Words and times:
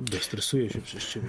Kurde, 0.00 0.18
stresuję 0.18 0.70
się 0.70 0.80
przez 0.80 1.08
ciebie. 1.08 1.28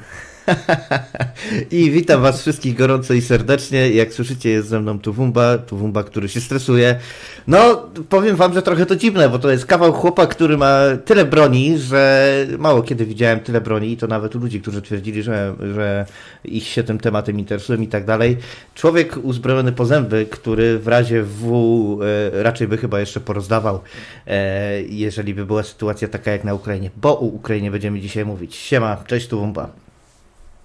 I 1.79 1.91
witam 1.91 2.21
was 2.21 2.41
wszystkich 2.41 2.75
gorąco 2.75 3.13
i 3.13 3.21
serdecznie. 3.21 3.89
Jak 3.89 4.13
słyszycie, 4.13 4.49
jest 4.49 4.67
ze 4.67 4.79
mną 4.79 4.99
Tuwumba, 4.99 5.57
Tuwumba, 5.57 6.03
który 6.03 6.29
się 6.29 6.41
stresuje. 6.41 6.99
No, 7.47 7.89
powiem 8.09 8.35
wam, 8.35 8.53
że 8.53 8.61
trochę 8.61 8.85
to 8.85 8.95
dziwne, 8.95 9.29
bo 9.29 9.39
to 9.39 9.51
jest 9.51 9.65
kawał 9.65 9.93
chłopa, 9.93 10.27
który 10.27 10.57
ma 10.57 10.79
tyle 11.05 11.25
broni, 11.25 11.77
że 11.77 12.31
mało 12.57 12.83
kiedy 12.83 13.05
widziałem 13.05 13.39
tyle 13.39 13.61
broni 13.61 13.91
i 13.91 13.97
to 13.97 14.07
nawet 14.07 14.35
u 14.35 14.39
ludzi, 14.39 14.61
którzy 14.61 14.81
twierdzili, 14.81 15.23
że, 15.23 15.55
że 15.75 16.05
ich 16.43 16.63
się 16.63 16.83
tym 16.83 16.99
tematem 16.99 17.39
interesują 17.39 17.81
i 17.81 17.87
tak 17.87 18.05
dalej. 18.05 18.37
Człowiek 18.75 19.17
uzbrojony 19.23 19.71
po 19.71 19.85
zęby, 19.85 20.25
który 20.25 20.79
w 20.79 20.87
razie 20.87 21.23
W 21.23 21.99
e, 22.33 22.43
raczej 22.43 22.67
by 22.67 22.77
chyba 22.77 22.99
jeszcze 22.99 23.19
porozdawał, 23.19 23.81
e, 24.27 24.81
jeżeli 24.81 25.33
by 25.33 25.45
była 25.45 25.63
sytuacja 25.63 26.07
taka 26.07 26.31
jak 26.31 26.43
na 26.43 26.53
Ukrainie, 26.53 26.91
bo 26.97 27.19
o 27.19 27.21
Ukrainie 27.21 27.71
będziemy 27.71 27.99
dzisiaj 27.99 28.25
mówić. 28.25 28.60
Siema, 28.61 29.03
cześć 29.07 29.27
Tuwumba. 29.27 29.69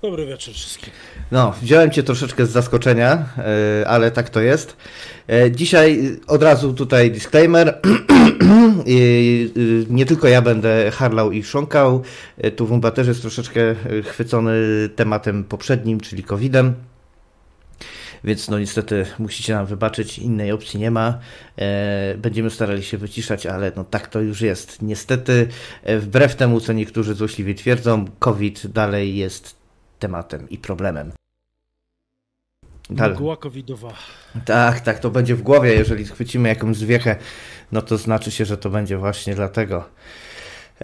Dobry 0.02 0.26
wieczór 0.26 0.54
wszystkim. 0.54 0.90
No, 1.32 1.54
wziąłem 1.62 1.90
cię 1.90 2.02
troszeczkę 2.02 2.46
z 2.46 2.50
zaskoczenia, 2.50 3.28
e, 3.38 3.88
ale 3.88 4.10
tak 4.10 4.30
to 4.30 4.40
jest. 4.40 4.76
E, 5.28 5.50
dzisiaj 5.50 6.18
od 6.26 6.42
razu 6.42 6.74
tutaj 6.74 7.10
disclaimer. 7.10 7.80
Nie 9.90 10.06
tylko 10.06 10.28
ja 10.28 10.42
będę 10.42 10.90
harlał 10.90 11.32
i 11.32 11.42
chrząkał. 11.42 12.02
E, 12.38 12.50
tu 12.50 12.66
Wumba 12.66 12.90
też 12.90 13.06
jest 13.06 13.20
troszeczkę 13.20 13.60
chwycony 14.04 14.54
tematem 14.96 15.44
poprzednim, 15.44 16.00
czyli 16.00 16.22
COVID-em. 16.22 16.74
Więc 18.26 18.48
no 18.48 18.58
niestety 18.58 19.06
musicie 19.18 19.54
nam 19.54 19.66
wybaczyć, 19.66 20.18
innej 20.18 20.52
opcji 20.52 20.80
nie 20.80 20.90
ma. 20.90 21.18
Będziemy 22.16 22.50
starali 22.50 22.82
się 22.82 22.98
wyciszać, 22.98 23.46
ale 23.46 23.72
no 23.76 23.84
tak 23.84 24.08
to 24.08 24.20
już 24.20 24.40
jest. 24.40 24.82
Niestety, 24.82 25.48
wbrew 25.84 26.36
temu, 26.36 26.60
co 26.60 26.72
niektórzy 26.72 27.14
złośliwie 27.14 27.54
twierdzą, 27.54 28.04
COVID 28.18 28.66
dalej 28.66 29.16
jest 29.16 29.56
tematem 29.98 30.50
i 30.50 30.58
problemem. 30.58 31.12
Mgła 32.90 33.36
covidowa. 33.36 33.92
Tak, 34.44 34.80
tak, 34.80 34.98
to 34.98 35.10
będzie 35.10 35.34
w 35.34 35.42
głowie. 35.42 35.74
Jeżeli 35.74 36.06
schwycimy 36.06 36.48
jakąś 36.48 36.76
zwiechę, 36.76 37.16
no 37.72 37.82
to 37.82 37.98
znaczy 37.98 38.30
się, 38.30 38.44
że 38.44 38.58
to 38.58 38.70
będzie 38.70 38.98
właśnie 38.98 39.34
dlatego. 39.34 39.88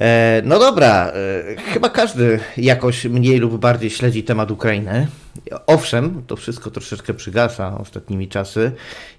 E, 0.00 0.42
no 0.44 0.58
dobra, 0.58 1.12
e, 1.12 1.56
chyba 1.56 1.88
każdy 1.88 2.40
jakoś 2.56 3.04
mniej 3.04 3.38
lub 3.38 3.60
bardziej 3.60 3.90
śledzi 3.90 4.24
temat 4.24 4.50
Ukrainy. 4.50 5.08
Owszem, 5.66 6.22
to 6.26 6.36
wszystko 6.36 6.70
troszeczkę 6.70 7.14
przygasa 7.14 7.78
ostatnimi 7.78 8.28
czasy 8.28 8.72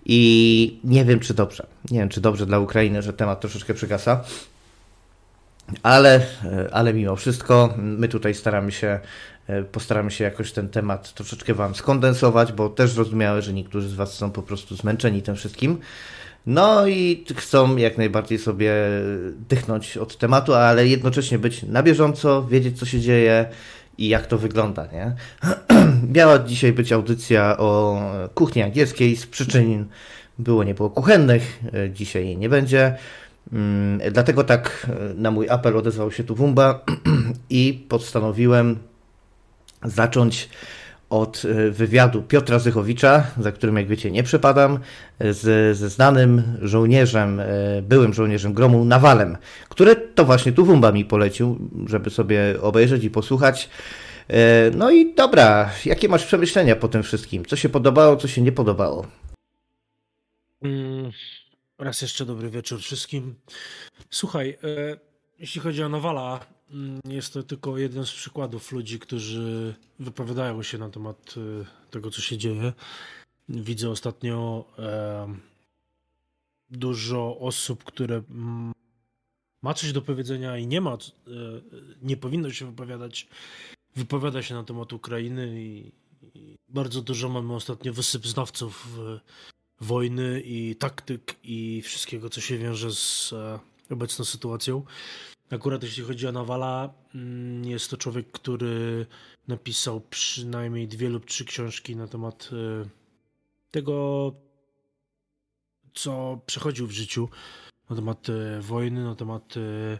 i 0.05 0.79
nie 0.83 1.05
wiem, 1.05 1.19
czy 1.19 1.33
dobrze. 1.33 1.65
Nie 1.91 1.99
wiem, 1.99 2.09
czy 2.09 2.21
dobrze 2.21 2.45
dla 2.45 2.59
Ukrainy, 2.59 3.01
że 3.01 3.13
temat 3.13 3.41
troszeczkę 3.41 3.73
przygasa. 3.73 4.23
Ale, 5.83 6.15
e, 6.15 6.67
ale 6.71 6.93
mimo 6.93 7.15
wszystko, 7.15 7.73
my 7.77 8.07
tutaj 8.07 8.33
staramy 8.33 8.71
się 8.71 8.99
postaramy 9.71 10.11
się 10.11 10.23
jakoś 10.23 10.51
ten 10.51 10.69
temat 10.69 11.13
troszeczkę 11.13 11.53
Wam 11.53 11.75
skondensować, 11.75 12.51
bo 12.51 12.69
też 12.69 12.91
zrozumiałe, 12.91 13.41
że 13.41 13.53
niektórzy 13.53 13.89
z 13.89 13.93
Was 13.93 14.13
są 14.13 14.31
po 14.31 14.41
prostu 14.41 14.75
zmęczeni 14.75 15.21
tym 15.21 15.35
wszystkim. 15.35 15.77
No 16.45 16.87
i 16.87 17.25
chcą 17.35 17.77
jak 17.77 17.97
najbardziej 17.97 18.39
sobie 18.39 18.73
dychnąć 19.49 19.97
od 19.97 20.17
tematu, 20.17 20.53
ale 20.53 20.87
jednocześnie 20.87 21.39
być 21.39 21.63
na 21.63 21.83
bieżąco, 21.83 22.47
wiedzieć 22.47 22.79
co 22.79 22.85
się 22.85 22.99
dzieje 22.99 23.45
i 23.97 24.07
jak 24.07 24.27
to 24.27 24.37
wygląda, 24.37 24.87
nie? 24.93 25.15
Miała 26.15 26.39
dzisiaj 26.39 26.73
być 26.73 26.91
audycja 26.91 27.57
o 27.57 28.01
kuchni 28.33 28.61
angielskiej 28.61 29.15
z 29.15 29.25
przyczyn 29.25 29.85
było, 30.39 30.63
nie 30.63 30.73
było 30.73 30.89
kuchennych, 30.89 31.59
dzisiaj 31.93 32.25
jej 32.25 32.37
nie 32.37 32.49
będzie. 32.49 32.97
Mm, 33.53 34.11
dlatego 34.11 34.43
tak 34.43 34.87
e, 34.89 35.13
na 35.13 35.31
mój 35.31 35.49
apel 35.49 35.77
odezwał 35.77 36.11
się 36.11 36.23
tu 36.23 36.35
Wumba 36.35 36.85
i 37.49 37.85
postanowiłem 37.89 38.77
zacząć 39.83 40.49
od 41.13 41.45
e, 41.45 41.71
wywiadu 41.71 42.21
Piotra 42.21 42.59
Zychowicza, 42.59 43.27
za 43.39 43.51
którym, 43.51 43.77
jak 43.77 43.87
wiecie, 43.87 44.11
nie 44.11 44.23
przepadam, 44.23 44.79
z, 45.19 45.77
ze 45.77 45.89
znanym 45.89 46.43
żołnierzem, 46.61 47.39
e, 47.39 47.45
byłym 47.81 48.13
żołnierzem 48.13 48.53
gromu 48.53 48.85
Nawalem, 48.85 49.37
które 49.69 49.95
to 49.95 50.25
właśnie 50.25 50.51
tu 50.51 50.65
Wumba 50.65 50.91
mi 50.91 51.05
polecił, 51.05 51.69
żeby 51.87 52.09
sobie 52.09 52.61
obejrzeć 52.61 53.03
i 53.03 53.09
posłuchać. 53.09 53.69
E, 54.27 54.71
no 54.75 54.91
i 54.91 55.13
dobra, 55.13 55.69
jakie 55.85 56.09
masz 56.09 56.25
przemyślenia 56.25 56.75
po 56.75 56.87
tym 56.87 57.03
wszystkim? 57.03 57.45
Co 57.45 57.55
się 57.55 57.69
podobało, 57.69 58.15
co 58.15 58.27
się 58.27 58.41
nie 58.41 58.51
podobało? 58.51 59.07
Mm, 60.61 61.11
raz 61.79 62.01
jeszcze 62.01 62.25
dobry 62.25 62.49
wieczór 62.49 62.79
wszystkim. 62.79 63.35
Słuchaj, 64.09 64.57
jeśli 65.39 65.61
chodzi 65.61 65.83
o 65.83 65.89
Nawala, 65.89 66.39
jest 67.07 67.33
to 67.33 67.43
tylko 67.43 67.77
jeden 67.77 68.05
z 68.05 68.11
przykładów 68.11 68.71
ludzi, 68.71 68.99
którzy 68.99 69.75
wypowiadają 69.99 70.63
się 70.63 70.77
na 70.77 70.89
temat 70.89 71.35
y, 71.37 71.65
tego, 71.91 72.11
co 72.11 72.21
się 72.21 72.37
dzieje. 72.37 72.73
Widzę 73.49 73.89
ostatnio 73.89 74.65
dużo 76.69 77.37
osób, 77.39 77.83
które 77.83 78.15
mm, 78.15 78.71
ma 79.61 79.73
coś 79.73 79.93
do 79.93 80.01
powiedzenia 80.01 80.57
i 80.57 80.67
nie 80.67 80.81
ma, 80.81 80.93
e, 80.93 80.97
nie 82.01 82.17
powinno 82.17 82.51
się 82.51 82.65
wypowiadać, 82.65 83.27
wypowiada 83.95 84.41
się 84.41 84.55
na 84.55 84.63
temat 84.63 84.93
Ukrainy 84.93 85.63
i, 85.63 85.91
i 86.33 86.55
bardzo 86.69 87.01
dużo 87.01 87.29
mamy 87.29 87.55
ostatnio 87.55 87.93
wysyp 87.93 88.27
znawców 88.27 88.99
wojny 89.81 90.41
i 90.45 90.75
taktyk 90.75 91.35
i 91.43 91.81
wszystkiego, 91.81 92.29
co 92.29 92.41
się 92.41 92.57
wiąże 92.57 92.91
z 92.91 93.33
e, 93.33 93.59
obecną 93.89 94.25
sytuacją. 94.25 94.83
Akurat 95.53 95.83
jeśli 95.83 96.03
chodzi 96.03 96.27
o 96.27 96.31
Nawala, 96.31 96.93
mm, 97.15 97.65
jest 97.65 97.89
to 97.89 97.97
człowiek, 97.97 98.31
który 98.31 99.05
napisał 99.47 100.01
przynajmniej 100.01 100.87
dwie 100.87 101.09
lub 101.09 101.25
trzy 101.25 101.45
książki 101.45 101.95
na 101.95 102.07
temat 102.07 102.49
y, 102.53 102.89
tego, 103.71 104.31
co 105.93 106.41
przechodził 106.45 106.87
w 106.87 106.91
życiu, 106.91 107.29
na 107.89 107.95
temat 107.95 108.29
y, 108.29 108.61
wojny, 108.61 109.03
na 109.03 109.15
temat 109.15 109.57
y, 109.57 109.99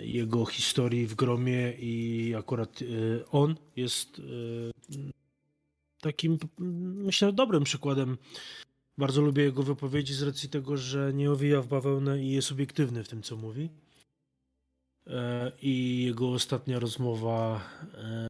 jego 0.00 0.46
historii 0.46 1.06
w 1.06 1.14
gromie 1.14 1.72
i 1.72 2.34
akurat 2.38 2.80
on 3.30 3.56
jest 3.76 4.22
takim, 6.00 6.38
myślę, 7.04 7.32
dobrym 7.32 7.64
przykładem. 7.64 8.18
Bardzo 8.98 9.22
lubię 9.22 9.42
jego 9.42 9.62
wypowiedzi 9.62 10.14
z 10.14 10.22
racji 10.22 10.48
tego, 10.48 10.76
że 10.76 11.12
nie 11.14 11.30
owija 11.30 11.62
w 11.62 11.68
bawełnę 11.68 12.22
i 12.22 12.30
jest 12.30 12.52
obiektywny 12.52 13.04
w 13.04 13.08
tym, 13.08 13.22
co 13.22 13.36
mówi. 13.36 13.70
E, 15.10 15.52
i 15.62 16.02
jego 16.02 16.32
ostatnia 16.32 16.78
rozmowa, 16.78 17.60
e, 17.94 18.28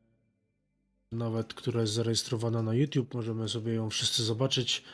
nawet 1.13 1.55
która 1.55 1.81
jest 1.81 1.93
zarejestrowana 1.93 2.63
na 2.63 2.75
YouTube, 2.75 3.15
możemy 3.15 3.49
sobie 3.49 3.75
ją 3.75 3.91
wszyscy 3.91 4.23
zobaczyć. 4.23 4.85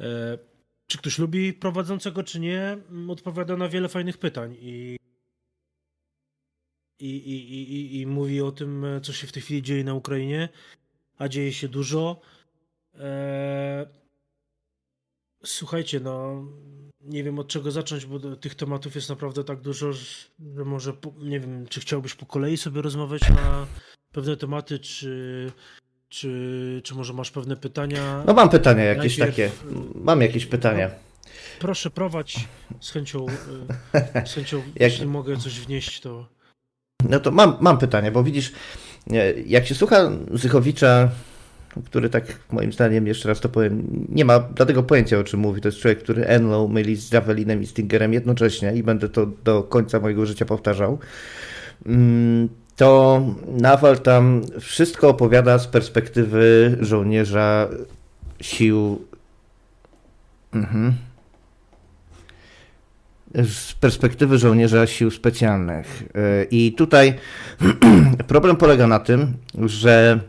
E, 0.00 0.38
czy 0.86 0.98
ktoś 0.98 1.18
lubi 1.18 1.52
prowadzącego, 1.52 2.22
czy 2.22 2.40
nie, 2.40 2.78
odpowiada 3.08 3.56
na 3.56 3.68
wiele 3.68 3.88
fajnych 3.88 4.18
pytań 4.18 4.56
i, 4.60 4.96
i, 6.98 7.16
i, 7.16 7.72
i, 7.72 8.00
i 8.00 8.06
mówi 8.06 8.40
o 8.40 8.52
tym, 8.52 8.86
co 9.02 9.12
się 9.12 9.26
w 9.26 9.32
tej 9.32 9.42
chwili 9.42 9.62
dzieje 9.62 9.84
na 9.84 9.94
Ukrainie, 9.94 10.48
a 11.18 11.28
dzieje 11.28 11.52
się 11.52 11.68
dużo. 11.68 12.20
Słuchajcie, 15.44 16.00
no 16.00 16.44
nie 17.08 17.24
wiem 17.24 17.38
od 17.38 17.48
czego 17.48 17.70
zacząć, 17.70 18.06
bo 18.06 18.36
tych 18.36 18.54
tematów 18.54 18.94
jest 18.94 19.08
naprawdę 19.08 19.44
tak 19.44 19.60
dużo, 19.60 19.92
że 19.92 20.64
może 20.64 20.92
nie 21.18 21.40
wiem, 21.40 21.66
czy 21.66 21.80
chciałbyś 21.80 22.14
po 22.14 22.26
kolei 22.26 22.56
sobie 22.56 22.82
rozmawiać 22.82 23.28
na 23.28 23.66
pewne 24.12 24.36
tematy, 24.36 24.78
czy, 24.78 25.52
czy, 26.08 26.80
czy 26.84 26.94
może 26.94 27.12
masz 27.12 27.30
pewne 27.30 27.56
pytania? 27.56 28.22
No 28.26 28.34
mam 28.34 28.48
pytania 28.48 28.84
jakieś 28.84 29.18
Najpierw... 29.18 29.62
takie. 29.62 29.74
Mam 29.94 30.20
jakieś 30.20 30.46
pytania. 30.46 30.88
No, 30.88 30.94
proszę 31.58 31.90
prowadź 31.90 32.48
z 32.80 32.90
chęcią, 32.90 33.26
y, 34.24 34.26
z 34.26 34.34
chęcią 34.34 34.56
Jak... 34.66 34.92
jeśli 34.92 35.06
mogę 35.06 35.36
coś 35.36 35.60
wnieść, 35.60 36.00
to. 36.00 36.28
No 37.08 37.20
to 37.20 37.30
mam, 37.30 37.56
mam 37.60 37.78
pytanie, 37.78 38.12
bo 38.12 38.24
widzisz, 38.24 38.52
jak 39.46 39.66
się 39.66 39.74
słucha 39.74 40.10
Zychowicza, 40.32 41.10
który 41.84 42.10
tak 42.10 42.24
moim 42.52 42.72
zdaniem, 42.72 43.06
jeszcze 43.06 43.28
raz 43.28 43.40
to 43.40 43.48
powiem, 43.48 44.06
nie 44.08 44.24
ma 44.24 44.40
dlatego 44.40 44.82
pojęcia 44.82 45.18
o 45.18 45.24
czym 45.24 45.40
mówi. 45.40 45.60
To 45.60 45.68
jest 45.68 45.78
człowiek, 45.78 45.98
który 45.98 46.24
Enlow 46.24 46.70
myli 46.70 46.96
z 46.96 47.12
Javelinem 47.12 47.62
i 47.62 47.66
Stingerem 47.66 48.12
jednocześnie 48.12 48.72
i 48.74 48.82
będę 48.82 49.08
to 49.08 49.26
do 49.44 49.62
końca 49.62 50.00
mojego 50.00 50.26
życia 50.26 50.44
powtarzał. 50.44 50.98
Mm, 51.86 52.48
to 52.76 53.22
Nawal 53.60 53.98
tam 53.98 54.42
wszystko 54.60 55.08
opowiada 55.08 55.58
z 55.58 55.66
perspektywy 55.66 56.76
żołnierza 56.80 57.68
sił. 58.40 59.02
Mhm. 60.52 60.94
Z 63.34 63.72
perspektywy 63.72 64.38
żołnierza 64.38 64.86
sił 64.86 65.10
specjalnych. 65.10 66.02
Y, 66.02 66.46
I 66.50 66.72
tutaj 66.72 67.14
problem 68.28 68.56
polega 68.56 68.86
na 68.86 68.98
tym, 68.98 69.32
że 69.66 70.20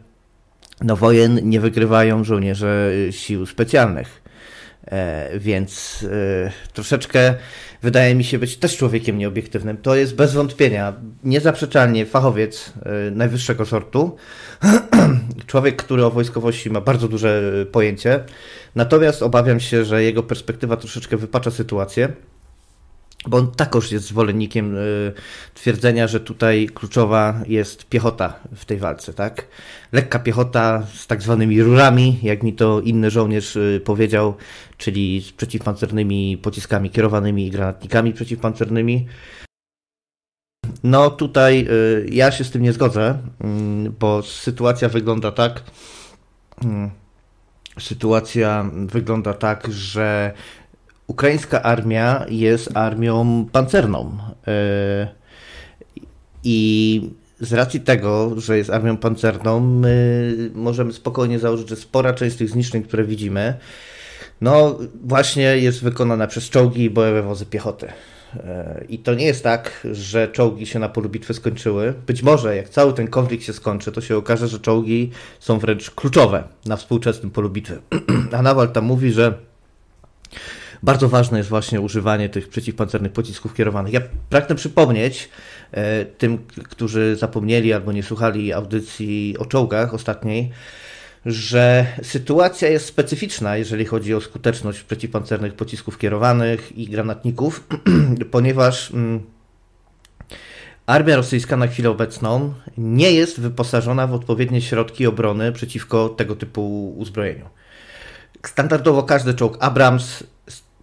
no 0.81 0.95
wojen 0.95 1.49
nie 1.49 1.59
wygrywają 1.59 2.23
żołnierze 2.23 2.91
sił 3.11 3.45
specjalnych. 3.45 4.21
E, 4.91 5.39
więc 5.39 6.05
e, 6.11 6.51
troszeczkę 6.73 7.35
wydaje 7.81 8.15
mi 8.15 8.23
się 8.23 8.39
być 8.39 8.57
też 8.57 8.77
człowiekiem 8.77 9.17
nieobiektywnym. 9.17 9.77
To 9.77 9.95
jest 9.95 10.15
bez 10.15 10.33
wątpienia 10.33 10.93
niezaprzeczalnie 11.23 12.05
fachowiec 12.05 12.73
e, 12.85 13.11
najwyższego 13.11 13.65
sortu. 13.65 14.15
Człowiek, 15.47 15.75
który 15.75 16.05
o 16.05 16.11
wojskowości 16.11 16.69
ma 16.69 16.81
bardzo 16.81 17.07
duże 17.07 17.41
pojęcie. 17.71 18.23
Natomiast 18.75 19.23
obawiam 19.23 19.59
się, 19.59 19.85
że 19.85 20.03
jego 20.03 20.23
perspektywa 20.23 20.77
troszeczkę 20.77 21.17
wypacza 21.17 21.51
sytuację 21.51 22.09
bo 23.27 23.37
on 23.37 23.51
takoż 23.51 23.91
jest 23.91 24.05
zwolennikiem 24.05 24.75
y, 24.75 25.13
twierdzenia, 25.53 26.07
że 26.07 26.19
tutaj 26.19 26.69
kluczowa 26.73 27.41
jest 27.47 27.85
piechota 27.85 28.39
w 28.55 28.65
tej 28.65 28.77
walce, 28.77 29.13
tak? 29.13 29.47
Lekka 29.91 30.19
piechota 30.19 30.87
z 30.93 31.07
tak 31.07 31.21
zwanymi 31.21 31.61
rurami, 31.63 32.19
jak 32.23 32.43
mi 32.43 32.53
to 32.53 32.81
inny 32.81 33.09
żołnierz 33.11 33.55
y, 33.55 33.81
powiedział, 33.85 34.35
czyli 34.77 35.21
z 35.21 35.31
przeciwpancernymi 35.31 36.37
pociskami 36.37 36.89
kierowanymi 36.89 37.47
i 37.47 37.51
granatnikami 37.51 38.13
przeciwpancernymi. 38.13 39.07
No 40.83 41.09
tutaj 41.09 41.67
y, 41.69 42.09
ja 42.11 42.31
się 42.31 42.43
z 42.43 42.51
tym 42.51 42.61
nie 42.61 42.73
zgodzę, 42.73 43.19
mm, 43.41 43.95
bo 43.99 44.21
sytuacja 44.23 44.89
wygląda 44.89 45.31
tak, 45.31 45.63
mm, 46.63 46.89
sytuacja 47.79 48.65
wygląda 48.73 49.33
tak, 49.33 49.67
że 49.71 50.33
ukraińska 51.09 51.63
armia 51.63 52.25
jest 52.29 52.77
armią 52.77 53.45
pancerną. 53.51 54.17
E, 54.47 55.07
I 56.43 57.01
z 57.39 57.53
racji 57.53 57.81
tego, 57.81 58.33
że 58.37 58.57
jest 58.57 58.69
armią 58.69 58.97
pancerną, 58.97 59.59
my 59.59 60.35
możemy 60.53 60.93
spokojnie 60.93 61.39
założyć, 61.39 61.69
że 61.69 61.75
spora 61.75 62.13
część 62.13 62.35
tych 62.35 62.49
zniszczeń, 62.49 62.83
które 62.83 63.03
widzimy, 63.03 63.57
no 64.41 64.79
właśnie 65.03 65.43
jest 65.43 65.83
wykonana 65.83 66.27
przez 66.27 66.49
czołgi 66.49 66.83
i 66.83 66.89
bojowe 66.89 67.21
wozy 67.21 67.45
piechoty. 67.45 67.87
E, 68.35 68.85
I 68.89 68.99
to 68.99 69.13
nie 69.13 69.25
jest 69.25 69.43
tak, 69.43 69.87
że 69.91 70.27
czołgi 70.27 70.65
się 70.65 70.79
na 70.79 70.89
polu 70.89 71.09
bitwy 71.09 71.33
skończyły. 71.33 71.93
Być 72.07 72.23
może 72.23 72.55
jak 72.55 72.69
cały 72.69 72.93
ten 72.93 73.07
konflikt 73.07 73.43
się 73.43 73.53
skończy, 73.53 73.91
to 73.91 74.01
się 74.01 74.17
okaże, 74.17 74.47
że 74.47 74.59
czołgi 74.59 75.11
są 75.39 75.59
wręcz 75.59 75.91
kluczowe 75.91 76.43
na 76.65 76.77
współczesnym 76.77 77.31
polu 77.31 77.49
bitwy. 77.49 77.81
A 78.37 78.41
Nawal 78.41 78.71
tam 78.71 78.85
mówi, 78.85 79.11
że 79.11 79.33
bardzo 80.83 81.09
ważne 81.09 81.37
jest 81.37 81.49
właśnie 81.49 81.81
używanie 81.81 82.29
tych 82.29 82.49
przeciwpancernych 82.49 83.11
pocisków 83.11 83.53
kierowanych. 83.53 83.93
Ja 83.93 84.01
pragnę 84.29 84.55
przypomnieć 84.55 85.29
e, 85.71 86.05
tym, 86.05 86.37
którzy 86.69 87.15
zapomnieli 87.15 87.73
albo 87.73 87.91
nie 87.91 88.03
słuchali 88.03 88.53
audycji 88.53 89.35
o 89.39 89.45
czołgach 89.45 89.93
ostatniej, 89.93 90.51
że 91.25 91.85
sytuacja 92.03 92.69
jest 92.69 92.85
specyficzna, 92.85 93.57
jeżeli 93.57 93.85
chodzi 93.85 94.13
o 94.13 94.21
skuteczność 94.21 94.83
przeciwpancernych 94.83 95.53
pocisków 95.53 95.97
kierowanych 95.97 96.77
i 96.77 96.87
granatników, 96.87 97.67
ponieważ 98.31 98.91
mm, 98.91 99.21
armia 100.85 101.15
rosyjska 101.15 101.57
na 101.57 101.67
chwilę 101.67 101.89
obecną 101.89 102.53
nie 102.77 103.11
jest 103.11 103.39
wyposażona 103.39 104.07
w 104.07 104.13
odpowiednie 104.13 104.61
środki 104.61 105.07
obrony 105.07 105.51
przeciwko 105.51 106.09
tego 106.09 106.35
typu 106.35 106.93
uzbrojeniu. 106.97 107.49
Standardowo 108.45 109.03
każdy 109.03 109.33
czołg 109.33 109.57
Abrams 109.59 110.23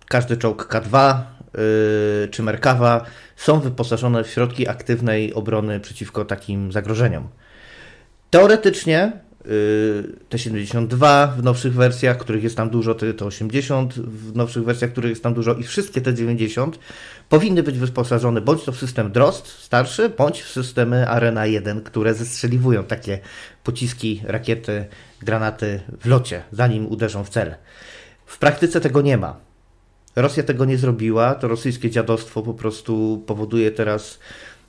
każdy 0.08 0.36
czołg 0.36 0.68
K2 0.72 1.18
yy, 1.54 2.28
czy 2.28 2.42
Merkawa 2.42 3.04
są 3.36 3.60
wyposażone 3.60 4.24
w 4.24 4.28
środki 4.28 4.68
aktywnej 4.68 5.34
obrony 5.34 5.80
przeciwko 5.80 6.24
takim 6.24 6.72
zagrożeniom. 6.72 7.28
Teoretycznie 8.30 9.12
yy, 9.44 9.50
T-72 10.28 11.28
w 11.36 11.42
nowszych 11.42 11.74
wersjach, 11.74 12.18
których 12.18 12.42
jest 12.42 12.56
tam 12.56 12.70
dużo, 12.70 12.94
T-80 12.94 13.88
w 13.88 14.36
nowszych 14.36 14.64
wersjach, 14.64 14.92
których 14.92 15.10
jest 15.10 15.22
tam 15.22 15.34
dużo 15.34 15.54
i 15.54 15.62
wszystkie 15.62 16.00
T-90 16.00 16.70
powinny 17.28 17.62
być 17.62 17.78
wyposażone 17.78 18.40
bądź 18.40 18.64
to 18.64 18.72
w 18.72 18.78
system 18.78 19.12
Drost 19.12 19.48
starszy, 19.48 20.08
bądź 20.08 20.42
w 20.42 20.48
systemy 20.48 21.08
Arena 21.08 21.46
1, 21.46 21.80
które 21.80 22.14
zestrzeliwują 22.14 22.84
takie 22.84 23.18
pociski, 23.64 24.22
rakiety, 24.24 24.84
granaty 25.22 25.80
w 26.00 26.06
locie, 26.06 26.42
zanim 26.52 26.86
uderzą 26.86 27.24
w 27.24 27.28
cel. 27.28 27.54
W 28.26 28.38
praktyce 28.38 28.80
tego 28.80 29.02
nie 29.02 29.16
ma. 29.16 29.45
Rosja 30.16 30.42
tego 30.42 30.64
nie 30.64 30.78
zrobiła, 30.78 31.34
to 31.34 31.48
rosyjskie 31.48 31.90
dziadostwo 31.90 32.42
po 32.42 32.54
prostu 32.54 33.22
powoduje 33.26 33.70
teraz 33.70 34.18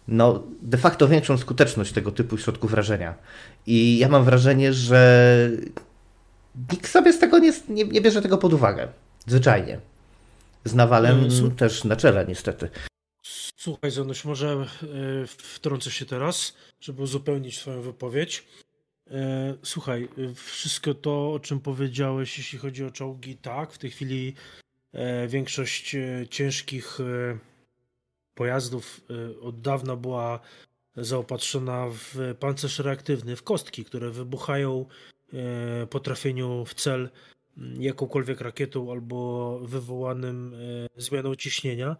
no, 0.08 0.44
de 0.62 0.78
facto 0.78 1.08
większą 1.08 1.38
skuteczność 1.38 1.92
tego 1.92 2.12
typu 2.12 2.38
środków 2.38 2.72
wrażenia. 2.72 3.16
I 3.66 3.98
ja 3.98 4.10
mam 4.10 4.24
wrażenie, 4.24 4.74
że 4.74 5.50
nikt 6.72 6.92
sobie 6.92 7.14
z 7.14 7.20
tego 7.20 7.40
nie, 7.40 7.54
nie, 7.70 7.86
nie 7.86 8.02
bierze 8.02 8.22
tego 8.22 8.38
pod 8.38 8.54
uwagę. 8.54 8.88
Zwyczajnie. 9.26 9.80
Z 10.66 10.74
Nawalem 10.74 11.30
hmm. 11.30 11.56
też 11.56 11.84
na 11.84 11.96
czele, 11.96 12.26
niestety. 12.26 12.70
Słuchaj, 13.58 13.92
Zanuś, 13.92 14.26
może 14.26 14.48
e, 14.54 14.66
wtrącę 15.28 15.92
się 15.92 16.06
teraz, 16.06 16.54
żeby 16.82 17.02
uzupełnić 17.02 17.58
swoją 17.58 17.82
wypowiedź. 17.82 18.48
E, 19.12 19.54
słuchaj, 19.64 20.10
wszystko 20.36 20.94
to, 20.94 21.34
o 21.34 21.40
czym 21.40 21.60
powiedziałeś, 21.60 22.38
jeśli 22.38 22.60
chodzi 22.60 22.84
o 22.84 22.92
czołgi, 22.92 23.38
tak, 23.38 23.72
w 23.72 23.78
tej 23.78 23.92
chwili 23.92 24.36
E, 24.36 24.67
większość 25.28 25.95
e, 25.95 26.28
ciężkich 26.30 27.00
e, 27.00 27.38
pojazdów 28.36 29.01
od 29.42 29.62
dawna 29.62 29.95
była 29.95 30.39
zaopatrzona 30.95 31.88
w 31.89 32.36
pancerz 32.39 32.80
reaktywny, 32.80 33.36
w 33.36 33.44
kostki, 33.44 33.86
które 33.86 34.10
wybuchają 34.10 34.86
po 35.89 36.00
trafieniu 36.00 36.66
w 36.66 36.74
cel 36.74 37.10
jakąkolwiek 37.80 38.42
rakietą 38.42 38.92
albo 38.92 39.60
wywołanym 39.60 40.56
zmianą 40.98 41.36
ciśnienia. 41.36 41.95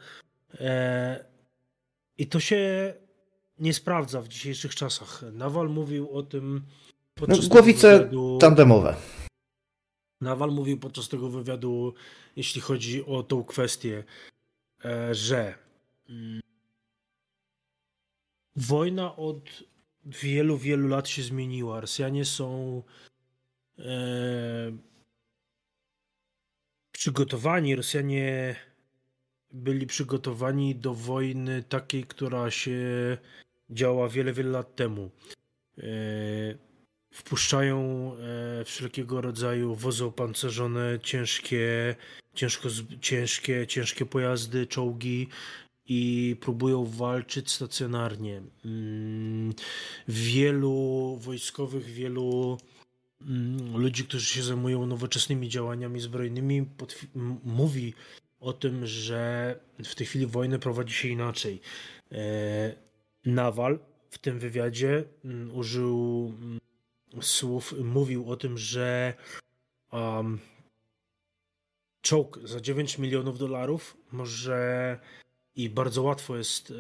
I 2.18 2.28
to 2.28 2.40
się 2.40 2.94
nie 3.60 3.74
sprawdza 3.74 4.22
w 4.22 4.28
dzisiejszych 4.28 4.76
czasach. 4.76 5.24
Nawal 5.34 5.70
mówił 5.70 6.12
o 6.12 6.24
tym 6.24 6.62
podczas 7.16 7.44
no, 7.44 7.50
głowice 7.50 7.98
wywiadu... 7.98 8.38
tandemowe. 8.42 8.96
Nawal 10.22 10.52
mówił 10.52 10.78
podczas 10.80 11.10
tego 11.10 11.30
wywiadu, 11.30 11.94
jeśli 12.38 12.62
chodzi 12.62 13.06
o 13.06 13.24
tą 13.24 13.44
kwestię, 13.44 14.04
e, 14.86 15.16
że 15.16 15.56
mm, 16.10 16.42
wojna 18.56 19.16
od 19.16 19.64
wielu, 20.06 20.58
wielu 20.58 20.88
lat 20.88 21.10
się 21.10 21.24
zmieniła. 21.24 21.82
Rosjanie 21.82 22.26
są 22.26 22.84
e, 23.80 24.78
przygotowani, 26.92 27.76
Rosjanie 27.76 28.56
byli 29.52 29.88
przygotowani 29.88 30.76
do 30.76 30.94
wojny 30.94 31.64
takiej, 31.64 32.04
która 32.04 32.52
się 32.52 32.78
działa 33.70 34.10
wiele, 34.10 34.34
wiele 34.34 34.50
lat 34.50 34.76
temu. 34.76 35.12
E, 35.78 35.84
wpuszczają 37.14 38.12
wszelkiego 38.66 39.22
rodzaju 39.22 39.76
wozy 39.76 40.06
opancerzone, 40.06 41.00
ciężkie, 41.04 41.96
ciężko, 42.38 42.70
ciężkie, 43.02 43.68
ciężkie 43.68 44.06
pojazdy, 44.06 44.68
czołgi 44.68 45.28
i 45.86 46.36
próbują 46.42 46.86
walczyć 46.86 47.52
stacjonarnie. 47.52 48.42
Mm, 48.66 49.54
wielu 50.08 51.18
wojskowych, 51.22 51.86
wielu 51.86 52.58
mm, 53.22 53.78
ludzi, 53.78 54.04
którzy 54.04 54.26
się 54.26 54.44
zajmują 54.44 54.86
nowoczesnymi 54.86 55.50
działaniami 55.50 56.00
zbrojnymi, 56.00 56.66
mówi 57.44 57.94
o 58.40 58.54
tym, 58.54 58.86
że 58.86 59.56
w 59.84 59.96
tej 59.96 60.08
chwili 60.08 60.26
wojnę 60.26 60.60
prowadzi 60.60 60.94
się 60.94 61.08
inaczej. 61.08 61.62
E, 62.12 62.76
Nawal 63.26 63.80
w 64.10 64.18
tym 64.18 64.40
wywiadzie 64.40 65.04
mm, 65.26 65.56
użył 65.56 66.34
słów 67.22 67.76
mówił 67.84 68.32
o 68.32 68.36
tym, 68.36 68.58
że 68.58 69.14
um, 69.92 70.40
czołg 72.08 72.40
za 72.44 72.62
9 72.62 72.98
milionów 72.98 73.40
dolarów 73.40 73.98
może 74.12 75.00
i 75.56 75.70
bardzo 75.70 76.04
łatwo 76.04 76.38
jest 76.38 76.72
e, 76.72 76.74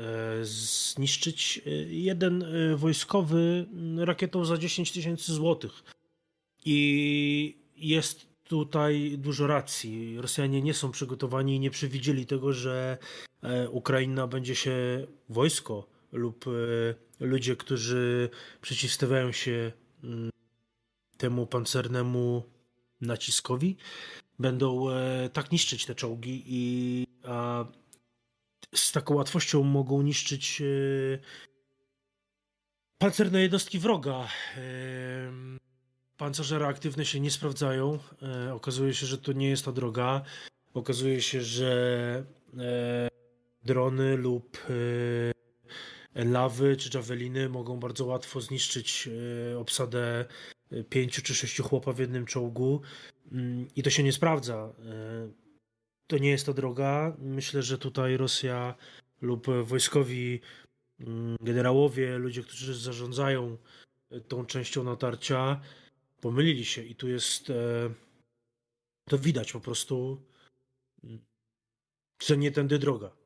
zniszczyć 0.46 1.62
e, 1.66 1.70
jeden 1.94 2.44
e, 2.44 2.76
wojskowy 2.76 3.66
rakietą 3.98 4.46
za 4.46 4.58
10 4.58 4.92
tysięcy 4.92 5.34
złotych. 5.34 5.84
I 6.66 7.58
jest 7.76 8.28
tutaj 8.44 9.16
dużo 9.18 9.48
racji. 9.48 10.22
Rosjanie 10.22 10.62
nie 10.62 10.74
są 10.74 10.92
przygotowani 10.92 11.56
i 11.56 11.60
nie 11.60 11.72
przewidzieli 11.72 12.26
tego, 12.26 12.54
że 12.54 12.98
Ukraina 13.72 14.28
będzie 14.28 14.56
się 14.56 15.08
wojsko 15.30 15.88
lub 16.12 16.46
ludzie, 17.20 17.56
którzy 17.56 18.30
przeciwstawiają 18.62 19.32
się 19.32 19.72
temu 21.18 21.48
pancernemu 21.48 22.44
naciskowi, 23.02 23.78
będą 24.40 24.90
e, 24.90 25.30
tak 25.30 25.52
niszczyć 25.52 25.86
te 25.86 25.96
czołgi 25.96 26.44
i 26.46 27.08
z 28.76 28.92
taką 28.92 29.16
łatwością 29.16 29.64
mogą 29.64 30.02
niszczyć 30.02 30.62
e, 30.62 30.66
pancerne 32.98 33.42
jednostki 33.42 33.80
wroga. 33.80 34.28
pancerze 36.18 36.60
reaktywne 36.60 37.06
się 37.06 37.20
nie 37.20 37.32
sprawdzają. 37.32 38.00
E, 38.22 38.54
okazuje 38.54 38.94
się, 38.94 39.06
że 39.06 39.18
to 39.18 39.34
nie 39.34 39.50
jest 39.50 39.66
ta 39.66 39.72
droga. 39.72 40.22
Okazuje 40.74 41.22
się, 41.22 41.42
że 41.42 42.24
e, 42.58 43.08
drony 43.64 44.18
lub 44.18 44.58
e, 46.16 46.24
lawy 46.26 46.78
czy 46.78 46.98
javeliny 46.98 47.50
mogą 47.50 47.80
bardzo 47.80 48.06
łatwo 48.06 48.42
zniszczyć 48.42 49.10
e, 49.52 49.58
obsadę 49.60 50.26
e, 50.72 50.84
pięciu 50.84 51.22
czy 51.22 51.36
sześciu 51.36 51.64
chłopa 51.64 51.94
w 51.94 52.00
jednym 52.00 52.26
czołgu 52.26 52.82
i 53.76 53.84
to 53.84 53.90
się 53.90 54.04
nie 54.04 54.14
sprawdza. 54.14 54.56
E, 54.56 55.32
to 56.08 56.18
nie 56.18 56.30
jest 56.30 56.46
ta 56.46 56.54
droga. 56.54 57.16
Myślę, 57.20 57.64
że 57.64 57.78
tutaj 57.78 58.18
Rosja 58.18 58.76
lub 59.22 59.48
wojskowi 59.64 60.42
mm, 61.00 61.36
generałowie, 61.42 62.18
ludzie, 62.18 62.44
którzy 62.44 62.76
zarządzają 62.76 63.58
tą 64.28 64.46
częścią 64.46 64.84
natarcia, 64.84 65.62
pomylili 66.22 66.66
się 66.66 66.84
i 66.84 66.96
tu 66.96 67.08
jest 67.08 67.52
to 69.10 69.18
widać 69.18 69.52
po 69.52 69.60
prostu, 69.60 70.22
mm, 71.04 71.20
że 72.24 72.38
nie 72.38 72.52
tędy 72.52 72.80
droga. 72.80 73.17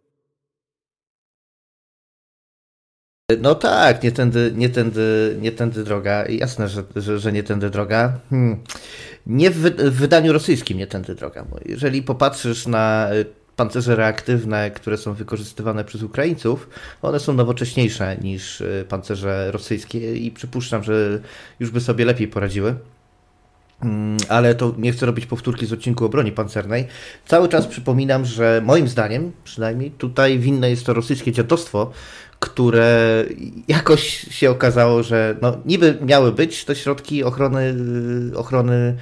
No 3.41 3.55
tak, 3.55 4.03
nie 4.03 4.11
tędy, 4.11 4.51
nie 4.55 4.69
tędy, 4.69 5.37
nie 5.41 5.51
tędy 5.51 5.83
droga. 5.83 6.25
Jasne, 6.29 6.67
że, 6.67 6.83
że, 6.95 7.19
że 7.19 7.31
nie 7.31 7.43
tędy 7.43 7.69
droga. 7.69 8.19
Hmm. 8.29 8.57
Nie 9.25 9.51
w, 9.51 9.57
w 9.59 9.95
wydaniu 9.95 10.33
rosyjskim 10.33 10.77
nie 10.77 10.87
tędy 10.87 11.15
droga. 11.15 11.45
Bo 11.51 11.59
jeżeli 11.65 12.03
popatrzysz 12.03 12.67
na 12.67 13.13
y, 13.13 13.25
pancerze 13.55 13.95
reaktywne, 13.95 14.71
które 14.71 14.97
są 14.97 15.13
wykorzystywane 15.13 15.85
przez 15.85 16.03
Ukraińców, 16.03 16.69
one 17.01 17.19
są 17.19 17.33
nowocześniejsze 17.33 18.17
niż 18.17 18.61
y, 18.61 18.85
pancerze 18.89 19.51
rosyjskie 19.51 20.15
i 20.15 20.31
przypuszczam, 20.31 20.83
że 20.83 21.19
już 21.59 21.71
by 21.71 21.81
sobie 21.81 22.05
lepiej 22.05 22.27
poradziły. 22.27 22.75
Mm, 23.83 24.17
ale 24.29 24.55
to 24.55 24.73
nie 24.77 24.91
chcę 24.91 25.05
robić 25.05 25.25
powtórki 25.25 25.65
z 25.65 25.73
odcinku 25.73 26.05
o 26.05 26.09
broni 26.09 26.31
pancernej. 26.31 26.87
Cały 27.25 27.49
czas 27.49 27.67
przypominam, 27.67 28.25
że 28.25 28.61
moim 28.65 28.87
zdaniem, 28.87 29.31
przynajmniej 29.43 29.91
tutaj 29.91 30.39
winne 30.39 30.69
jest 30.69 30.85
to 30.85 30.93
rosyjskie 30.93 31.31
dziadostwo, 31.31 31.91
które 32.41 33.25
jakoś 33.67 34.01
się 34.29 34.49
okazało, 34.49 35.03
że 35.03 35.35
no, 35.41 35.57
niby 35.65 35.97
miały 36.01 36.31
być 36.31 36.65
to 36.65 36.75
środki 36.75 37.23
ochrony, 37.23 37.75
ochrony 38.35 38.97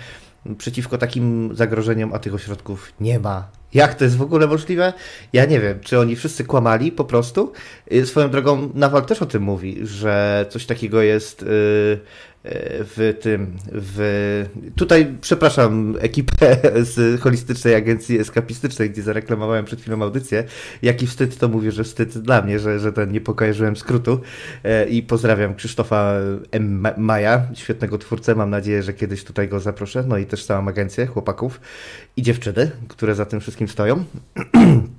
przeciwko 0.58 0.98
takim 0.98 1.50
zagrożeniom, 1.56 2.14
a 2.14 2.20
tych 2.20 2.34
ośrodków 2.34 2.94
nie 3.00 3.20
ma. 3.20 3.48
Jak 3.74 3.96
to 3.96 4.04
jest 4.04 4.18
w 4.18 4.22
ogóle 4.22 4.48
możliwe? 4.48 4.94
Ja 5.34 5.46
nie 5.46 5.60
wiem, 5.60 5.80
czy 5.80 6.00
oni 6.00 6.16
wszyscy 6.16 6.44
kłamali 6.44 6.92
po 6.92 7.06
prostu. 7.06 7.54
Y, 7.94 8.06
swoją 8.06 8.30
drogą, 8.30 8.70
Nawal 8.74 9.06
też 9.06 9.22
o 9.22 9.26
tym 9.26 9.44
mówi, 9.44 9.78
że 9.84 10.46
coś 10.50 10.66
takiego 10.66 11.02
jest 11.02 11.44
y, 11.44 12.00
w 12.44 13.18
tym, 13.22 13.58
w... 13.72 14.46
Tutaj 14.76 15.16
przepraszam 15.22 15.96
ekipę 16.00 16.58
z 16.96 17.22
holistycznej 17.22 17.76
agencji 17.76 18.20
eskapistycznej, 18.20 18.90
gdzie 18.90 19.02
zareklamowałem 19.02 19.66
przed 19.66 19.82
chwilą 19.82 20.02
audycję. 20.04 20.44
Jaki 20.82 21.08
wstyd, 21.08 21.38
to 21.38 21.48
mówię, 21.48 21.72
że 21.72 21.84
wstyd 21.84 22.18
dla 22.18 22.42
mnie, 22.42 22.60
że, 22.60 22.80
że 22.80 22.94
ten 22.94 23.12
nie 23.12 23.22
pokojarzyłem 23.22 23.76
skrótu. 23.76 24.20
E, 24.64 24.86
I 24.86 25.04
pozdrawiam 25.04 25.56
Krzysztofa 25.56 26.14
M. 26.52 26.88
Maja, 26.98 27.48
świetnego 27.54 27.98
twórcę. 27.98 28.36
Mam 28.36 28.50
nadzieję, 28.50 28.84
że 28.84 28.94
kiedyś 28.94 29.24
tutaj 29.24 29.48
go 29.48 29.60
zaproszę. 29.60 30.04
No 30.08 30.18
i 30.18 30.26
też 30.26 30.46
całą 30.46 30.68
agencję 30.68 31.06
chłopaków 31.06 31.62
i 32.18 32.22
dziewczyny, 32.22 32.72
które 32.88 33.16
za 33.16 33.26
tym 33.26 33.40
wszystkim 33.40 33.68
stoją. 33.68 34.04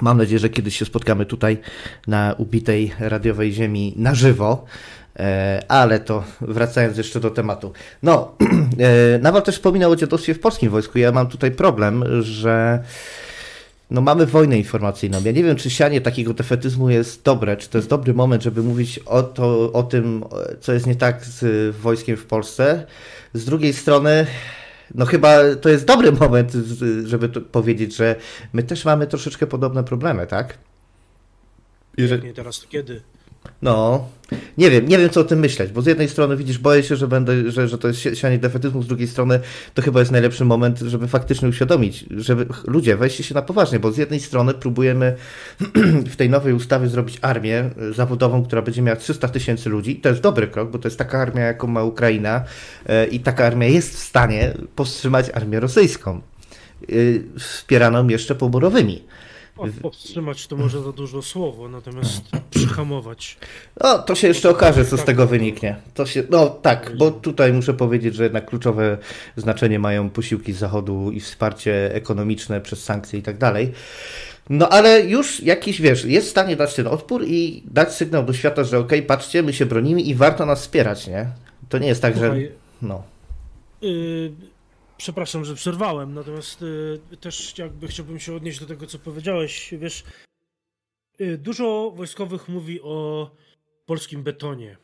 Mam 0.00 0.18
nadzieję, 0.18 0.38
że 0.38 0.48
kiedyś 0.48 0.78
się 0.78 0.84
spotkamy 0.84 1.26
tutaj 1.26 1.58
na 2.06 2.34
ubitej 2.38 2.92
radiowej 2.98 3.52
ziemi 3.52 3.94
na 3.96 4.14
żywo. 4.14 4.64
E, 5.20 5.62
ale 5.68 6.00
to 6.00 6.24
wracając 6.40 6.98
jeszcze 6.98 7.20
do 7.20 7.30
tematu. 7.30 7.72
No, 8.02 8.34
e, 8.78 9.18
Nawal 9.18 9.42
też 9.42 9.54
wspominał 9.54 9.90
o 9.90 9.96
dziadostwie 9.96 10.34
w 10.34 10.40
polskim 10.40 10.70
wojsku. 10.70 10.98
Ja 10.98 11.12
mam 11.12 11.26
tutaj 11.26 11.50
problem, 11.50 12.04
że 12.22 12.84
no 13.90 14.00
mamy 14.00 14.26
wojnę 14.26 14.58
informacyjną. 14.58 15.18
Ja 15.24 15.32
nie 15.32 15.44
wiem, 15.44 15.56
czy 15.56 15.70
sianie 15.70 16.00
takiego 16.00 16.34
defetyzmu 16.34 16.90
jest 16.90 17.22
dobre, 17.24 17.56
czy 17.56 17.68
to 17.68 17.78
jest 17.78 17.88
dobry 17.88 18.14
moment, 18.14 18.42
żeby 18.42 18.62
mówić 18.62 18.98
o, 18.98 19.22
to, 19.22 19.72
o 19.72 19.82
tym, 19.82 20.24
co 20.60 20.72
jest 20.72 20.86
nie 20.86 20.96
tak 20.96 21.24
z 21.24 21.76
wojskiem 21.76 22.16
w 22.16 22.26
Polsce. 22.26 22.86
Z 23.34 23.44
drugiej 23.44 23.72
strony, 23.72 24.26
no 24.94 25.06
chyba 25.06 25.54
to 25.60 25.68
jest 25.68 25.84
dobry 25.84 26.12
moment, 26.20 26.52
żeby 27.04 27.28
powiedzieć, 27.28 27.96
że 27.96 28.16
my 28.52 28.62
też 28.62 28.84
mamy 28.84 29.06
troszeczkę 29.06 29.46
podobne 29.46 29.84
problemy, 29.84 30.26
tak? 30.26 30.58
Jeżeli... 31.96 32.22
Nie 32.22 32.34
teraz, 32.34 32.60
to 32.60 32.68
kiedy? 32.68 33.02
No, 33.62 34.08
nie 34.58 34.70
wiem, 34.70 34.88
nie 34.88 34.98
wiem 34.98 35.10
co 35.10 35.20
o 35.20 35.24
tym 35.24 35.38
myśleć, 35.38 35.72
bo 35.72 35.82
z 35.82 35.86
jednej 35.86 36.08
strony 36.08 36.36
widzisz, 36.36 36.58
boję 36.58 36.82
się, 36.82 36.96
że 36.96 37.08
będę, 37.08 37.50
że, 37.50 37.68
że 37.68 37.78
to 37.78 37.88
jest 37.88 38.00
sianie 38.14 38.38
defetyzmu, 38.38 38.82
z 38.82 38.86
drugiej 38.86 39.08
strony 39.08 39.40
to 39.74 39.82
chyba 39.82 40.00
jest 40.00 40.12
najlepszy 40.12 40.44
moment, 40.44 40.78
żeby 40.78 41.08
faktycznie 41.08 41.48
uświadomić, 41.48 42.04
żeby 42.16 42.46
ludzie, 42.66 42.96
weźcie 42.96 43.24
się 43.24 43.34
na 43.34 43.42
poważnie, 43.42 43.78
bo 43.78 43.92
z 43.92 43.96
jednej 43.96 44.20
strony 44.20 44.54
próbujemy 44.54 45.16
w 46.12 46.16
tej 46.16 46.30
nowej 46.30 46.52
ustawie 46.52 46.88
zrobić 46.88 47.18
armię 47.22 47.70
zawodową, 47.94 48.44
która 48.44 48.62
będzie 48.62 48.82
miała 48.82 48.96
300 48.96 49.28
tysięcy 49.28 49.68
ludzi. 49.68 49.96
To 49.96 50.08
jest 50.08 50.20
dobry 50.20 50.46
krok, 50.46 50.70
bo 50.70 50.78
to 50.78 50.88
jest 50.88 50.98
taka 50.98 51.18
armia, 51.18 51.42
jaką 51.42 51.66
ma 51.66 51.82
Ukraina 51.82 52.44
e, 52.86 53.06
i 53.06 53.20
taka 53.20 53.46
armia 53.46 53.68
jest 53.68 53.94
w 53.94 53.98
stanie 53.98 54.54
powstrzymać 54.76 55.30
armię 55.30 55.60
rosyjską, 55.60 56.20
e, 56.82 56.92
wspieraną 57.38 58.08
jeszcze 58.08 58.34
poborowymi. 58.34 59.02
Powstrzymać 59.82 60.46
to 60.46 60.56
może 60.56 60.82
za 60.82 60.92
dużo 60.92 61.22
słowo, 61.22 61.68
natomiast 61.68 62.22
przyhamować. 62.50 63.38
No, 63.82 63.98
to 63.98 64.14
się 64.14 64.28
jeszcze 64.28 64.50
okaże, 64.50 64.84
co 64.84 64.96
z 64.96 65.00
tak. 65.00 65.06
tego 65.06 65.26
wyniknie. 65.26 65.76
To 65.94 66.06
się, 66.06 66.22
no 66.30 66.48
tak, 66.48 66.92
bo 66.98 67.10
tutaj 67.10 67.52
muszę 67.52 67.74
powiedzieć, 67.74 68.14
że 68.14 68.22
jednak 68.22 68.46
kluczowe 68.46 68.98
znaczenie 69.36 69.78
mają 69.78 70.10
posiłki 70.10 70.52
z 70.52 70.58
Zachodu 70.58 71.10
i 71.10 71.20
wsparcie 71.20 71.94
ekonomiczne 71.94 72.60
przez 72.60 72.84
sankcje 72.84 73.18
i 73.18 73.22
tak 73.22 73.38
dalej. 73.38 73.72
No 74.50 74.68
ale 74.68 75.00
już 75.00 75.42
jakiś, 75.42 75.80
wiesz, 75.80 76.04
jest 76.04 76.26
w 76.26 76.30
stanie 76.30 76.56
dać 76.56 76.74
ten 76.74 76.86
odpór 76.86 77.24
i 77.26 77.62
dać 77.66 77.94
sygnał 77.94 78.24
do 78.24 78.32
świata, 78.32 78.64
że 78.64 78.78
okej, 78.78 78.98
okay, 78.98 79.08
patrzcie, 79.08 79.42
my 79.42 79.52
się 79.52 79.66
bronimy 79.66 80.00
i 80.00 80.14
warto 80.14 80.46
nas 80.46 80.60
wspierać, 80.60 81.06
nie? 81.06 81.26
To 81.68 81.78
nie 81.78 81.88
jest 81.88 82.02
tak, 82.02 82.14
Słuchaj, 82.14 82.42
że... 82.42 82.48
No. 82.82 83.02
Y 83.82 84.49
Przepraszam, 85.00 85.44
że 85.44 85.54
przerwałem, 85.54 86.14
natomiast 86.14 86.62
y, 86.62 87.16
też 87.20 87.58
jakby 87.58 87.88
chciałbym 87.88 88.20
się 88.20 88.34
odnieść 88.34 88.60
do 88.60 88.66
tego, 88.66 88.86
co 88.86 88.98
powiedziałeś. 88.98 89.74
Wiesz, 89.78 90.04
y, 91.20 91.38
dużo 91.38 91.92
wojskowych 91.96 92.48
mówi 92.48 92.80
o 92.80 93.30
polskim 93.86 94.22
betonie. 94.22 94.76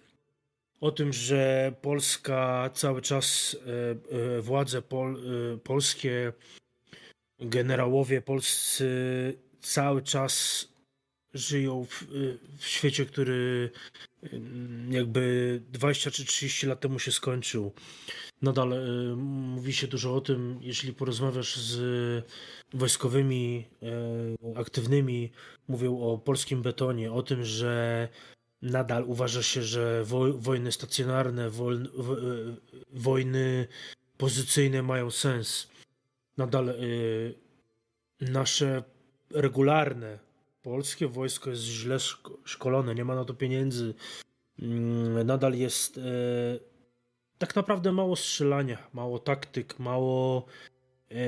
O 0.80 0.90
tym, 0.90 1.12
że 1.12 1.72
Polska 1.82 2.70
cały 2.74 3.02
czas, 3.02 3.56
y, 4.10 4.38
y 4.38 4.42
władze 4.42 4.82
pol, 4.82 5.16
y, 5.54 5.58
polskie, 5.58 6.32
generałowie 7.40 8.22
polscy 8.22 8.88
cały 9.60 10.02
czas 10.02 10.68
żyją 11.34 11.84
w, 11.84 12.02
y, 12.02 12.38
w 12.58 12.66
świecie, 12.66 13.06
który 13.06 13.70
jakby 14.90 15.62
20 15.72 16.10
czy 16.10 16.24
30 16.24 16.66
lat 16.66 16.80
temu 16.80 16.98
się 16.98 17.12
skończył. 17.12 17.72
Nadal 18.42 18.72
y, 18.72 19.16
mówi 19.16 19.72
się 19.72 19.86
dużo 19.86 20.14
o 20.14 20.20
tym, 20.20 20.58
jeśli 20.60 20.92
porozmawiasz 20.92 21.56
z 21.56 22.26
wojskowymi 22.74 23.64
y, 23.82 24.58
aktywnymi, 24.58 25.32
mówią 25.68 26.00
o 26.00 26.18
polskim 26.18 26.62
betonie, 26.62 27.12
o 27.12 27.22
tym, 27.22 27.44
że 27.44 28.08
nadal 28.62 29.04
uważa 29.04 29.42
się, 29.42 29.62
że 29.62 30.04
wo 30.04 30.32
wojny 30.32 30.72
stacjonarne, 30.72 31.50
wo 31.50 31.70
wojny 32.92 33.68
pozycyjne 34.16 34.82
mają 34.82 35.10
sens. 35.10 35.68
Nadal 36.36 36.68
y, 36.68 37.34
nasze 38.20 38.82
regularne 39.30 40.25
polskie 40.66 41.08
wojsko 41.08 41.50
jest 41.50 41.62
źle 41.62 41.98
szkolone, 42.44 42.94
nie 42.94 43.04
ma 43.04 43.14
na 43.14 43.24
to 43.24 43.34
pieniędzy. 43.34 43.94
Mm, 44.58 45.26
nadal 45.26 45.54
jest 45.54 45.98
e, 45.98 46.02
tak 47.38 47.56
naprawdę 47.56 47.92
mało 47.92 48.16
strzelania, 48.16 48.88
mało 48.92 49.18
taktyk, 49.18 49.78
mało 49.78 50.46
e, 51.10 51.24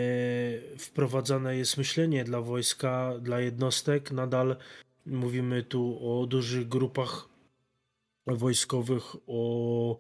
wprowadzane 0.78 1.57
jest 1.57 1.76
myślenie 1.76 2.25
dla 2.25 2.40
wojska, 2.40 3.14
dla 3.21 3.40
jednostek. 3.40 4.11
Nadal 4.12 4.57
mówimy 5.07 5.62
tu 5.62 5.99
o 6.02 6.26
dużych 6.26 6.68
grupach 6.68 7.28
wojskowych, 8.26 9.16
o, 9.26 9.99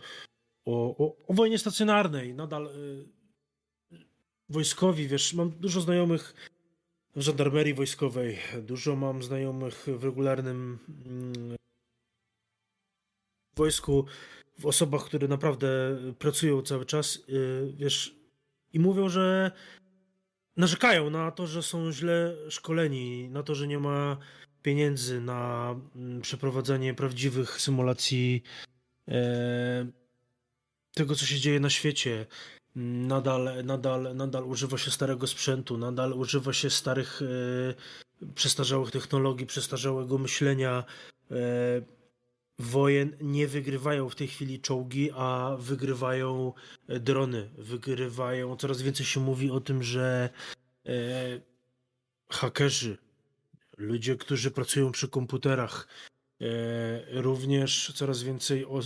o, 0.64 0.96
o, 0.98 1.16
o 1.26 1.34
wojnie 1.34 1.58
stacjonarnej. 1.58 2.34
Nadal 2.34 2.66
e, 2.66 2.70
wojskowi, 4.48 5.08
wiesz, 5.08 5.34
mam 5.34 5.50
dużo 5.50 5.80
znajomych 5.80 6.34
w 7.18 7.20
żandarmerii 7.20 7.74
wojskowej. 7.74 8.38
Dużo 8.62 8.96
mam 8.96 9.22
znajomych 9.22 9.86
w 9.86 10.04
regularnym 10.04 10.78
mm, 11.06 11.56
wojsku, 13.56 14.06
w 14.58 14.66
osobach, 14.66 15.04
które 15.04 15.28
naprawdę 15.28 15.68
pracują 16.18 16.62
cały 16.62 16.86
czas, 16.86 17.16
y, 17.28 17.72
wiesz, 17.76 18.14
i 18.72 18.80
mówią, 18.80 19.08
że 19.08 19.50
narzekają 20.56 21.10
na 21.10 21.30
to, 21.30 21.46
że 21.46 21.62
są 21.62 21.92
źle 21.92 22.36
szkoleni, 22.50 23.28
na 23.28 23.42
to, 23.42 23.54
że 23.54 23.66
nie 23.66 23.78
ma 23.78 24.16
pieniędzy 24.62 25.20
na 25.20 25.74
mm, 25.96 26.20
przeprowadzanie 26.20 26.94
prawdziwych 26.94 27.60
symulacji 27.60 28.42
e, 29.08 29.86
tego, 30.94 31.14
co 31.14 31.26
się 31.26 31.40
dzieje 31.40 31.60
na 31.60 31.70
świecie. 31.70 32.26
Nadal, 32.80 33.64
nadal, 33.64 34.16
nadal 34.16 34.44
używa 34.44 34.78
się 34.78 34.90
starego 34.90 35.26
sprzętu, 35.26 35.78
nadal 35.78 36.12
używa 36.12 36.52
się 36.52 36.70
starych, 36.70 37.22
e, 37.22 38.28
przestarzałych 38.34 38.90
technologii, 38.90 39.46
przestarzałego 39.46 40.18
myślenia. 40.18 40.84
E, 41.30 41.34
wojen 42.58 43.16
nie 43.20 43.48
wygrywają 43.48 44.08
w 44.08 44.14
tej 44.14 44.28
chwili 44.28 44.60
czołgi, 44.60 45.10
a 45.14 45.56
wygrywają 45.58 46.52
e, 46.88 47.00
drony. 47.00 47.50
Wygrywają, 47.58 48.56
coraz 48.56 48.82
więcej 48.82 49.06
się 49.06 49.20
mówi 49.20 49.50
o 49.50 49.60
tym, 49.60 49.82
że 49.82 50.30
e, 50.86 51.40
hakerzy, 52.30 52.98
ludzie, 53.76 54.16
którzy 54.16 54.50
pracują 54.50 54.92
przy 54.92 55.08
komputerach, 55.08 55.88
e, 56.40 57.22
również 57.22 57.92
coraz 57.94 58.22
więcej 58.22 58.64
o, 58.64 58.78
e, 58.78 58.82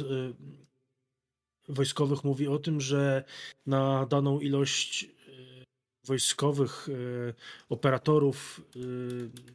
wojskowych 1.68 2.24
mówi 2.24 2.48
o 2.48 2.58
tym, 2.58 2.80
że 2.80 3.24
na 3.66 4.06
daną 4.06 4.40
ilość 4.40 5.04
e, 5.04 5.08
wojskowych, 6.04 6.88
e, 6.88 7.34
operatorów, 7.68 8.60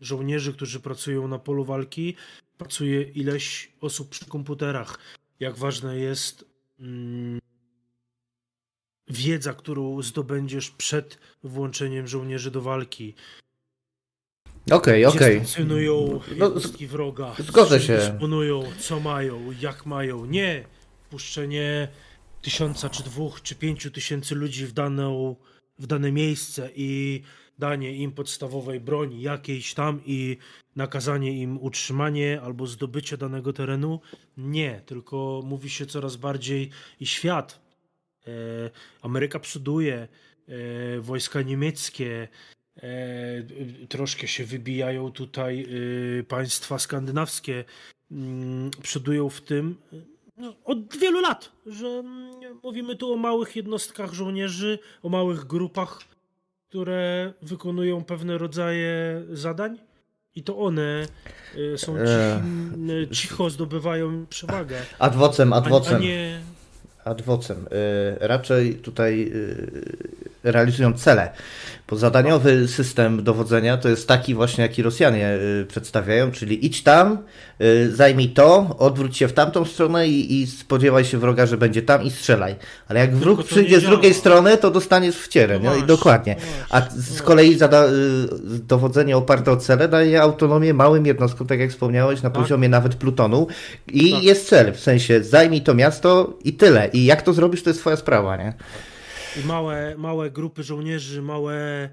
żołnierzy, 0.02 0.54
którzy 0.54 0.80
pracują 0.80 1.28
na 1.28 1.40
polu 1.40 1.66
walki, 1.66 2.16
pracuje 2.58 3.02
ileś 3.02 3.72
osób 3.82 4.10
przy 4.10 4.26
komputerach. 4.26 5.00
Jak 5.40 5.56
ważne 5.56 5.98
jest 5.98 6.46
mm, 6.80 7.40
wiedza, 9.08 9.54
którą 9.54 10.02
zdobędziesz 10.02 10.72
przed 10.72 11.20
włączeniem 11.44 12.08
żołnierzy 12.08 12.52
do 12.52 12.62
walki. 12.62 13.14
Okej, 14.72 15.06
okay, 15.06 15.18
okej. 15.18 15.36
Okay. 15.36 15.48
Stacjonują 15.48 16.22
no, 16.30 16.46
jednostki 16.46 16.88
wroga. 16.88 17.36
Zgodzę 17.40 17.80
się. 17.80 17.98
Dysponują, 17.98 18.64
co 18.80 19.00
mają, 19.00 19.52
jak 19.62 19.86
mają. 19.86 20.26
Nie 20.26 20.64
puszczenie 21.10 21.88
tysiąca, 22.42 22.90
czy 22.90 23.04
dwóch, 23.04 23.42
czy 23.42 23.56
pięciu 23.56 23.92
tysięcy 23.92 24.36
ludzi 24.36 24.66
w, 24.66 24.74
daną, 24.74 25.36
w 25.80 25.88
dane 25.88 26.12
miejsce 26.12 26.70
i 26.76 27.22
danie 27.60 27.96
im 27.96 28.12
podstawowej 28.12 28.80
broni 28.80 29.22
jakiejś 29.22 29.74
tam 29.74 30.02
i 30.06 30.38
nakazanie 30.76 31.42
im 31.42 31.58
utrzymanie 31.62 32.42
albo 32.42 32.68
zdobycie 32.68 33.18
danego 33.18 33.54
terenu. 33.54 34.00
Nie, 34.38 34.82
tylko 34.86 35.42
mówi 35.46 35.70
się 35.70 35.86
coraz 35.86 36.16
bardziej 36.16 36.70
i 37.00 37.06
świat. 37.08 37.60
E, 38.28 38.32
Ameryka 39.02 39.40
przoduje, 39.40 40.08
e, 40.48 41.00
wojska 41.00 41.42
niemieckie, 41.42 42.28
e, 42.78 42.88
troszkę 43.90 44.28
się 44.28 44.46
wybijają 44.46 45.12
tutaj 45.12 45.68
państwa 46.28 46.80
skandynawskie, 46.80 47.66
mm, 48.12 48.72
przodują 48.82 49.30
w 49.30 49.42
tym 49.42 49.76
od 50.66 50.98
wielu 50.98 51.22
lat, 51.22 51.52
że 51.66 51.88
mm, 51.88 52.60
mówimy 52.64 52.96
tu 52.96 53.14
o 53.14 53.18
małych 53.18 53.56
jednostkach 53.56 54.14
żołnierzy, 54.14 54.80
o 55.04 55.10
małych 55.10 55.46
grupach 55.46 56.00
które 56.70 57.34
wykonują 57.42 58.04
pewne 58.04 58.38
rodzaje 58.38 59.22
zadań 59.32 59.78
i 60.36 60.44
to 60.44 60.58
one 60.58 61.08
y, 61.56 61.78
są 61.78 61.96
cichim, 61.98 62.90
y, 62.90 63.08
cicho 63.08 63.50
zdobywają 63.50 64.26
przewagę. 64.26 64.76
Adwocem, 65.00 65.54
adwocem. 65.54 65.94
A, 65.94 65.98
a 65.98 66.02
nie... 66.02 66.40
Adwocem. 67.04 67.58
Y, 67.58 67.68
raczej 68.20 68.76
tutaj 68.76 69.32
realizują 70.52 70.94
cele. 70.94 71.30
Bo 71.90 71.96
zadaniowy 71.96 72.68
system 72.68 73.24
dowodzenia 73.24 73.78
to 73.78 73.90
jest 73.90 74.08
taki 74.08 74.36
właśnie, 74.36 74.62
jaki 74.62 74.84
Rosjanie 74.84 75.38
y, 75.62 75.66
przedstawiają, 75.66 76.32
czyli 76.32 76.66
idź 76.66 76.84
tam, 76.84 77.18
y, 77.62 77.96
zajmij 77.96 78.30
to, 78.30 78.76
odwróć 78.80 79.18
się 79.18 79.28
w 79.28 79.34
tamtą 79.34 79.66
stronę 79.66 80.08
i, 80.08 80.42
i 80.42 80.48
spodziewaj 80.48 81.06
się 81.06 81.18
wroga, 81.18 81.46
że 81.46 81.58
będzie 81.58 81.82
tam 81.82 82.04
i 82.04 82.12
strzelaj. 82.12 82.56
Ale 82.88 83.00
jak 83.00 83.16
wróg 83.16 83.44
przyjdzie 83.44 83.80
z 83.80 83.84
drugiej 83.84 84.14
strony, 84.14 84.58
to 84.58 84.72
dostaniesz 84.72 85.18
w 85.18 85.28
cierę. 85.28 85.60
No, 85.60 85.76
nie? 85.76 85.82
I 85.82 85.84
dokładnie. 85.84 86.36
A 86.70 86.82
z 86.90 87.22
kolei 87.22 87.58
zada, 87.58 87.86
y, 87.86 87.90
dowodzenie 88.68 89.18
oparte 89.18 89.52
o 89.52 89.58
cele 89.58 89.88
daje 89.88 90.22
autonomię 90.22 90.74
małym 90.74 91.06
jednostkom, 91.06 91.48
tak 91.48 91.60
jak 91.60 91.70
wspomniałeś, 91.70 92.22
na 92.22 92.30
tak. 92.30 92.42
poziomie 92.42 92.70
nawet 92.70 92.96
plutonu. 92.96 93.48
I 93.88 94.12
tak. 94.12 94.24
jest 94.24 94.50
cel, 94.50 94.74
w 94.74 94.80
sensie 94.80 95.24
zajmij 95.24 95.62
to 95.62 95.74
miasto 95.74 96.34
i 96.44 96.54
tyle. 96.54 96.90
I 96.94 97.06
jak 97.06 97.22
to 97.22 97.34
zrobisz, 97.34 97.64
to 97.64 97.70
jest 97.70 97.80
twoja 97.80 97.96
sprawa, 97.96 98.38
nie? 98.38 98.54
I 99.36 99.46
małe, 99.46 99.96
małe 99.98 100.32
grupy 100.32 100.64
żołnierzy, 100.64 101.22
małe 101.22 101.90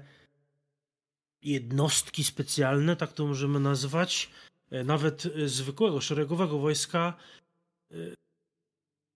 jednostki 1.45 2.23
specjalne, 2.23 2.95
tak 2.95 3.13
to 3.13 3.25
możemy 3.25 3.59
nazwać, 3.59 4.29
e, 4.71 4.83
nawet 4.83 5.23
zwykłego, 5.45 6.01
szeregowego 6.01 6.59
wojska. 6.59 7.13
E, 7.91 7.95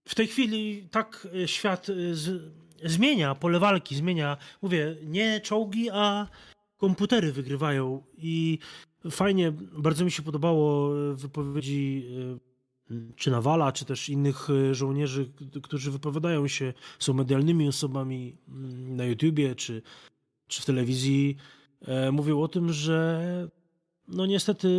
w 0.08 0.16
tej 0.16 0.28
chwili 0.28 0.88
tak 0.92 1.28
e, 1.44 1.48
świat 1.48 1.88
z, 2.12 2.54
zmienia, 2.84 3.36
pole 3.36 3.60
walki 3.60 3.96
zmienia. 3.96 4.38
Mówię, 4.62 4.96
nie 5.04 5.42
czołgi, 5.42 5.90
a 5.90 6.28
komputery 6.78 7.32
wygrywają. 7.32 8.04
I 8.18 8.60
fajnie, 9.12 9.52
bardzo 9.72 10.06
mi 10.06 10.12
się 10.12 10.24
podobało 10.24 10.90
wypowiedzi 11.14 12.06
czy 13.16 13.32
Nawala, 13.32 13.72
czy 13.72 13.86
też 13.86 14.10
innych 14.10 14.48
e, 14.50 14.76
żołnierzy, 14.76 15.32
którzy 15.64 15.92
wypowiadają 15.92 16.48
się, 16.48 16.74
są 17.00 17.14
medialnymi 17.14 17.68
osobami 17.68 18.38
mm, 18.48 18.96
na 18.96 19.06
YouTubie 19.06 19.56
czy, 19.56 19.82
czy 20.48 20.62
w 20.62 20.66
telewizji, 20.66 21.38
e, 21.82 22.12
mówią 22.12 22.42
o 22.42 22.48
tym, 22.48 22.74
że 22.74 23.50
no 24.08 24.26
niestety 24.26 24.70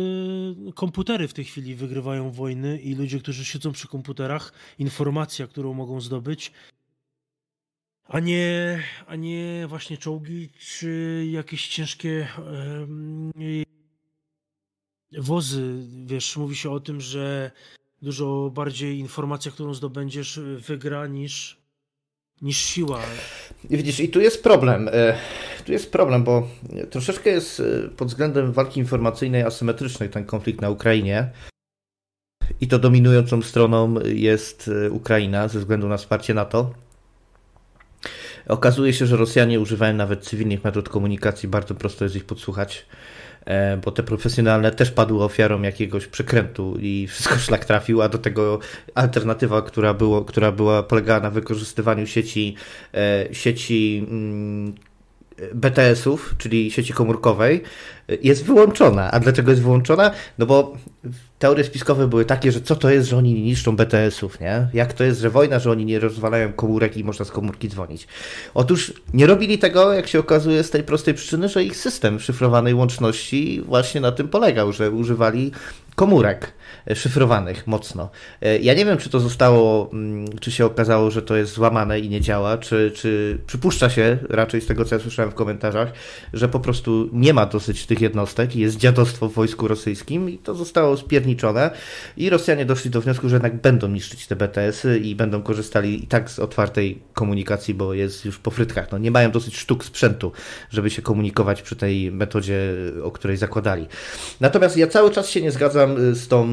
komputery 0.75 1.27
w 1.27 1.33
tej 1.33 1.45
chwili 1.45 1.75
wygrywają 1.75 2.31
wojny 2.31 2.79
i 2.81 2.95
ludzie, 2.95 3.19
którzy 3.19 3.45
siedzą 3.45 3.71
przy 3.71 3.87
komputerach, 3.87 4.53
informacja, 4.79 5.47
którą 5.47 5.73
mogą 5.73 6.01
zdobyć, 6.01 6.51
a 8.03 8.19
nie, 8.19 8.79
a 9.07 9.15
nie 9.15 9.65
właśnie 9.67 9.97
czołgi 9.97 10.49
czy 10.59 11.25
jakieś 11.31 11.67
ciężkie 11.67 12.27
wozy. 15.17 15.87
Wiesz, 16.05 16.37
mówi 16.37 16.55
się 16.55 16.69
o 16.71 16.79
tym, 16.79 17.01
że 17.01 17.51
dużo 18.01 18.51
bardziej 18.53 18.99
informacja, 18.99 19.51
którą 19.51 19.73
zdobędziesz, 19.73 20.39
wygra 20.57 21.07
niż, 21.07 21.61
niż 22.41 22.57
siła. 22.57 23.01
I 23.69 23.77
widzisz, 23.77 23.99
i 23.99 24.09
tu 24.09 24.21
jest 24.21 24.43
problem. 24.43 24.89
E, 24.91 25.17
tu 25.65 25.71
jest 25.71 25.91
problem, 25.91 26.23
bo 26.23 26.47
troszeczkę 26.89 27.29
jest 27.29 27.59
e, 27.59 27.89
pod 27.89 28.07
względem 28.07 28.51
walki 28.51 28.79
informacyjnej 28.79 29.43
asymetrycznej 29.43 30.09
ten 30.09 30.25
konflikt 30.25 30.61
na 30.61 30.69
Ukrainie. 30.69 31.31
I 32.61 32.67
to 32.67 32.79
dominującą 32.79 33.41
stroną 33.41 33.95
jest 34.05 34.71
Ukraina 34.91 35.47
ze 35.47 35.59
względu 35.59 35.87
na 35.87 35.97
wsparcie 35.97 36.33
NATO. 36.33 36.73
Okazuje 38.47 38.93
się, 38.93 39.05
że 39.05 39.17
Rosjanie 39.17 39.59
używają 39.59 39.93
nawet 39.93 40.23
cywilnych 40.23 40.63
metod 40.63 40.89
komunikacji, 40.89 41.49
bardzo 41.49 41.75
prosto 41.75 42.05
jest 42.05 42.15
ich 42.15 42.25
podsłuchać. 42.25 42.85
E, 43.45 43.77
bo 43.77 43.91
te 43.91 44.03
profesjonalne 44.03 44.71
też 44.71 44.91
padły 44.91 45.23
ofiarą 45.23 45.61
jakiegoś 45.61 46.07
przekrętu 46.07 46.77
i 46.79 47.07
wszystko 47.07 47.35
szlak 47.35 47.65
trafił, 47.65 48.01
a 48.01 48.09
do 48.09 48.17
tego 48.17 48.59
alternatywa, 48.95 49.61
która, 49.61 49.93
było, 49.93 50.25
która 50.25 50.51
była 50.51 50.83
polegała 50.83 51.19
na 51.19 51.29
wykorzystywaniu 51.29 52.07
sieci, 52.07 52.55
e, 52.93 53.27
sieci 53.31 54.07
mm, 54.09 54.73
BTS-ów, 55.53 56.35
czyli 56.37 56.71
sieci 56.71 56.93
komórkowej, 56.93 57.63
jest 58.23 58.45
wyłączona. 58.45 59.11
A 59.11 59.19
dlaczego 59.19 59.51
jest 59.51 59.63
wyłączona? 59.63 60.11
No 60.37 60.45
bo 60.45 60.77
teorie 61.39 61.63
spiskowe 61.63 62.07
były 62.07 62.25
takie, 62.25 62.51
że 62.51 62.61
co 62.61 62.75
to 62.75 62.89
jest, 62.89 63.09
że 63.09 63.17
oni 63.17 63.33
nie 63.33 63.41
niszczą 63.41 63.75
BTS-ów, 63.75 64.39
nie? 64.39 64.67
Jak 64.73 64.93
to 64.93 65.03
jest, 65.03 65.19
że 65.19 65.29
wojna, 65.29 65.59
że 65.59 65.71
oni 65.71 65.85
nie 65.85 65.99
rozwalają 65.99 66.53
komórek 66.53 66.97
i 66.97 67.03
można 67.03 67.25
z 67.25 67.31
komórki 67.31 67.69
dzwonić. 67.69 68.07
Otóż 68.53 68.93
nie 69.13 69.27
robili 69.27 69.57
tego, 69.57 69.93
jak 69.93 70.07
się 70.07 70.19
okazuje, 70.19 70.63
z 70.63 70.69
tej 70.69 70.83
prostej 70.83 71.13
przyczyny, 71.13 71.49
że 71.49 71.63
ich 71.63 71.77
system 71.77 72.19
szyfrowanej 72.19 72.73
łączności 72.73 73.61
właśnie 73.65 74.01
na 74.01 74.11
tym 74.11 74.27
polegał, 74.27 74.71
że 74.71 74.91
używali 74.91 75.51
komórek 75.95 76.53
szyfrowanych 76.95 77.67
mocno. 77.67 78.09
E, 78.41 78.57
ja 78.59 78.73
nie 78.73 78.85
wiem, 78.85 78.97
czy 78.97 79.09
to 79.09 79.19
zostało, 79.19 79.89
mm, 79.93 80.27
czy 80.39 80.51
się 80.51 80.65
okazało, 80.65 81.11
że 81.11 81.21
to 81.21 81.35
jest 81.35 81.53
złamane 81.53 81.99
i 81.99 82.09
nie 82.09 82.21
działa, 82.21 82.57
czy, 82.57 82.91
czy 82.95 83.37
przypuszcza 83.47 83.89
się, 83.89 84.17
raczej 84.29 84.61
z 84.61 84.65
tego, 84.65 84.85
co 84.85 84.95
ja 84.95 85.01
słyszałem 85.01 85.31
w 85.31 85.35
komentarzach, 85.35 85.91
że 86.33 86.49
po 86.49 86.59
prostu 86.59 87.09
nie 87.13 87.33
ma 87.33 87.45
dosyć 87.45 87.85
tych 87.85 88.01
jednostek, 88.01 88.55
jest 88.55 88.77
dziadostwo 88.77 89.29
w 89.29 89.33
wojsku 89.33 89.67
rosyjskim 89.67 90.29
i 90.29 90.37
to 90.37 90.55
zostało 90.55 90.97
spierniczone 90.97 91.71
i 92.17 92.29
Rosjanie 92.29 92.65
doszli 92.65 92.89
do 92.89 93.01
wniosku, 93.01 93.29
że 93.29 93.35
jednak 93.35 93.61
będą 93.61 93.87
niszczyć 93.87 94.27
te 94.27 94.35
BTS-y 94.35 94.99
i 94.99 95.15
będą 95.15 95.41
korzystali 95.41 96.03
i 96.03 96.07
tak 96.07 96.29
z 96.29 96.39
otwartej 96.39 97.01
komunikacji, 97.13 97.73
bo 97.73 97.93
jest 97.93 98.25
już 98.25 98.39
po 98.39 98.51
frytkach. 98.51 98.91
No, 98.91 98.97
nie 98.97 99.11
mają 99.11 99.31
dosyć 99.31 99.57
sztuk 99.57 99.85
sprzętu, 99.85 100.31
żeby 100.69 100.89
się 100.89 101.01
komunikować 101.01 101.61
przy 101.61 101.75
tej 101.75 102.11
metodzie, 102.11 102.73
o 103.03 103.11
której 103.11 103.37
zakładali. 103.37 103.87
Natomiast 104.39 104.77
ja 104.77 104.87
cały 104.87 105.11
czas 105.11 105.29
się 105.29 105.41
nie 105.41 105.51
zgadzam 105.51 106.15
z 106.15 106.27
tą 106.27 106.47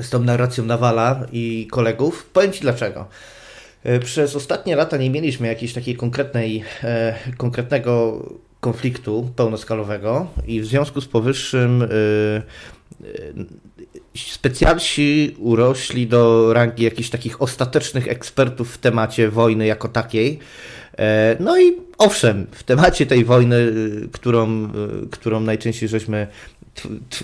z 0.00 0.10
tą 0.10 0.22
narracją 0.22 0.64
Nawala 0.64 1.26
i 1.32 1.68
kolegów. 1.70 2.30
Powiem 2.32 2.52
Ci 2.52 2.60
dlaczego. 2.60 3.06
E, 3.84 4.00
przez 4.00 4.36
ostatnie 4.36 4.76
lata 4.76 4.96
nie 4.96 5.10
mieliśmy 5.10 5.48
jakiejś 5.48 5.72
takiej 5.72 5.96
konkretnej, 5.96 6.64
e, 6.84 7.14
konkretnego 7.36 8.22
konfliktu 8.60 9.30
pełnoskalowego 9.36 10.26
i 10.46 10.60
w 10.60 10.66
związku 10.66 11.00
z 11.00 11.08
powyższym 11.08 11.82
e, 11.82 11.86
specjalsi 14.16 15.36
urośli 15.38 16.06
do 16.06 16.52
rangi 16.52 16.84
jakichś 16.84 17.10
takich 17.10 17.42
ostatecznych 17.42 18.08
ekspertów 18.08 18.74
w 18.74 18.78
temacie 18.78 19.30
wojny 19.30 19.66
jako 19.66 19.88
takiej. 19.88 20.38
No 21.40 21.60
i 21.60 21.76
owszem, 21.98 22.46
w 22.50 22.62
temacie 22.62 23.06
tej 23.06 23.24
wojny, 23.24 23.72
którą, 24.12 24.70
którą 25.10 25.40
najczęściej 25.40 25.88
żeśmy 25.88 26.26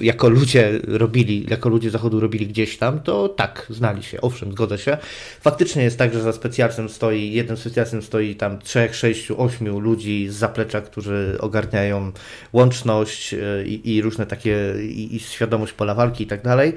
jako 0.01 0.29
ludzie 0.29 0.81
robili, 0.89 1.47
jako 1.51 1.69
ludzie 1.69 1.91
Zachodu 1.91 2.21
robili 2.21 2.47
gdzieś 2.47 2.79
tam, 2.79 3.01
to 3.01 3.29
tak, 3.29 3.67
znali 3.71 4.03
się, 4.03 4.21
owszem, 4.21 4.53
zgodzę 4.53 4.79
się. 4.79 4.99
Faktycznie 5.41 5.83
jest 5.83 5.99
tak, 5.99 6.15
że 6.15 6.23
za 6.23 6.33
specjalcem 6.33 6.89
stoi, 6.89 7.33
jednym 7.33 7.57
specjalcem 7.57 8.03
stoi 8.03 8.35
tam 8.35 8.59
trzech, 8.59 8.97
sześciu, 8.97 9.43
ośmiu 9.43 9.79
ludzi 9.79 10.29
z 10.29 10.35
zaplecza, 10.35 10.81
którzy 10.81 11.37
ogarniają 11.41 12.13
łączność 12.53 13.35
y, 13.35 13.65
i, 13.67 13.95
i 13.95 14.03
różne 14.03 14.27
takie, 14.27 14.75
i, 14.83 15.17
i 15.17 15.21
świadomość 15.21 15.73
pola 15.73 15.95
walki 15.95 16.25
i 16.25 16.27
tak 16.27 16.43
dalej. 16.43 16.73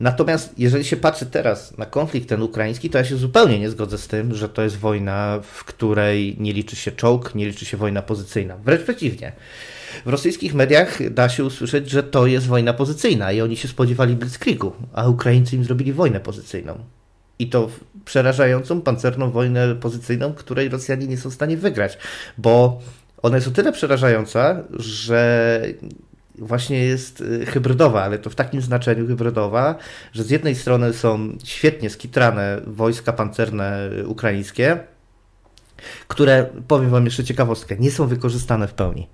Natomiast 0.00 0.54
jeżeli 0.58 0.84
się 0.84 0.96
patrzy 0.96 1.26
teraz 1.26 1.78
na 1.78 1.86
konflikt 1.86 2.28
ten 2.28 2.42
ukraiński, 2.42 2.90
to 2.90 2.98
ja 2.98 3.04
się 3.04 3.16
zupełnie 3.16 3.58
nie 3.58 3.70
zgodzę 3.70 3.98
z 3.98 4.08
tym, 4.08 4.34
że 4.34 4.48
to 4.48 4.62
jest 4.62 4.76
wojna, 4.76 5.40
w 5.42 5.64
której 5.64 6.36
nie 6.38 6.52
liczy 6.52 6.76
się 6.76 6.92
czołg, 6.92 7.34
nie 7.34 7.46
liczy 7.46 7.64
się 7.64 7.76
wojna 7.76 8.02
pozycyjna. 8.02 8.56
Wręcz 8.56 8.82
przeciwnie. 8.82 9.32
W 10.06 10.08
rosyjskich 10.08 10.54
mediach 10.54 11.10
da 11.10 11.28
się 11.28 11.44
usłyszeć, 11.44 11.90
że 11.90 12.02
to 12.02 12.26
jest 12.26 12.46
wojna 12.46 12.72
pozycyjna 12.72 13.32
i 13.32 13.40
oni 13.40 13.56
się 13.56 13.68
spodziewali 13.68 14.16
blitzkriegu, 14.16 14.72
a 14.92 15.08
Ukraińcy 15.08 15.56
im 15.56 15.64
zrobili 15.64 15.92
wojnę 15.92 16.20
pozycyjną. 16.20 16.78
I 17.38 17.48
to 17.48 17.70
przerażającą 18.04 18.80
pancerną 18.80 19.30
wojnę 19.30 19.74
pozycyjną, 19.74 20.34
której 20.34 20.68
Rosjanie 20.68 21.06
nie 21.06 21.18
są 21.18 21.30
w 21.30 21.34
stanie 21.34 21.56
wygrać, 21.56 21.98
bo 22.38 22.80
ona 23.22 23.36
jest 23.36 23.48
o 23.48 23.50
tyle 23.50 23.72
przerażająca, 23.72 24.62
że 24.78 25.62
właśnie 26.38 26.84
jest 26.84 27.20
y, 27.20 27.46
hybrydowa, 27.46 28.02
ale 28.02 28.18
to 28.18 28.30
w 28.30 28.34
takim 28.34 28.60
znaczeniu 28.60 29.06
hybrydowa, 29.06 29.74
że 30.12 30.24
z 30.24 30.30
jednej 30.30 30.54
strony 30.54 30.92
są 30.92 31.38
świetnie 31.44 31.90
skitrane 31.90 32.60
wojska 32.66 33.12
pancerne 33.12 33.90
ukraińskie, 34.06 34.78
które, 36.08 36.46
powiem 36.68 36.90
Wam 36.90 37.04
jeszcze 37.04 37.24
ciekawostkę, 37.24 37.76
nie 37.76 37.90
są 37.90 38.06
wykorzystane 38.06 38.68
w 38.68 38.74
pełni. 38.74 39.08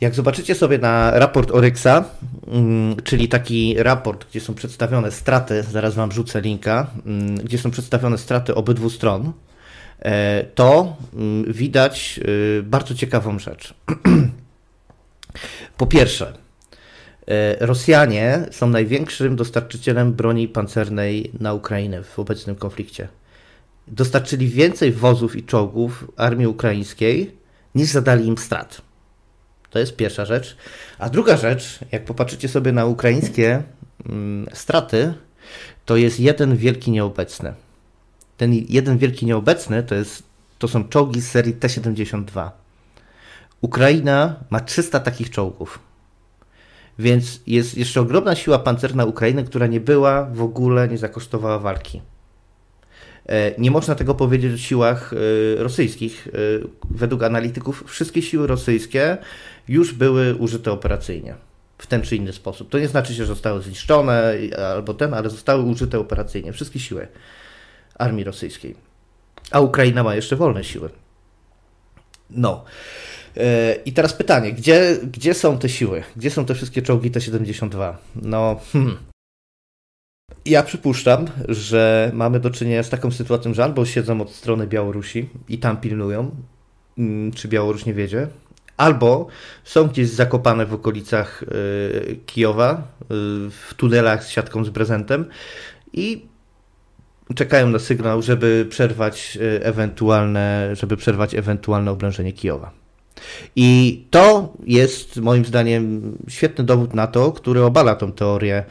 Jak 0.00 0.14
zobaczycie 0.14 0.54
sobie 0.54 0.78
na 0.78 1.10
raport 1.18 1.50
Oryxa, 1.50 2.04
mm, 2.46 2.96
czyli 3.04 3.28
taki 3.28 3.74
raport, 3.78 4.26
gdzie 4.30 4.40
są 4.40 4.54
przedstawione 4.54 5.10
straty, 5.10 5.62
zaraz 5.62 5.94
Wam 5.94 6.12
rzucę 6.12 6.40
linka, 6.40 6.90
mm, 7.06 7.34
gdzie 7.34 7.58
są 7.58 7.70
przedstawione 7.70 8.18
straty 8.18 8.54
obydwu 8.54 8.90
stron, 8.90 9.32
e, 9.98 10.44
to 10.54 10.96
mm, 11.14 11.52
widać 11.52 12.20
y, 12.28 12.62
bardzo 12.62 12.94
ciekawą 12.94 13.38
rzecz. 13.38 13.74
Po 15.76 15.86
pierwsze, 15.86 16.32
e, 17.26 17.66
Rosjanie 17.66 18.46
są 18.50 18.68
największym 18.68 19.36
dostarczycielem 19.36 20.12
broni 20.12 20.48
pancernej 20.48 21.30
na 21.40 21.54
Ukrainę 21.54 22.02
w 22.02 22.18
obecnym 22.18 22.56
konflikcie. 22.56 23.08
Dostarczyli 23.88 24.48
więcej 24.48 24.92
wozów 24.92 25.36
i 25.36 25.42
czołgów 25.42 26.10
armii 26.16 26.46
ukraińskiej 26.46 27.36
niż 27.74 27.88
zadali 27.88 28.26
im 28.26 28.38
strat. 28.38 28.87
To 29.78 29.80
jest 29.80 29.96
pierwsza 29.96 30.24
rzecz. 30.24 30.56
A 30.98 31.08
druga 31.10 31.36
rzecz, 31.36 31.78
jak 31.92 32.04
popatrzycie 32.04 32.48
sobie 32.48 32.72
na 32.72 32.86
ukraińskie 32.86 33.62
mm, 34.08 34.46
straty, 34.52 35.14
to 35.84 35.96
jest 35.96 36.20
jeden 36.20 36.56
wielki 36.56 36.90
nieobecny. 36.90 37.54
Ten 38.36 38.52
jeden 38.54 38.98
wielki 38.98 39.26
nieobecny 39.26 39.82
to, 39.82 39.94
jest, 39.94 40.22
to 40.58 40.68
są 40.68 40.88
czołgi 40.88 41.20
z 41.20 41.30
serii 41.30 41.52
T-72. 41.52 42.50
Ukraina 43.60 44.36
ma 44.50 44.60
300 44.60 45.00
takich 45.00 45.30
czołgów. 45.30 45.78
Więc 46.98 47.40
jest 47.46 47.76
jeszcze 47.76 48.00
ogromna 48.00 48.34
siła 48.34 48.58
pancerna 48.58 49.04
Ukrainy, 49.04 49.44
która 49.44 49.66
nie 49.66 49.80
była 49.80 50.24
w 50.24 50.42
ogóle, 50.42 50.88
nie 50.88 50.98
zakosztowała 50.98 51.58
walki. 51.58 52.02
E, 53.28 53.60
nie 53.60 53.70
można 53.70 53.94
tego 53.94 54.14
powiedzieć 54.14 54.54
o 54.54 54.56
siłach 54.56 55.12
e, 55.12 55.62
rosyjskich. 55.62 56.28
E, 56.28 56.30
według 56.90 57.22
analityków 57.22 57.84
wszystkie 57.86 58.22
siły 58.22 58.46
rosyjskie 58.46 59.18
już 59.68 59.94
były 59.94 60.34
użyte 60.34 60.72
operacyjnie 60.72 61.34
w 61.78 61.86
ten 61.86 62.02
czy 62.02 62.16
inny 62.16 62.32
sposób. 62.32 62.68
To 62.68 62.78
nie 62.78 62.88
znaczy, 62.88 63.12
że 63.12 63.26
zostały 63.26 63.62
zniszczone 63.62 64.34
albo 64.74 64.94
ten, 64.94 65.14
ale 65.14 65.30
zostały 65.30 65.62
użyte 65.62 65.98
operacyjnie. 65.98 66.52
Wszystkie 66.52 66.80
siły 66.80 67.08
armii 67.94 68.24
rosyjskiej. 68.24 68.74
A 69.50 69.60
Ukraina 69.60 70.02
ma 70.02 70.14
jeszcze 70.14 70.36
wolne 70.36 70.64
siły. 70.64 70.90
No. 72.30 72.64
I 73.84 73.92
teraz 73.92 74.12
pytanie, 74.12 74.52
gdzie, 74.52 74.98
gdzie 75.12 75.34
są 75.34 75.58
te 75.58 75.68
siły? 75.68 76.02
Gdzie 76.16 76.30
są 76.30 76.44
te 76.44 76.54
wszystkie 76.54 76.82
czołgi 76.82 77.10
T-72? 77.10 77.94
No, 78.22 78.60
hmm. 78.72 78.96
Ja 80.44 80.62
przypuszczam, 80.62 81.26
że 81.48 82.10
mamy 82.14 82.40
do 82.40 82.50
czynienia 82.50 82.82
z 82.82 82.90
taką 82.90 83.10
sytuacją, 83.10 83.54
że 83.54 83.64
albo 83.64 83.86
siedzą 83.86 84.20
od 84.20 84.30
strony 84.30 84.66
Białorusi 84.66 85.28
i 85.48 85.58
tam 85.58 85.76
pilnują, 85.76 86.30
mm, 86.98 87.32
czy 87.32 87.48
Białoruś 87.48 87.86
nie 87.86 87.94
wiedzie, 87.94 88.28
albo 88.78 89.26
są 89.64 89.88
gdzieś 89.88 90.08
zakopane 90.08 90.66
w 90.66 90.74
okolicach 90.74 91.42
y, 91.42 92.18
Kijowa, 92.26 92.72
y, 92.74 93.04
w 93.50 93.74
tunelach 93.76 94.24
z 94.24 94.28
siatką 94.28 94.64
z 94.64 94.70
prezentem 94.70 95.24
i 95.92 96.26
czekają 97.34 97.68
na 97.68 97.78
sygnał, 97.78 98.22
żeby 98.22 98.66
przerwać 98.70 99.38
y, 99.40 99.64
ewentualne, 99.64 100.70
żeby 100.72 100.96
przerwać 100.96 101.34
ewentualne 101.34 101.90
oblężenie 101.90 102.32
Kijowa. 102.32 102.70
I 103.56 104.04
to 104.10 104.52
jest 104.66 105.16
moim 105.16 105.44
zdaniem 105.44 106.12
świetny 106.28 106.64
dowód 106.64 106.94
na 106.94 107.06
to, 107.06 107.32
który 107.32 107.62
obala 107.62 107.94
tą 107.94 108.12
teorię 108.12 108.64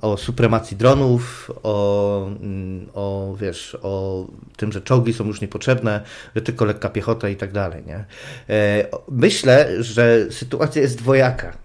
o 0.00 0.16
supremacji 0.16 0.76
dronów, 0.76 1.50
o, 1.62 2.26
mm, 2.26 2.88
o, 2.94 3.36
wiesz, 3.40 3.76
o 3.82 4.26
tym, 4.56 4.72
że 4.72 4.82
czołgi 4.82 5.12
są 5.12 5.26
już 5.26 5.40
niepotrzebne, 5.40 6.00
że 6.36 6.42
tylko 6.42 6.64
lekka 6.64 6.88
piechota 6.88 7.28
i 7.28 7.36
tak 7.36 7.52
dalej. 7.52 7.84
Nie? 7.86 8.04
E, 8.48 8.86
myślę, 9.08 9.82
że 9.82 10.26
sytuacja 10.30 10.82
jest 10.82 10.98
dwojaka. 10.98 11.56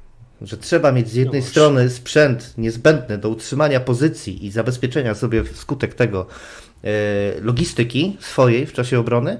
Że 0.41 0.57
trzeba 0.57 0.91
mieć 0.91 1.09
z 1.09 1.13
jednej 1.13 1.41
no 1.41 1.47
strony 1.47 1.89
sprzęt 1.89 2.53
niezbędny 2.57 3.17
do 3.17 3.29
utrzymania 3.29 3.79
pozycji 3.79 4.45
i 4.45 4.51
zabezpieczenia 4.51 5.15
sobie 5.15 5.43
wskutek 5.43 5.93
tego 5.93 6.27
logistyki 7.41 8.17
swojej 8.19 8.65
w 8.65 8.73
czasie 8.73 8.99
obrony, 8.99 9.39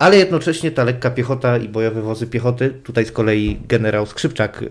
ale 0.00 0.16
jednocześnie 0.16 0.70
ta 0.70 0.84
lekka 0.84 1.10
piechota 1.10 1.58
i 1.58 1.68
bojowe 1.68 2.02
wozy 2.02 2.26
piechoty, 2.26 2.70
tutaj 2.70 3.04
z 3.04 3.12
kolei 3.12 3.60
generał 3.68 4.06
Skrzypczak 4.06 4.62
y, 4.62 4.66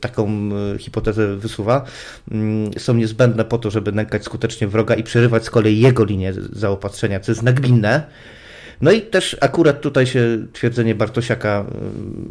taką 0.00 0.50
y, 0.74 0.78
hipotezę 0.78 1.36
wysuwa, 1.36 1.84
mm, 2.30 2.70
są 2.78 2.94
niezbędne 2.94 3.44
po 3.44 3.58
to, 3.58 3.70
żeby 3.70 3.92
nękać 3.92 4.24
skutecznie 4.24 4.68
wroga 4.68 4.94
i 4.94 5.02
przerywać 5.02 5.44
z 5.44 5.50
kolei 5.50 5.80
jego 5.80 6.04
linię 6.04 6.32
zaopatrzenia, 6.52 7.20
co 7.20 7.32
jest 7.32 7.42
nagminne. 7.42 8.02
No 8.80 8.92
i 8.92 9.02
też 9.02 9.36
akurat 9.40 9.80
tutaj 9.80 10.06
się 10.06 10.46
twierdzenie 10.52 10.94
Bartosiaka, 10.94 11.64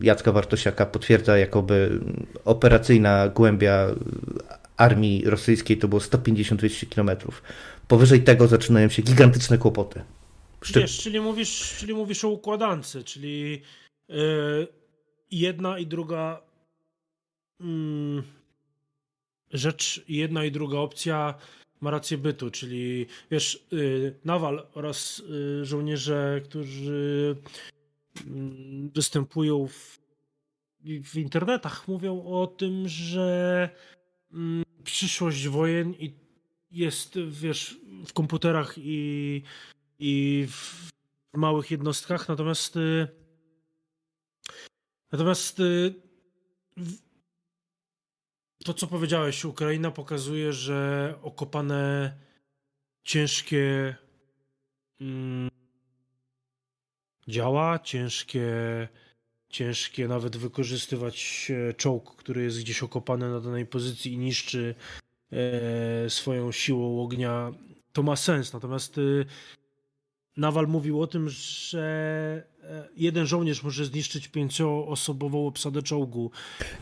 Jacka 0.01 0.31
Bartosiaka 0.31 0.85
potwierdza, 0.85 1.37
jakoby 1.37 1.99
operacyjna 2.45 3.29
głębia 3.29 3.87
armii 4.77 5.23
rosyjskiej 5.25 5.77
to 5.77 5.87
było 5.87 6.01
150-200 6.01 6.89
kilometrów. 6.89 7.43
Powyżej 7.87 8.23
tego 8.23 8.47
zaczynają 8.47 8.89
się 8.89 9.01
gigantyczne 9.01 9.57
kłopoty. 9.57 10.03
Wiesz, 10.75 10.99
czyli 10.99 11.19
mówisz, 11.19 11.75
czyli 11.79 11.93
mówisz 11.93 12.25
o 12.25 12.29
układance, 12.29 12.97
czyli 13.05 13.61
yy, 14.09 14.67
jedna 15.31 15.79
i 15.79 15.87
druga 15.87 16.41
yy, 17.59 18.23
rzecz, 19.53 20.03
jedna 20.07 20.45
i 20.45 20.51
druga 20.51 20.77
opcja 20.77 21.33
ma 21.81 21.91
rację 21.91 22.17
bytu, 22.17 22.51
czyli 22.51 23.05
wiesz, 23.31 23.65
yy, 23.71 24.15
Nawal 24.25 24.67
oraz 24.73 25.19
y, 25.19 25.65
żołnierze, 25.65 26.41
którzy 26.45 27.35
mm, 28.27 28.89
występują 28.89 29.67
w, 29.67 29.99
w 31.03 31.15
internetach, 31.15 31.87
mówią 31.87 32.23
o 32.25 32.47
tym, 32.47 32.87
że 32.87 33.69
mm, 34.33 34.63
przyszłość 34.83 35.47
wojen 35.47 35.93
jest, 36.73 37.19
wiesz, 37.19 37.77
w 38.05 38.13
komputerach 38.13 38.73
i 38.77 39.41
i 39.99 40.47
w 40.47 40.91
małych 41.33 41.71
jednostkach, 41.71 42.27
natomiast 42.29 42.75
y, 42.75 43.07
natomiast 45.11 45.59
y, 45.59 45.93
to, 48.63 48.73
co 48.73 48.87
powiedziałeś, 48.87 49.45
Ukraina 49.45 49.91
pokazuje, 49.91 50.53
że 50.53 51.13
okopane 51.21 52.13
ciężkie 53.03 53.95
mm, 55.01 55.49
działa, 57.27 57.79
ciężkie, 57.79 58.47
ciężkie 59.49 60.07
nawet 60.07 60.37
wykorzystywać 60.37 61.51
czołg, 61.77 62.15
który 62.15 62.43
jest 62.43 62.59
gdzieś 62.59 62.83
okopany 62.83 63.29
na 63.29 63.39
danej 63.39 63.65
pozycji 63.65 64.13
i 64.13 64.17
niszczy 64.17 64.75
e, 64.79 65.12
swoją 66.09 66.51
siłą 66.51 67.03
ognia, 67.03 67.51
to 67.93 68.03
ma 68.03 68.15
sens. 68.15 68.53
Natomiast 68.53 68.97
y, 68.97 69.25
Nawal 70.37 70.67
mówił 70.67 71.01
o 71.01 71.07
tym, 71.07 71.29
że 71.29 72.43
e, 72.63 72.87
jeden 72.97 73.25
żołnierz 73.25 73.63
może 73.63 73.85
zniszczyć 73.85 74.27
pięcioosobową 74.27 75.47
obsadę 75.47 75.81
czołgu. 75.81 76.31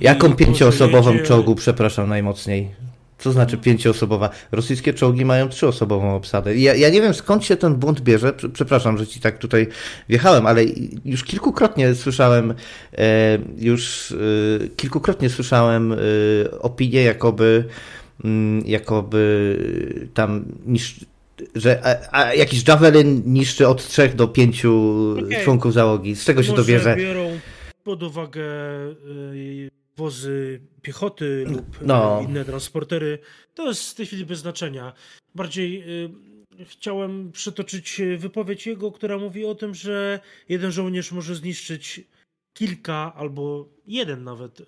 Jaką 0.01 0.35
pięcioosobową 0.35 1.13
jedzie... 1.13 1.25
czołgu, 1.25 1.55
przepraszam 1.55 2.09
najmocniej? 2.09 2.75
Co 3.19 3.31
znaczy 3.31 3.57
pięcioosobowa? 3.57 4.29
Rosyjskie 4.51 4.93
czołgi 4.93 5.25
mają 5.25 5.49
trzyosobową 5.49 6.15
obsadę. 6.15 6.57
Ja, 6.57 6.75
ja 6.75 6.89
nie 6.89 7.01
wiem 7.01 7.13
skąd 7.13 7.45
się 7.45 7.57
ten 7.57 7.75
błąd 7.75 8.01
bierze. 8.01 8.33
Przepraszam, 8.53 8.97
że 8.97 9.07
ci 9.07 9.19
tak 9.19 9.37
tutaj 9.37 9.67
wjechałem, 10.09 10.47
ale 10.47 10.61
już 11.05 11.23
kilkukrotnie 11.23 11.95
słyszałem, 11.95 12.53
e, 12.97 13.37
już 13.57 14.11
e, 14.11 14.67
kilkukrotnie 14.67 15.29
słyszałem 15.29 15.93
e, 15.93 15.97
opinie, 16.59 17.03
jakoby, 17.03 17.65
jakoby 18.65 19.57
tam 20.13 20.45
niż, 20.65 21.05
że 21.55 21.81
a, 22.11 22.19
a 22.19 22.33
jakiś 22.33 22.67
Javelin 22.67 23.23
niszczy 23.25 23.67
od 23.67 23.87
trzech 23.87 24.15
do 24.15 24.27
pięciu 24.27 24.95
okay. 25.25 25.43
członków 25.43 25.73
załogi. 25.73 26.15
Z 26.15 26.25
czego 26.25 26.43
się 26.43 26.53
to 26.53 26.63
bierze? 26.63 26.95
biorą 26.95 27.39
pod 27.83 28.03
uwagę 28.03 28.43
wozy 29.97 30.61
piechoty 30.81 31.45
lub 31.47 31.81
no. 31.81 32.21
inne 32.29 32.45
transportery, 32.45 33.19
to 33.55 33.67
jest 33.67 33.91
w 33.91 33.95
tej 33.95 34.05
chwili 34.05 34.25
bez 34.25 34.39
znaczenia. 34.39 34.93
Bardziej 35.35 35.83
y, 36.61 36.65
chciałem 36.65 37.31
przytoczyć 37.31 38.01
wypowiedź 38.17 38.67
jego, 38.67 38.91
która 38.91 39.17
mówi 39.17 39.45
o 39.45 39.55
tym, 39.55 39.75
że 39.75 40.19
jeden 40.49 40.71
żołnierz 40.71 41.11
może 41.11 41.35
zniszczyć 41.35 42.01
kilka 42.53 43.13
albo 43.15 43.69
jeden 43.87 44.23
nawet. 44.23 44.61
Y, 44.61 44.65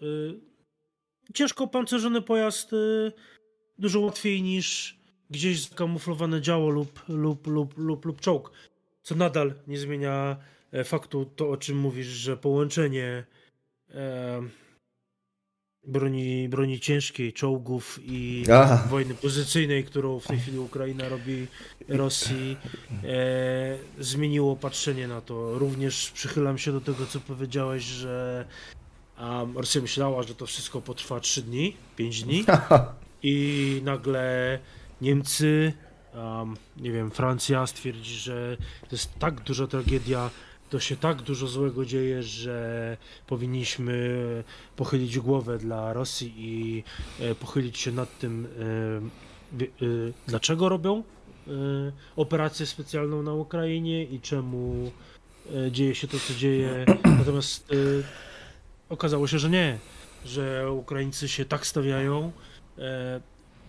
ciężko 1.33 1.67
pancerzony 1.67 2.21
pojazd 2.21 2.73
y, 2.73 3.11
dużo 3.83 3.99
łatwiej 3.99 4.41
niż 4.41 4.97
gdzieś 5.29 5.61
zakamuflowane 5.61 6.41
działo 6.41 6.69
lub, 6.69 7.03
lub, 7.07 7.47
lub, 7.47 7.77
lub, 7.77 8.05
lub 8.05 8.21
czołg. 8.21 8.51
Co 9.03 9.15
nadal 9.15 9.53
nie 9.67 9.77
zmienia 9.77 10.37
e, 10.71 10.83
faktu 10.83 11.25
to, 11.25 11.49
o 11.49 11.57
czym 11.57 11.77
mówisz, 11.77 12.07
że 12.07 12.37
połączenie 12.37 13.23
e, 13.93 14.41
broni, 15.87 16.49
broni 16.49 16.79
ciężkiej, 16.79 17.33
czołgów 17.33 17.99
i 18.03 18.43
Aha. 18.53 18.87
wojny 18.89 19.15
pozycyjnej, 19.15 19.83
którą 19.83 20.19
w 20.19 20.27
tej 20.27 20.39
chwili 20.39 20.59
Ukraina 20.59 21.09
robi 21.09 21.47
Rosji, 21.87 22.57
e, 23.03 23.77
zmieniło 23.99 24.55
patrzenie 24.55 25.07
na 25.07 25.21
to. 25.21 25.59
Również 25.59 26.11
przychylam 26.11 26.57
się 26.57 26.71
do 26.71 26.81
tego, 26.81 27.05
co 27.05 27.19
powiedziałeś, 27.19 27.83
że 27.83 28.45
um, 29.19 29.57
Rosja 29.57 29.81
myślała, 29.81 30.23
że 30.23 30.35
to 30.35 30.45
wszystko 30.45 30.81
potrwa 30.81 31.19
3 31.19 31.41
dni, 31.41 31.77
5 31.95 32.23
dni 32.23 32.45
i 33.23 33.81
nagle 33.83 34.59
Niemcy, 35.01 35.73
um, 36.15 36.57
nie 36.77 36.91
wiem, 36.91 37.11
Francja 37.11 37.67
stwierdzi, 37.67 38.15
że 38.15 38.57
to 38.81 38.87
jest 38.91 39.19
tak 39.19 39.41
duża 39.41 39.67
tragedia, 39.67 40.29
to 40.73 40.79
się 40.79 40.95
tak 40.95 41.21
dużo 41.21 41.47
złego 41.47 41.85
dzieje, 41.85 42.23
że 42.23 42.97
powinniśmy 43.27 44.17
pochylić 44.75 45.19
głowę 45.19 45.57
dla 45.57 45.93
Rosji 45.93 46.33
i 46.37 46.83
e, 47.19 47.35
pochylić 47.35 47.77
się 47.77 47.91
nad 47.91 48.19
tym, 48.19 48.47
e, 49.59 49.65
e, 49.65 49.67
dlaczego 50.27 50.69
robią 50.69 51.03
operację 52.15 52.65
specjalną 52.65 53.23
na 53.23 53.33
Ukrainie 53.33 54.03
i 54.03 54.19
czemu 54.19 54.91
dzieje 55.71 55.95
się 55.95 56.07
to, 56.07 56.19
co 56.19 56.33
dzieje. 56.33 56.85
Natomiast 57.19 57.71
okazało 58.89 59.27
się, 59.27 59.39
że 59.39 59.49
nie, 59.49 59.77
że 60.25 60.71
Ukraińcy 60.71 61.27
się 61.27 61.45
tak 61.45 61.67
stawiają. 61.67 62.31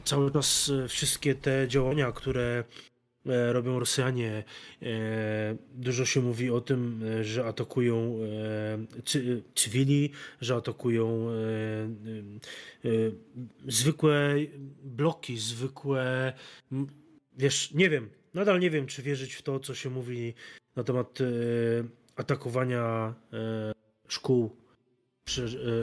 Cały 0.04 0.30
czas 0.30 0.70
wszystkie 0.88 1.34
te 1.34 1.68
działania, 1.68 2.12
które 2.12 2.64
E, 3.26 3.52
robią 3.52 3.78
Rosjanie. 3.78 4.44
E, 4.82 5.56
dużo 5.74 6.04
się 6.04 6.20
mówi 6.20 6.50
o 6.50 6.60
tym, 6.60 7.02
e, 7.20 7.24
że 7.24 7.44
atakują 7.44 8.18
cywili, 9.54 10.10
że 10.40 10.54
atakują 10.54 11.26
zwykłe 13.68 14.34
bloki, 14.84 15.38
zwykłe. 15.38 16.32
Wiesz, 17.38 17.74
nie 17.74 17.90
wiem, 17.90 18.10
nadal 18.34 18.60
nie 18.60 18.70
wiem, 18.70 18.86
czy 18.86 19.02
wierzyć 19.02 19.34
w 19.34 19.42
to, 19.42 19.60
co 19.60 19.74
się 19.74 19.90
mówi 19.90 20.34
na 20.76 20.84
temat 20.84 21.18
atakowania 22.16 23.14
szkół, 24.08 24.56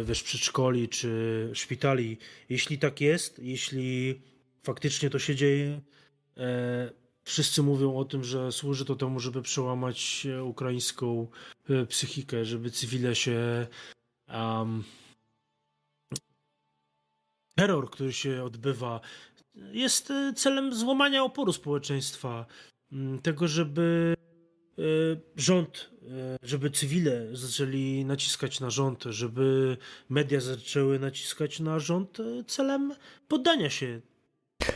wiesz, 0.03 0.23
przedszkoli 0.23 0.89
czy 0.89 1.49
szpitali. 1.53 2.17
Jeśli 2.49 2.77
tak 2.77 3.01
jest, 3.01 3.39
jeśli 3.39 4.21
faktycznie 4.63 5.09
to 5.09 5.19
się 5.19 5.35
dzieje, 5.35 5.81
Wszyscy 7.23 7.63
mówią 7.63 7.95
o 7.95 8.05
tym, 8.05 8.23
że 8.23 8.51
służy 8.51 8.85
to 8.85 8.95
temu, 8.95 9.19
żeby 9.19 9.41
przełamać 9.41 10.27
ukraińską 10.43 11.27
e, 11.69 11.85
psychikę, 11.85 12.45
żeby 12.45 12.71
cywile 12.71 13.15
się. 13.15 13.67
Um, 14.27 14.83
terror, 17.55 17.91
który 17.91 18.13
się 18.13 18.43
odbywa, 18.43 19.01
jest 19.55 20.11
e, 20.11 20.33
celem 20.33 20.73
złamania 20.73 21.23
oporu 21.23 21.53
społeczeństwa. 21.53 22.45
Mm, 22.91 23.19
tego, 23.19 23.47
żeby 23.47 24.15
e, 24.17 24.30
rząd, 25.35 25.89
żeby 26.43 26.71
cywile 26.71 27.27
zaczęli 27.33 28.05
naciskać 28.05 28.59
na 28.59 28.69
rząd, 28.69 29.03
żeby 29.03 29.77
media 30.09 30.39
zaczęły 30.39 30.99
naciskać 30.99 31.59
na 31.59 31.79
rząd 31.79 32.17
celem 32.47 32.93
poddania 33.27 33.69
się 33.69 34.01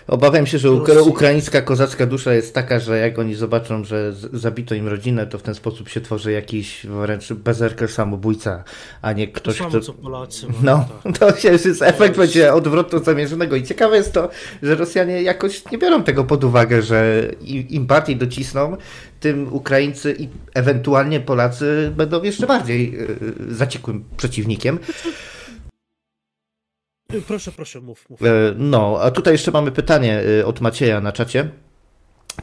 Obawiam 0.08 0.48
się, 0.48 0.58
że 0.58 0.72
ukraińska 1.06 1.62
kozacka 1.62 2.06
dusza 2.06 2.34
jest 2.34 2.54
taka, 2.54 2.80
że 2.80 2.98
jak 2.98 3.20
oni 3.20 3.36
zobaczą, 3.36 3.84
że 3.84 4.14
zabito 4.34 4.76
im 4.76 4.88
rodzinę, 4.88 5.28
to 5.28 5.38
w 5.38 5.42
ten 5.42 5.56
sposób 5.56 5.90
się 5.90 6.02
tworzy 6.02 6.32
jakiś 6.32 6.86
wręcz 6.86 7.34
bezerker 7.34 7.92
samobójca, 7.92 8.64
a 9.02 9.14
nie 9.14 9.28
ktoś, 9.28 9.58
to 9.58 9.64
samo, 9.64 9.70
kto... 9.70 9.80
co 9.82 9.94
Polacy. 9.94 10.48
No, 10.64 10.86
tak. 11.04 11.18
to 11.20 11.38
się 11.38 11.50
jest 11.50 11.82
efekt 11.82 12.18
będzie 12.18 12.54
odwrotu 12.54 13.04
zamierzonego. 13.04 13.56
I 13.56 13.64
ciekawe 13.64 13.98
jest 13.98 14.14
to, 14.14 14.30
że 14.64 14.76
Rosjanie 14.76 15.22
jakoś 15.22 15.72
nie 15.72 15.78
biorą 15.78 16.04
tego 16.04 16.24
pod 16.24 16.44
uwagę, 16.44 16.82
że 16.82 17.24
im 17.70 17.86
bardziej 17.86 18.16
docisną, 18.16 18.78
tym 19.20 19.54
Ukraińcy 19.54 20.16
i 20.20 20.30
ewentualnie 20.54 21.20
Polacy 21.20 21.92
będą 21.98 22.24
jeszcze 22.24 22.48
bardziej 22.48 23.02
y, 23.02 23.56
zaciekłym 23.56 24.04
przeciwnikiem. 24.18 24.80
Proszę, 27.28 27.52
proszę, 27.52 27.82
mów, 27.82 28.10
mów. 28.10 28.22
E, 28.22 28.26
no, 28.58 28.98
a 29.02 29.12
tutaj 29.12 29.34
jeszcze 29.34 29.52
mamy 29.52 29.72
pytanie 29.72 30.22
y, 30.40 30.46
od 30.46 30.62
Macieja 30.62 31.02
na 31.02 31.12
czacie. 31.12 31.50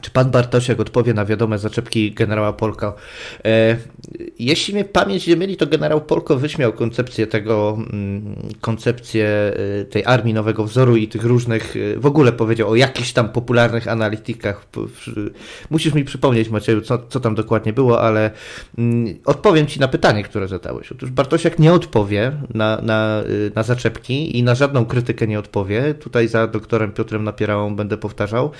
Czy 0.01 0.11
pan 0.11 0.31
Bartosiak 0.31 0.79
odpowie 0.79 1.13
na 1.13 1.25
wiadome 1.25 1.57
zaczepki 1.57 2.11
generała 2.11 2.53
Polko? 2.53 2.95
E, 3.45 3.77
jeśli 4.39 4.73
mnie 4.73 4.85
pamięć 4.85 5.27
nie 5.27 5.35
myli, 5.35 5.57
to 5.57 5.67
generał 5.67 6.01
Polko 6.01 6.35
wyśmiał 6.35 6.73
koncepcję 6.73 7.27
tego, 7.27 7.77
mm, 7.93 8.35
koncepcję 8.61 9.27
e, 9.81 9.85
tej 9.85 10.05
armii 10.05 10.33
nowego 10.33 10.63
wzoru 10.63 10.95
i 10.95 11.07
tych 11.07 11.23
różnych, 11.23 11.75
e, 11.75 11.99
w 11.99 12.05
ogóle 12.05 12.31
powiedział 12.31 12.69
o 12.69 12.75
jakichś 12.75 13.13
tam 13.13 13.29
popularnych 13.29 13.87
analitykach. 13.87 14.65
Musisz 15.69 15.93
mi 15.93 16.03
przypomnieć, 16.03 16.49
Macieju, 16.49 16.81
co, 16.81 16.97
co 17.09 17.19
tam 17.19 17.35
dokładnie 17.35 17.73
było, 17.73 18.01
ale 18.01 18.31
mm, 18.77 19.19
odpowiem 19.25 19.67
ci 19.67 19.79
na 19.79 19.87
pytanie, 19.87 20.23
które 20.23 20.47
zadałeś. 20.47 20.91
Otóż 20.91 21.11
Bartosiak 21.11 21.59
nie 21.59 21.73
odpowie 21.73 22.31
na, 22.53 22.81
na, 22.81 23.23
na 23.55 23.63
zaczepki 23.63 24.37
i 24.37 24.43
na 24.43 24.55
żadną 24.55 24.85
krytykę 24.85 25.27
nie 25.27 25.39
odpowie. 25.39 25.93
Tutaj 25.93 26.27
za 26.27 26.47
doktorem 26.47 26.91
Piotrem 26.91 27.23
Napierałą 27.23 27.75
będę 27.75 27.97
powtarzał 27.97 28.51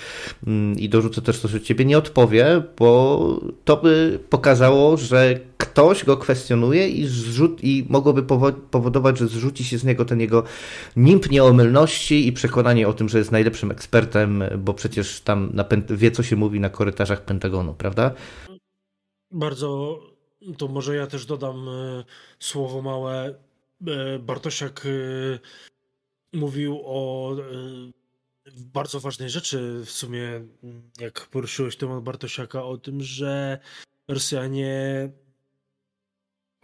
mm, 0.47 0.79
i 0.79 0.89
dorzucę 0.89 1.22
też 1.23 1.39
to, 1.39 1.47
że 1.47 1.61
ciebie 1.61 1.85
nie 1.85 1.97
odpowie, 1.97 2.63
bo 2.77 3.39
to 3.65 3.77
by 3.77 4.19
pokazało, 4.29 4.97
że 4.97 5.39
ktoś 5.57 6.05
go 6.05 6.17
kwestionuje 6.17 6.89
i, 6.89 7.05
zrzut, 7.05 7.63
i 7.63 7.85
mogłoby 7.89 8.23
powodować, 8.71 9.17
że 9.17 9.27
zrzuci 9.27 9.63
się 9.63 9.77
z 9.77 9.83
niego 9.83 10.05
ten 10.05 10.19
jego 10.19 10.43
nimb 10.95 11.31
nieomylności 11.31 12.27
i 12.27 12.33
przekonanie 12.33 12.87
o 12.87 12.93
tym, 12.93 13.09
że 13.09 13.17
jest 13.17 13.31
najlepszym 13.31 13.71
ekspertem, 13.71 14.43
bo 14.57 14.73
przecież 14.73 15.21
tam 15.21 15.53
wie, 15.89 16.11
co 16.11 16.23
się 16.23 16.35
mówi 16.35 16.59
na 16.59 16.69
korytarzach 16.69 17.21
Pentagonu, 17.21 17.73
prawda? 17.73 18.11
Bardzo, 19.31 19.99
to 20.57 20.67
może 20.67 20.95
ja 20.95 21.07
też 21.07 21.25
dodam 21.25 21.69
e, 21.69 22.03
słowo 22.39 22.81
małe. 22.81 23.35
E, 23.87 24.19
Bartosiak 24.19 24.85
e, 24.85 25.39
mówił 26.37 26.81
o 26.85 27.35
bardzo 28.57 28.99
ważnej 28.99 29.29
rzeczy 29.29 29.81
w 29.85 29.91
sumie, 29.91 30.41
jak 30.99 31.27
poruszyłeś 31.27 31.77
temat 31.77 32.03
Bartosiaka, 32.03 32.63
o 32.63 32.77
tym, 32.77 33.03
że 33.03 33.59
Rosjanie 34.07 35.09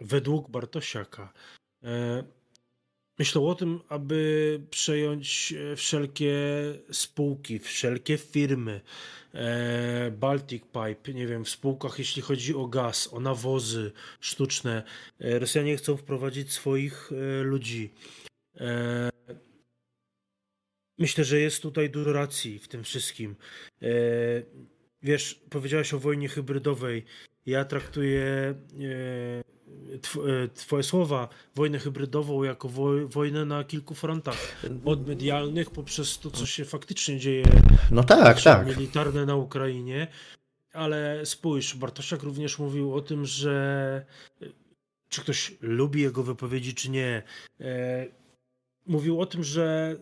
według 0.00 0.50
Bartosiaka 0.50 1.32
e, 1.82 2.24
myślą 3.18 3.48
o 3.48 3.54
tym, 3.54 3.80
aby 3.88 4.60
przejąć 4.70 5.52
e, 5.72 5.76
wszelkie 5.76 6.34
spółki, 6.92 7.58
wszelkie 7.58 8.18
firmy, 8.18 8.80
e, 9.34 10.10
Baltic 10.10 10.62
Pipe, 10.62 11.14
nie 11.14 11.26
wiem, 11.26 11.44
w 11.44 11.48
spółkach 11.48 11.98
jeśli 11.98 12.22
chodzi 12.22 12.54
o 12.54 12.66
gaz, 12.66 13.12
o 13.12 13.20
nawozy 13.20 13.92
sztuczne. 14.20 14.82
Rosjanie 15.20 15.76
chcą 15.76 15.96
wprowadzić 15.96 16.52
swoich 16.52 17.10
ludzi. 17.42 17.90
Myślę, 21.00 21.24
że 21.24 21.40
jest 21.40 21.62
tutaj 21.62 21.90
dużo 21.90 22.12
racji 22.12 22.58
w 22.58 22.68
tym 22.68 22.84
wszystkim. 22.84 23.36
E, 23.82 23.86
wiesz, 25.02 25.40
powiedziałaś 25.50 25.94
o 25.94 25.98
wojnie 25.98 26.28
hybrydowej. 26.28 27.04
Ja 27.46 27.64
traktuję 27.64 28.24
e, 28.24 28.54
twoje 30.54 30.82
słowa, 30.82 31.28
wojnę 31.54 31.78
hybrydową 31.78 32.42
jako 32.42 32.68
wojnę 33.06 33.44
na 33.44 33.64
kilku 33.64 33.94
frontach, 33.94 34.62
od 34.84 35.08
medialnych 35.08 35.70
poprzez 35.70 36.18
to, 36.18 36.30
co 36.30 36.46
się 36.46 36.64
faktycznie 36.64 37.18
dzieje. 37.18 37.44
No 37.90 38.04
tak, 38.04 38.42
tak. 38.42 38.66
Militarne 38.66 39.26
na 39.26 39.36
Ukrainie, 39.36 40.06
ale 40.72 41.26
spójrz, 41.26 41.76
Bartosiak 41.76 42.22
również 42.22 42.58
mówił 42.58 42.94
o 42.94 43.00
tym, 43.00 43.26
że 43.26 44.04
czy 45.08 45.20
ktoś 45.20 45.52
lubi 45.60 46.00
jego 46.00 46.22
wypowiedzi, 46.22 46.74
czy 46.74 46.90
nie. 46.90 47.22
E, 47.60 48.06
mówił 48.86 49.20
o 49.20 49.26
tym, 49.26 49.44
że 49.44 49.96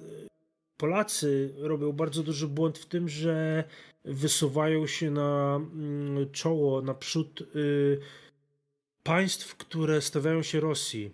Polacy 0.78 1.54
robią 1.58 1.92
bardzo 1.92 2.22
duży 2.22 2.48
błąd 2.48 2.78
w 2.78 2.86
tym, 2.86 3.08
że 3.08 3.64
wysuwają 4.04 4.86
się 4.86 5.10
na 5.10 5.56
mm, 5.56 6.30
czoło, 6.32 6.82
naprzód 6.82 7.40
y, 7.56 7.98
państw, 9.02 9.56
które 9.56 10.00
stawiają 10.00 10.42
się 10.42 10.60
Rosji. 10.60 11.12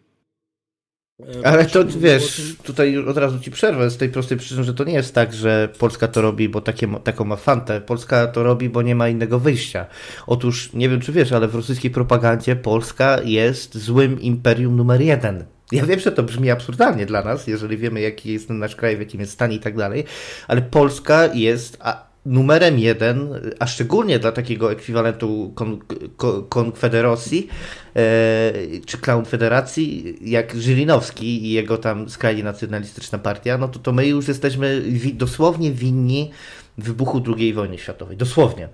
E, 1.21 1.47
Ale 1.47 1.67
to 1.67 1.85
wiesz, 1.85 2.57
tutaj 2.63 2.99
od 2.99 3.17
razu 3.17 3.41
ci 3.41 3.51
przerwę 3.51 3.91
z 3.91 3.97
tej 3.97 4.09
prostej 4.09 4.39
przyczyny, 4.39 4.65
że 4.65 4.75
to 4.75 4.85
nie 4.85 4.93
jest 4.93 5.15
tak, 5.15 5.35
że 5.35 5.69
Polska 5.79 6.09
to 6.09 6.23
robi, 6.23 6.49
bo 6.49 6.61
takie, 6.61 6.89
taką 7.05 7.25
ma 7.25 7.37
fantę. 7.37 7.81
Polska 7.81 8.27
to 8.27 8.43
robi, 8.43 8.69
bo 8.69 8.83
nie 8.83 8.95
ma 8.95 9.09
innego 9.09 9.39
wyjścia. 9.39 9.87
Otóż 10.27 10.73
nie 10.73 10.89
wiem, 10.89 11.01
czy 11.01 11.13
wiesz, 11.13 11.33
ale 11.33 11.49
w 11.49 11.55
rosyjskiej 11.55 11.91
propagandzie 11.91 12.57
Polska 12.57 13.23
jest 13.23 13.79
złym 13.79 14.21
imperium 14.21 14.77
numer 14.77 15.01
jeden. 15.01 15.45
Ja 15.75 15.87
wiem, 15.87 16.01
że 16.01 16.13
to 16.13 16.23
brzmi 16.23 16.51
absurdalnie 16.51 17.07
dla 17.07 17.23
nas, 17.23 17.47
jeżeli 17.47 17.77
wiemy, 17.77 18.01
jaki 18.01 18.33
jest 18.33 18.51
nasz 18.51 18.77
kraj, 18.77 18.97
w 18.97 19.01
jakim 19.01 19.21
jest 19.21 19.33
stan 19.33 19.53
i 19.53 19.59
tak 19.59 19.77
dalej, 19.77 20.05
ale 20.49 20.63
Polska 20.63 21.27
jest 21.35 21.79
numerem 22.27 22.79
jeden, 22.79 23.29
a 23.59 23.67
szczególnie 23.67 24.19
dla 24.19 24.33
takiego 24.33 24.73
ekwiwalentu 24.73 25.53
kon, 25.55 25.81
kon, 26.17 26.47
konfederacji 26.49 27.49
e, 27.97 28.53
czy 28.87 28.99
Clown 28.99 29.25
Federacji, 29.25 30.17
jak 30.31 30.55
Żylinowski 30.55 31.45
i 31.47 31.53
jego 31.53 31.79
tam 31.79 32.09
skrajnie 32.09 32.43
nacjonalistyczna 32.43 33.19
partia, 33.19 33.59
no 33.59 33.69
to, 33.69 33.79
to 33.79 33.93
my 33.93 34.07
już 34.07 34.29
jesteśmy 34.29 34.81
wi 34.81 35.15
dosłownie 35.15 35.73
winni 35.73 36.31
wybuchu 36.79 37.23
II 37.37 37.55
wojny 37.55 37.79
światowej. 37.79 38.17
Dosłownie. 38.17 38.69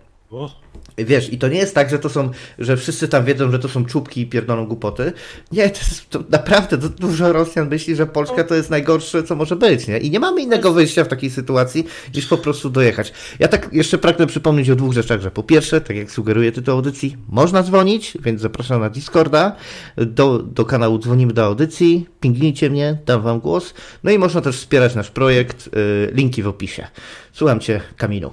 Wiesz, 0.99 1.33
i 1.33 1.39
to 1.39 1.49
nie 1.49 1.59
jest 1.59 1.75
tak, 1.75 1.91
że 1.91 1.99
to 1.99 2.09
są, 2.09 2.31
że 2.59 2.77
wszyscy 2.77 3.09
tam 3.09 3.25
wiedzą, 3.25 3.51
że 3.51 3.59
to 3.59 3.69
są 3.69 3.85
czubki 3.85 4.21
i 4.21 4.27
pierdolą 4.27 4.67
głupoty. 4.67 5.13
Nie, 5.53 5.71
to, 5.71 5.79
jest, 5.79 6.11
to 6.11 6.25
naprawdę 6.31 6.79
to 6.79 6.89
dużo 6.89 7.33
Rosjan 7.33 7.69
myśli, 7.69 7.97
że 7.97 8.07
Polska 8.07 8.45
to 8.45 8.55
jest 8.55 8.71
najgorsze, 8.71 9.23
co 9.23 9.37
może 9.37 9.57
być, 9.57 9.87
nie? 9.87 9.99
I 9.99 10.11
nie 10.11 10.21
mamy 10.21 10.43
innego 10.43 10.73
wyjścia 10.73 11.05
w 11.05 11.09
takiej 11.09 11.31
sytuacji, 11.31 11.87
niż 12.15 12.27
po 12.27 12.39
prostu 12.39 12.71
dojechać. 12.71 13.13
Ja 13.39 13.49
tak 13.49 13.69
jeszcze 13.73 13.99
pragnę 13.99 14.27
przypomnieć 14.27 14.71
o 14.71 14.77
dwóch 14.77 14.93
rzeczach, 14.93 15.21
że 15.21 15.31
po 15.31 15.43
pierwsze, 15.43 15.81
tak 15.81 15.97
jak 15.97 16.11
sugeruje 16.11 16.53
tytuł 16.53 16.75
audycji, 16.75 17.17
można 17.29 17.63
dzwonić, 17.63 18.19
więc 18.21 18.41
zapraszam 18.41 18.81
na 18.81 18.91
Discorda, 18.91 19.57
do, 19.97 20.39
do 20.39 20.65
kanału 20.65 20.99
Dzwonimy 20.99 21.33
do 21.33 21.45
audycji, 21.45 22.07
pingnijcie 22.21 22.71
mnie, 22.71 22.99
dam 23.07 23.23
wam 23.23 23.41
głos, 23.41 23.75
no 24.05 24.11
i 24.11 24.19
można 24.19 24.41
też 24.41 24.57
wspierać 24.57 24.95
nasz 24.95 25.11
projekt, 25.11 25.67
y, 25.67 26.11
linki 26.13 26.43
w 26.43 26.49
opisie. 26.49 26.87
Słucham 27.33 27.61
cię, 27.61 27.81
Kamilu. 27.97 28.33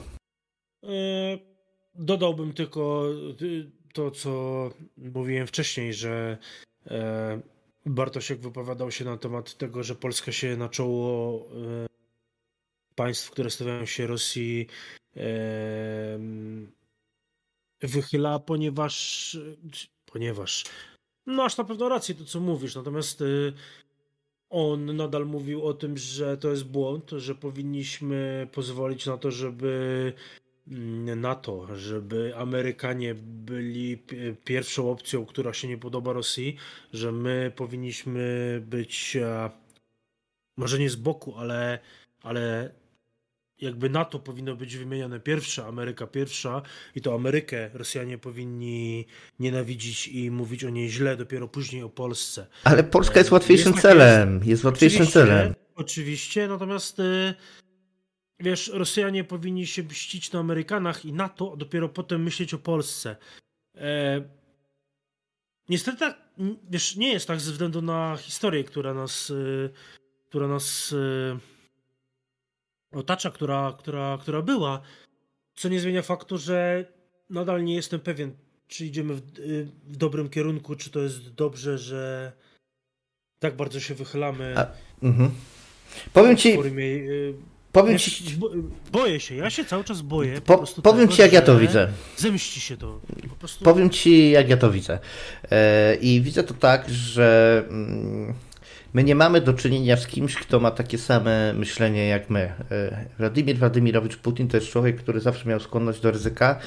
Y 0.83 1.46
Dodałbym 1.97 2.53
tylko 2.53 3.05
y, 3.41 3.71
to, 3.93 4.11
co 4.11 4.31
mówiłem 4.97 5.47
wcześniej, 5.47 5.93
że 5.93 6.37
e, 6.87 7.41
Bartosiek 7.85 8.39
wypowiadał 8.39 8.91
się 8.91 9.05
na 9.05 9.17
temat 9.17 9.57
tego, 9.57 9.83
że 9.83 9.95
Polska 9.95 10.31
się 10.31 10.57
na 10.57 10.69
czoło 10.69 11.39
e, 11.39 11.87
państw, 12.95 13.31
które 13.31 13.49
stawiają 13.49 13.85
się 13.85 14.07
Rosji, 14.07 14.67
e, 15.15 16.19
wychyla, 17.81 18.39
ponieważ, 18.39 19.37
ponieważ, 20.05 20.65
no 21.25 21.33
masz 21.33 21.57
na 21.57 21.63
pewno 21.63 21.89
rację 21.89 22.15
to, 22.15 22.25
co 22.25 22.39
mówisz, 22.39 22.75
natomiast 22.75 23.23
on 24.49 24.95
nadal 24.95 25.25
mówił 25.25 25.65
o 25.65 25.73
tym, 25.73 25.97
że 25.97 26.37
to 26.37 26.49
jest 26.49 26.65
błąd, 26.65 27.11
że 27.11 27.35
powinniśmy 27.35 28.47
pozwolić 28.51 29.05
na 29.05 29.17
to, 29.17 29.31
żeby 29.31 30.13
na 31.15 31.35
to, 31.35 31.77
żeby 31.77 32.33
Amerykanie 32.37 33.15
byli 33.15 34.03
pierwszą 34.45 34.91
opcją, 34.91 35.25
która 35.25 35.53
się 35.53 35.67
nie 35.67 35.77
podoba 35.77 36.13
Rosji, 36.13 36.55
że 36.93 37.11
my 37.11 37.51
powinniśmy 37.55 38.61
być 38.65 39.15
e, 39.15 39.49
może 40.57 40.79
nie 40.79 40.89
z 40.89 40.95
boku, 40.95 41.35
ale, 41.37 41.79
ale 42.21 42.71
jakby 43.61 43.89
NATO 43.89 44.19
powinno 44.19 44.55
być 44.55 44.77
wymieniane 44.77 45.19
pierwsze, 45.19 45.65
Ameryka 45.65 46.07
pierwsza 46.07 46.61
i 46.95 47.01
to 47.01 47.15
Amerykę 47.15 47.69
Rosjanie 47.73 48.17
powinni 48.17 49.05
nienawidzić 49.39 50.07
i 50.07 50.31
mówić 50.31 50.63
o 50.63 50.69
niej 50.69 50.89
źle, 50.89 51.17
dopiero 51.17 51.47
później 51.47 51.83
o 51.83 51.89
Polsce. 51.89 52.47
Ale 52.63 52.83
Polska 52.83 53.19
jest 53.19 53.31
łatwiejszym 53.31 53.71
jest 53.71 53.81
celem, 53.81 54.41
jest 54.43 54.63
łatwiejszym 54.63 55.07
celem. 55.07 55.53
Oczywiście, 55.75 56.47
natomiast 56.47 56.99
y, 56.99 57.33
wiesz, 58.39 58.67
Rosjanie 58.73 59.23
powinni 59.23 59.67
się 59.67 59.83
mścić 59.83 60.31
na 60.31 60.39
Amerykanach 60.39 61.05
i 61.05 61.13
NATO, 61.13 61.51
a 61.53 61.57
dopiero 61.57 61.89
potem 61.89 62.23
myśleć 62.23 62.53
o 62.53 62.57
Polsce. 62.57 63.15
E... 63.75 64.21
Niestety 65.69 65.97
tak, 65.97 66.21
wiesz, 66.69 66.95
nie 66.95 67.13
jest 67.13 67.27
tak 67.27 67.39
ze 67.39 67.51
względu 67.51 67.81
na 67.81 68.17
historię, 68.17 68.63
która 68.63 68.93
nas, 68.93 69.29
y, 69.29 69.69
która 70.29 70.47
nas 70.47 70.91
y, 70.91 71.37
otacza, 72.91 73.31
która, 73.31 73.75
która, 73.79 74.17
która 74.21 74.41
była, 74.41 74.81
co 75.55 75.69
nie 75.69 75.79
zmienia 75.79 76.01
faktu, 76.01 76.37
że 76.37 76.85
nadal 77.29 77.63
nie 77.63 77.75
jestem 77.75 77.99
pewien, 77.99 78.35
czy 78.67 78.85
idziemy 78.85 79.13
w, 79.13 79.39
y, 79.39 79.67
w 79.83 79.97
dobrym 79.97 80.29
kierunku, 80.29 80.75
czy 80.75 80.89
to 80.89 80.99
jest 80.99 81.33
dobrze, 81.33 81.77
że 81.77 82.31
tak 83.39 83.55
bardzo 83.55 83.79
się 83.79 83.95
wychylamy. 83.95 84.53
A, 84.57 84.67
mhm. 85.03 85.31
Powiem 86.13 86.37
ci. 86.37 86.55
Formie, 86.55 86.85
Powiem 87.81 87.93
ja 87.93 87.99
ci... 87.99 88.23
Boję 88.91 89.19
się, 89.19 89.35
ja 89.35 89.49
się 89.49 89.65
cały 89.65 89.83
czas 89.83 90.01
boję. 90.01 90.41
Po, 90.41 90.63
powiem 90.83 91.07
tego, 91.07 91.13
ci, 91.13 91.21
jak 91.21 91.33
ja 91.33 91.41
to 91.41 91.57
widzę. 91.59 91.87
Zemści 92.17 92.59
się 92.59 92.77
to. 92.77 92.99
Prostu... 93.39 93.63
Powiem 93.63 93.89
ci, 93.89 94.31
jak 94.31 94.49
ja 94.49 94.57
to 94.57 94.71
widzę. 94.71 94.99
E, 95.51 95.95
I 95.95 96.21
widzę 96.21 96.43
to 96.43 96.53
tak, 96.53 96.89
że 96.89 97.63
mm, 97.69 98.33
my 98.93 99.03
nie 99.03 99.15
mamy 99.15 99.41
do 99.41 99.53
czynienia 99.53 99.97
z 99.97 100.07
kimś, 100.07 100.35
kto 100.35 100.59
ma 100.59 100.71
takie 100.71 100.97
same 100.97 101.53
myślenie 101.53 102.07
jak 102.07 102.29
my. 102.29 102.53
E, 102.71 103.05
Władimir 103.19 103.57
Władimirowicz 103.57 104.17
Putin 104.17 104.47
to 104.47 104.57
jest 104.57 104.69
człowiek, 104.69 104.97
który 104.97 105.19
zawsze 105.19 105.49
miał 105.49 105.59
skłonność 105.59 106.01
do 106.01 106.11
ryzyka 106.11 106.59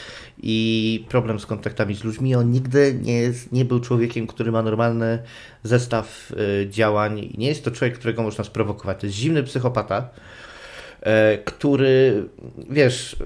i 0.42 1.06
problem 1.08 1.40
z 1.40 1.46
kontaktami 1.46 1.94
z 1.94 2.04
ludźmi. 2.04 2.34
On 2.34 2.50
nigdy 2.50 2.98
nie, 3.02 3.18
jest, 3.18 3.52
nie 3.52 3.64
był 3.64 3.80
człowiekiem, 3.80 4.26
który 4.26 4.52
ma 4.52 4.62
normalny 4.62 5.18
zestaw 5.62 6.32
e, 6.32 6.70
działań. 6.70 7.32
Nie 7.38 7.48
jest 7.48 7.64
to 7.64 7.70
człowiek, 7.70 7.98
którego 7.98 8.22
można 8.22 8.44
sprowokować. 8.44 9.00
To 9.00 9.06
jest 9.06 9.18
zimny 9.18 9.42
psychopata 9.42 10.10
który, 11.44 12.24
wiesz, 12.70 13.16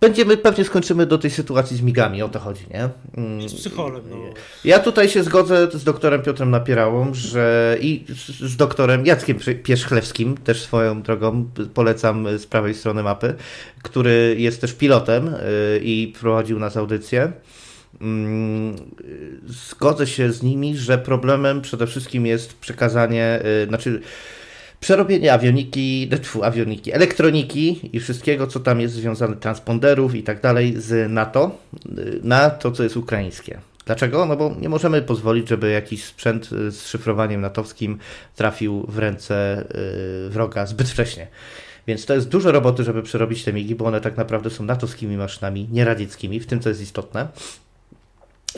będziemy, 0.00 0.36
pewnie 0.36 0.64
skończymy 0.64 1.06
do 1.06 1.18
tej 1.18 1.30
sytuacji 1.30 1.76
z 1.76 1.80
migami, 1.80 2.22
o 2.22 2.28
to 2.28 2.38
chodzi, 2.38 2.64
nie? 2.70 2.88
Mm. 3.16 3.48
Z 3.48 3.54
psycholem, 3.54 4.02
no. 4.10 4.16
Ja 4.64 4.78
tutaj 4.78 5.08
się 5.08 5.22
zgodzę 5.22 5.68
z 5.72 5.84
doktorem 5.84 6.22
Piotrem 6.22 6.50
Napierałą, 6.50 7.14
że 7.14 7.76
i 7.80 8.04
z 8.40 8.56
doktorem 8.56 9.06
Jackiem 9.06 9.38
Pierzchlewskim, 9.62 10.36
też 10.36 10.62
swoją 10.62 11.02
drogą 11.02 11.48
polecam 11.74 12.38
z 12.38 12.46
prawej 12.46 12.74
strony 12.74 13.02
mapy, 13.02 13.34
który 13.82 14.36
jest 14.38 14.60
też 14.60 14.72
pilotem 14.72 15.28
e, 15.28 15.38
i 15.78 16.14
prowadził 16.20 16.58
nas 16.58 16.76
audycję. 16.76 17.32
Mm, 18.00 18.76
zgodzę 19.46 20.06
się 20.06 20.32
z 20.32 20.42
nimi, 20.42 20.76
że 20.76 20.98
problemem 20.98 21.62
przede 21.62 21.86
wszystkim 21.86 22.26
jest 22.26 22.54
przekazanie, 22.54 23.24
e, 23.24 23.66
znaczy 23.66 24.00
przerobienie 24.84 25.32
awioniki, 25.32 26.10
tfu, 26.22 26.44
awioniki, 26.44 26.92
elektroniki 26.92 27.90
i 27.92 28.00
wszystkiego, 28.00 28.46
co 28.46 28.60
tam 28.60 28.80
jest 28.80 28.94
związane, 28.94 29.36
transponderów 29.36 30.14
i 30.14 30.22
tak 30.22 30.40
dalej 30.40 30.74
z 30.76 31.10
NATO 31.10 31.58
na 32.22 32.50
to, 32.50 32.72
co 32.72 32.82
jest 32.82 32.96
ukraińskie. 32.96 33.58
Dlaczego? 33.86 34.26
No 34.26 34.36
bo 34.36 34.56
nie 34.60 34.68
możemy 34.68 35.02
pozwolić, 35.02 35.48
żeby 35.48 35.70
jakiś 35.70 36.04
sprzęt 36.04 36.50
z 36.50 36.86
szyfrowaniem 36.86 37.40
natowskim 37.40 37.98
trafił 38.36 38.86
w 38.88 38.98
ręce 38.98 39.64
y, 40.26 40.30
wroga 40.30 40.66
zbyt 40.66 40.88
wcześnie. 40.88 41.26
Więc 41.86 42.06
to 42.06 42.14
jest 42.14 42.28
dużo 42.28 42.52
roboty, 42.52 42.84
żeby 42.84 43.02
przerobić 43.02 43.44
te 43.44 43.52
migi, 43.52 43.74
bo 43.74 43.84
one 43.84 44.00
tak 44.00 44.16
naprawdę 44.16 44.50
są 44.50 44.64
natowskimi 44.64 45.16
maszynami, 45.16 45.68
nie 45.72 45.84
radzieckimi, 45.84 46.40
w 46.40 46.46
tym 46.46 46.60
co 46.60 46.68
jest 46.68 46.80
istotne. 46.80 47.28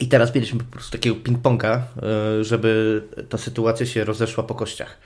I 0.00 0.08
teraz 0.08 0.34
mieliśmy 0.34 0.58
po 0.58 0.72
prostu 0.72 0.92
takiego 0.92 1.16
ping-ponga, 1.16 1.80
y, 2.40 2.44
żeby 2.44 3.02
ta 3.28 3.38
sytuacja 3.38 3.86
się 3.86 4.04
rozeszła 4.04 4.44
po 4.44 4.54
kościach. 4.54 4.98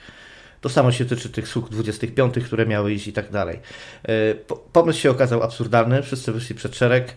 To 0.61 0.69
samo 0.69 0.91
się 0.91 1.05
tyczy 1.05 1.29
tych 1.29 1.47
sług 1.47 1.69
25, 1.69 2.35
które 2.45 2.65
miały 2.65 2.93
iść 2.93 3.07
i 3.07 3.13
tak 3.13 3.31
dalej. 3.31 3.59
E, 4.03 4.35
pomysł 4.73 4.99
się 4.99 5.11
okazał 5.11 5.43
absurdalny, 5.43 6.03
wszyscy 6.03 6.31
wyszli 6.31 6.55
przed 6.55 6.75
szereg. 6.75 7.15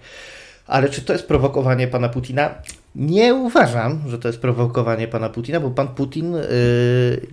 Ale 0.67 0.89
czy 0.89 1.03
to 1.03 1.13
jest 1.13 1.29
prowokowanie 1.29 1.89
pana 1.89 2.09
Putina? 2.09 2.55
Nie 2.95 3.35
uważam, 3.35 4.01
że 4.07 4.19
to 4.19 4.29
jest 4.29 4.41
prowokowanie 4.41 5.09
pana 5.09 5.29
Putina, 5.29 5.61
bo 5.61 5.71
pan 5.71 5.89
Putin 5.89 6.33
yy, 6.33 6.43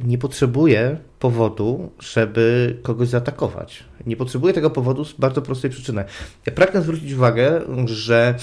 nie 0.03 0.17
potrzebuje 0.17 0.97
powodu, 1.19 1.91
żeby 1.99 2.77
kogoś 2.83 3.07
zaatakować. 3.07 3.83
Nie 4.05 4.17
potrzebuje 4.17 4.53
tego 4.53 4.69
powodu 4.69 5.05
z 5.05 5.13
bardzo 5.13 5.41
prostej 5.41 5.71
przyczyny. 5.71 6.03
Ja 6.45 6.53
pragnę 6.53 6.81
zwrócić 6.81 7.13
uwagę, 7.13 7.61
że 7.85 8.35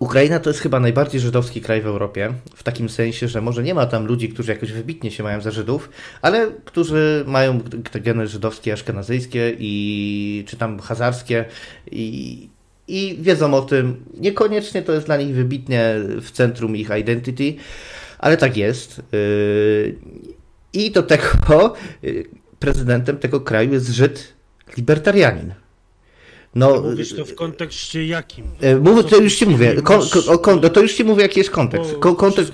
Ukraina 0.00 0.40
to 0.40 0.50
jest 0.50 0.60
chyba 0.60 0.80
najbardziej 0.80 1.20
żydowski 1.20 1.60
kraj 1.60 1.82
w 1.82 1.86
Europie, 1.86 2.34
w 2.54 2.62
takim 2.62 2.88
sensie, 2.88 3.28
że 3.28 3.40
może 3.40 3.62
nie 3.62 3.74
ma 3.74 3.86
tam 3.86 4.06
ludzi, 4.06 4.28
którzy 4.28 4.52
jakoś 4.52 4.72
wybitnie 4.72 5.10
się 5.10 5.22
mają 5.22 5.40
za 5.40 5.50
Żydów, 5.50 5.90
ale 6.22 6.50
którzy 6.64 7.24
mają 7.26 7.60
te 7.60 8.00
geny 8.00 8.26
żydowskie, 8.26 8.72
aszkenazyjskie 8.72 9.56
i 9.58 10.44
czy 10.46 10.56
tam 10.56 10.78
hazarskie 10.80 11.44
i, 11.90 12.48
i 12.88 13.18
wiedzą 13.20 13.54
o 13.54 13.62
tym. 13.62 14.04
Niekoniecznie 14.20 14.82
to 14.82 14.92
jest 14.92 15.06
dla 15.06 15.16
nich 15.16 15.34
wybitnie 15.34 15.94
w 16.20 16.30
centrum 16.30 16.76
ich 16.76 16.90
identity, 17.00 17.54
ale 18.18 18.36
tak 18.36 18.56
jest. 18.56 19.02
Yy, 19.12 19.94
I 20.72 20.90
do 20.90 21.02
tego 21.02 21.74
yy, 22.02 22.24
prezydentem 22.58 23.18
tego 23.18 23.40
kraju 23.40 23.72
jest 23.72 23.88
Żyd 23.88 24.32
libertarianin. 24.76 25.54
No, 26.58 26.82
mówisz 26.82 27.16
to 27.16 27.24
w 27.24 27.34
kontekście 27.34 28.06
jakim? 28.06 28.44
E, 28.60 28.76
mówię, 28.76 29.04
to 29.04 29.16
już 29.16 29.36
ci 29.36 29.46
mówię. 29.46 29.74
Kon, 29.82 30.00
kon, 30.42 30.60
no 30.62 30.68
to 30.68 30.80
już 30.80 30.94
ci 30.94 31.04
mówię, 31.04 31.22
jaki 31.22 31.40
jest 31.40 31.50
kontekst. 31.50 31.94
Kon, 32.00 32.16
kontekst 32.16 32.52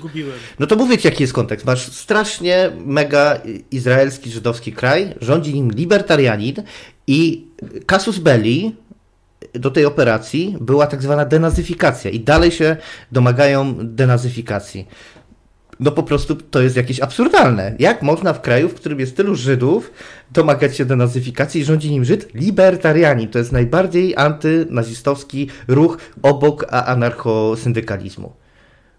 no 0.59 0.67
to 0.67 0.75
mówię 0.75 0.97
ci, 0.97 1.07
jaki 1.07 1.23
jest 1.23 1.33
kontekst. 1.33 1.65
Masz 1.65 1.91
strasznie 1.91 2.71
mega 2.85 3.41
izraelski, 3.71 4.31
żydowski 4.31 4.73
kraj, 4.73 5.15
rządzi 5.21 5.53
nim 5.53 5.71
libertarianin 5.71 6.55
i 7.07 7.47
casus 7.85 8.17
belli 8.17 8.75
do 9.53 9.71
tej 9.71 9.85
operacji 9.85 10.57
była 10.61 10.87
tak 10.87 11.01
zwana 11.01 11.25
denazyfikacja 11.25 12.11
i 12.11 12.19
dalej 12.19 12.51
się 12.51 12.77
domagają 13.11 13.75
denazyfikacji 13.81 14.87
no 15.79 15.91
po 15.91 16.03
prostu 16.03 16.35
to 16.35 16.61
jest 16.61 16.75
jakieś 16.75 16.99
absurdalne. 16.99 17.75
Jak 17.79 18.01
można 18.01 18.33
w 18.33 18.41
kraju, 18.41 18.69
w 18.69 18.73
którym 18.73 18.99
jest 18.99 19.17
tylu 19.17 19.35
Żydów, 19.35 19.91
domagać 20.31 20.77
się 20.77 20.85
denazyfikacji 20.85 21.61
i 21.61 21.65
rządzi 21.65 21.91
nim 21.91 22.05
Żyd? 22.05 22.33
Libertarianin. 22.33 23.27
To 23.29 23.39
jest 23.39 23.51
najbardziej 23.51 24.13
antynazistowski 24.17 25.49
ruch 25.67 25.97
obok 26.21 26.65
anarchosyndykalizmu. 26.71 28.33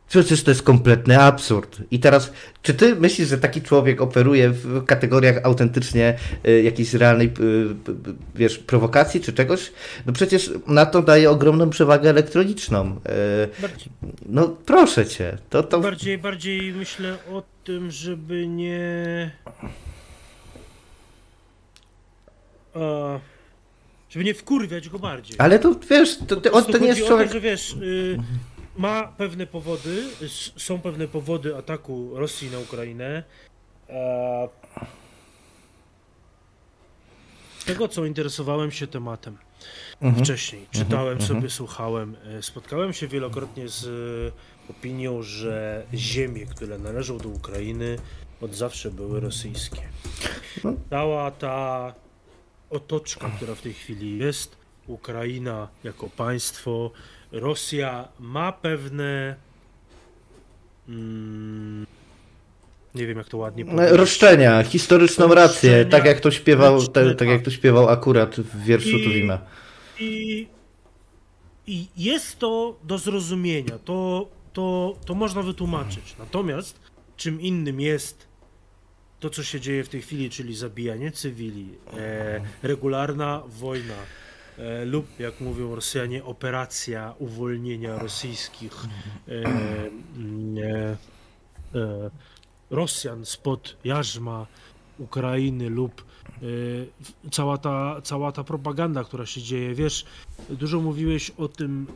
Przecież 0.09 0.43
to 0.43 0.51
jest 0.51 0.63
kompletny 0.63 1.21
absurd. 1.21 1.79
I 1.91 2.01
teraz, 2.01 2.33
czy 2.63 2.75
ty 2.75 2.97
myślisz, 2.97 3.29
że 3.29 3.39
taki 3.39 3.63
człowiek 3.63 4.01
operuje 4.01 4.51
w 4.51 4.85
kategoriach 4.85 5.37
autentycznie 5.43 6.19
y, 6.49 6.63
jakiejś 6.63 6.95
realnej, 6.95 7.27
y, 7.27 7.33
wiesz, 8.35 8.59
prowokacji 8.59 9.21
czy 9.21 9.33
czegoś? 9.33 9.73
No 10.07 10.13
przecież 10.13 10.51
na 10.67 10.87
to 10.87 11.03
daje 11.03 11.31
ogromną 11.31 11.71
przewagę 11.71 12.11
elektroniczną. 12.11 12.91
Y, 12.91 13.63
bardziej. 13.63 13.89
No 14.27 14.49
proszę 14.49 15.07
cię. 15.07 15.39
To, 15.51 15.63
to... 15.63 15.81
Bardziej, 15.81 16.19
bardziej 16.19 16.73
myślę 16.73 17.17
o 17.33 17.43
tym, 17.65 17.91
żeby 17.91 18.47
nie... 18.47 19.31
A 22.75 23.21
żeby 24.11 24.25
nie 24.25 24.35
wkurwiać 24.35 24.89
go 24.89 24.99
bardziej. 24.99 25.37
Ale 25.39 25.59
to 25.59 25.75
wiesz, 25.91 26.19
to, 26.29 26.37
to, 26.37 26.53
on 26.53 26.65
to 26.65 26.79
nie 26.79 26.87
jest 26.87 27.07
człowiek... 27.07 27.29
To, 27.29 27.33
że 27.33 27.41
wiesz, 27.41 27.77
ma 28.77 29.13
pewne 29.17 29.47
powody, 29.47 30.05
są 30.57 30.81
pewne 30.81 31.09
powody 31.09 31.57
ataku 31.57 32.11
Rosji 32.15 32.51
na 32.51 32.59
Ukrainę. 32.59 33.23
Z 37.59 37.65
tego 37.65 37.89
co 37.89 38.05
interesowałem 38.05 38.71
się 38.71 38.87
tematem 38.87 39.39
mhm. 40.01 40.25
wcześniej, 40.25 40.63
mhm. 40.63 40.85
czytałem 40.85 41.19
mhm. 41.19 41.29
sobie, 41.29 41.51
słuchałem, 41.51 42.17
e, 42.25 42.43
spotkałem 42.43 42.93
się 42.93 43.09
wielokrotnie 43.09 43.69
z 43.69 43.85
e, 43.87 44.71
opinią, 44.71 45.23
że 45.23 45.87
ziemie, 45.95 46.47
które 46.47 46.79
należą 46.79 47.19
do 47.19 47.29
Ukrainy, 47.29 47.99
od 48.41 48.55
zawsze 48.55 48.91
były 48.91 49.21
rosyjskie. 49.21 49.83
No. 50.65 50.73
Cała 50.91 51.31
ta 51.31 51.95
otoczka, 52.71 53.31
która 53.37 53.55
w 53.55 53.61
tej 53.61 53.73
chwili 53.73 54.19
jest, 54.19 54.57
Ukraina 54.87 55.69
jako 55.85 56.09
państwo, 56.09 56.91
Rosja 57.33 58.09
ma 58.21 58.53
pewne. 58.53 59.37
Mm, 60.89 61.87
nie 62.95 63.07
wiem 63.07 63.19
jak 63.19 63.29
to 63.29 63.37
ładnie 63.37 63.65
powiedzieć. 63.65 63.91
Roszczenia, 63.93 64.63
historyczną 64.63 65.25
Roszczenia, 65.25 65.47
rację, 65.47 65.85
tak 65.85 66.05
jak 66.05 66.21
to 66.21 66.31
śpiewał, 66.31 66.87
te, 66.87 67.15
tak 67.15 67.29
jak 67.29 67.43
to 67.43 67.51
śpiewał 67.51 67.89
akurat 67.89 68.37
w 68.37 68.65
wierszu 68.65 68.99
Tuwima. 69.05 69.39
I, 70.01 70.47
I 71.67 71.87
jest 71.97 72.39
to 72.39 72.77
do 72.85 72.99
zrozumienia, 72.99 73.79
to, 73.85 74.29
to, 74.53 74.97
to 75.05 75.15
można 75.15 75.43
wytłumaczyć. 75.43 76.17
Natomiast 76.19 76.81
czym 77.17 77.41
innym 77.41 77.81
jest 77.81 78.27
to, 79.21 79.31
co 79.31 79.43
się 79.43 79.61
dzieje 79.61 79.85
w 79.85 79.89
tej 79.89 80.03
chwili, 80.03 80.31
czyli 80.31 80.57
zabijanie 80.57 81.13
cywili, 81.13 81.69
e, 81.97 82.41
regularna 82.63 83.43
wojna, 83.47 83.95
E, 84.59 84.85
lub 84.85 85.21
jak 85.21 85.41
mówią 85.41 85.75
Rosjanie, 85.75 86.25
operacja 86.25 87.15
uwolnienia 87.19 87.99
rosyjskich 87.99 88.85
e, 89.29 89.33
e, 89.33 90.97
e, 91.75 92.11
Rosjan 92.71 93.25
spod 93.25 93.77
jarzma 93.85 94.47
Ukrainy 94.99 95.71
lub 95.71 96.05
cała 97.31 97.59
ta, 97.59 98.01
cała 98.03 98.33
ta 98.33 98.45
propaganda, 98.45 99.05
która 99.05 99.27
się 99.27 99.43
dzieje. 99.43 99.75
Wiesz, 99.75 100.05
dużo 100.49 100.81
mówiłeś 100.81 101.31
o 101.31 101.49
tym, 101.49 101.87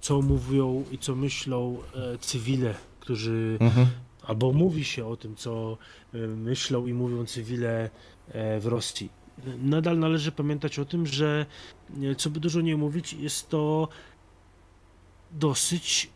co 0.00 0.22
mówią 0.22 0.84
i 0.90 0.98
co 0.98 1.14
myślą 1.14 1.78
cywile, 2.20 2.74
którzy 3.00 3.56
mhm. 3.60 3.86
albo 4.22 4.52
mówi 4.52 4.84
się 4.84 5.06
o 5.06 5.16
tym, 5.16 5.36
co 5.36 5.78
myślą 6.36 6.86
i 6.86 6.92
mówią 6.94 7.26
cywile 7.26 7.90
w 8.34 8.66
Rosji 8.66 9.21
nadal 9.58 9.98
należy 9.98 10.32
pamiętać 10.32 10.78
o 10.78 10.84
tym, 10.84 11.06
że 11.06 11.46
co 12.16 12.30
by 12.30 12.40
dużo 12.40 12.60
nie 12.60 12.76
mówić, 12.76 13.12
jest 13.12 13.48
to 13.48 13.88
dosyć 15.32 16.10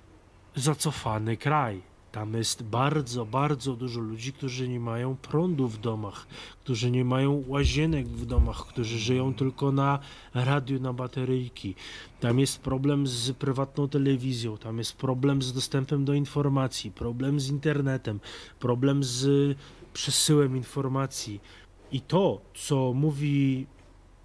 zacofany 0.55 1.37
kraj. 1.37 1.83
Tam 2.13 2.35
jest 2.35 2.63
bardzo, 2.63 3.25
bardzo 3.25 3.77
dużo 3.77 4.01
ludzi, 4.01 4.33
którzy 4.33 4.69
nie 4.69 4.81
mają 4.81 5.17
prądu 5.17 5.69
w 5.69 5.79
domach, 5.79 6.27
którzy 6.61 6.91
nie 6.91 7.05
mają 7.05 7.45
łazienek 7.49 8.09
w 8.09 8.27
domach, 8.27 8.67
którzy 8.67 8.99
żyją 8.99 9.35
tylko 9.35 9.73
na 9.73 9.99
radiu, 10.35 10.81
na 10.81 10.93
bateryjki. 10.93 11.75
Tam 12.21 12.39
jest 12.39 12.61
problem 12.61 13.07
z 13.07 13.33
prywatną 13.33 13.89
telewizją, 13.89 14.59
tam 14.59 14.79
jest 14.79 14.97
problem 14.97 15.43
z 15.43 15.53
dostępem 15.53 16.05
do 16.05 16.15
informacji, 16.15 16.91
problem 16.91 17.41
z 17.41 17.49
internetem, 17.49 18.21
problem 18.61 19.05
z 19.05 19.57
przesyłem 19.93 20.57
informacji 20.57 21.41
i 21.93 22.01
to, 22.01 22.41
co 22.55 22.93
mówi 22.93 23.67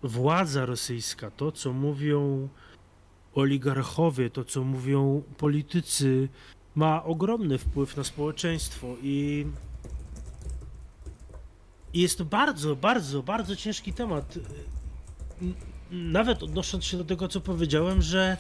władza 0.04 0.66
rosyjska, 0.66 1.32
to, 1.32 1.52
co 1.52 1.74
mówią 1.74 2.50
oligarchowie, 3.36 4.30
to, 4.30 4.46
co 4.46 4.64
mówią 4.64 5.24
politycy, 5.38 6.30
ma 6.76 7.04
ogromny 7.04 7.58
wpływ 7.58 7.98
na 7.98 8.04
społeczeństwo 8.04 8.88
i, 9.02 9.46
i 11.94 12.02
jest 12.02 12.18
to 12.18 12.26
bardzo, 12.26 12.76
bardzo, 12.76 13.24
bardzo 13.24 13.56
ciężki 13.56 13.94
temat. 13.94 14.40
Nawet 15.92 16.44
odnosząc 16.44 16.86
się 16.86 16.98
do 16.98 17.06
tego, 17.06 17.28
co 17.28 17.42
powiedziałem, 17.42 18.02
że 18.02 18.38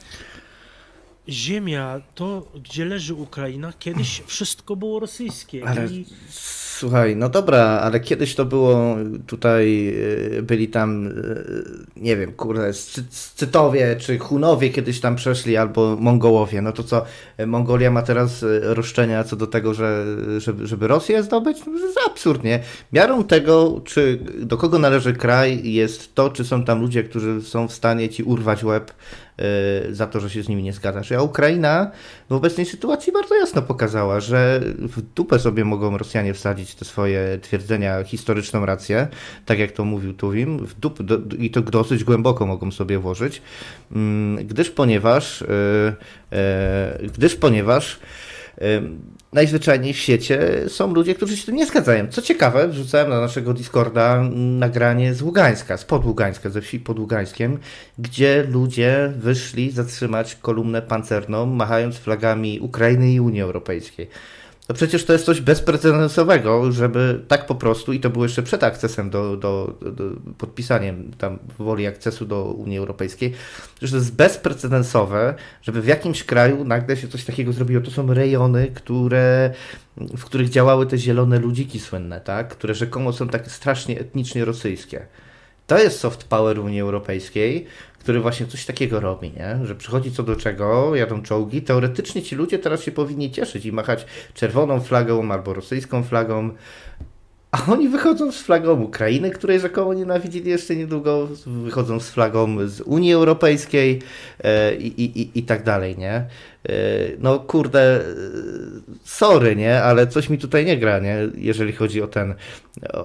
ziemia, 1.30 2.02
to 2.16 2.48
gdzie 2.64 2.86
leży 2.86 3.14
Ukraina, 3.14 3.74
kiedyś 3.80 4.22
wszystko 4.26 4.76
było 4.76 5.00
rosyjskie. 5.00 5.68
Ale 5.68 5.86
i... 5.86 6.06
słuchaj, 6.30 7.16
no 7.16 7.30
dobra, 7.30 7.60
ale 7.60 8.00
kiedyś 8.00 8.36
to 8.36 8.46
było 8.46 8.96
tutaj, 9.28 9.88
y, 10.38 10.44
byli 10.44 10.68
tam, 10.68 11.08
y, 11.08 11.44
nie 11.96 12.18
wiem, 12.18 12.34
kurde, 12.34 12.74
Scytowie 13.10 13.96
czy 14.00 14.20
Hunowie 14.20 14.70
kiedyś 14.70 15.00
tam 15.00 15.16
przeszli, 15.16 15.58
albo 15.58 15.98
Mongołowie. 16.00 16.62
No 16.62 16.72
to 16.72 16.84
co, 16.84 17.06
Mongolia 17.48 17.92
ma 17.92 18.02
teraz 18.02 18.44
y, 18.44 18.60
roszczenia 18.64 19.24
co 19.24 19.36
do 19.36 19.48
tego, 19.48 19.74
że, 19.74 20.06
żeby, 20.38 20.68
żeby 20.68 20.88
Rosję 20.88 21.24
zdobyć? 21.24 21.58
No, 21.60 21.66
to 21.66 21.86
jest 21.86 22.00
absurdnie. 22.08 22.60
Miarą 22.94 23.24
tego, 23.24 23.82
czy 23.86 24.20
do 24.40 24.58
kogo 24.58 24.80
należy 24.80 25.14
kraj, 25.14 25.72
jest 25.72 26.16
to, 26.16 26.30
czy 26.30 26.46
są 26.46 26.64
tam 26.64 26.82
ludzie, 26.82 27.04
którzy 27.04 27.42
są 27.42 27.68
w 27.68 27.74
stanie 27.74 28.10
ci 28.10 28.24
urwać 28.24 28.64
łeb 28.64 28.94
za 29.92 30.08
to, 30.08 30.20
że 30.20 30.30
się 30.30 30.44
z 30.44 30.50
nimi 30.50 30.64
nie 30.64 30.74
zgadzasz. 30.74 31.12
A 31.12 31.22
Ukraina 31.22 31.92
w 32.30 32.34
obecnej 32.34 32.66
sytuacji 32.66 33.14
bardzo 33.14 33.36
jasno 33.36 33.62
pokazała, 33.62 34.20
że 34.20 34.62
w 34.64 35.02
dupę 35.02 35.40
sobie 35.40 35.66
mogą 35.66 35.98
Rosjanie 35.98 36.34
wsadzić 36.34 36.76
te 36.76 36.86
swoje 36.86 37.40
twierdzenia, 37.42 38.04
historyczną 38.04 38.66
rację, 38.66 39.08
tak 39.46 39.60
jak 39.60 39.72
to 39.72 39.86
mówił 39.86 40.14
Tuwim, 40.14 40.66
w 40.66 40.80
dup, 40.80 41.02
do, 41.04 41.18
i 41.40 41.52
to 41.52 41.62
dosyć 41.62 42.04
głęboko 42.04 42.46
mogą 42.46 42.72
sobie 42.72 43.00
włożyć, 43.00 43.42
mm, 43.92 44.48
gdyż 44.48 44.70
ponieważ, 44.70 45.42
y, 45.42 45.46
y, 47.04 47.08
gdyż 47.08 47.36
ponieważ 47.36 48.00
najzwyczajniej 49.34 49.94
w 49.94 49.98
świecie 49.98 50.50
są 50.68 50.94
ludzie, 50.94 51.16
którzy 51.16 51.38
się 51.38 51.46
tym 51.46 51.56
nie 51.56 51.66
zgadzają. 51.66 52.08
Co 52.08 52.22
ciekawe, 52.22 52.68
wrzucałem 52.68 53.10
na 53.10 53.22
naszego 53.22 53.54
Discorda 53.54 54.24
nagranie 54.34 55.14
z 55.14 55.22
Ługańska, 55.22 55.78
z 55.78 55.86
Podługańska, 55.86 56.50
ze 56.50 56.62
wsi 56.62 56.80
pod 56.80 57.00
Ługańskiem, 57.00 57.58
gdzie 58.00 58.44
ludzie 58.50 59.14
wyszli 59.18 59.72
zatrzymać 59.72 60.36
kolumnę 60.36 60.82
pancerną, 60.82 61.46
machając 61.46 61.98
flagami 61.98 62.60
Ukrainy 62.60 63.12
i 63.12 63.20
Unii 63.20 63.42
Europejskiej. 63.42 64.10
No 64.72 64.76
przecież 64.76 65.06
to 65.06 65.14
jest 65.14 65.26
coś 65.26 65.42
bezprecedensowego, 65.42 66.72
żeby 66.72 67.20
tak 67.28 67.46
po 67.46 67.56
prostu, 67.56 67.94
i 67.94 68.00
to 68.00 68.10
było 68.10 68.26
jeszcze 68.26 68.44
przed 68.44 68.64
akcesem 68.64 69.10
do, 69.10 69.38
do, 69.38 69.78
do 69.82 70.04
podpisaniem 70.38 71.12
tam 71.18 71.40
woli 71.60 71.88
akcesu 71.88 72.26
do 72.26 72.44
Unii 72.44 72.78
Europejskiej, 72.78 73.34
że 73.82 73.92
to 73.92 73.96
jest 73.98 74.16
bezprecedensowe, 74.16 75.34
żeby 75.62 75.82
w 75.82 75.88
jakimś 75.88 76.24
kraju 76.24 76.64
nagle 76.64 76.98
się 76.98 77.08
coś 77.08 77.26
takiego 77.26 77.54
zrobiło. 77.54 77.82
To 77.82 77.92
są 77.92 78.14
rejony, 78.14 78.68
które, 78.68 79.54
w 79.98 80.26
których 80.26 80.50
działały 80.50 80.86
te 80.86 80.98
zielone 80.98 81.40
ludziki 81.40 81.80
słynne, 81.80 82.22
tak? 82.22 82.48
które 82.48 82.76
rzekomo 82.76 83.14
są 83.14 83.28
tak 83.28 83.52
strasznie 83.52 84.00
etnicznie 84.00 84.46
rosyjskie. 84.46 85.06
To 85.68 85.78
jest 85.78 86.00
soft 86.00 86.24
power 86.24 86.60
Unii 86.60 86.82
Europejskiej, 86.82 87.66
który 88.02 88.20
właśnie 88.20 88.46
coś 88.46 88.66
takiego 88.66 89.00
robi, 89.00 89.32
nie? 89.32 89.66
że 89.66 89.76
przychodzi 89.76 90.12
co 90.12 90.24
do 90.24 90.36
czego, 90.36 90.96
jadą 90.96 91.22
czołgi. 91.22 91.62
Teoretycznie 91.62 92.22
ci 92.22 92.36
ludzie 92.36 92.60
teraz 92.60 92.84
się 92.84 92.92
powinni 92.92 93.32
cieszyć 93.32 93.66
i 93.66 93.72
machać 93.72 94.06
czerwoną 94.34 94.80
flagą 94.80 95.32
albo 95.32 95.54
rosyjską 95.54 96.04
flagą, 96.04 96.50
a 97.52 97.72
oni 97.72 97.90
wychodzą 97.90 98.32
z 98.32 98.42
flagą 98.42 98.82
Ukrainy, 98.82 99.32
której 99.32 99.60
rzekomo 99.60 99.94
nienawidzili 99.94 100.50
jeszcze 100.50 100.76
niedługo, 100.76 101.28
wychodzą 101.46 102.00
z 102.00 102.10
flagą 102.10 102.68
z 102.68 102.82
Unii 102.82 103.14
Europejskiej 103.14 104.02
e, 104.44 104.76
i, 104.76 105.22
i, 105.22 105.40
i 105.40 105.44
tak 105.44 105.64
dalej, 105.64 105.98
nie? 105.98 106.26
E, 106.70 106.74
no 107.20 107.40
kurde, 107.40 107.80
e, 107.80 108.04
sorry, 109.04 109.56
nie? 109.56 109.84
Ale 109.84 110.08
coś 110.08 110.30
mi 110.30 110.38
tutaj 110.38 110.66
nie 110.66 110.78
gra, 110.78 111.00
nie? 111.00 111.18
Jeżeli 111.36 111.74
chodzi 111.74 112.02
o 112.02 112.08
ten, 112.08 112.36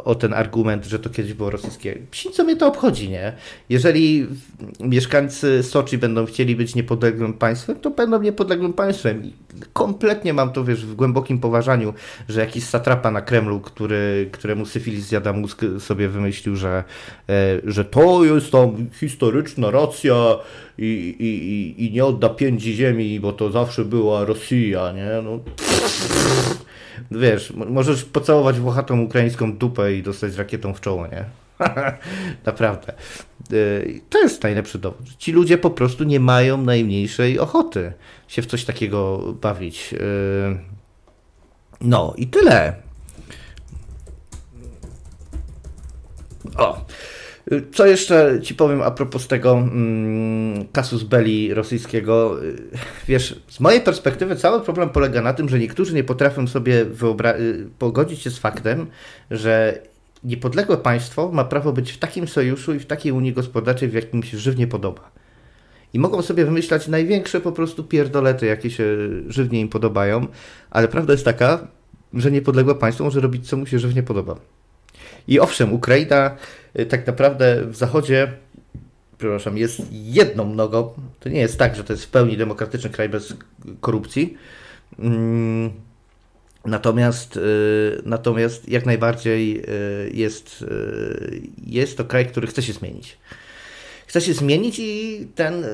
o 0.04 0.14
ten 0.14 0.34
argument, 0.34 0.84
że 0.84 0.98
to 0.98 1.10
kiedyś 1.10 1.34
było 1.34 1.50
rosyjskie. 1.50 1.98
Psi, 2.10 2.30
co 2.30 2.44
mnie 2.44 2.56
to 2.56 2.66
obchodzi, 2.66 3.10
nie? 3.10 3.32
Jeżeli 3.68 4.26
mieszkańcy 4.80 5.62
Soczi 5.62 5.98
będą 5.98 6.26
chcieli 6.26 6.56
być 6.56 6.74
niepodległym 6.74 7.32
państwem, 7.32 7.76
to 7.76 7.90
będą 7.90 8.22
niepodległym 8.22 8.72
państwem. 8.72 9.24
I 9.24 9.32
kompletnie 9.72 10.32
mam 10.32 10.52
to, 10.52 10.64
wiesz, 10.64 10.86
w 10.86 10.94
głębokim 10.94 11.38
poważaniu, 11.38 11.94
że 12.28 12.40
jakiś 12.40 12.64
satrapa 12.64 13.10
na 13.10 13.22
Kremlu, 13.22 13.60
który, 13.60 14.28
któremu 14.32 14.66
syfilis 14.66 15.04
zjada 15.04 15.32
mózg, 15.32 15.60
sobie 15.78 16.08
wymyślił, 16.08 16.56
że, 16.56 16.84
e, 17.28 17.60
że 17.64 17.84
to 17.84 18.24
jest 18.24 18.52
tam 18.52 18.86
historyczna 18.92 19.70
racja 19.70 20.14
i, 20.78 21.16
i, 21.18 21.84
i 21.84 21.92
nie 21.92 22.04
odda 22.04 22.28
pięci 22.28 22.74
ziemi, 22.74 23.20
bo 23.20 23.32
to 23.32 23.50
zawsze 23.50 23.84
była 23.84 24.24
Rosja, 24.24 24.92
nie? 24.92 25.08
No, 25.24 25.40
wiesz, 27.20 27.52
możesz 27.54 28.04
pocałować 28.04 28.58
włochatą 28.60 29.00
ukraińską 29.00 29.56
dupę 29.56 29.94
i 29.94 30.02
dostać 30.02 30.36
rakietą 30.36 30.74
w 30.74 30.80
czoło, 30.80 31.06
nie? 31.06 31.24
Naprawdę. 32.46 32.92
E, 32.92 33.54
to 34.10 34.18
jest 34.18 34.42
najlepszy 34.42 34.78
dowód. 34.78 35.16
Ci 35.18 35.32
ludzie 35.32 35.58
po 35.58 35.70
prostu 35.70 36.04
nie 36.04 36.20
mają 36.20 36.62
najmniejszej 36.62 37.38
ochoty 37.38 37.92
się 38.28 38.42
w 38.42 38.46
coś 38.46 38.64
takiego 38.64 39.18
bawić. 39.40 39.94
E, 39.94 39.98
no 41.80 42.14
i 42.16 42.26
tyle. 42.26 42.76
O. 46.56 46.84
Co 47.72 47.86
jeszcze 47.86 48.38
ci 48.42 48.54
powiem 48.54 48.82
a 48.82 48.90
propos 48.90 49.28
tego 49.28 49.52
mm, 49.52 50.66
kasus 50.72 51.02
belli 51.02 51.54
rosyjskiego? 51.54 52.36
Wiesz, 53.08 53.40
z 53.48 53.60
mojej 53.60 53.80
perspektywy 53.80 54.36
cały 54.36 54.60
problem 54.60 54.88
polega 54.88 55.22
na 55.22 55.32
tym, 55.32 55.48
że 55.48 55.58
niektórzy 55.58 55.94
nie 55.94 56.04
potrafią 56.04 56.46
sobie 56.46 56.86
pogodzić 57.78 58.22
się 58.22 58.30
z 58.30 58.38
faktem, 58.38 58.86
że 59.30 59.82
niepodległe 60.24 60.76
państwo 60.76 61.30
ma 61.32 61.44
prawo 61.44 61.72
być 61.72 61.92
w 61.92 61.98
takim 61.98 62.28
sojuszu 62.28 62.74
i 62.74 62.78
w 62.78 62.86
takiej 62.86 63.12
unii 63.12 63.32
gospodarczej, 63.32 63.88
w 63.88 63.94
jakim 63.94 64.22
się 64.22 64.38
żywnie 64.38 64.66
podoba. 64.66 65.10
I 65.92 65.98
mogą 65.98 66.22
sobie 66.22 66.44
wymyślać 66.44 66.88
największe 66.88 67.40
po 67.40 67.52
prostu 67.52 67.84
pierdolety, 67.84 68.46
jakie 68.46 68.70
się 68.70 68.84
żywnie 69.28 69.60
im 69.60 69.68
podobają, 69.68 70.26
ale 70.70 70.88
prawda 70.88 71.12
jest 71.12 71.24
taka, 71.24 71.68
że 72.14 72.30
niepodległe 72.30 72.74
państwo 72.74 73.04
może 73.04 73.20
robić, 73.20 73.48
co 73.48 73.56
mu 73.56 73.66
się 73.66 73.78
żywnie 73.78 74.02
podoba. 74.02 74.36
I 75.28 75.40
owszem, 75.40 75.72
Ukraina 75.72 76.30
y, 76.30 76.36
tak 76.84 77.06
naprawdę 77.06 77.66
w 77.66 77.76
Zachodzie, 77.76 78.32
przepraszam, 79.18 79.58
jest 79.58 79.82
jedną 79.92 80.54
nogą. 80.54 80.92
To 81.20 81.28
nie 81.28 81.40
jest 81.40 81.58
tak, 81.58 81.76
że 81.76 81.84
to 81.84 81.92
jest 81.92 82.04
w 82.04 82.10
pełni 82.10 82.36
demokratyczny 82.36 82.90
kraj 82.90 83.08
bez 83.08 83.34
korupcji. 83.80 84.36
Mm, 84.98 85.70
natomiast, 86.64 87.36
y, 87.36 88.02
natomiast 88.04 88.68
jak 88.68 88.86
najbardziej 88.86 89.60
y, 89.60 90.10
jest, 90.14 90.64
jest 91.66 91.96
to 91.96 92.04
kraj, 92.04 92.26
który 92.26 92.46
chce 92.46 92.62
się 92.62 92.72
zmienić. 92.72 93.18
Chce 94.06 94.20
się 94.20 94.34
zmienić 94.34 94.78
i 94.78 95.26
ten 95.34 95.64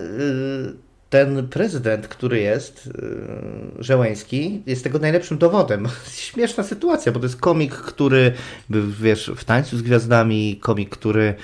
ten 1.13 1.49
prezydent, 1.49 2.09
który 2.09 2.41
jest, 2.41 2.87
yy, 2.87 3.85
Żeleński, 3.85 4.63
jest 4.67 4.85
tego 4.85 4.99
najlepszym 4.99 5.39
dowodem. 5.39 5.89
Śmieszna 6.31 6.65
sytuacja, 6.65 7.13
bo 7.13 7.21
to 7.21 7.27
jest 7.27 7.41
komik, 7.41 7.75
który 7.75 8.33
wiesz, 9.01 9.31
w 9.37 9.45
tańcu 9.45 9.79
z 9.79 9.83
gwiazdami, 9.83 10.59
komik, 10.63 10.91
który 10.91 11.35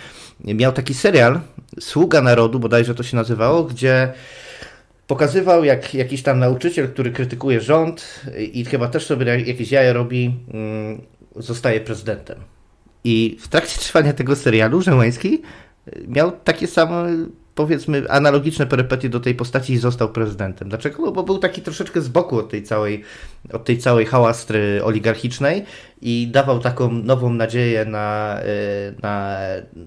miał 0.45 0.73
taki 0.73 0.95
serial, 0.95 1.41
Sługa 1.81 2.23
Narodu, 2.23 2.61
bodajże 2.61 2.95
to 2.95 3.03
się 3.03 3.17
nazywało, 3.17 3.65
gdzie 3.65 4.13
pokazywał, 5.07 5.65
jak 5.65 5.95
jakiś 5.95 6.23
tam 6.23 6.39
nauczyciel, 6.39 6.89
który 6.89 7.11
krytykuje 7.11 7.61
rząd 7.61 8.25
i 8.53 8.65
chyba 8.65 8.89
też 8.89 9.07
sobie 9.07 9.39
jakieś 9.47 9.73
jaja 9.73 9.93
robi, 9.93 10.25
yy, 11.35 11.43
zostaje 11.43 11.81
prezydentem. 11.81 12.39
I 13.05 13.37
w 13.41 13.49
trakcie 13.49 13.81
trwania 13.81 14.13
tego 14.13 14.37
serialu 14.37 14.83
Żeleński 14.83 15.43
miał 16.09 16.33
takie 16.33 16.67
same 16.67 17.07
powiedzmy 17.59 18.11
analogiczne 18.11 18.67
perypetie 18.67 19.09
do 19.09 19.21
tej 19.21 19.35
postaci 19.35 19.73
i 19.73 19.79
został 19.79 20.09
prezydentem. 20.09 20.69
Dlaczego? 20.69 21.03
No 21.03 21.13
bo 21.13 21.23
był 21.23 21.39
taki 21.39 21.63
troszeczkę 21.63 22.01
z 22.01 22.09
boku 22.09 22.39
od 22.39 22.49
tej 22.49 22.63
całej, 22.63 23.03
od 23.53 23.65
tej 23.65 23.79
całej 23.79 24.07
hałastry 24.07 24.81
oligarchicznej 24.85 25.65
i 26.03 26.29
dawał 26.33 26.59
taką 26.59 26.93
nową 26.93 27.35
nadzieję 27.35 27.85
na, 27.85 28.39
e, 28.41 28.47
na, 29.03 29.39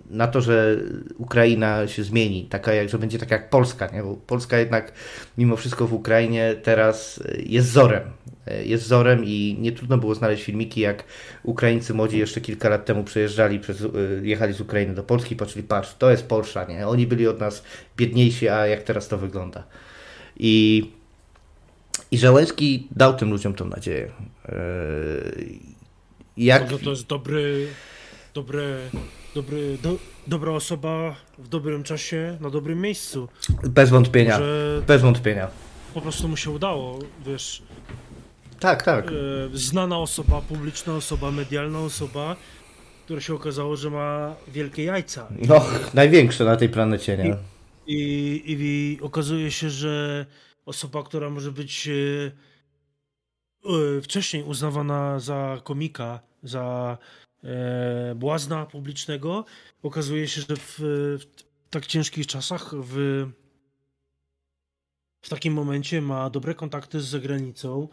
na 0.09 0.27
to, 0.27 0.41
że 0.41 0.77
Ukraina 1.17 1.87
się 1.87 2.03
zmieni, 2.03 2.45
taka 2.45 2.73
jak, 2.73 2.89
że 2.89 2.99
będzie 2.99 3.19
taka 3.19 3.35
jak 3.35 3.49
Polska, 3.49 3.87
nie? 3.93 4.03
bo 4.03 4.15
Polska 4.15 4.57
jednak 4.57 4.91
mimo 5.37 5.55
wszystko 5.55 5.87
w 5.87 5.93
Ukrainie 5.93 6.55
teraz 6.63 7.23
jest 7.45 7.67
wzorem. 7.67 8.03
E, 8.47 8.65
jest 8.65 8.83
wzorem 8.83 9.25
i 9.25 9.57
nie 9.59 9.71
trudno 9.71 9.97
było 9.97 10.15
znaleźć 10.15 10.43
filmiki, 10.43 10.81
jak 10.81 11.03
Ukraińcy 11.43 11.93
młodzi 11.93 12.19
jeszcze 12.19 12.41
kilka 12.41 12.69
lat 12.69 12.85
temu 12.85 13.03
przejeżdżali, 13.03 13.59
przez, 13.59 13.81
e, 13.81 13.87
jechali 14.23 14.53
z 14.53 14.61
Ukrainy 14.61 14.93
do 14.93 15.03
Polski, 15.03 15.35
patrzyli, 15.35 15.63
patrz, 15.63 15.95
to 15.97 16.11
jest 16.11 16.27
Polsza, 16.27 16.65
nie? 16.65 16.87
Oni 16.87 17.07
byli 17.07 17.27
od 17.27 17.39
nas 17.39 17.63
biedniejsi, 17.97 18.49
a 18.49 18.67
jak 18.67 18.83
teraz 18.83 19.07
to 19.07 19.17
wygląda. 19.17 19.63
I, 20.37 20.85
i 22.11 22.17
Żałęski 22.17 22.87
dał 22.91 23.13
tym 23.13 23.29
ludziom 23.29 23.53
tą 23.53 23.65
nadzieję. 23.65 24.11
Jak... 26.37 26.63
Może 26.63 26.79
to 26.79 26.89
jest 26.89 27.07
dobry, 27.07 27.67
dobry, 28.33 28.77
dobry, 29.35 29.77
do, 29.83 29.97
dobra 30.27 30.51
osoba 30.51 31.15
w 31.37 31.47
dobrym 31.47 31.83
czasie, 31.83 32.37
na 32.41 32.49
dobrym 32.49 32.81
miejscu. 32.81 33.29
Bez 33.63 33.89
wątpienia, 33.89 34.39
bez 34.87 35.01
wątpienia. 35.01 35.47
Po 35.93 36.01
prostu 36.01 36.27
mu 36.27 36.37
się 36.37 36.49
udało, 36.49 36.99
wiesz. 37.25 37.61
Tak, 38.61 38.83
tak. 38.83 39.07
E, 39.07 39.11
znana 39.53 39.97
osoba, 39.97 40.41
publiczna 40.41 40.95
osoba, 40.95 41.31
medialna 41.31 41.79
osoba, 41.79 42.35
która 43.05 43.21
się 43.21 43.33
okazało, 43.33 43.77
że 43.77 43.89
ma 43.89 44.35
wielkie 44.47 44.83
jajca. 44.83 45.27
No, 45.47 45.65
największe 45.93 46.45
na 46.45 46.57
tej 46.57 46.69
planecie, 46.69 47.17
nie? 47.17 47.35
I, 47.87 47.97
i, 48.45 48.57
i 48.61 49.01
okazuje 49.01 49.51
się, 49.51 49.69
że 49.69 50.25
osoba, 50.65 51.03
która 51.03 51.29
może 51.29 51.51
być 51.51 51.87
e, 51.87 52.31
E, 53.65 54.01
wcześniej 54.01 54.43
uznawana 54.43 55.19
za 55.19 55.61
komika, 55.63 56.19
za 56.43 56.97
błazna 58.15 58.65
publicznego, 58.65 59.45
okazuje 59.83 60.27
się, 60.27 60.41
że 60.41 60.55
w, 60.55 60.79
w 61.19 61.69
tak 61.69 61.85
ciężkich 61.85 62.27
czasach, 62.27 62.75
w, 62.75 63.25
w 65.21 65.29
takim 65.29 65.53
momencie 65.53 66.01
ma 66.01 66.29
dobre 66.29 66.55
kontakty 66.55 67.01
z 67.01 67.05
zagranicą, 67.05 67.87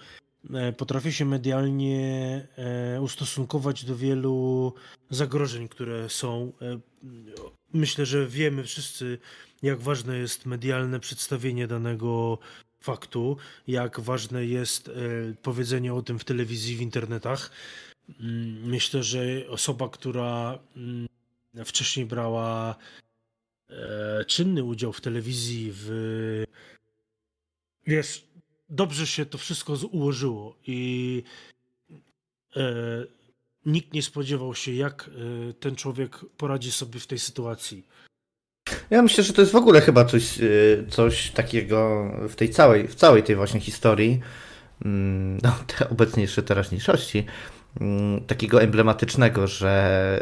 e, 0.55 0.73
potrafi 0.73 1.13
się 1.13 1.25
medialnie 1.25 2.47
e, 2.57 3.01
ustosunkować 3.03 3.85
do 3.85 3.97
wielu 3.97 4.75
zagrożeń, 5.11 5.69
które 5.69 6.09
są. 6.09 6.53
E, 6.63 6.79
myślę, 7.73 8.07
że 8.07 8.27
wiemy 8.27 8.65
wszyscy, 8.65 9.19
jak 9.63 9.81
ważne 9.81 10.19
jest 10.19 10.47
medialne 10.47 11.01
przedstawienie 11.01 11.67
danego 11.67 12.39
faktu, 12.81 13.37
jak 13.67 14.01
ważne 14.01 14.47
jest 14.47 14.91
powiedzenie 15.43 15.95
o 15.95 16.03
tym 16.03 16.19
w 16.19 16.25
telewizji, 16.25 16.77
w 16.77 16.81
internetach. 16.81 17.51
Mm, 18.21 18.69
myślę, 18.69 19.03
że 19.03 19.21
osoba, 19.49 19.89
która 19.89 20.59
mm, 20.77 21.09
wcześniej 21.65 22.07
brała 22.07 22.77
czynny 24.27 24.65
udział 24.65 24.93
w 24.93 25.01
telewizji, 25.01 25.71
w 25.75 25.91
wiesz, 27.89 28.28
dobrze 28.69 29.07
się 29.07 29.27
to 29.27 29.39
wszystko 29.39 29.77
ułożyło 29.91 30.57
i 30.67 31.23
e, 32.57 32.63
nikt 33.67 33.93
nie 33.93 34.03
spodziewał 34.03 34.55
się, 34.55 34.73
jak 34.73 35.11
ten 35.61 35.77
człowiek 35.77 36.19
poradzi 36.37 36.73
sobie 36.73 37.01
w 37.01 37.07
tej 37.07 37.19
sytuacji. 37.19 37.87
Ja 38.91 39.03
myślę, 39.03 39.25
że 39.25 39.33
to 39.33 39.41
jest 39.41 39.53
w 39.53 39.57
ogóle 39.57 39.81
chyba 39.81 40.05
coś, 40.05 40.41
y, 40.41 40.87
coś 40.91 41.31
takiego 41.31 42.11
w 42.29 42.35
tej 42.35 42.51
całej, 42.51 42.89
w 42.89 42.95
całej 42.95 43.23
tej 43.23 43.37
właśnie 43.37 43.61
historii, 43.61 44.21
mm, 44.85 45.39
no, 45.43 45.55
te 46.35 46.43
teraźniejszości, 46.43 47.27
mm, 47.81 48.25
takiego 48.25 48.63
emblematycznego, 48.63 49.47
że 49.47 50.21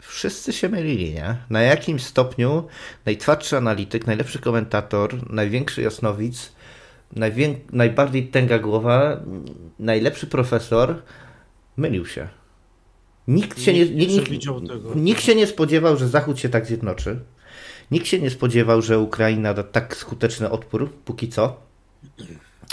wszyscy 0.00 0.52
się 0.52 0.68
mylili, 0.68 1.14
nie? 1.14 1.36
Na 1.50 1.62
jakim 1.62 2.00
stopniu 2.00 2.66
najtwardszy 3.06 3.56
analityk, 3.56 4.06
najlepszy 4.06 4.38
komentator, 4.38 5.32
największy 5.32 5.82
jasnowic, 5.82 6.52
najwię... 7.16 7.54
najbardziej 7.72 8.28
tęga 8.28 8.58
głowa, 8.58 9.20
najlepszy 9.78 10.26
profesor 10.26 11.02
mylił 11.76 12.06
się. 12.06 12.28
Nikt 13.28 13.60
się 13.62 13.72
nie, 13.72 13.86
nikt, 13.90 14.30
nikt, 14.30 14.46
nikt 14.94 15.22
się 15.22 15.34
nie 15.34 15.46
spodziewał, 15.46 15.96
że 15.96 16.08
Zachód 16.08 16.38
się 16.38 16.48
tak 16.48 16.66
zjednoczy. 16.66 17.20
Nikt 17.90 18.06
się 18.06 18.18
nie 18.18 18.30
spodziewał, 18.30 18.82
że 18.82 18.98
Ukraina 18.98 19.54
da 19.54 19.62
tak 19.62 19.96
skuteczny 19.96 20.50
odpór, 20.50 20.92
póki 20.92 21.28
co. 21.28 21.60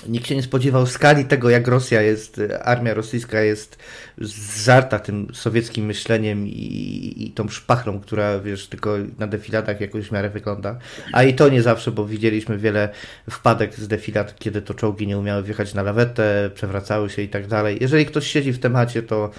Nikt 0.07 0.27
się 0.27 0.35
nie 0.35 0.43
spodziewał 0.43 0.85
skali 0.85 1.25
tego, 1.25 1.49
jak 1.49 1.67
Rosja 1.67 2.01
jest, 2.01 2.41
armia 2.61 2.93
rosyjska 2.93 3.41
jest 3.41 3.77
zżarta 4.21 4.99
tym 4.99 5.27
sowieckim 5.33 5.85
myśleniem 5.85 6.47
i, 6.47 7.13
i 7.17 7.31
tą 7.31 7.49
szpachlą, 7.49 7.99
która 7.99 8.39
wiesz, 8.39 8.67
tylko 8.67 8.95
na 9.19 9.27
defiladach 9.27 9.81
jakoś 9.81 10.07
w 10.07 10.11
miarę 10.11 10.29
wygląda. 10.29 10.77
A 11.13 11.23
i 11.23 11.33
to 11.33 11.49
nie 11.49 11.61
zawsze, 11.61 11.91
bo 11.91 12.05
widzieliśmy 12.05 12.57
wiele 12.57 12.89
wpadek 13.29 13.75
z 13.75 13.87
defilat, 13.87 14.35
kiedy 14.39 14.61
to 14.61 14.73
czołgi 14.73 15.07
nie 15.07 15.17
umiały 15.17 15.43
wjechać 15.43 15.73
na 15.73 15.83
lawetę, 15.83 16.49
przewracały 16.53 17.09
się 17.09 17.21
i 17.21 17.29
tak 17.29 17.47
dalej. 17.47 17.77
Jeżeli 17.81 18.05
ktoś 18.05 18.27
siedzi 18.27 18.53
w 18.53 18.59
temacie, 18.59 19.03
to 19.03 19.31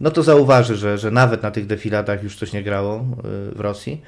no 0.00 0.10
to 0.10 0.22
zauważy, 0.22 0.76
że, 0.76 0.98
że 0.98 1.10
nawet 1.10 1.42
na 1.42 1.50
tych 1.50 1.66
defiladach 1.66 2.22
już 2.22 2.36
coś 2.36 2.52
nie 2.52 2.62
grało 2.62 3.00
y, 3.00 3.54
w 3.54 3.60
Rosji. 3.60 4.02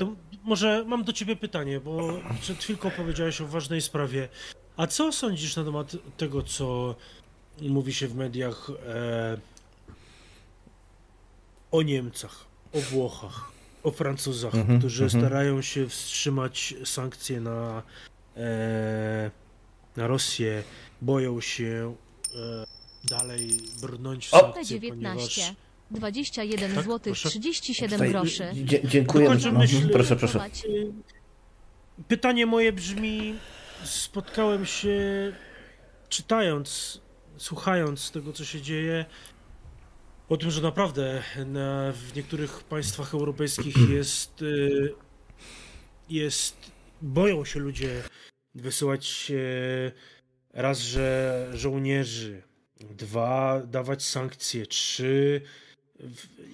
No, 0.00 0.16
może 0.42 0.84
mam 0.86 1.04
do 1.04 1.12
ciebie 1.12 1.36
pytanie, 1.36 1.80
bo 1.80 2.20
przed 2.40 2.58
chwilką 2.58 2.90
powiedziałeś 2.90 3.40
o 3.40 3.46
ważnej 3.46 3.80
sprawie. 3.80 4.28
A 4.76 4.86
co 4.86 5.12
sądzisz 5.12 5.56
na 5.56 5.64
temat 5.64 5.96
tego, 6.16 6.42
co 6.42 6.94
mówi 7.60 7.94
się 7.94 8.08
w 8.08 8.14
mediach 8.14 8.70
e... 8.86 9.38
o 11.70 11.82
Niemcach, 11.82 12.44
o 12.72 12.80
Włochach, 12.80 13.52
o 13.82 13.90
Francuzach, 13.90 14.54
mm 14.54 14.66
-hmm, 14.66 14.78
którzy 14.78 15.04
mm 15.04 15.14
-hmm. 15.14 15.18
starają 15.18 15.62
się 15.62 15.88
wstrzymać 15.88 16.74
sankcje 16.84 17.40
na, 17.40 17.82
e... 18.36 19.30
na 19.96 20.06
Rosję, 20.06 20.62
boją 21.02 21.40
się 21.40 21.94
e... 22.34 22.64
dalej 23.04 23.50
brnąć 23.80 24.26
w 24.26 24.30
sankcje, 24.30 24.64
19. 24.64 25.42
ponieważ 25.42 25.54
21 25.92 26.74
tak? 26.74 26.84
zł 26.84 27.14
37 27.14 27.90
Tutaj, 27.90 28.10
groszy. 28.10 28.44
Dziękuję. 28.84 29.30
Myśl, 29.52 29.88
proszę, 29.92 30.16
proszę. 30.16 30.50
Pytanie 32.08 32.46
moje 32.46 32.72
brzmi: 32.72 33.34
spotkałem 33.84 34.66
się 34.66 35.32
czytając, 36.08 37.00
słuchając 37.36 38.10
tego, 38.10 38.32
co 38.32 38.44
się 38.44 38.60
dzieje, 38.60 39.04
o 40.28 40.36
tym, 40.36 40.50
że 40.50 40.62
naprawdę 40.62 41.22
na, 41.46 41.92
w 41.92 42.16
niektórych 42.16 42.64
państwach 42.64 43.14
europejskich 43.14 43.76
jest, 43.90 44.42
y, 44.42 44.94
jest, 46.08 46.56
boją 47.02 47.44
się 47.44 47.60
ludzie 47.60 48.02
wysyłać 48.54 49.32
raz, 50.52 50.78
że 50.78 51.48
żołnierzy, 51.54 52.42
dwa, 52.80 53.62
dawać 53.66 54.04
sankcje, 54.04 54.66
trzy, 54.66 55.40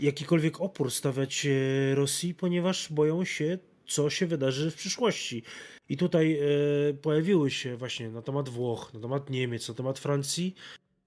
jakikolwiek 0.01 0.61
opór 0.61 0.91
stawiać 0.91 1.47
e, 1.47 1.95
Rosji, 1.95 2.35
ponieważ 2.35 2.93
boją 2.93 3.25
się, 3.25 3.59
co 3.87 4.11
się 4.11 4.27
wydarzy 4.27 4.71
w 4.71 4.75
przyszłości. 4.75 5.43
I 5.89 5.97
tutaj 5.97 6.39
e, 6.41 6.95
pojawiły 6.95 7.51
się 7.51 7.77
właśnie 7.77 8.11
na 8.11 8.23
temat 8.23 8.49
Włoch, 8.49 8.95
na 8.95 9.01
temat 9.01 9.31
Niemiec, 9.31 9.69
na 9.69 9.75
temat 9.75 9.99
Francji 9.99 10.55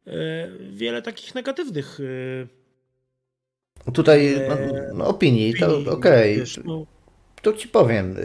e, 0.08 0.48
wiele 0.72 1.02
takich 1.02 1.36
negatywnych 1.36 2.00
tutaj 3.94 4.36
no, 4.50 4.56
no, 4.94 5.08
opinii, 5.08 5.54
to 5.54 5.78
okej. 5.78 6.42
Okay. 6.42 6.64
No. 6.66 6.86
To 7.42 7.54
ci 7.54 7.68
powiem. 7.68 8.16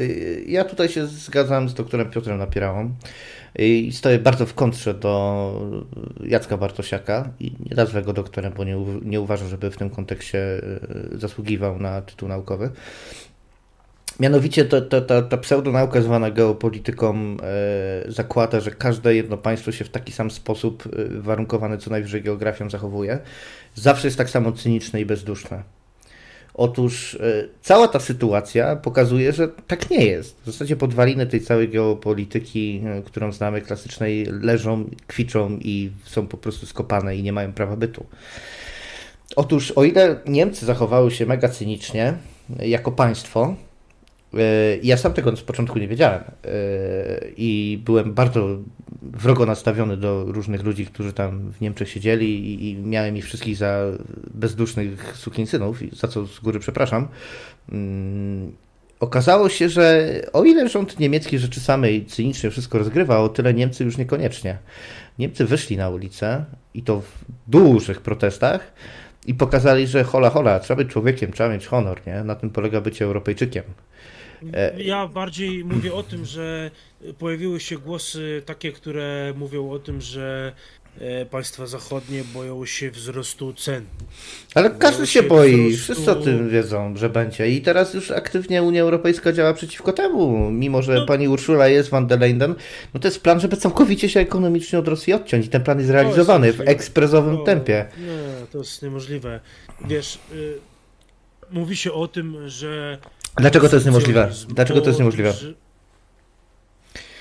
Ja 0.47 0.65
tutaj 0.65 0.89
się 0.89 1.07
zgadzam 1.07 1.69
z 1.69 1.75
doktorem 1.75 2.11
Piotrem 2.11 2.39
Napierałą. 2.39 2.91
I 3.59 3.93
stoję 3.93 4.19
bardzo 4.19 4.47
w 4.47 4.55
kontrze 4.55 4.95
do 4.95 5.87
Jacka 6.25 6.57
Bartosiaka 6.57 7.31
i 7.41 7.53
nie 7.71 7.77
nazwę 7.77 8.03
go 8.03 8.13
doktorem, 8.13 8.53
bo 8.57 8.65
nie, 8.65 8.77
nie 9.03 9.21
uważam, 9.21 9.49
żeby 9.49 9.71
w 9.71 9.77
tym 9.77 9.91
kontekście 9.91 10.39
e, 10.39 11.19
zasługiwał 11.19 11.79
na 11.79 12.03
tytuł 12.03 12.29
naukowy. 12.29 12.71
Mianowicie 14.21 14.65
ta, 14.65 14.81
ta, 14.81 15.01
ta, 15.01 15.23
ta 15.23 15.37
pseudonauka 15.37 16.01
zwana 16.01 16.31
geopolityką 16.31 17.37
zakłada, 18.09 18.61
że 18.61 18.71
każde 18.71 19.15
jedno 19.15 19.37
państwo 19.37 19.73
się 19.73 19.85
w 19.85 19.89
taki 19.89 20.13
sam 20.13 20.31
sposób 20.31 20.89
warunkowane 21.19 21.79
co 21.79 21.91
najwyżej 21.91 22.23
geografią 22.23 22.71
zachowuje. 22.71 23.19
Zawsze 23.75 24.07
jest 24.07 24.19
tak 24.19 24.31
samo 24.31 24.53
cyniczne 24.53 25.01
i 25.01 25.07
bezduszne. 25.07 25.63
Otóż 26.59 27.15
e, 27.15 27.49
cała 27.63 27.89
ta 27.89 28.01
sytuacja 28.01 28.77
pokazuje, 28.77 29.33
że 29.33 29.49
tak 29.49 29.91
nie 29.91 30.05
jest. 30.05 30.41
W 30.43 30.47
zasadzie 30.47 30.77
podwaliny 30.77 31.27
tej 31.27 31.41
całej 31.41 31.69
geopolityki, 31.69 32.83
e, 32.87 33.03
którą 33.03 33.33
znamy, 33.33 33.61
klasycznej, 33.61 34.27
leżą, 34.27 34.91
kwiczą 35.07 35.59
i 35.61 35.91
są 36.05 36.27
po 36.27 36.37
prostu 36.37 36.67
skopane 36.67 37.17
i 37.17 37.23
nie 37.23 37.33
mają 37.33 37.53
prawa 37.53 37.77
bytu. 37.77 38.07
Otóż, 39.37 39.71
o 39.71 39.85
ile 39.85 40.21
Niemcy 40.27 40.67
zachowały 40.67 41.11
się 41.11 41.27
mega 41.27 41.49
cynicznie 41.49 42.15
jako 42.59 42.93
państwo, 42.93 43.55
E, 43.55 43.76
ja 44.83 44.97
sam 44.97 45.13
tego 45.13 45.37
z 45.37 45.43
początku 45.43 45.79
nie 45.79 45.89
wiedziałem 45.89 46.21
e, 46.21 46.49
i 47.37 47.81
byłem 47.85 48.15
bardzo 48.15 48.59
wrogo 49.03 49.47
nastawiony 49.47 49.97
do 49.97 50.25
różnych 50.25 50.63
ludzi, 50.63 50.87
którzy 50.87 51.13
tam 51.13 51.53
w 51.53 51.61
Niemczech 51.61 51.91
siedzieli 51.91 52.65
i 52.71 52.77
miałem 52.77 53.17
ich 53.17 53.25
wszystkich 53.25 53.57
za 53.57 53.81
bezdusznych 54.35 55.17
sukinsynów, 55.17 55.81
za 55.93 56.09
co 56.09 56.27
z 56.27 56.41
góry 56.41 56.61
przepraszam. 56.61 57.09
Mm, 57.73 58.53
okazało 59.01 59.49
się, 59.49 59.69
że 59.69 60.13
o 60.33 60.45
ile 60.45 60.69
rząd 60.69 61.01
niemiecki 61.01 61.39
rzeczy 61.39 61.61
samej 61.61 62.07
cynicznie 62.07 62.51
wszystko 62.51 62.79
rozgrywa, 62.79 63.19
o 63.19 63.29
tyle 63.29 63.55
Niemcy 63.55 63.85
już 63.85 63.99
niekoniecznie. 63.99 64.59
Niemcy 65.19 65.45
wyszli 65.45 65.77
na 65.77 65.89
ulicę 65.89 66.45
i 66.75 66.83
to 66.83 67.01
w 67.01 67.25
dużych 67.47 68.01
protestach 68.01 68.73
i 69.27 69.35
pokazali, 69.35 69.87
że 69.87 70.05
hola 70.05 70.31
hola, 70.31 70.61
trzeba 70.61 70.83
być 70.83 70.93
człowiekiem, 70.93 71.33
trzeba 71.33 71.49
mieć 71.49 71.67
honor, 71.67 72.01
nie? 72.07 72.25
Na 72.25 72.35
tym 72.35 72.51
polega 72.51 72.81
bycie 72.81 73.05
Europejczykiem. 73.05 73.65
E, 74.53 74.83
ja 74.83 75.07
bardziej 75.09 75.65
mówię 75.65 75.95
o 75.95 76.03
tym, 76.03 76.25
że 76.25 76.71
pojawiły 77.19 77.61
się 77.61 77.79
głosy 77.79 78.43
takie, 78.47 78.73
które 78.73 79.35
mówią 79.37 79.71
o 79.71 79.79
tym, 79.79 80.01
że 80.01 80.53
e, 81.01 81.27
państwa 81.27 81.67
zachodnie 81.67 82.23
boją 82.35 82.67
się 82.67 82.91
wzrostu 82.91 83.53
cen. 83.53 83.85
Ale 84.55 84.69
boją 84.69 84.81
każdy 84.81 85.07
się, 85.07 85.23
boi, 85.23 85.71
wzrostu... 85.71 85.93
wszyscy 85.93 86.11
o 86.11 86.15
tym 86.15 86.49
wiedzą, 86.49 86.97
że 86.97 87.09
będzie. 87.09 87.49
I 87.49 87.63
teraz 87.63 87.95
już 87.95 88.11
aktywnie 88.11 88.63
Unia 88.63 88.83
Europejska 88.83 89.33
działa 89.33 89.55
przeciwko 89.55 89.93
temu, 89.93 90.51
mimo 90.51 90.83
że 90.83 90.95
no. 90.95 91.07
pani 91.07 91.29
Urszula 91.29 91.69
jest 91.69 91.91
van 91.91 92.07
der 92.07 92.21
Leyen. 92.21 92.55
No 92.95 93.01
to 93.01 93.09
jest 93.09 93.21
plan, 93.21 93.41
żeby 93.41 93.57
całkowicie 93.57 94.09
się 94.09 94.21
ekonomicznie 94.21 94.79
od 94.79 94.89
Rosji 94.89 95.13
odciąć. 95.13 95.47
I 95.47 95.49
ten 95.49 95.63
plan 95.63 95.79
jest 95.79 95.91
realizowany 95.91 96.47
jest 96.47 96.59
w 96.59 96.69
ekspresowym 96.69 97.45
tempie. 97.45 97.87
Nie, 97.99 98.47
to 98.47 98.59
jest 98.59 98.83
niemożliwe. 98.83 99.41
Wiesz, 99.89 100.19
y, 100.33 100.59
mówi 101.51 101.77
się 101.77 101.93
o 101.93 102.09
tym, 102.09 102.49
że 102.49 102.99
Dlaczego 103.37 103.69
to 103.69 103.77
jest 103.77 103.87
niemożliwe? 103.87 104.33
Dlaczego 104.49 104.81
to 104.81 104.87
jest 104.87 104.99
niemożliwe? 104.99 105.35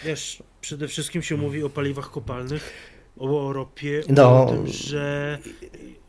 Wiesz, 0.06 0.44
przede 0.62 0.88
wszystkim 0.88 1.22
się 1.22 1.38
mówi 1.38 1.64
o 1.64 1.70
paliwach 1.70 2.12
kopalnych, 2.12 2.74
o 3.18 3.54
ropie, 3.54 4.04
no. 4.10 4.44
o 4.44 4.50
tym, 4.50 4.68
że 4.68 5.38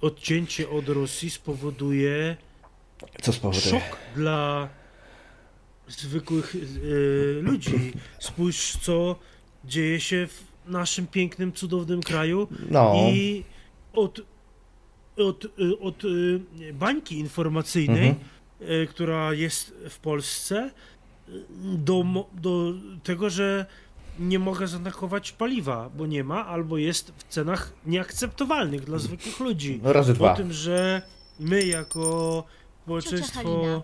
odcięcie 0.01 0.71
od 0.71 0.89
Rosji 0.89 1.31
spowoduje 1.31 2.37
co 3.23 3.33
spowoduje? 3.33 3.65
szok 3.65 3.97
dla 4.15 4.69
zwykłych 5.89 6.55
y, 6.55 7.39
ludzi. 7.43 7.93
Spójrz, 8.19 8.77
co 8.77 9.17
dzieje 9.65 10.01
się 10.01 10.27
w 10.27 10.71
naszym 10.71 11.07
pięknym, 11.07 11.53
cudownym 11.53 12.03
kraju 12.03 12.49
no. 12.71 12.95
i 12.97 13.45
od, 13.93 14.21
od, 15.17 15.45
y, 15.45 15.49
od, 15.59 15.81
od 15.81 16.03
bańki 16.73 17.19
informacyjnej 17.19 18.09
mhm 18.09 18.36
która 18.91 19.33
jest 19.33 19.75
w 19.91 19.99
Polsce, 19.99 20.71
do, 21.59 22.05
do 22.33 22.73
tego, 23.03 23.31
że 23.31 23.67
nie 24.19 24.39
mogę 24.39 24.67
zanakować 24.69 25.33
paliwa, 25.33 25.91
bo 25.97 26.07
nie 26.07 26.25
ma, 26.25 26.47
albo 26.47 26.79
jest 26.79 27.13
w 27.17 27.25
cenach 27.29 27.73
nieakceptowalnych 27.87 28.85
dla 28.85 28.99
zwykłych 28.99 29.41
ludzi. 29.41 29.81
No 29.83 29.93
razy 29.93 30.15
dwa. 30.15 30.33
O 30.33 30.37
tym, 30.37 30.53
że 30.53 31.03
my 31.41 31.67
jako 31.67 32.45
społeczeństwo, 32.83 33.81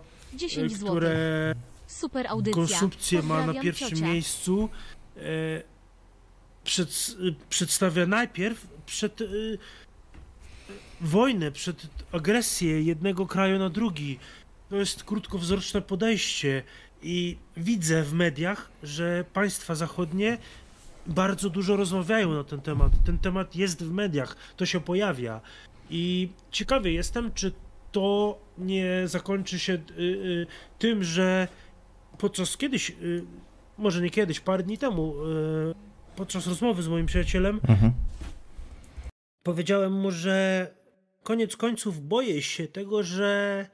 e, 0.57 0.69
które 0.69 1.55
Super 1.87 2.27
audycja. 2.27 2.53
konsumpcję 2.53 3.21
ma 3.21 3.45
na 3.45 3.53
pierwszym 3.53 3.89
ciocia. 3.89 4.05
miejscu, 4.05 4.69
e, 5.17 5.21
przed, 6.63 7.17
przedstawia 7.49 8.05
najpierw 8.05 8.67
przed 8.85 9.21
e, 9.21 9.25
wojnę, 11.01 11.51
przed 11.51 11.87
agresję 12.11 12.83
jednego 12.83 13.25
kraju 13.25 13.59
na 13.59 13.69
drugi, 13.69 14.19
to 14.73 14.77
jest 14.77 15.03
krótkowzroczne 15.03 15.81
podejście 15.81 16.63
i 17.03 17.37
widzę 17.57 18.03
w 18.03 18.13
mediach, 18.13 18.71
że 18.83 19.25
państwa 19.33 19.75
zachodnie 19.75 20.37
bardzo 21.07 21.49
dużo 21.49 21.75
rozmawiają 21.75 22.33
na 22.33 22.43
ten 22.43 22.61
temat. 22.61 22.91
Ten 23.05 23.17
temat 23.19 23.55
jest 23.55 23.83
w 23.83 23.91
mediach, 23.91 24.35
to 24.57 24.65
się 24.65 24.79
pojawia. 24.79 25.41
I 25.89 26.29
ciekawy 26.51 26.91
jestem, 26.91 27.31
czy 27.33 27.51
to 27.91 28.37
nie 28.57 29.01
zakończy 29.05 29.59
się 29.59 29.73
y, 29.73 30.01
y, 30.01 30.47
tym, 30.79 31.03
że 31.03 31.47
podczas 32.17 32.57
kiedyś, 32.57 32.89
y, 32.89 33.25
może 33.77 34.01
nie 34.01 34.09
kiedyś, 34.09 34.39
parę 34.39 34.63
dni 34.63 34.77
temu, 34.77 35.15
y, 35.71 36.15
podczas 36.15 36.47
rozmowy 36.47 36.83
z 36.83 36.87
moim 36.87 37.05
przyjacielem, 37.05 37.59
Mhm. 37.67 37.93
powiedziałem 39.43 39.93
mu, 39.93 40.11
że 40.11 40.67
koniec 41.23 41.57
końców 41.57 42.07
boję 42.07 42.41
się 42.41 42.67
tego, 42.67 43.03
że 43.03 43.65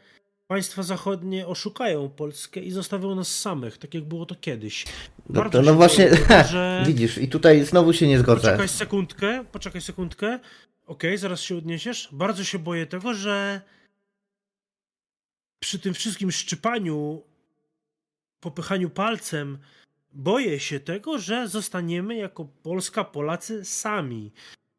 państwa 0.49 0.83
zachodnie 0.83 1.47
oszukają 1.47 2.09
Polskę 2.09 2.59
i 2.59 2.71
zostawią 2.71 3.15
nas 3.15 3.39
samych, 3.39 3.77
tak 3.77 3.93
jak 3.93 4.03
było 4.03 4.25
to 4.25 4.35
kiedyś. 4.35 4.85
No, 5.29 5.41
Bardzo 5.41 5.59
się 5.59 5.65
no 5.65 5.73
właśnie, 5.73 6.09
tego, 6.09 6.43
że... 6.43 6.83
widzisz, 6.87 7.17
i 7.17 7.27
tutaj 7.27 7.65
znowu 7.65 7.93
się 7.93 8.07
nie 8.07 8.19
zgodzę. 8.19 8.41
Poczekaj 8.41 8.67
sekundkę, 8.67 9.45
poczekaj 9.51 9.81
sekundkę. 9.81 10.39
Okej, 10.87 11.17
zaraz 11.17 11.41
się 11.41 11.57
odniesiesz. 11.57 12.09
Bardzo 12.11 12.43
się 12.43 12.59
boję 12.59 12.85
tego, 12.85 13.13
że 13.13 13.61
przy 15.59 15.79
tym 15.79 15.93
wszystkim 15.93 16.31
szczypaniu, 16.31 17.23
popychaniu 18.39 18.89
palcem, 18.89 19.57
boję 20.13 20.59
się 20.59 20.79
tego, 20.79 21.19
że 21.19 21.47
zostaniemy 21.47 22.15
jako 22.15 22.45
Polska, 22.45 23.03
Polacy 23.03 23.65
sami. 23.65 24.31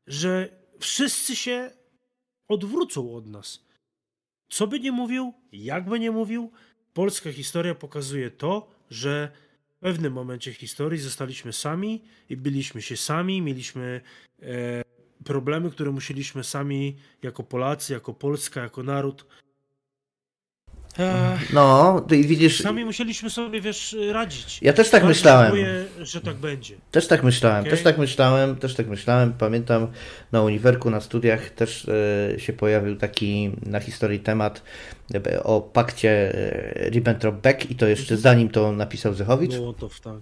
Że 0.06 0.48
wszyscy 0.80 1.36
się 1.36 1.70
odwrócą 2.48 3.14
od 3.14 3.26
nas. 3.26 3.69
Co 4.50 4.66
by 4.66 4.80
nie 4.80 4.92
mówił, 4.92 5.34
jak 5.52 5.88
by 5.88 6.00
nie 6.00 6.10
mówił, 6.10 6.50
polska 6.92 7.32
historia 7.32 7.74
pokazuje 7.74 8.30
to, 8.30 8.70
że 8.90 9.30
w 9.76 9.80
pewnym 9.80 10.12
momencie 10.12 10.52
historii 10.52 11.00
zostaliśmy 11.00 11.52
sami 11.52 12.02
i 12.28 12.36
byliśmy 12.36 12.82
się 12.82 12.96
sami, 12.96 13.42
mieliśmy 13.42 14.00
e, 14.42 14.82
problemy, 15.24 15.70
które 15.70 15.90
musieliśmy 15.90 16.44
sami 16.44 16.96
jako 17.22 17.42
Polacy, 17.42 17.92
jako 17.92 18.14
Polska, 18.14 18.62
jako 18.62 18.82
naród. 18.82 19.26
No, 21.52 22.00
ty 22.08 22.22
widzisz, 22.22 22.62
sami 22.62 22.84
musieliśmy 22.84 23.30
sobie, 23.30 23.60
wiesz, 23.60 23.96
radzić. 24.12 24.58
ja 24.62 24.72
też 24.72 24.90
tak 24.90 25.02
Bardzo 25.02 25.08
myślałem. 25.08 25.50
Czuję, 25.50 25.84
że 26.00 26.20
tak 26.20 26.36
będzie. 26.36 26.74
Też 26.90 27.06
tak 27.06 27.22
myślałem, 27.22 27.60
Okej. 27.60 27.70
też 27.70 27.82
tak 27.82 27.98
myślałem, 27.98 28.56
też 28.56 28.74
tak 28.74 28.86
myślałem. 28.86 29.32
Pamiętam 29.32 29.86
na 30.32 30.42
uniwerku, 30.42 30.90
na 30.90 31.00
studiach 31.00 31.50
też 31.50 31.88
e, 31.88 32.40
się 32.40 32.52
pojawił 32.52 32.96
taki 32.96 33.50
na 33.66 33.80
historii 33.80 34.20
temat 34.20 34.62
e, 35.14 35.42
o 35.42 35.60
pakcie 35.60 36.34
e, 36.34 36.90
Ribbentrop-Beck 36.90 37.70
i 37.70 37.74
to 37.74 37.86
jeszcze 37.86 38.16
zanim 38.16 38.48
to 38.48 38.72
napisał 38.72 39.14
Zechowicz. 39.14 39.54
W 39.90 40.00
tak. 40.00 40.14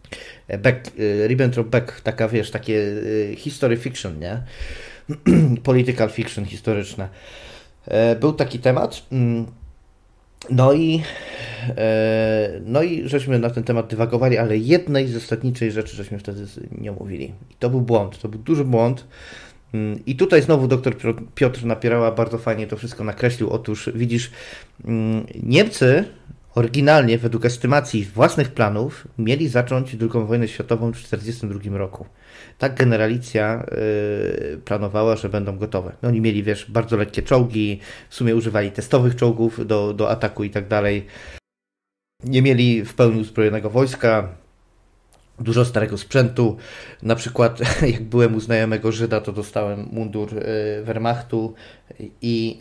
E, 0.48 0.58
Beck, 0.58 0.90
Ribbentrop-Beck, 1.26 2.00
taka 2.02 2.28
wiesz, 2.28 2.50
takie 2.50 2.82
history 3.36 3.76
fiction, 3.76 4.18
nie? 4.18 4.42
Political 5.64 6.10
fiction 6.10 6.44
historyczne. 6.44 7.08
Był 8.20 8.32
taki 8.32 8.58
temat. 8.58 9.02
No 10.51 10.72
i, 10.72 11.03
e, 11.76 12.61
no 12.66 12.82
i 12.82 13.09
żeśmy 13.09 13.39
na 13.39 13.51
ten 13.51 13.64
temat 13.64 13.86
dywagowali, 13.91 14.39
ale 14.39 14.57
jednej 14.57 15.09
zasadniczej 15.09 15.72
rzeczy 15.72 15.97
żeśmy 15.97 16.18
wtedy 16.18 16.47
z- 16.47 16.61
nie 16.80 16.91
omówili. 16.93 17.24
I 17.51 17.55
to 17.59 17.70
był 17.70 17.80
błąd, 17.80 18.18
to 18.18 18.28
był 18.28 18.41
duży 18.41 18.64
błąd. 18.64 19.07
Mm, 19.74 19.99
I 20.07 20.16
tutaj 20.16 20.43
znowu 20.43 20.68
doktor 20.68 20.97
Pio- 20.97 21.22
Piotr 21.34 21.64
Napierała 21.64 22.12
bardzo 22.12 22.39
fajnie 22.39 22.66
to 22.66 22.76
wszystko 22.76 23.05
nakreślił. 23.05 23.51
Otóż 23.51 23.91
widzisz, 23.95 24.30
mm, 24.84 25.26
Niemcy 25.43 26.05
oryginalnie 26.55 27.18
według 27.18 27.44
estymacji 27.44 28.05
własnych 28.05 28.49
planów 28.49 29.09
mieli 29.18 29.49
zacząć 29.49 29.96
II 30.01 30.26
wojnę 30.26 30.49
światową 30.49 30.92
w 30.92 30.96
1942 30.96 31.78
roku. 31.78 32.07
Tak 32.59 32.74
generalicja 32.74 33.66
y, 34.53 34.61
planowała, 34.64 35.16
że 35.16 35.28
będą 35.28 35.59
gotowe. 35.59 35.92
No, 36.03 36.09
Oni 36.09 36.20
mieli, 36.20 36.42
wiesz, 36.42 36.70
bardzo 36.70 36.96
lekkie 36.96 37.22
czołgi, 37.22 37.80
w 38.09 38.14
sumie 38.14 38.36
używali 38.36 38.70
testowych 38.72 39.16
czołgów 39.16 39.66
do, 39.66 39.94
do 39.94 40.11
ataku 40.11 40.44
i 40.44 40.51
tak 40.51 40.68
dalej. 40.68 41.07
Nie 42.24 42.42
mieli 42.42 42.84
w 42.84 42.94
pełni 42.94 43.20
uzbrojonego 43.20 43.70
wojska, 43.70 44.28
dużo 45.40 45.64
starego 45.64 45.99
sprzętu. 45.99 46.57
Na 47.03 47.14
przykład, 47.14 47.61
jak 47.92 48.03
byłem 48.03 48.34
u 48.34 48.40
znajomego 48.40 48.92
Żyda, 48.92 49.20
to 49.20 49.32
dostałem 49.32 49.88
mundur 49.92 50.38
y, 50.38 50.82
Wehrmachtu 50.84 51.55
i, 52.22 52.59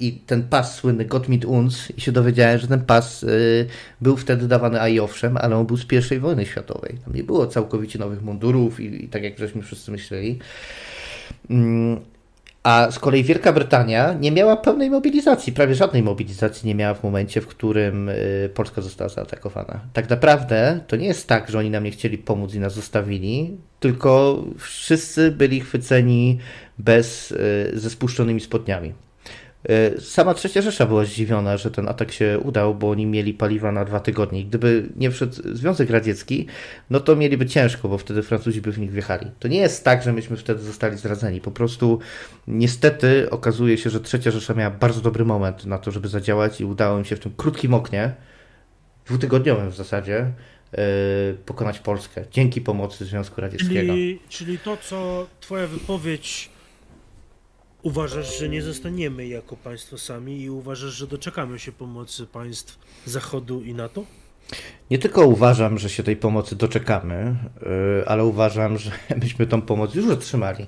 i 0.00 0.12
ten 0.12 0.42
pas 0.42 0.74
słynny 0.74 1.04
Gott 1.04 1.28
mit 1.28 1.44
uns 1.44 1.92
i 1.96 2.00
się 2.00 2.12
dowiedziałem, 2.12 2.58
że 2.58 2.68
ten 2.68 2.84
pas 2.84 3.22
y, 3.22 3.66
był 4.00 4.16
wtedy 4.16 4.48
dawany, 4.48 4.80
a 4.80 4.88
i 4.88 5.00
owszem, 5.00 5.36
ale 5.36 5.56
on 5.56 5.66
był 5.66 5.76
z 5.76 5.84
pierwszej 5.84 6.20
wojny 6.20 6.46
światowej. 6.46 6.98
Tam 7.04 7.14
nie 7.14 7.24
było 7.24 7.46
całkowicie 7.46 7.98
nowych 7.98 8.22
mundurów 8.22 8.80
i, 8.80 9.04
i 9.04 9.08
tak 9.08 9.22
jak 9.22 9.38
żeśmy 9.38 9.62
wszyscy 9.62 9.90
myśleli. 9.90 10.38
Mm, 11.50 12.00
A 12.62 12.90
z 12.90 12.98
kolei 12.98 13.24
Wielka 13.24 13.52
Brytania 13.52 14.12
nie 14.20 14.32
miała 14.32 14.56
pełnej 14.56 14.90
mobilizacji, 14.90 15.52
prawie 15.52 15.74
żadnej 15.74 16.02
mobilizacji 16.02 16.68
nie 16.68 16.74
miała 16.74 16.94
w 16.94 17.02
momencie, 17.02 17.40
w 17.40 17.46
którym 17.46 18.08
y, 18.08 18.50
Polska 18.54 18.82
została 18.82 19.08
zaatakowana. 19.10 19.80
Tak 19.92 20.10
naprawdę 20.10 20.80
to 20.86 20.96
nie 20.96 21.06
jest 21.06 21.28
tak, 21.28 21.50
że 21.50 21.58
oni 21.58 21.70
nam 21.70 21.84
nie 21.84 21.90
chcieli 21.90 22.18
pomóc 22.18 22.54
i 22.54 22.60
nas 22.60 22.74
zostawili, 22.74 23.56
tylko 23.80 24.44
wszyscy 24.58 25.30
byli 25.30 25.60
chwyceni 25.60 26.38
bez, 26.78 27.30
y, 27.30 27.70
ze 27.74 27.90
spuszczonymi 27.90 28.40
spodniami. 28.40 28.92
Y, 29.70 30.00
Sama 30.00 30.34
Trzecia 30.34 30.62
Rzesza 30.62 30.86
była 30.86 31.04
zdziwiona, 31.04 31.56
że 31.56 31.70
ten 31.70 31.88
atak 31.88 32.12
się 32.12 32.38
udał, 32.38 32.74
bo 32.74 32.90
oni 32.90 33.06
mieli 33.06 33.34
paliwa 33.34 33.72
na 33.72 33.84
dwa 33.84 34.00
tygodnie. 34.00 34.44
Gdyby 34.44 34.88
nie 34.96 35.10
wszedł 35.10 35.34
Związek 35.52 35.90
Radziecki, 35.90 36.46
no 36.90 37.00
to 37.00 37.16
mieliby 37.16 37.46
ciężko, 37.46 37.88
bo 37.88 37.98
wtedy 37.98 38.22
Francuzi 38.22 38.60
by 38.60 38.72
w 38.72 38.78
nich 38.78 38.92
wjechali. 38.92 39.26
To 39.38 39.48
nie 39.48 39.58
jest 39.58 39.84
tak, 39.84 40.02
że 40.02 40.12
myśmy 40.12 40.36
wtedy 40.36 40.60
zostali 40.62 40.96
zdradzeni. 40.98 41.40
Po 41.40 41.50
prostu 41.50 41.98
niestety 42.46 43.30
okazuje 43.30 43.78
się, 43.78 43.90
że 43.90 44.00
Trzecia 44.00 44.30
Rzesza 44.30 44.54
miała 44.54 44.70
bardzo 44.70 45.00
dobry 45.00 45.24
moment 45.24 45.66
na 45.66 45.78
to, 45.78 45.90
żeby 45.90 46.08
zadziałać 46.08 46.60
i 46.60 46.64
udało 46.64 46.98
im 46.98 47.04
się 47.04 47.16
w 47.16 47.20
tym 47.20 47.32
krótkim 47.36 47.74
oknie, 47.74 48.12
dwutygodniowym 49.06 49.70
w 49.70 49.76
zasadzie, 49.76 50.32
yy, 50.72 50.78
pokonać 51.46 51.78
Polskę. 51.78 52.24
Dzięki 52.30 52.60
pomocy 52.60 53.04
Związku 53.04 53.40
Radzieckiego. 53.40 53.92
Czyli, 53.92 54.18
czyli 54.28 54.58
to, 54.58 54.76
co 54.76 55.26
twoja 55.40 55.66
wypowiedź 55.66 56.51
uważasz, 57.82 58.38
że 58.38 58.48
nie 58.48 58.62
zostaniemy 58.62 59.26
jako 59.26 59.56
państwo 59.56 59.98
sami 59.98 60.40
i 60.40 60.50
uważasz, 60.50 60.92
że 60.92 61.06
doczekamy 61.06 61.58
się 61.58 61.72
pomocy 61.72 62.26
państw 62.26 62.78
Zachodu 63.06 63.62
i 63.62 63.74
NATO? 63.74 64.04
Nie 64.90 64.98
tylko 64.98 65.26
uważam, 65.26 65.78
że 65.78 65.88
się 65.88 66.02
tej 66.02 66.16
pomocy 66.16 66.56
doczekamy, 66.56 67.36
yy, 67.62 67.68
ale 68.06 68.24
uważam, 68.24 68.78
że 68.78 68.90
myśmy 69.22 69.46
tą 69.46 69.62
pomoc 69.62 69.94
już 69.94 70.10
otrzymali. 70.10 70.66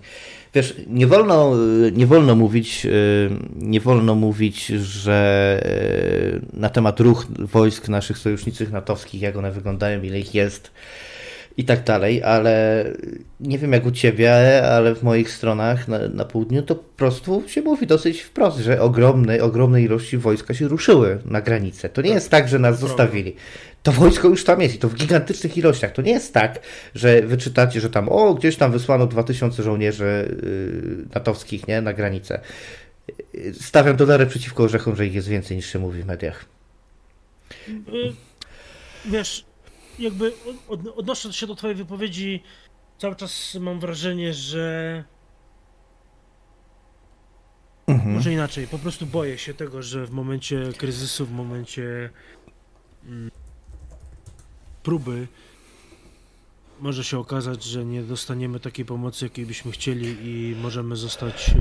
Wiesz, 0.55 0.75
nie 0.87 1.07
wolno, 1.07 1.57
yy, 1.57 1.93
nie 1.93 2.07
wolno 2.07 2.35
mówić, 2.35 2.85
yy, 2.85 2.91
nie 3.57 3.81
wolno 3.81 4.15
mówić, 4.15 4.67
że 4.67 5.61
na 6.53 6.71
temat 6.71 7.01
ruch 7.01 7.27
wojsk 7.39 7.89
naszych 7.89 8.19
sojuszniczych 8.19 8.73
natowskich, 8.73 9.23
jak 9.23 9.37
one 9.37 9.53
wyglądają, 9.53 10.03
ile 10.03 10.19
ich 10.19 10.35
jest 10.35 10.71
i 11.57 11.65
tak 11.65 11.85
dalej, 11.85 12.23
ale 12.23 12.85
nie 13.41 13.59
wiem 13.59 13.73
jak 13.73 13.87
u 13.87 13.91
Ciebie, 13.91 14.63
ale 14.69 14.95
w 14.95 15.03
moich 15.03 15.31
stronach 15.31 15.89
na, 15.89 16.09
na 16.09 16.25
południu 16.25 16.63
to 16.63 16.75
po 16.75 16.97
prostu 16.97 17.45
się 17.47 17.63
mówi 17.63 17.87
dosyć 17.87 18.21
wprost, 18.21 18.59
że 18.59 18.81
ogromne, 18.81 19.43
ogromne 19.43 19.83
ilości 19.83 20.19
wojska 20.19 20.55
się 20.55 20.69
ruszyły 20.69 21.19
na 21.25 21.41
granicę. 21.41 21.89
To 21.89 22.03
nie 22.03 22.11
jest 22.11 22.31
tak, 22.31 22.49
że 22.49 22.59
nas 22.59 22.79
zostawili. 22.81 23.37
To 23.83 23.93
wojsko 23.93 24.29
już 24.29 24.45
tam 24.45 24.61
jest 24.61 24.75
i 24.75 24.79
to 24.79 24.89
w 24.89 24.95
gigantycznych 24.95 25.57
ilościach. 25.57 25.93
To 25.93 26.03
nie 26.03 26.13
jest 26.13 26.35
tak, 26.35 26.61
że 26.95 27.23
wyczytacie, 27.23 27.81
że 27.81 27.91
tam, 27.91 28.09
o, 28.09 28.35
gdzieś 28.35 28.57
tam 28.57 28.73
wysłano 28.73 29.07
2000 29.07 29.63
żołnierzy 29.63 30.39
yy, 30.43 31.05
natowskich, 31.15 31.69
nie, 31.69 31.81
na 31.81 31.93
granicę. 31.93 32.41
Stawiam 33.61 33.97
dolarę 33.97 34.27
przeciwko 34.27 34.63
orzechom, 34.63 34.97
że 34.97 35.07
ich 35.07 35.15
jest 35.15 35.29
więcej 35.29 35.57
niż 35.57 35.73
się 35.73 35.79
mówi 35.79 36.03
w 36.03 36.07
mediach. 36.07 36.45
Y, 37.69 38.13
Wiesz, 39.05 39.45
jakby 39.99 40.32
od, 40.68 40.80
odnosząc 40.97 41.36
się 41.36 41.47
do 41.47 41.55
twojej 41.55 41.76
wypowiedzi, 41.76 42.42
cały 42.99 43.16
czas 43.16 43.55
mam 43.61 43.80
wrażenie, 43.80 44.34
że 44.34 45.05
może 48.05 48.32
inaczej, 48.32 48.66
po 48.66 48.78
prostu 48.78 49.07
boję 49.07 49.38
się 49.38 49.55
tego, 49.55 49.82
że 49.82 50.07
w 50.07 50.11
momencie 50.11 50.72
kryzysu, 50.76 51.26
w 51.26 51.32
momencie 51.32 52.11
mm, 53.07 53.30
próby 54.82 55.28
może 56.80 57.05
się 57.05 57.18
okazać, 57.18 57.64
że 57.64 57.84
nie 57.84 58.03
dostaniemy 58.03 58.61
takiej 58.61 58.84
pomocy, 58.84 59.24
jakiej 59.24 59.47
byśmy 59.47 59.72
chcieli 59.72 60.16
i 60.20 60.57
możemy 60.62 60.97
zostać 60.97 61.51
e, 61.51 61.55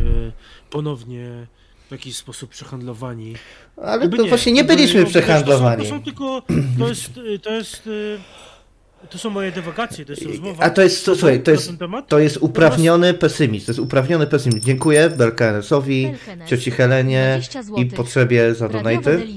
ponownie 0.69 1.47
w 1.87 1.91
jakiś 1.91 2.17
sposób 2.17 2.49
przehandlowani. 2.49 3.35
Ale 3.77 4.09
to 4.09 4.25
właśnie 4.25 4.51
nie 4.51 4.63
byliśmy 4.63 5.05
przehandlowani. 5.05 5.83
To 5.83 5.89
są, 5.89 5.95
to 5.95 5.99
są 5.99 6.05
tylko, 6.05 6.41
to 6.79 6.87
jest, 6.87 7.09
to 7.43 7.53
jest, 7.53 7.87
y, 7.87 8.17
to 9.09 9.17
są 9.17 9.29
moje 9.29 9.51
dywagacje, 9.51 10.05
to 10.05 10.11
jest 10.11 10.25
rozmowa. 10.25 10.63
A 10.63 10.69
to 10.69 10.81
jest, 10.81 11.05
to, 11.05 11.15
słuchaj, 11.15 11.43
to 11.43 11.51
jest, 11.51 11.71
to 12.07 12.19
jest 12.19 12.37
uprawniony 12.37 13.13
pesymizm. 13.13 13.65
To 13.65 13.71
jest 13.71 13.79
uprawniony 13.79 14.27
pesymizm. 14.27 14.65
Dziękuję 14.65 15.09
Belkanesowi, 15.09 16.07
Belkenes. 16.07 16.49
cioci 16.49 16.71
Helenie 16.71 17.39
20 17.53 17.81
i 17.81 17.85
potrzebie 17.85 18.55
za 18.55 18.69
donaty. 18.69 19.27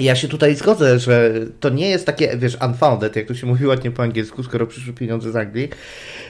Ja 0.00 0.16
się 0.16 0.28
tutaj 0.28 0.54
zgodzę, 0.54 0.98
że 0.98 1.32
to 1.60 1.68
nie 1.68 1.88
jest 1.90 2.06
takie, 2.06 2.36
wiesz, 2.36 2.56
unfounded, 2.66 3.16
jak 3.16 3.26
to 3.26 3.34
się 3.34 3.46
mówi 3.46 3.66
ładnie 3.66 3.90
po 3.90 4.02
angielsku, 4.02 4.42
skoro 4.42 4.66
przyszły 4.66 4.92
pieniądze 4.92 5.32
z 5.32 5.36
Anglii, 5.36 5.68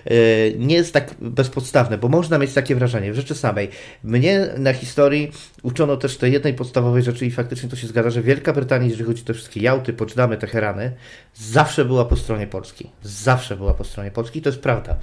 e, 0.04 0.14
nie 0.58 0.74
jest 0.74 0.92
tak 0.92 1.14
bezpodstawne, 1.20 1.98
bo 1.98 2.08
można 2.08 2.38
mieć 2.38 2.52
takie 2.52 2.74
wrażenie 2.74 3.12
w 3.12 3.16
rzeczy 3.16 3.34
samej. 3.34 3.68
Mnie 4.04 4.48
na 4.58 4.72
historii 4.72 5.32
uczono 5.62 5.96
też 5.96 6.16
tej 6.16 6.32
jednej 6.32 6.54
podstawowej 6.54 7.02
rzeczy 7.02 7.26
i 7.26 7.30
faktycznie 7.30 7.68
to 7.68 7.76
się 7.76 7.86
zgadza, 7.86 8.10
że 8.10 8.22
Wielka 8.22 8.52
Brytania, 8.52 8.86
jeżeli 8.86 9.04
chodzi 9.04 9.22
o 9.22 9.26
te 9.26 9.34
wszystkie 9.34 9.60
Jałty, 9.60 9.92
Poczdamy, 9.92 10.36
Teherany, 10.36 10.92
zawsze 11.34 11.84
była 11.84 12.04
po 12.04 12.16
stronie 12.16 12.46
Polski. 12.46 12.90
Zawsze 13.02 13.56
była 13.56 13.74
po 13.74 13.84
stronie 13.84 14.10
Polski, 14.10 14.42
to 14.42 14.48
jest 14.48 14.60
prawda. 14.60 14.96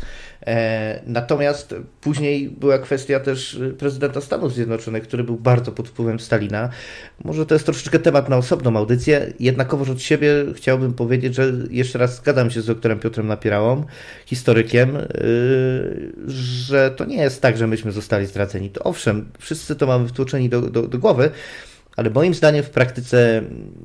E, 0.47 1.01
natomiast 1.05 1.75
później 2.01 2.49
była 2.49 2.77
kwestia 2.77 3.19
też 3.19 3.59
prezydenta 3.77 4.21
Stanów 4.21 4.53
Zjednoczonych, 4.53 5.03
który 5.03 5.23
był 5.23 5.35
bardzo 5.35 5.71
pod 5.71 5.89
wpływem 5.89 6.19
Stalina. 6.19 6.69
Może 7.23 7.45
to 7.45 7.55
jest 7.55 7.65
troszeczkę 7.65 7.99
temat 7.99 8.29
na 8.29 8.37
osobną 8.37 8.77
audycję, 8.77 9.33
jednakowoż 9.39 9.89
od 9.89 10.01
siebie 10.01 10.29
chciałbym 10.55 10.93
powiedzieć, 10.93 11.35
że 11.35 11.53
jeszcze 11.69 11.99
raz 11.99 12.15
zgadzam 12.15 12.51
się 12.51 12.61
z 12.61 12.65
doktorem 12.65 12.99
Piotrem 12.99 13.27
Napierałą, 13.27 13.85
historykiem, 14.25 14.95
y, 14.95 16.13
że 16.27 16.91
to 16.91 17.05
nie 17.05 17.17
jest 17.17 17.41
tak, 17.41 17.57
że 17.57 17.67
myśmy 17.67 17.91
zostali 17.91 18.25
zdradzeni. 18.25 18.69
To 18.69 18.83
owszem, 18.83 19.29
wszyscy 19.39 19.75
to 19.75 19.87
mamy 19.87 20.07
wtłoczeni 20.07 20.49
do, 20.49 20.61
do, 20.61 20.87
do 20.87 20.99
głowy, 20.99 21.31
ale 21.95 22.09
moim 22.09 22.33
zdaniem 22.33 22.63
w 22.63 22.69
praktyce 22.69 23.41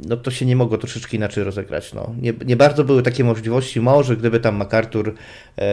no, 0.09 0.17
to 0.17 0.31
się 0.31 0.47
nie 0.47 0.57
mogło 0.57 0.79
troszeczkę 0.79 1.17
inaczej 1.17 1.45
rozegrać. 1.45 1.95
No. 1.95 2.15
Nie, 2.21 2.33
nie 2.47 2.57
bardzo 2.57 2.85
były 2.85 3.03
takie 3.03 3.25
możliwości. 3.25 3.81
Może 3.81 4.17
gdyby 4.17 4.41
tam 4.41 4.57
MacArthur 4.57 5.15
e, 5.59 5.65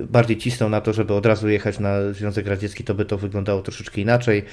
bardziej 0.00 0.36
cisnął 0.36 0.68
na 0.68 0.80
to, 0.80 0.92
żeby 0.92 1.14
od 1.14 1.26
razu 1.26 1.48
jechać 1.48 1.78
na 1.78 2.12
Związek 2.12 2.46
Radziecki, 2.46 2.84
to 2.84 2.94
by 2.94 3.04
to 3.04 3.18
wyglądało 3.18 3.62
troszeczkę 3.62 4.00
inaczej. 4.00 4.44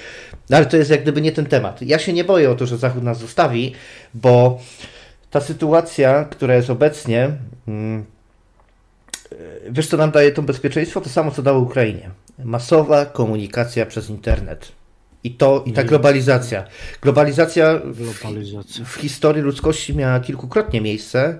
No, 0.49 0.57
ale 0.57 0.65
to 0.65 0.77
jest 0.77 0.91
jak 0.91 1.01
gdyby 1.01 1.21
nie 1.21 1.31
ten 1.31 1.45
temat. 1.45 1.81
Ja 1.81 1.99
się 1.99 2.13
nie 2.13 2.23
boję 2.23 2.51
o 2.51 2.55
to, 2.55 2.65
że 2.65 2.77
Zachód 2.77 3.03
nas 3.03 3.19
zostawi, 3.19 3.73
bo 4.13 4.61
ta 5.31 5.41
sytuacja, 5.41 6.23
która 6.23 6.55
jest 6.55 6.69
obecnie, 6.69 7.31
mm, 7.67 8.05
wiesz 9.69 9.87
co 9.87 9.97
nam 9.97 10.11
daje 10.11 10.31
to 10.31 10.41
bezpieczeństwo? 10.41 11.01
To 11.01 11.09
samo, 11.09 11.31
co 11.31 11.41
dało 11.41 11.59
Ukrainie. 11.59 12.09
Masowa 12.43 13.05
komunikacja 13.05 13.85
przez 13.85 14.09
internet. 14.09 14.71
I 15.25 15.31
to, 15.31 15.63
i 15.65 15.71
ta 15.71 15.83
globalizacja. 15.83 16.65
Globalizacja, 17.01 17.81
globalizacja. 18.23 18.85
W, 18.85 18.87
w 18.87 18.95
historii 18.95 19.41
ludzkości 19.41 19.95
miała 19.95 20.19
kilkukrotnie 20.19 20.81
miejsce 20.81 21.39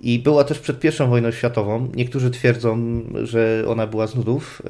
i 0.00 0.18
była 0.18 0.44
też 0.44 0.58
przed 0.58 0.84
I 0.84 0.88
wojną 1.08 1.30
światową. 1.30 1.88
Niektórzy 1.94 2.30
twierdzą, 2.30 3.02
że 3.22 3.64
ona 3.66 3.86
była 3.86 4.06
z 4.06 4.14
nudów, 4.14 4.62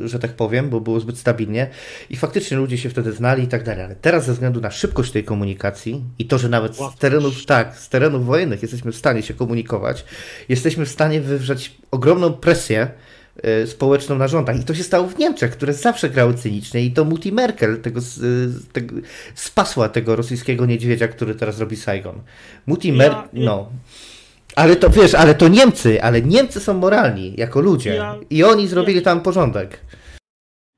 yy, 0.00 0.08
że 0.08 0.18
tak 0.18 0.32
powiem, 0.32 0.70
bo 0.70 0.80
było 0.80 1.00
zbyt 1.00 1.18
stabilnie. 1.18 1.70
I 2.10 2.16
faktycznie 2.16 2.56
ludzie 2.56 2.78
się 2.78 2.90
wtedy 2.90 3.12
znali 3.12 3.42
i 3.42 3.48
tak 3.48 3.64
dalej. 3.64 3.84
Ale 3.84 3.96
teraz 3.96 4.24
ze 4.24 4.32
względu 4.32 4.60
na 4.60 4.70
szybkość 4.70 5.12
tej 5.12 5.24
komunikacji 5.24 6.02
i 6.18 6.26
to, 6.26 6.38
że 6.38 6.48
nawet 6.48 6.76
z 6.76 6.98
terenów, 6.98 7.46
tak, 7.46 7.78
z 7.78 7.88
terenów 7.88 8.26
wojennych 8.26 8.62
jesteśmy 8.62 8.92
w 8.92 8.96
stanie 8.96 9.22
się 9.22 9.34
komunikować, 9.34 10.04
jesteśmy 10.48 10.86
w 10.86 10.90
stanie 10.90 11.20
wywrzeć 11.20 11.76
ogromną 11.90 12.32
presję 12.32 12.80
E, 12.80 13.05
społeczną 13.66 14.18
na 14.18 14.28
rządach. 14.28 14.60
I 14.60 14.64
to 14.64 14.74
się 14.74 14.82
stało 14.82 15.08
w 15.08 15.18
Niemczech, 15.18 15.50
które 15.50 15.72
zawsze 15.72 16.10
grały 16.10 16.34
cynicznie 16.34 16.84
i 16.84 16.90
to 16.90 17.04
Mutti 17.04 17.32
Merkel 17.32 17.80
tego, 17.80 18.00
tego, 18.72 18.94
spasła 19.34 19.88
tego 19.88 20.16
rosyjskiego 20.16 20.66
niedźwiedzia, 20.66 21.08
który 21.08 21.34
teraz 21.34 21.60
robi 21.60 21.76
Saigon. 21.76 22.20
Mutti 22.66 22.92
Merkel, 22.92 23.28
ja, 23.32 23.44
no. 23.44 23.70
Ale 24.56 24.76
to 24.76 24.90
wiesz, 24.90 25.14
ale 25.14 25.34
to 25.34 25.48
Niemcy, 25.48 26.02
ale 26.02 26.22
Niemcy 26.22 26.60
są 26.60 26.74
moralni 26.74 27.34
jako 27.36 27.60
ludzie 27.60 27.94
ja, 27.94 28.18
i 28.30 28.44
oni 28.44 28.68
zrobili 28.68 28.98
ja, 28.98 29.04
tam 29.04 29.20
porządek. 29.20 29.80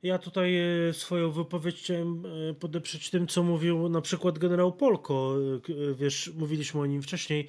Ja 0.02 0.18
tutaj 0.18 0.56
e, 0.88 0.92
swoją 0.92 1.30
wypowiedź 1.30 1.76
chciałem 1.76 2.22
e, 2.50 2.54
podeprzeć 2.54 3.10
tym, 3.10 3.26
co 3.26 3.42
mówił 3.42 3.88
na 3.88 4.00
przykład 4.00 4.38
generał 4.38 4.72
Polko. 4.72 5.34
Wiesz, 5.94 6.32
mówiliśmy 6.36 6.80
o 6.80 6.86
nim 6.86 7.02
wcześniej 7.02 7.48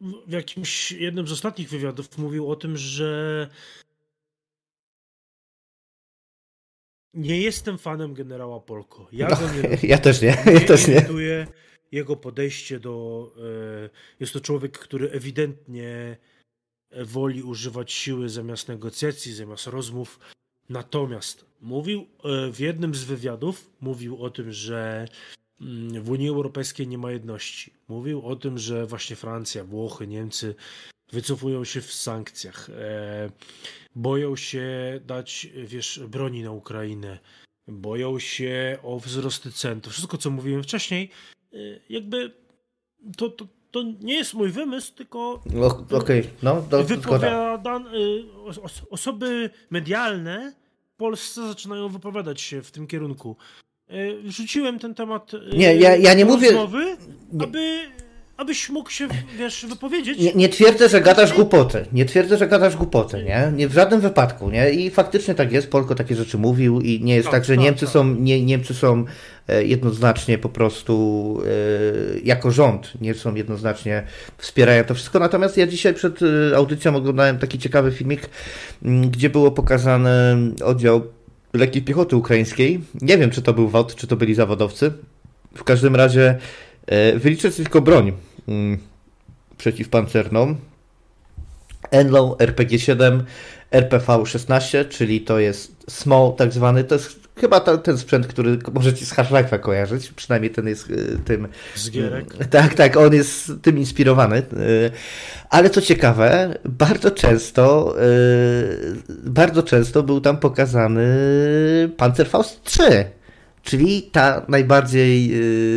w 0.00 0.32
jakimś 0.32 0.92
jednym 0.92 1.28
z 1.28 1.32
ostatnich 1.32 1.68
wywiadów 1.68 2.18
mówił 2.18 2.50
o 2.50 2.56
tym, 2.56 2.76
że 2.76 3.48
nie 7.14 7.40
jestem 7.40 7.78
fanem 7.78 8.14
generała 8.14 8.60
Polko. 8.60 9.08
Ja, 9.12 9.28
no, 9.28 9.52
nie 9.54 9.78
ja 9.88 9.98
też 9.98 10.22
nie. 10.22 10.36
Ja 10.46 10.60
też 10.60 10.88
nie. 10.88 11.06
Jego 11.92 12.16
podejście 12.16 12.80
do. 12.80 13.30
E, 13.84 13.90
jest 14.20 14.32
to 14.32 14.40
człowiek, 14.40 14.78
który 14.78 15.10
ewidentnie 15.10 16.16
woli 16.90 17.42
używać 17.42 17.92
siły 17.92 18.28
zamiast 18.28 18.68
negocjacji, 18.68 19.34
zamiast 19.34 19.66
rozmów. 19.66 20.18
Natomiast 20.68 21.44
mówił 21.60 22.06
e, 22.24 22.52
w 22.52 22.60
jednym 22.60 22.94
z 22.94 23.04
wywiadów, 23.04 23.70
mówił 23.80 24.22
o 24.22 24.30
tym, 24.30 24.52
że 24.52 25.08
w 26.00 26.10
Unii 26.10 26.28
Europejskiej 26.28 26.88
nie 26.88 26.98
ma 26.98 27.12
jedności. 27.12 27.72
Mówił 27.88 28.26
o 28.26 28.36
tym, 28.36 28.58
że 28.58 28.86
właśnie 28.86 29.16
Francja, 29.16 29.64
Włochy, 29.64 30.06
Niemcy 30.06 30.54
wycofują 31.12 31.64
się 31.64 31.80
w 31.80 31.92
sankcjach, 31.92 32.70
e, 32.70 33.30
boją 33.96 34.36
się 34.36 34.66
dać, 35.06 35.48
wiesz, 35.64 36.00
broni 36.08 36.42
na 36.42 36.50
Ukrainę, 36.50 37.18
boją 37.68 38.18
się 38.18 38.78
o 38.82 38.98
wzrosty 38.98 39.52
cen. 39.52 39.80
To 39.80 39.90
wszystko, 39.90 40.18
co 40.18 40.30
mówiłem 40.30 40.62
wcześniej, 40.62 41.10
e, 41.52 41.56
jakby 41.88 42.32
to, 43.16 43.28
to, 43.28 43.46
to 43.70 43.82
nie 44.00 44.14
jest 44.14 44.34
mój 44.34 44.50
wymysł, 44.50 44.94
tylko 44.94 45.42
no, 45.46 45.66
okay. 45.92 46.24
no, 46.42 46.62
do, 46.62 46.84
wypowiadan, 46.84 47.86
e, 47.86 47.90
osoby 48.90 49.50
medialne 49.70 50.52
w 50.94 50.96
Polsce 50.96 51.48
zaczynają 51.48 51.88
wypowiadać 51.88 52.40
się 52.40 52.62
w 52.62 52.70
tym 52.70 52.86
kierunku. 52.86 53.36
E, 53.90 54.30
rzuciłem 54.30 54.78
ten 54.78 54.94
temat 54.94 55.32
e, 55.34 55.56
nie, 55.56 55.76
ja, 55.76 55.96
ja 55.96 56.14
nie 56.14 56.24
mówię, 56.24 56.52
rozmowy, 56.52 56.96
nie. 57.32 57.44
aby 57.44 57.80
abyś 58.36 58.68
mógł 58.68 58.90
się, 58.90 59.08
wiesz, 59.38 59.66
wypowiedzieć. 59.68 60.18
Nie, 60.18 60.34
nie 60.34 60.48
twierdzę, 60.48 60.88
że 60.88 61.00
gadasz 61.00 61.32
głupotę. 61.32 61.84
Nie 61.92 62.04
twierdzę, 62.04 62.38
że 62.38 62.48
gadasz 62.48 62.76
głupotę, 62.76 63.22
nie? 63.22 63.52
nie? 63.56 63.68
W 63.68 63.72
żadnym 63.72 64.00
wypadku, 64.00 64.50
nie? 64.50 64.70
I 64.70 64.90
faktycznie 64.90 65.34
tak 65.34 65.52
jest. 65.52 65.70
Polko 65.70 65.94
takie 65.94 66.14
rzeczy 66.14 66.38
mówił 66.38 66.80
i 66.80 67.00
nie 67.00 67.14
jest 67.14 67.26
tak, 67.26 67.32
tak 67.32 67.44
że 67.44 67.54
tak, 67.54 67.64
Niemcy, 67.64 67.80
tak. 67.80 67.92
Są, 67.92 68.14
nie, 68.14 68.44
Niemcy 68.44 68.74
są 68.74 69.04
e, 69.48 69.64
jednoznacznie 69.64 70.38
po 70.38 70.48
prostu 70.48 71.38
jako 72.24 72.50
rząd, 72.50 72.92
nie 73.00 73.14
są 73.14 73.34
jednoznacznie, 73.34 74.02
wspierają 74.38 74.84
to 74.84 74.94
wszystko. 74.94 75.18
Natomiast 75.18 75.56
ja 75.56 75.66
dzisiaj 75.66 75.94
przed 75.94 76.20
audycją 76.56 76.96
oglądałem 76.96 77.38
taki 77.38 77.58
ciekawy 77.58 77.92
filmik, 77.92 78.30
gdzie 78.82 79.30
było 79.30 79.50
pokazany 79.50 80.10
oddział 80.64 81.17
lekkiej 81.52 81.82
piechoty 81.82 82.16
ukraińskiej. 82.16 82.80
Nie 83.02 83.18
wiem, 83.18 83.30
czy 83.30 83.42
to 83.42 83.52
był 83.52 83.68
WOT, 83.68 83.94
czy 83.94 84.06
to 84.06 84.16
byli 84.16 84.34
zawodowcy. 84.34 84.92
W 85.54 85.64
każdym 85.64 85.96
razie 85.96 86.38
e, 86.86 87.18
wyliczę 87.18 87.50
tylko 87.50 87.80
broń 87.80 88.12
mm, 88.48 88.78
przeciwpancerną. 89.58 90.56
Enlow 91.90 92.38
RPG-7 92.38 93.20
RPV-16, 93.72 94.88
czyli 94.88 95.20
to 95.20 95.38
jest 95.38 95.76
small 95.90 96.32
tak 96.36 96.52
zwany, 96.52 96.84
to 96.84 96.94
jest 96.94 97.28
chyba 97.40 97.60
ta, 97.60 97.78
ten 97.78 97.98
sprzęt, 97.98 98.26
który 98.26 98.58
możecie 98.72 99.06
z 99.06 99.12
Half-Life'a 99.12 99.60
kojarzyć, 99.60 100.12
przynajmniej 100.12 100.50
ten 100.50 100.68
jest 100.68 100.90
e, 100.90 101.18
tym... 101.24 101.48
Z 101.74 101.90
gierek. 101.90 102.46
Tak, 102.50 102.74
tak, 102.74 102.96
on 102.96 103.14
jest 103.14 103.52
tym 103.62 103.78
inspirowany. 103.78 104.36
E, 104.36 104.42
ale 105.50 105.70
co 105.70 105.80
ciekawe, 105.80 106.58
bardzo 106.64 107.10
często 107.10 107.94
e, 108.00 108.04
bardzo 109.08 109.62
często 109.62 110.02
był 110.02 110.20
tam 110.20 110.36
pokazany 110.36 111.08
Panzerfaust 111.96 112.62
3, 112.62 113.04
czyli 113.62 114.02
ta 114.02 114.42
najbardziej 114.48 115.32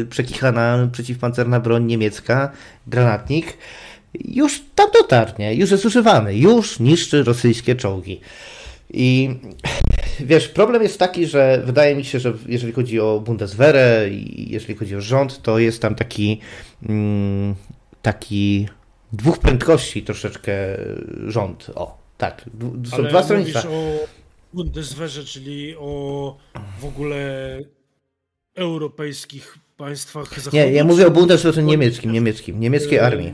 przekichana 0.10 0.90
przeciwpancerna 0.92 1.60
broń 1.60 1.86
niemiecka, 1.86 2.52
granatnik, 2.88 3.58
już 4.14 4.62
tam 4.76 4.92
dotarł, 4.92 5.32
nie? 5.40 5.56
już 5.56 5.72
jest 5.72 5.86
używany, 5.86 6.38
już 6.38 6.80
niszczy 6.80 7.24
rosyjskie 7.24 7.76
czołgi. 7.76 8.20
I 8.94 9.30
wiesz, 10.20 10.48
problem 10.48 10.84
jest 10.84 11.00
taki, 11.00 11.26
że 11.26 11.62
wydaje 11.66 11.96
mi 11.96 12.06
się, 12.06 12.20
że 12.20 12.34
jeżeli 12.48 12.74
chodzi 12.74 13.00
o 13.00 13.20
Bundeswehrę 13.20 14.10
i 14.10 14.52
jeżeli 14.52 14.76
chodzi 14.76 14.96
o 14.96 15.02
rząd, 15.02 15.42
to 15.42 15.60
jest 15.60 15.82
tam 15.82 15.96
taki 15.96 16.40
mm, 16.90 17.56
taki 18.02 18.68
dwóch 19.14 19.40
prędkości 19.40 20.04
troszeczkę 20.04 20.54
rząd. 21.28 21.72
O, 21.76 21.98
tak. 22.18 22.46
Są 22.90 22.98
Ale 22.98 23.10
dwa 23.10 23.24
stronnictwa. 23.24 23.70
o 23.70 24.08
Bundeswehrze, 24.54 25.26
czyli 25.26 25.76
o 25.78 26.38
w 26.80 26.86
ogóle 26.86 27.60
europejskich 28.56 29.58
państwach 29.78 30.40
zachodnich. 30.40 30.54
Nie, 30.54 30.72
ja 30.72 30.84
mówię 30.84 31.08
o 31.08 31.12
Bundeswehrze 31.12 31.64
niemieckim, 31.64 32.12
niemieckim, 32.12 32.60
niemieckiej 32.60 33.00
armii. 33.00 33.34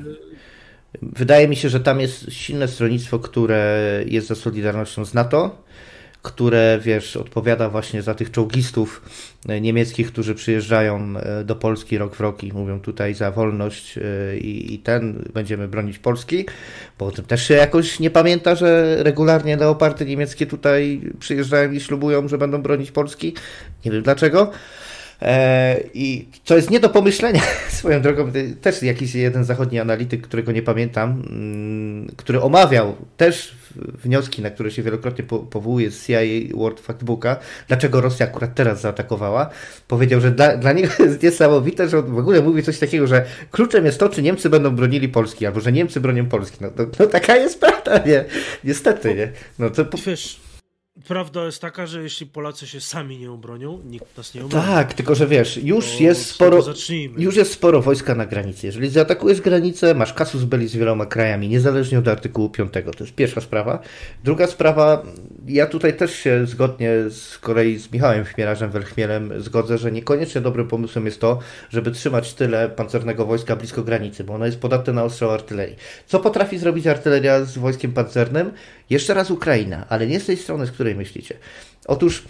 Wydaje 1.01 1.47
mi 1.47 1.55
się, 1.55 1.69
że 1.69 1.79
tam 1.79 1.99
jest 1.99 2.31
silne 2.31 2.67
stronnictwo, 2.67 3.19
które 3.19 4.03
jest 4.05 4.27
za 4.27 4.35
solidarnością 4.35 5.05
z 5.05 5.13
NATO, 5.13 5.67
które, 6.21 6.79
wiesz, 6.81 7.17
odpowiada 7.17 7.69
właśnie 7.69 8.01
za 8.01 8.13
tych 8.13 8.31
czołgistów 8.31 9.01
e, 9.49 9.61
niemieckich, 9.61 10.07
którzy 10.07 10.35
przyjeżdżają 10.35 11.17
e, 11.17 11.43
do 11.43 11.55
Polski 11.55 11.97
rok 11.97 12.15
w 12.15 12.19
rok 12.19 12.43
i 12.43 12.53
mówią 12.53 12.79
tutaj 12.79 13.13
za 13.13 13.31
wolność 13.31 13.97
e, 13.97 14.37
i, 14.37 14.73
i 14.73 14.79
ten, 14.79 15.29
będziemy 15.33 15.67
bronić 15.67 15.99
Polski, 15.99 16.45
bo 16.99 17.05
o 17.05 17.11
tym 17.11 17.25
też 17.25 17.47
się 17.47 17.53
jakoś 17.53 17.99
nie 17.99 18.09
pamięta, 18.09 18.55
że 18.55 18.97
regularnie 19.03 19.57
leopardy 19.57 20.05
niemieckie 20.05 20.45
tutaj 20.45 21.01
przyjeżdżają 21.19 21.71
i 21.71 21.79
ślubują, 21.79 22.27
że 22.27 22.37
będą 22.37 22.61
bronić 22.61 22.91
Polski. 22.91 23.33
Nie 23.85 23.91
wiem 23.91 24.03
dlaczego. 24.03 24.51
E, 25.21 25.79
I 25.93 26.27
co 26.43 26.55
jest 26.55 26.69
nie 26.69 26.79
do 26.79 26.89
pomyślenia 26.89 27.41
swoją 27.69 28.01
drogą, 28.01 28.31
też 28.61 28.83
jakiś 28.83 29.15
jeden 29.15 29.43
zachodni 29.43 29.79
analityk, 29.79 30.21
którego 30.21 30.51
nie 30.51 30.61
pamiętam, 30.61 31.23
mm, 31.29 32.07
który 32.17 32.41
omawiał 32.41 32.95
też 33.17 33.55
wnioski, 34.03 34.41
na 34.41 34.49
które 34.49 34.71
się 34.71 34.83
wielokrotnie 34.83 35.23
powołuje 35.23 35.91
z 35.91 36.07
CIA 36.07 36.19
World 36.55 36.79
Factbooka, 36.79 37.37
dlaczego 37.67 38.01
Rosja 38.01 38.25
akurat 38.25 38.55
teraz 38.55 38.81
zaatakowała, 38.81 39.49
powiedział, 39.87 40.21
że 40.21 40.31
dla, 40.31 40.57
dla 40.57 40.73
niego 40.73 40.89
jest 41.03 41.23
niesamowite, 41.23 41.89
że 41.89 41.99
on 41.99 42.05
w 42.05 42.17
ogóle 42.17 42.41
mówi 42.41 42.63
coś 42.63 42.79
takiego, 42.79 43.07
że 43.07 43.25
kluczem 43.51 43.85
jest 43.85 43.99
to, 43.99 44.09
czy 44.09 44.21
Niemcy 44.21 44.49
będą 44.49 44.75
bronili 44.75 45.09
Polski, 45.09 45.45
albo 45.45 45.59
że 45.59 45.71
Niemcy 45.71 45.99
bronią 45.99 46.25
Polski. 46.25 46.57
No, 46.61 46.69
no, 46.77 46.85
no 46.99 47.07
taka 47.07 47.35
jest 47.35 47.59
prawda, 47.59 47.97
nie? 48.05 48.25
Niestety, 48.63 49.15
nie? 49.15 49.31
No 49.59 49.69
to... 49.69 49.85
Wiesz, 50.05 50.46
Prawda 51.07 51.45
jest 51.45 51.61
taka, 51.61 51.87
że 51.87 52.03
jeśli 52.03 52.25
Polacy 52.25 52.67
się 52.67 52.81
sami 52.81 53.17
nie 53.17 53.31
obronią, 53.31 53.79
nikt 53.85 54.17
nas 54.17 54.35
nie 54.35 54.45
obroni. 54.45 54.65
Tak, 54.65 54.93
tylko 54.93 55.15
że 55.15 55.27
wiesz, 55.27 55.57
już 55.57 55.99
jest 55.99 56.25
sporo 56.25 56.63
już 57.17 57.35
jest 57.35 57.51
sporo 57.51 57.81
wojska 57.81 58.15
na 58.15 58.25
granicy. 58.25 58.67
Jeżeli 58.67 58.89
zaatakujesz 58.89 59.41
granicę, 59.41 59.95
masz 59.95 60.13
kasus 60.13 60.43
belli 60.43 60.67
z 60.67 60.75
wieloma 60.75 61.05
krajami, 61.05 61.49
niezależnie 61.49 61.99
od 61.99 62.07
artykułu 62.07 62.49
5. 62.49 62.73
To 62.73 63.03
jest 63.03 63.15
pierwsza 63.15 63.41
sprawa. 63.41 63.79
Druga 64.23 64.47
sprawa, 64.47 65.03
ja 65.47 65.67
tutaj 65.67 65.97
też 65.97 66.15
się 66.15 66.45
zgodnie 66.45 66.91
z 67.09 67.37
kolei 67.37 67.79
z 67.79 67.91
Michałem 67.91 68.25
Chmielarzem 68.25 68.71
Welchmielem 68.71 69.41
zgodzę, 69.41 69.77
że 69.77 69.91
niekoniecznie 69.91 70.41
dobrym 70.41 70.67
pomysłem 70.67 71.05
jest 71.05 71.21
to, 71.21 71.39
żeby 71.69 71.91
trzymać 71.91 72.33
tyle 72.33 72.69
pancernego 72.69 73.25
wojska 73.25 73.55
blisko 73.55 73.83
granicy, 73.83 74.23
bo 74.23 74.33
ono 74.33 74.45
jest 74.45 74.59
podatne 74.59 74.93
na 74.93 75.03
ostrzał 75.03 75.31
artylerii. 75.31 75.75
Co 76.05 76.19
potrafi 76.19 76.57
zrobić 76.57 76.87
artyleria 76.87 77.45
z 77.45 77.57
wojskiem 77.57 77.93
pancernym? 77.93 78.51
Jeszcze 78.89 79.13
raz 79.13 79.31
Ukraina, 79.31 79.85
ale 79.89 80.07
nie 80.07 80.19
z 80.19 80.25
tej 80.25 80.37
strony, 80.37 80.65
z 80.65 80.71
której 80.71 80.95
myślicie. 80.95 81.37
Otóż 81.87 82.25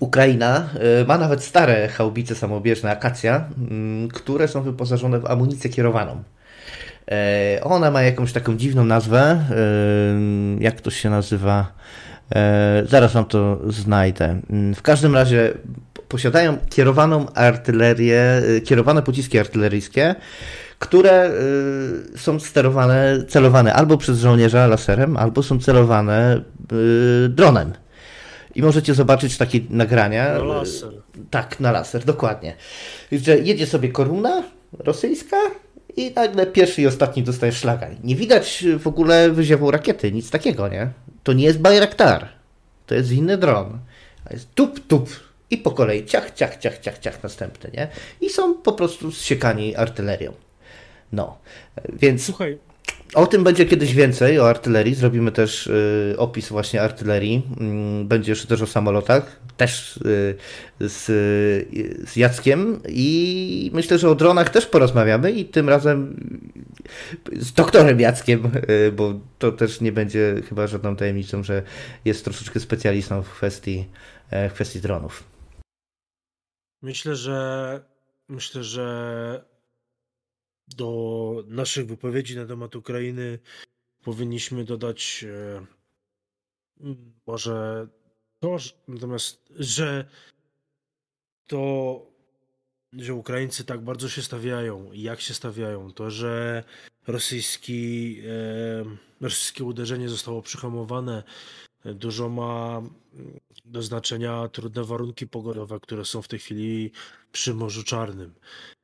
Ukraina 0.00 0.68
y, 1.02 1.06
ma 1.06 1.18
nawet 1.18 1.44
stare 1.44 1.88
chałbice 1.88 2.34
samobieżne 2.34 2.90
Akacja, 2.90 3.48
mm, 3.58 4.08
które 4.08 4.48
są 4.48 4.62
wyposażone 4.62 5.20
w 5.20 5.26
amunicję 5.26 5.70
kierowaną. 5.70 6.22
E, 7.10 7.60
ona 7.62 7.90
ma 7.90 8.02
jakąś 8.02 8.32
taką 8.32 8.56
dziwną 8.56 8.84
nazwę. 8.84 9.44
Y, 10.58 10.62
jak 10.62 10.80
to 10.80 10.90
się 10.90 11.10
nazywa? 11.10 11.72
E, 12.34 12.82
zaraz 12.86 13.12
wam 13.12 13.24
to 13.24 13.60
znajdę. 13.68 14.40
Mm, 14.50 14.74
w 14.74 14.82
każdym 14.82 15.14
razie 15.14 15.52
posiadają 16.08 16.58
kierowaną 16.70 17.26
artylerię, 17.34 18.42
y, 18.50 18.60
kierowane 18.60 19.02
pociski 19.02 19.38
artyleryjskie, 19.38 20.14
które 20.78 21.30
y, 22.14 22.18
są 22.18 22.40
sterowane, 22.40 23.24
celowane 23.28 23.74
albo 23.74 23.98
przez 23.98 24.18
żołnierza 24.18 24.66
laserem, 24.66 25.16
albo 25.16 25.42
są 25.42 25.60
celowane 25.60 26.40
y, 26.72 27.28
dronem. 27.28 27.72
I 28.54 28.62
możecie 28.62 28.94
zobaczyć 28.94 29.36
takie 29.36 29.60
nagrania. 29.70 30.32
Na 30.32 30.44
laser. 30.44 30.92
Tak, 31.30 31.60
na 31.60 31.72
laser, 31.72 32.04
dokładnie. 32.04 32.56
Że 33.12 33.38
jedzie 33.38 33.66
sobie 33.66 33.88
koruna 33.88 34.42
rosyjska 34.78 35.36
i 35.96 36.12
nagle 36.14 36.46
pierwszy 36.46 36.82
i 36.82 36.86
ostatni 36.86 37.22
dostaje 37.22 37.52
szlaga. 37.52 37.88
Nie 38.04 38.16
widać 38.16 38.64
w 38.78 38.86
ogóle 38.86 39.30
wyziewu 39.30 39.70
rakiety, 39.70 40.12
nic 40.12 40.30
takiego, 40.30 40.68
nie? 40.68 40.90
To 41.22 41.32
nie 41.32 41.44
jest 41.44 41.58
Bayraktar. 41.58 42.28
To 42.86 42.94
jest 42.94 43.12
inny 43.12 43.38
dron. 43.38 43.78
To 44.24 44.32
jest 44.32 44.54
tup, 44.54 44.86
tup. 44.86 45.10
I 45.50 45.58
po 45.58 45.70
kolei 45.70 46.04
ciach, 46.04 46.34
ciach, 46.34 46.56
ciach, 46.56 46.78
ciach, 46.78 46.98
ciach 46.98 47.22
następny, 47.22 47.70
nie? 47.74 47.88
I 48.20 48.30
są 48.30 48.54
po 48.54 48.72
prostu 48.72 49.12
zsiekani 49.12 49.76
artylerią. 49.76 50.32
No, 51.12 51.38
więc 51.92 52.24
Słuchaj. 52.24 52.58
o 53.14 53.26
tym 53.26 53.44
będzie 53.44 53.66
kiedyś 53.66 53.94
więcej, 53.94 54.40
o 54.40 54.48
artylerii. 54.48 54.94
Zrobimy 54.94 55.32
też 55.32 55.66
y, 55.66 56.14
opis 56.18 56.48
właśnie 56.48 56.82
artylerii. 56.82 57.42
Y, 58.02 58.04
będzie 58.04 58.32
jeszcze 58.32 58.48
też 58.48 58.62
o 58.62 58.66
samolotach, 58.66 59.40
też 59.56 59.96
y, 59.96 60.36
z, 60.80 61.04
z 62.10 62.16
Jackiem 62.16 62.80
i 62.88 63.70
myślę, 63.74 63.98
że 63.98 64.10
o 64.10 64.14
dronach 64.14 64.50
też 64.50 64.66
porozmawiamy 64.66 65.32
i 65.32 65.44
tym 65.44 65.68
razem 65.68 66.16
z 67.32 67.52
doktorem 67.52 68.00
Jackiem, 68.00 68.50
y, 68.70 68.92
bo 68.92 69.14
to 69.38 69.52
też 69.52 69.80
nie 69.80 69.92
będzie 69.92 70.34
chyba 70.48 70.66
żadną 70.66 70.96
tajemnicą, 70.96 71.42
że 71.42 71.62
jest 72.04 72.24
troszeczkę 72.24 72.60
specjalistą 72.60 73.22
w 73.22 73.30
kwestii, 73.30 73.86
e, 74.30 74.48
w 74.48 74.52
kwestii 74.52 74.80
dronów. 74.80 75.24
Myślę, 76.82 77.16
że 77.16 77.80
myślę, 78.28 78.64
że 78.64 79.44
do 80.68 81.44
naszych 81.46 81.86
wypowiedzi 81.86 82.36
na 82.36 82.46
temat 82.46 82.76
Ukrainy 82.76 83.38
powinniśmy 84.02 84.64
dodać 84.64 85.24
e, 85.28 85.66
może 87.26 87.88
to, 88.40 88.56
natomiast, 88.88 89.52
że 89.58 90.08
to, 91.46 92.06
że 92.92 93.14
Ukraińcy 93.14 93.64
tak 93.64 93.80
bardzo 93.80 94.08
się 94.08 94.22
stawiają 94.22 94.92
i 94.92 95.02
jak 95.02 95.20
się 95.20 95.34
stawiają, 95.34 95.92
to, 95.92 96.10
że 96.10 96.64
rosyjski, 97.06 98.20
e, 98.28 98.84
rosyjskie 99.20 99.64
uderzenie 99.64 100.08
zostało 100.08 100.42
przyhamowane, 100.42 101.22
dużo 101.84 102.28
ma 102.28 102.82
do 103.64 103.82
znaczenia 103.82 104.48
trudne 104.48 104.84
warunki 104.84 105.26
pogodowe, 105.26 105.80
które 105.80 106.04
są 106.04 106.22
w 106.22 106.28
tej 106.28 106.38
chwili 106.38 106.90
przy 107.32 107.54
Morzu 107.54 107.84
Czarnym 107.84 108.34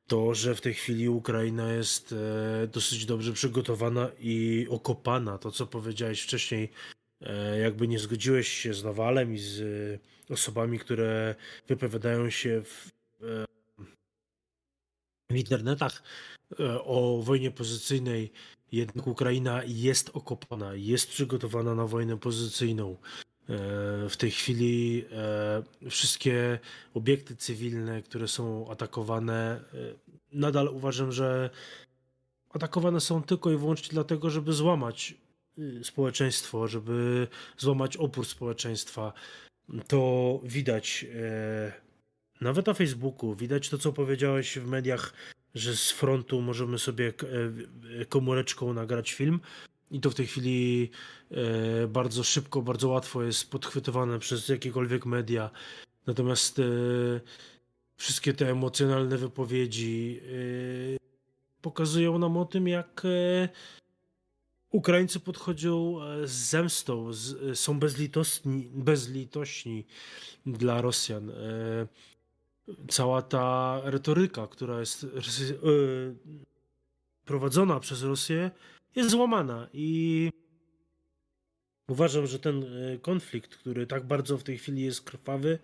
to, 0.07 0.33
że 0.33 0.55
w 0.55 0.61
tej 0.61 0.73
chwili 0.73 1.09
Ukraina 1.09 1.73
jest 1.73 2.11
e, 2.13 2.67
dosyć 2.67 3.05
dobrze 3.05 3.33
przygotowana 3.33 4.09
i 4.19 4.67
okopana. 4.69 5.37
To, 5.37 5.51
co 5.51 5.67
powiedziałeś 5.67 6.21
wcześniej, 6.21 6.69
e, 7.21 7.59
jakby 7.59 7.87
nie 7.87 7.99
zgodziłeś 7.99 8.47
się 8.47 8.73
z 8.73 8.83
Nawalem 8.83 9.33
i 9.33 9.37
z 9.37 9.61
e, 9.61 10.33
osobami, 10.33 10.79
które 10.79 11.35
wypowiadają 11.67 12.29
się 12.29 12.61
w, 12.61 12.91
w 15.31 15.35
internetach 15.35 16.03
o 16.83 17.21
wojnie 17.23 17.51
pozycyjnej, 17.51 18.31
jednak 18.71 19.07
Ukraina 19.07 19.61
jest 19.65 20.09
okopana, 20.13 20.75
jest 20.75 21.09
przygotowana 21.09 21.75
na 21.75 21.87
wojnę 21.87 22.17
pozycyjną. 22.17 22.97
E, 23.49 24.09
w 24.09 24.17
tej 24.17 24.31
chwili 24.31 25.05
e, 25.11 25.89
wszystkie 25.89 26.59
obiekty 26.93 27.35
cywilne, 27.35 28.01
które 28.01 28.27
są 28.27 28.71
atakowane, 28.71 29.61
e, 29.73 29.77
nadal 30.31 30.67
uważam, 30.67 31.11
że 31.11 31.49
atakowane 32.49 32.99
są 32.99 33.23
tylko 33.23 33.51
i 33.51 33.57
wyłącznie 33.57 33.89
dlatego, 33.91 34.29
żeby 34.29 34.53
złamać 34.53 35.15
społeczeństwo, 35.83 36.67
żeby 36.67 37.27
złamać 37.57 37.97
opór 37.97 38.25
społeczeństwa. 38.25 39.13
To 39.87 40.39
widać 40.43 41.05
nawet 42.41 42.67
na 42.67 42.73
Facebooku, 42.73 43.35
widać 43.35 43.69
to, 43.69 43.77
co 43.77 43.93
powiedziałeś 43.93 44.59
w 44.59 44.67
mediach, 44.67 45.13
że 45.55 45.75
z 45.75 45.91
frontu 45.91 46.41
możemy 46.41 46.79
sobie 46.79 47.13
komóreczką 48.09 48.73
nagrać 48.73 49.13
film. 49.13 49.39
I 49.93 49.99
to 49.99 50.09
w 50.09 50.15
tej 50.15 50.27
chwili 50.27 50.89
e, 51.31 51.87
bardzo 51.87 52.23
szybko, 52.23 52.61
bardzo 52.61 52.89
łatwo 52.89 53.23
jest 53.23 53.51
podchwytywane 53.51 54.19
przez 54.19 54.49
jakiekolwiek 54.49 55.05
media. 55.05 55.49
Natomiast 56.07 56.59
e, 56.59 56.63
wszystkie 57.95 58.33
te 58.33 58.49
emocjonalne 58.49 59.17
wypowiedzi 59.17 60.19
e, 60.23 60.97
pokazują 61.61 62.17
nam 62.17 62.37
o 62.37 62.45
tym, 62.45 62.67
jak 62.67 63.01
Ukraińcy 64.71 65.19
podchodzą 65.19 65.99
z 66.23 66.31
zemstą, 66.31 67.13
z, 67.13 67.59
są 67.59 67.79
bezlitosni, 67.79 68.69
bezlitośni 68.73 69.85
dla 70.45 70.81
Rosjan. 70.81 71.31
Cała 72.89 73.21
ta 73.21 73.81
retoryka, 73.83 74.47
która 74.47 74.79
jest 74.79 75.05
prowadzona 77.25 77.79
przez 77.79 78.03
Rosję, 78.03 78.51
jest 78.95 79.09
złamana 79.09 79.69
i 79.73 80.29
uważam, 81.87 82.27
że 82.27 82.39
ten 82.39 82.63
e, 82.63 82.97
konflikt, 82.97 83.55
który 83.55 83.87
tak 83.87 84.07
bardzo 84.07 84.37
w 84.37 84.43
tej 84.43 84.57
chwili 84.57 84.81
jest 84.81 85.01
krwawy, 85.01 85.59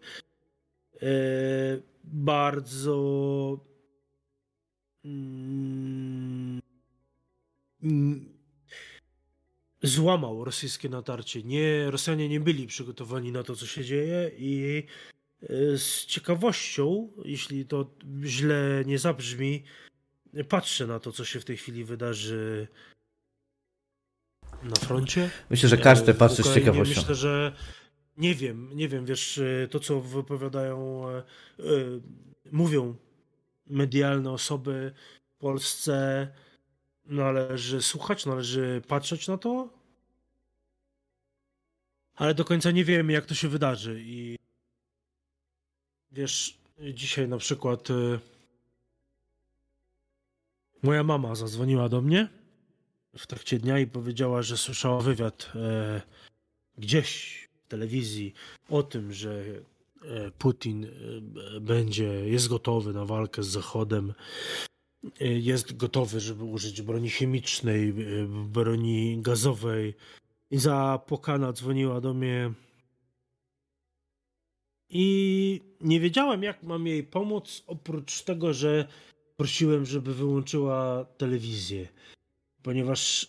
e, 1.02 1.08
bardzo 2.04 3.66
mm, 5.06 6.62
złamał 9.84 10.44
rosyjskie 10.44 10.90
natarcie. 10.90 11.44
Nie, 11.44 11.92
Rosjanie 11.92 12.30
nie 12.30 12.40
byli 12.40 12.68
przygotowani 12.68 13.32
na 13.32 13.44
to, 13.44 13.56
co 13.56 13.66
się 13.66 13.86
dzieje 13.86 14.32
i 14.38 14.84
e, 15.44 15.78
z 15.78 16.06
ciekawością, 16.06 17.12
jeśli 17.26 17.66
to 17.66 17.96
źle 18.24 18.84
nie 18.86 19.00
zabrzmi, 19.00 19.64
patrzę 20.50 20.88
na 20.88 21.00
to, 21.00 21.12
co 21.12 21.26
się 21.26 21.40
w 21.40 21.46
tej 21.46 21.58
chwili 21.58 21.84
wydarzy 21.84 22.68
na 24.64 24.76
froncie? 24.76 25.30
Myślę, 25.50 25.70
że 25.70 25.78
każdy 25.78 26.14
patrzy 26.14 26.44
z 26.44 26.54
ciekawością. 26.54 27.02
Myślę, 27.02 27.16
że 27.16 27.56
nie 28.18 28.36
wiem, 28.36 28.70
nie 28.74 28.90
wiem, 28.90 29.06
wiesz, 29.06 29.38
y, 29.38 29.68
to 29.72 29.80
co 29.80 30.02
wypowiadają, 30.02 31.06
yy, 31.60 32.02
mówią 32.52 32.96
medialne 33.68 34.32
osoby 34.32 34.94
w 35.30 35.38
Polsce, 35.38 36.28
należy 37.06 37.82
słuchać, 37.82 38.26
należy 38.26 38.82
patrzeć 38.88 39.28
na 39.28 39.38
to, 39.38 39.70
ale 42.16 42.34
do 42.34 42.46
końca 42.46 42.72
nie 42.72 42.86
wiemy, 42.86 43.14
jak 43.14 43.26
to 43.26 43.36
się 43.36 43.48
wydarzy 43.48 44.02
i 44.02 44.38
wiesz, 46.12 46.58
dzisiaj 46.94 47.28
na 47.28 47.38
przykład 47.38 47.88
moja 50.84 51.04
mama 51.04 51.36
zadzwoniła 51.36 51.90
do 51.90 52.02
mnie 52.02 52.39
w 53.18 53.28
trakcie 53.28 53.60
dnia 53.60 53.80
i 53.80 53.88
powiedziała, 53.88 54.42
że 54.42 54.58
słyszała 54.58 55.02
wywiad 55.02 55.52
e, 55.56 56.02
gdzieś 56.78 57.40
w 57.66 57.68
telewizji 57.68 58.34
o 58.70 58.84
tym, 58.84 59.14
że 59.14 59.44
e, 60.04 60.32
Putin 60.32 60.86
e, 60.86 61.60
będzie, 61.60 62.04
jest 62.06 62.48
gotowy 62.48 62.94
na 62.94 63.06
walkę 63.06 63.44
z 63.44 63.48
Zachodem, 63.48 64.14
e, 65.22 65.28
jest 65.28 65.78
gotowy, 65.78 66.20
żeby 66.20 66.44
użyć 66.44 66.82
broni 66.82 67.10
chemicznej, 67.10 67.94
broni 68.28 69.22
gazowej. 69.22 69.94
I 70.52 70.58
za 70.58 71.00
Pokana 71.08 71.54
dzwoniła 71.54 72.02
do 72.02 72.14
mnie 72.14 72.54
i 74.90 75.62
nie 75.82 76.00
wiedziałem, 76.00 76.44
jak 76.44 76.64
mam 76.64 76.88
jej 76.88 77.04
pomóc, 77.04 77.64
oprócz 77.68 78.22
tego, 78.22 78.54
że 78.54 78.88
prosiłem, 79.38 79.86
żeby 79.86 80.14
wyłączyła 80.14 81.06
telewizję, 81.18 81.88
ponieważ 82.70 83.28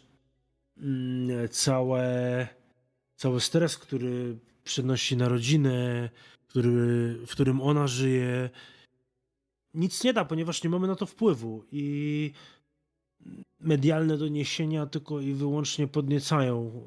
mm, 0.77 1.49
całe, 1.49 2.49
cały 3.17 3.41
stres, 3.41 3.79
który 3.79 4.39
przynosi 4.65 5.17
na 5.17 5.29
rodzinę, 5.29 6.09
który, 6.49 7.15
w 7.27 7.31
którym 7.31 7.61
ona 7.61 7.87
żyje, 7.87 8.51
nic 9.75 10.05
nie 10.05 10.13
da, 10.13 10.25
ponieważ 10.25 10.65
nie 10.65 10.71
mamy 10.71 10.87
na 10.87 10.97
to 10.97 11.07
wpływu 11.07 11.65
i 11.73 12.33
medialne 13.61 14.19
doniesienia 14.19 14.87
tylko 14.87 15.21
i 15.21 15.33
wyłącznie 15.33 15.89
podniecają 15.89 16.83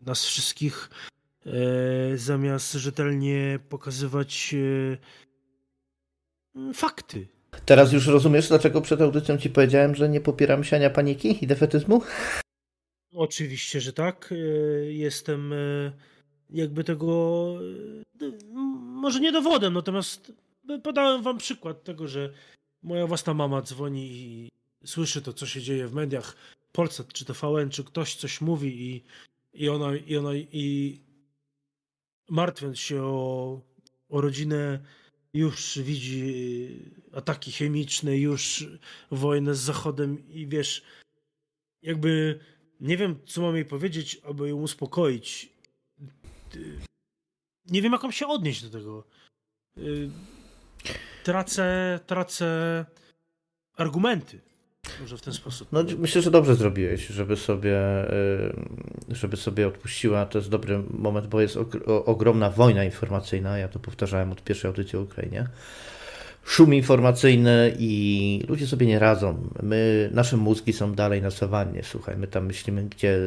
e, 0.00 0.04
nas 0.06 0.24
wszystkich 0.24 0.90
E, 1.46 2.18
zamiast 2.18 2.72
rzetelnie 2.72 3.58
pokazywać 3.68 4.54
e, 6.54 6.72
fakty. 6.74 7.28
Teraz 7.66 7.92
już 7.92 8.06
rozumiesz, 8.06 8.48
dlaczego 8.48 8.80
przed 8.80 9.00
audycją 9.00 9.38
ci 9.38 9.50
powiedziałem, 9.50 9.94
że 9.94 10.08
nie 10.08 10.20
popieram 10.20 10.64
siania 10.64 10.90
paniki 10.90 11.44
i 11.44 11.46
defetyzmu? 11.46 12.02
Oczywiście, 13.12 13.80
że 13.80 13.92
tak. 13.92 14.32
E, 14.32 14.36
jestem 14.92 15.54
jakby 16.50 16.84
tego 16.84 17.54
może 19.04 19.20
nie 19.20 19.32
dowodem, 19.32 19.74
natomiast 19.74 20.32
podałem 20.82 21.22
wam 21.22 21.38
przykład 21.38 21.84
tego, 21.84 22.08
że 22.08 22.32
moja 22.82 23.06
własna 23.06 23.34
mama 23.34 23.62
dzwoni 23.62 24.06
i 24.12 24.48
słyszy 24.84 25.22
to, 25.22 25.32
co 25.32 25.46
się 25.46 25.62
dzieje 25.62 25.88
w 25.88 25.94
mediach, 25.94 26.36
Polsat 26.72 27.12
czy 27.12 27.24
TVN, 27.24 27.70
czy 27.70 27.84
ktoś 27.84 28.14
coś 28.14 28.40
mówi 28.40 28.90
i, 28.90 29.04
i 29.64 29.68
ona, 29.68 29.96
i 29.96 30.16
ona 30.16 30.34
i 30.34 31.00
martwiąc 32.28 32.78
się 32.78 33.02
o, 33.02 33.60
o 34.08 34.20
rodzinę, 34.20 34.80
już 35.34 35.78
widzi 35.78 36.68
ataki 37.12 37.52
chemiczne, 37.52 38.18
już 38.18 38.66
wojnę 39.10 39.54
z 39.54 39.58
Zachodem 39.58 40.28
i 40.28 40.46
wiesz, 40.46 40.82
jakby 41.82 42.40
nie 42.80 42.96
wiem, 42.96 43.20
co 43.26 43.42
mam 43.42 43.54
jej 43.54 43.64
powiedzieć, 43.64 44.20
aby 44.24 44.48
ją 44.48 44.56
uspokoić. 44.56 45.52
Nie 47.66 47.82
wiem, 47.82 47.92
jak 47.92 48.02
mam 48.02 48.12
się 48.12 48.26
odnieść 48.26 48.62
do 48.62 48.70
tego. 48.70 49.04
Tracę, 51.24 52.00
tracę 52.06 52.86
argumenty. 53.76 54.40
Może 55.00 55.16
w 55.16 55.20
ten 55.20 55.34
sposób. 55.34 55.68
No, 55.72 55.84
myślę, 55.98 56.22
że 56.22 56.30
dobrze 56.30 56.54
zrobiłeś, 56.54 57.06
żeby 57.06 57.36
sobie, 57.36 57.78
y, 58.12 59.14
żeby 59.14 59.36
sobie 59.36 59.68
odpuściła. 59.68 60.26
To 60.26 60.38
jest 60.38 60.50
dobry 60.50 60.82
moment, 60.90 61.26
bo 61.26 61.40
jest 61.40 61.58
ogromna 61.86 62.50
wojna 62.50 62.84
informacyjna. 62.84 63.58
Ja 63.58 63.68
to 63.68 63.78
powtarzałem 63.78 64.32
od 64.32 64.44
pierwszej 64.44 64.68
audycji 64.68 64.98
o 64.98 65.02
Ukrainie 65.02 65.48
szum 66.44 66.74
informacyjny 66.74 67.76
i 67.78 68.44
ludzie 68.48 68.66
sobie 68.66 68.86
nie 68.86 68.98
radzą. 68.98 69.48
My, 69.62 70.10
nasze 70.12 70.36
mózgi 70.36 70.72
są 70.72 70.94
dalej 70.94 71.22
na 71.22 71.30
sawannie, 71.30 71.82
słuchaj, 71.82 72.16
my 72.16 72.26
tam 72.26 72.46
myślimy, 72.46 72.82
gdzie 72.82 73.18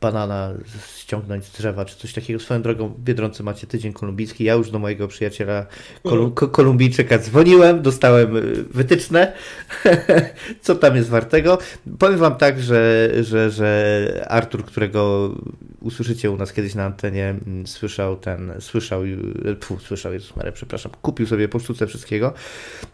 banana 0.00 0.52
ściągnąć 0.96 1.44
z 1.44 1.52
drzewa, 1.52 1.84
czy 1.84 1.96
coś 1.96 2.12
takiego. 2.12 2.40
Swoją 2.40 2.62
drogą, 2.62 2.88
w 2.88 3.00
Biedronce 3.00 3.42
macie 3.42 3.66
tydzień 3.66 3.92
kolumbijski, 3.92 4.44
ja 4.44 4.54
już 4.54 4.70
do 4.70 4.78
mojego 4.78 5.08
przyjaciela 5.08 5.66
kolum 6.02 6.32
kolumbijczyka 6.32 7.18
dzwoniłem, 7.18 7.82
dostałem 7.82 8.36
y, 8.36 8.64
wytyczne, 8.70 9.32
co 10.62 10.74
tam 10.74 10.96
jest 10.96 11.08
wartego. 11.08 11.58
Powiem 11.98 12.18
wam 12.18 12.36
tak, 12.36 12.60
że, 12.60 13.10
że, 13.20 13.50
że 13.50 14.26
Artur, 14.28 14.64
którego 14.64 15.30
usłyszycie 15.80 16.30
u 16.30 16.36
nas 16.36 16.52
kiedyś 16.52 16.74
na 16.74 16.84
antenie, 16.84 17.28
mm, 17.46 17.66
słyszał 17.66 18.16
ten, 18.16 18.52
słyszał, 18.60 19.02
pfu, 19.60 19.78
słyszał, 19.78 20.12
Jezus 20.12 20.36
Maria, 20.36 20.52
przepraszam, 20.52 20.92
kupił 21.02 21.26
sobie 21.26 21.48
po 21.48 21.58
sztuce 21.58 21.86
wszystkiego. 21.86 22.19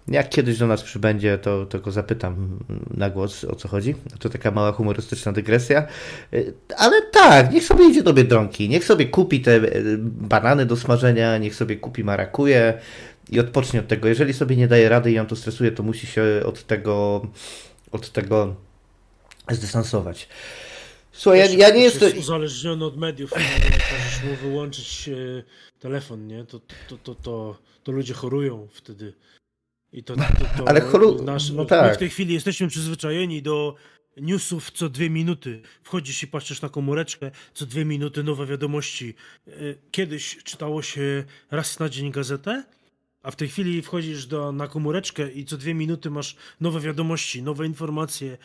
Jak 0.09 0.29
kiedyś 0.29 0.59
do 0.59 0.67
nas 0.67 0.83
przybędzie, 0.83 1.39
to, 1.39 1.67
to 1.67 1.79
go 1.79 1.93
zapytam 1.93 2.59
na 2.91 3.11
głos, 3.11 3.45
o 3.45 3.55
co 3.57 3.69
chodzi. 3.69 3.95
To 4.19 4.29
taka 4.29 4.51
mała 4.51 4.73
humorystyczna 4.73 5.33
dygresja. 5.33 5.87
Y, 6.35 6.53
ale 6.77 7.03
tak, 7.03 7.53
niech 7.53 7.65
sobie 7.65 7.89
idzie 7.89 8.03
do 8.03 8.13
Biedronki, 8.13 8.69
niech 8.69 8.85
sobie 8.85 9.07
kupi 9.07 9.41
te 9.41 9.57
y, 9.57 9.99
banany 10.01 10.67
do 10.67 10.77
smażenia, 10.77 11.39
niech 11.39 11.55
sobie 11.55 11.77
kupi 11.77 12.05
marakuje 12.05 12.75
i 13.31 13.41
odpocznie 13.41 13.81
od 13.81 13.89
tego. 13.89 14.09
Jeżeli 14.09 14.33
sobie 14.33 14.57
nie 14.57 14.69
daje 14.69 14.89
rady 14.89 15.11
i 15.11 15.15
ją 15.15 15.27
to 15.27 15.37
stresuje, 15.37 15.73
to 15.73 15.83
musi 15.83 16.07
się 16.07 16.23
od 16.45 16.65
tego, 16.65 17.27
od 17.93 18.13
tego 18.13 18.55
zdystansować. 19.51 20.29
Słuchaj, 21.17 21.39
ja, 21.39 21.47
ja 21.69 21.75
nie 21.75 21.83
jestem... 21.83 22.09
Jest 22.09 22.19
uzależniony 22.19 22.85
od 22.85 22.97
mediów, 22.97 23.31
nie 23.37 23.71
możesz 23.99 24.23
mu 24.25 24.49
wyłączyć 24.49 25.09
e, 25.09 25.43
telefon, 25.79 26.27
nie? 26.27 26.45
To, 26.45 26.61
to, 26.89 26.97
to, 26.97 27.15
to, 27.15 27.59
to 27.83 27.93
ludzie 27.93 28.15
chorują 28.15 28.69
wtedy. 28.73 29.15
I 29.93 30.05
to, 30.05 30.17
to, 30.17 30.23
to 30.59 30.69
Ale 30.69 30.81
choru... 30.81 31.23
Nasz, 31.23 31.51
no 31.51 31.65
tak. 31.65 31.89
My 31.89 31.95
w 31.95 31.99
tej 31.99 32.11
chwili 32.11 32.35
jesteśmy 32.35 32.69
przyzwyczajeni 32.69 33.43
do 33.43 33.75
newsów 34.17 34.71
co 34.71 34.89
dwie 34.89 35.11
minuty. 35.11 35.63
Wchodzisz 35.83 36.23
i 36.23 36.27
patrzysz 36.27 36.63
na 36.63 36.69
komóreczkę, 36.69 37.31
co 37.55 37.67
dwie 37.67 37.85
minuty 37.85 38.23
nowe 38.23 38.47
wiadomości. 38.47 39.15
E, 39.47 39.51
kiedyś 39.91 40.39
czytało 40.45 40.83
się 40.83 41.25
raz 41.51 41.79
na 41.79 41.89
dzień 41.89 42.13
gazetę, 42.13 42.65
a 43.23 43.31
w 43.31 43.37
tej 43.37 43.49
chwili 43.49 43.83
wchodzisz 43.83 44.27
do, 44.27 44.53
na 44.53 44.69
komóreczkę 44.69 45.33
i 45.33 45.45
co 45.45 45.57
dwie 45.57 45.75
minuty 45.75 46.11
masz 46.11 46.37
nowe 46.61 46.81
wiadomości, 46.81 47.43
nowe 47.43 47.67
informacje, 47.67 48.39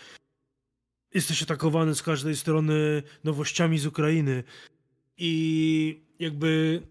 jesteś 1.14 1.43
atakowany 1.43 1.95
z 1.95 2.03
każdej 2.03 2.36
strony 2.36 3.03
nowościami 3.24 3.80
z 3.80 3.86
Ukrainy. 3.86 4.43
I 5.18 6.03
jakby 6.20 6.82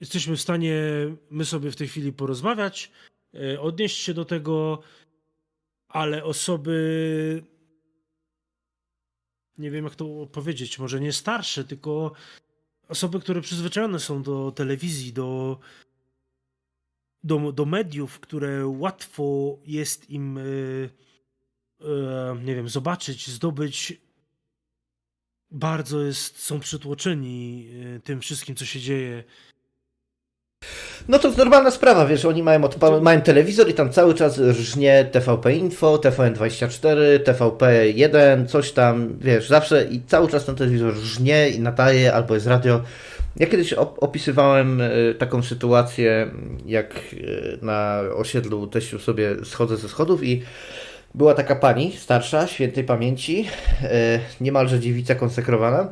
jesteśmy 0.00 0.36
w 0.36 0.40
stanie 0.40 0.82
my 1.30 1.44
sobie 1.44 1.70
w 1.70 1.76
tej 1.76 1.88
chwili 1.88 2.12
porozmawiać, 2.12 2.90
e, 3.34 3.60
odnieść 3.60 3.98
się 3.98 4.14
do 4.14 4.24
tego, 4.24 4.82
ale 5.88 6.24
osoby 6.24 7.44
nie 9.58 9.70
wiem 9.70 9.84
jak 9.84 9.94
to 9.94 10.26
powiedzieć, 10.32 10.78
może 10.78 11.00
nie 11.00 11.12
starsze, 11.12 11.64
tylko 11.64 12.12
osoby, 12.88 13.20
które 13.20 13.40
przyzwyczajone 13.40 14.00
są 14.00 14.22
do 14.22 14.52
telewizji, 14.52 15.12
do, 15.12 15.58
do, 17.24 17.52
do 17.52 17.64
mediów, 17.64 18.20
które 18.20 18.66
łatwo 18.66 19.58
jest 19.66 20.10
im 20.10 20.38
e, 20.38 20.42
nie 22.44 22.54
wiem, 22.54 22.68
zobaczyć, 22.68 23.30
zdobyć, 23.30 24.00
bardzo 25.50 26.00
jest, 26.00 26.42
są 26.42 26.60
przytłoczeni 26.60 27.68
e, 27.96 28.00
tym 28.00 28.20
wszystkim, 28.20 28.54
co 28.54 28.64
się 28.64 28.80
dzieje. 28.80 29.24
No 31.08 31.18
to 31.18 31.28
jest 31.28 31.38
normalna 31.38 31.70
sprawa, 31.70 32.06
wiesz, 32.06 32.24
oni 32.24 32.42
mają, 32.42 32.60
odpal- 32.60 33.02
mają 33.02 33.20
telewizor 33.20 33.68
i 33.68 33.74
tam 33.74 33.92
cały 33.92 34.14
czas 34.14 34.38
rżnie 34.38 35.08
TVP 35.12 35.54
Info, 35.54 35.96
TVN24, 35.96 37.18
TVP1, 37.24 38.46
coś 38.46 38.72
tam, 38.72 39.18
wiesz, 39.18 39.48
zawsze 39.48 39.84
i 39.84 40.02
cały 40.06 40.28
czas 40.28 40.44
ten 40.44 40.56
telewizor 40.56 40.94
rżnie 40.94 41.48
i 41.48 41.60
nadaje, 41.60 42.14
albo 42.14 42.34
jest 42.34 42.46
radio. 42.46 42.82
Ja 43.36 43.46
kiedyś 43.46 43.72
opisywałem 43.72 44.80
e, 44.80 45.14
taką 45.18 45.42
sytuację, 45.42 46.30
jak 46.66 47.00
na 47.62 48.00
osiedlu 48.16 48.66
teściu 48.66 48.98
sobie 48.98 49.36
schodzę 49.44 49.76
ze 49.76 49.88
schodów 49.88 50.24
i 50.24 50.42
była 51.14 51.34
taka 51.34 51.56
pani, 51.56 51.92
starsza, 51.92 52.46
świętej 52.46 52.84
pamięci, 52.84 53.48
e, 53.82 54.20
niemalże 54.40 54.80
dziewica 54.80 55.14
konsekrowana. 55.14 55.88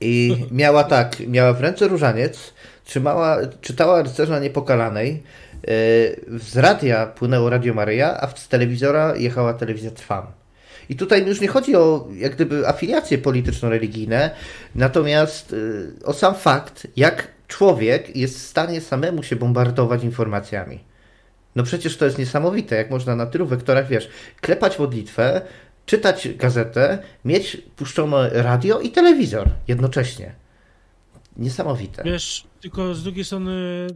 I 0.00 0.36
miała 0.50 0.84
tak, 0.84 1.20
miała 1.28 1.52
w 1.52 1.60
ręce 1.60 1.88
różaniec, 1.88 2.54
trzymała, 2.84 3.38
czytała 3.60 4.02
rycerza 4.02 4.38
niepokalanej, 4.38 5.10
e, 5.12 5.66
z 6.38 6.56
radia 6.56 7.06
płynęło 7.06 7.50
Radio 7.50 7.74
Maryja, 7.74 8.20
a 8.20 8.28
z 8.36 8.48
telewizora 8.48 9.16
jechała 9.16 9.54
telewizja 9.54 9.90
Trwam. 9.90 10.26
I 10.88 10.96
tutaj 10.96 11.26
już 11.26 11.40
nie 11.40 11.48
chodzi 11.48 11.76
o 11.76 12.08
jak 12.16 12.34
gdyby 12.34 12.68
afiliacje 12.68 13.18
polityczno-religijne, 13.18 14.30
natomiast 14.74 15.54
e, 16.02 16.06
o 16.06 16.12
sam 16.12 16.34
fakt, 16.34 16.86
jak 16.96 17.28
człowiek 17.48 18.16
jest 18.16 18.38
w 18.38 18.42
stanie 18.42 18.80
samemu 18.80 19.22
się 19.22 19.36
bombardować 19.36 20.04
informacjami. 20.04 20.89
No 21.56 21.62
przecież 21.62 21.96
to 21.96 22.04
jest 22.04 22.18
niesamowite, 22.18 22.76
jak 22.76 22.90
można 22.90 23.16
na 23.16 23.26
tylu 23.26 23.46
wektorach, 23.46 23.88
wiesz, 23.88 24.08
klepać 24.40 24.78
modlitwę, 24.78 25.42
czytać 25.86 26.28
gazetę, 26.36 27.02
mieć 27.24 27.56
puszczone 27.76 28.30
radio 28.32 28.80
i 28.80 28.90
telewizor 28.90 29.48
jednocześnie. 29.68 30.34
Niesamowite. 31.36 32.02
Wiesz, 32.04 32.46
tylko 32.60 32.94
z 32.94 33.02
drugiej 33.02 33.24
strony 33.24 33.86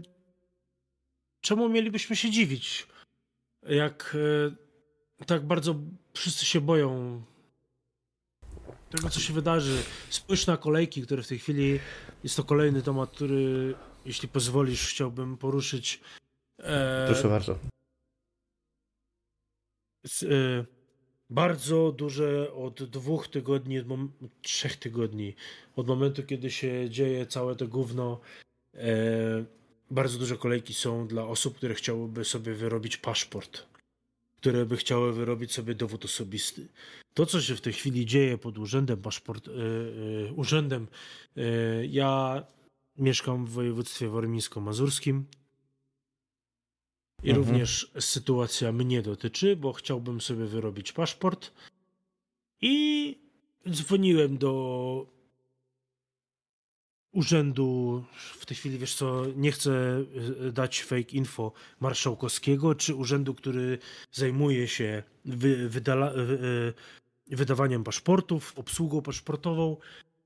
czemu 1.41 1.69
mielibyśmy 1.69 2.17
się 2.17 2.31
dziwić, 2.31 2.87
jak 3.69 4.17
e, 5.21 5.25
tak 5.25 5.47
bardzo 5.47 5.75
wszyscy 6.15 6.47
się 6.47 6.61
boją 6.61 7.23
tego, 8.91 9.11
co 9.11 9.21
się 9.21 9.33
wydarzy. 9.33 9.83
Spójrz 10.11 10.47
na 10.47 10.57
kolejki, 10.57 11.03
które 11.03 11.23
w 11.23 11.29
tej 11.29 11.39
chwili 11.39 11.81
jest 12.25 12.37
to 12.37 12.45
kolejny 12.45 12.83
temat, 12.83 13.11
który, 13.11 13.75
jeśli 14.07 14.29
pozwolisz, 14.29 14.89
chciałbym 14.89 15.37
poruszyć. 15.37 16.01
E, 16.65 17.07
Proszę 17.07 17.29
bardzo. 17.29 17.59
E, 20.23 20.65
bardzo 21.31 21.93
duże 21.93 22.53
od 22.53 22.83
dwóch 22.83 23.29
tygodni, 23.29 23.79
od 23.79 23.87
trzech 24.43 24.77
tygodni, 24.77 25.35
od 25.77 25.87
momentu, 25.87 26.23
kiedy 26.23 26.51
się 26.51 26.91
dzieje 26.91 27.27
całe 27.27 27.57
to 27.57 27.69
gówno, 27.69 28.21
e, 28.75 29.45
bardzo 29.91 30.19
duże 30.19 30.37
kolejki 30.37 30.75
są 30.75 31.07
dla 31.07 31.27
osób, 31.27 31.57
które 31.57 31.75
chciałyby 31.75 32.25
sobie 32.25 32.55
wyrobić 32.55 32.97
paszport, 32.97 33.67
które 34.41 34.67
by 34.67 34.77
chciały 34.77 35.13
wyrobić 35.13 35.53
sobie 35.53 35.75
dowód 35.75 36.05
osobisty. 36.05 36.69
To, 37.15 37.27
co 37.27 37.41
się 37.41 37.57
w 37.57 37.61
tej 37.61 37.73
chwili 37.73 38.07
dzieje 38.07 38.39
pod 38.39 38.59
urzędem 38.59 39.03
paszport, 39.03 39.49
urzędem, 40.37 40.87
ja 41.89 42.43
mieszkam 42.99 43.47
w 43.47 43.51
województwie 43.51 44.09
warmińsko-mazurskim 44.09 45.25
i 47.25 47.31
mhm. 47.31 47.47
również 47.47 47.91
sytuacja 48.01 48.73
mnie 48.73 49.03
dotyczy, 49.03 49.57
bo 49.57 49.73
chciałbym 49.73 50.21
sobie 50.21 50.45
wyrobić 50.45 50.93
paszport 50.93 51.53
i 52.61 53.19
dzwoniłem 53.69 54.39
do 54.39 55.15
urzędu, 57.13 58.05
w 58.39 58.47
tej 58.47 58.57
chwili 58.57 58.79
wiesz 58.79 58.95
co, 58.95 59.27
nie 59.37 59.53
chcę 59.53 60.05
e, 60.47 60.53
dać 60.53 60.83
fake 60.83 61.11
info 61.13 61.53
marszałkowskiego, 61.81 62.75
czy 62.75 62.95
urzędu, 62.95 63.35
który 63.35 63.79
zajmuje 64.13 64.69
się 64.69 65.03
wy, 65.25 65.69
wydala, 65.69 66.13
e, 66.13 66.17
wydawaniem 67.27 67.85
paszportów, 67.85 68.53
obsługą 68.57 69.03
paszportową. 69.03 69.77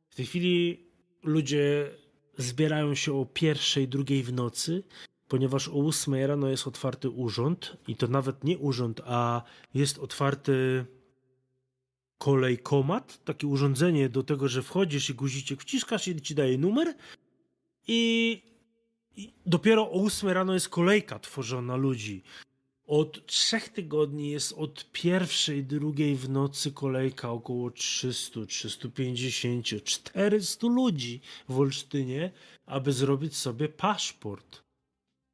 W 0.08 0.14
tej 0.14 0.26
chwili 0.26 0.86
ludzie 1.22 1.90
zbierają 2.38 2.94
się 2.94 3.20
o 3.20 3.26
pierwszej, 3.26 3.88
drugiej 3.88 4.22
w 4.22 4.32
nocy, 4.32 4.82
ponieważ 5.28 5.68
o 5.68 5.72
8 5.72 6.14
rano 6.14 6.48
jest 6.48 6.66
otwarty 6.66 7.10
urząd 7.10 7.76
i 7.88 7.96
to 7.96 8.06
nawet 8.06 8.44
nie 8.44 8.58
urząd, 8.58 9.00
a 9.04 9.42
jest 9.74 9.98
otwarty 9.98 10.84
kolejkomat, 12.18 13.24
takie 13.24 13.46
urządzenie 13.46 14.08
do 14.08 14.22
tego, 14.22 14.48
że 14.48 14.62
wchodzisz 14.62 15.10
i 15.10 15.14
guziczek 15.14 15.62
wciskasz 15.62 16.08
i 16.08 16.20
ci 16.20 16.34
daje 16.34 16.58
numer 16.58 16.94
i, 17.88 18.42
i 19.16 19.32
dopiero 19.46 19.90
o 19.90 20.04
8 20.04 20.30
rano 20.30 20.54
jest 20.54 20.68
kolejka 20.68 21.18
tworzona 21.18 21.76
ludzi. 21.76 22.22
Od 22.86 23.26
trzech 23.26 23.68
tygodni 23.68 24.30
jest 24.30 24.52
od 24.52 24.92
pierwszej, 24.92 25.64
drugiej 25.64 26.16
w 26.16 26.28
nocy 26.28 26.72
kolejka 26.72 27.30
około 27.30 27.70
300, 27.70 28.46
350, 28.46 29.84
400 29.84 30.66
ludzi 30.66 31.20
w 31.48 31.58
Olsztynie, 31.58 32.32
aby 32.66 32.92
zrobić 32.92 33.36
sobie 33.36 33.68
paszport. 33.68 34.67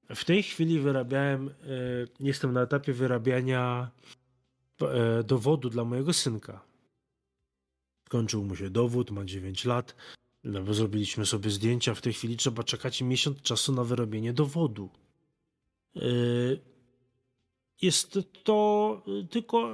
W 0.08 0.24
tej 0.24 0.42
chwili 0.42 0.80
wyrabiałem, 0.80 1.48
e, 1.48 1.52
jestem 2.20 2.52
na 2.52 2.62
etapie 2.62 2.92
wyrabiania 2.92 3.90
e, 4.80 5.24
dowodu 5.24 5.70
dla 5.70 5.84
mojego 5.84 6.12
synka. 6.12 6.64
Skończył 8.06 8.44
mu 8.44 8.56
się 8.56 8.70
dowód, 8.70 9.10
ma 9.10 9.24
9 9.24 9.64
lat. 9.64 9.94
No, 10.44 10.74
zrobiliśmy 10.74 11.26
sobie 11.26 11.50
zdjęcia. 11.50 11.94
W 11.94 12.00
tej 12.00 12.12
chwili 12.12 12.36
trzeba 12.36 12.62
czekać 12.62 13.02
miesiąc 13.02 13.42
czasu 13.42 13.72
na 13.72 13.84
wyrobienie 13.84 14.32
dowodu. 14.32 14.90
Yy, 15.94 16.60
jest 17.82 18.18
to 18.44 19.02
tylko 19.30 19.70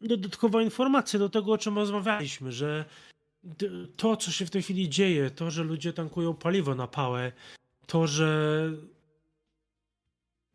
dodatkowa 0.00 0.62
informacja 0.62 1.18
do 1.18 1.28
tego, 1.28 1.52
o 1.52 1.58
czym 1.58 1.76
rozmawialiśmy, 1.76 2.52
że 2.52 2.84
to, 3.96 4.16
co 4.16 4.30
się 4.30 4.46
w 4.46 4.50
tej 4.50 4.62
chwili 4.62 4.88
dzieje, 4.88 5.30
to, 5.30 5.50
że 5.50 5.64
ludzie 5.64 5.92
tankują 5.92 6.34
paliwo 6.34 6.74
na 6.74 6.86
pałę, 6.86 7.32
to, 7.86 8.06
że 8.06 8.70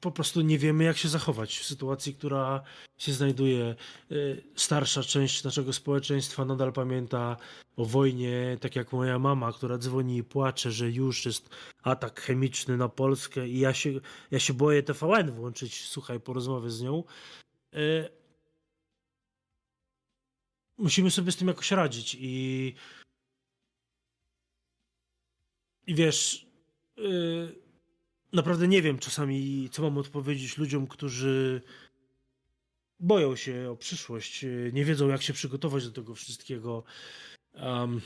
po 0.04 0.12
prostu 0.12 0.42
nie 0.42 0.58
wiemy, 0.60 0.84
jak 0.84 0.98
się 0.98 1.10
zachować 1.10 1.60
w 1.60 1.66
sytuacji, 1.66 2.14
która 2.16 2.64
się 2.98 3.14
znajduje. 3.14 3.76
Y, 4.12 4.44
starsza 4.56 5.04
część 5.04 5.44
naszego 5.44 5.74
społeczeństwa 5.74 6.46
nadal 6.46 6.74
pamięta 6.74 7.38
o 7.76 7.86
wojnie, 7.86 8.58
tak 8.62 8.76
jak 8.76 8.94
moja 8.94 9.20
mama, 9.20 9.54
która 9.54 9.78
dzwoni 9.78 10.18
i 10.18 10.24
płacze, 10.24 10.72
że 10.72 10.92
już 10.92 11.26
jest 11.26 11.50
atak 11.84 12.22
chemiczny 12.22 12.78
na 12.78 12.90
Polskę 12.90 13.48
i 13.48 13.60
ja 13.60 13.74
się, 13.74 13.90
ja 14.32 14.40
się 14.40 14.54
boję 14.54 14.84
TVN 14.84 15.32
włączyć, 15.32 15.88
słuchaj, 15.90 16.20
po 16.20 16.34
rozmowie 16.34 16.70
z 16.70 16.82
nią. 16.82 17.04
Y, 17.74 18.10
musimy 20.78 21.12
sobie 21.12 21.32
z 21.32 21.38
tym 21.38 21.48
jakoś 21.48 21.72
radzić 21.72 22.18
i 22.20 22.76
i 25.88 25.96
wiesz, 25.96 26.46
yy, 26.98 27.63
naprawdę 28.34 28.68
nie 28.68 28.82
wiem 28.82 29.00
czasami, 29.00 29.70
co 29.72 29.82
mam 29.82 29.98
odpowiedzieć 29.98 30.58
ludziom, 30.58 30.88
którzy 30.88 31.62
boją 33.00 33.36
się 33.36 33.70
o 33.72 33.76
przyszłość, 33.76 34.46
nie 34.74 34.86
wiedzą, 34.86 35.08
jak 35.08 35.22
się 35.22 35.34
przygotować 35.34 35.86
do 35.86 35.92
tego 35.92 36.16
wszystkiego. 36.16 36.84
Um, 37.54 38.02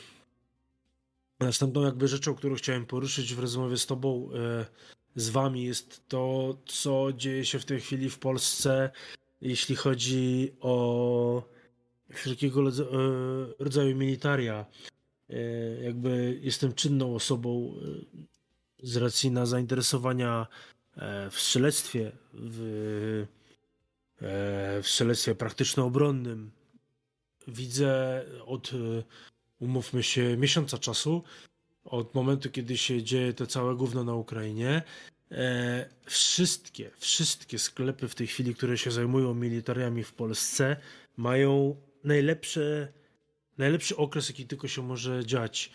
następną 1.40 1.82
jakby 1.82 2.08
rzeczą, 2.08 2.36
którą 2.36 2.56
chciałem 2.56 2.86
poruszyć 2.86 3.34
w 3.34 3.40
rozmowie 3.40 3.78
z 3.78 3.86
tobą, 3.86 4.30
e, 4.34 4.66
z 5.16 5.30
wami, 5.30 5.64
jest 5.64 6.08
to, 6.08 6.58
co 6.66 7.08
dzieje 7.14 7.46
się 7.46 7.60
w 7.60 7.66
tej 7.66 7.82
chwili 7.82 8.10
w 8.10 8.20
Polsce, 8.20 8.92
jeśli 9.42 9.76
chodzi 9.76 10.52
o 10.60 11.44
wszelkiego 12.14 12.62
e, 12.62 12.74
rodzaju 13.60 13.96
militaria. 13.96 14.66
E, 15.30 15.36
jakby 15.84 16.40
jestem 16.42 16.74
czynną 16.74 17.16
osobą 17.16 17.74
z 18.84 18.98
racji 18.98 19.32
na 19.32 19.46
zainteresowania 19.46 20.48
e, 20.98 21.30
w 21.30 21.40
strzelectwie, 21.40 22.12
w, 22.34 23.26
e, 24.22 24.82
w 24.82 24.88
strzelectwie 24.88 25.36
praktyczno-obronnym, 25.36 26.52
widzę 27.48 28.24
od, 28.46 28.74
e, 28.74 29.04
umówmy 29.60 30.04
się, 30.04 30.38
miesiąca 30.38 30.78
czasu, 30.78 31.24
od 31.84 32.16
momentu, 32.16 32.50
kiedy 32.50 32.78
się 32.78 33.04
dzieje 33.04 33.34
to 33.34 33.48
całe 33.48 33.76
gówno 33.76 34.04
na 34.04 34.14
Ukrainie, 34.14 34.82
wszystkie, 36.06 36.92
wszystkie 36.98 37.60
sklepy 37.60 38.08
w 38.08 38.16
tej 38.16 38.28
chwili, 38.28 38.56
które 38.56 38.78
się 38.78 38.92
zajmują 38.92 39.34
militariami 39.34 40.04
w 40.04 40.14
Polsce, 40.14 40.78
mają 41.18 41.76
najlepsze, 42.04 42.94
najlepszy 43.58 43.98
okres, 43.98 44.30
jaki 44.30 44.48
tylko 44.48 44.68
się 44.68 44.82
może 44.82 45.26
dziać. 45.26 45.72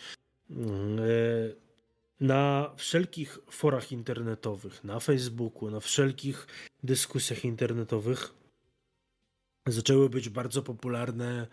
Na 2.22 2.74
wszelkich 2.76 3.38
forach 3.50 3.92
internetowych, 3.92 4.84
na 4.84 5.00
Facebooku, 5.00 5.70
na 5.70 5.80
wszelkich 5.80 6.46
dyskusjach 6.82 7.44
internetowych 7.44 8.34
zaczęły 9.66 10.10
być 10.10 10.28
bardzo 10.28 10.62
popularne 10.62 11.46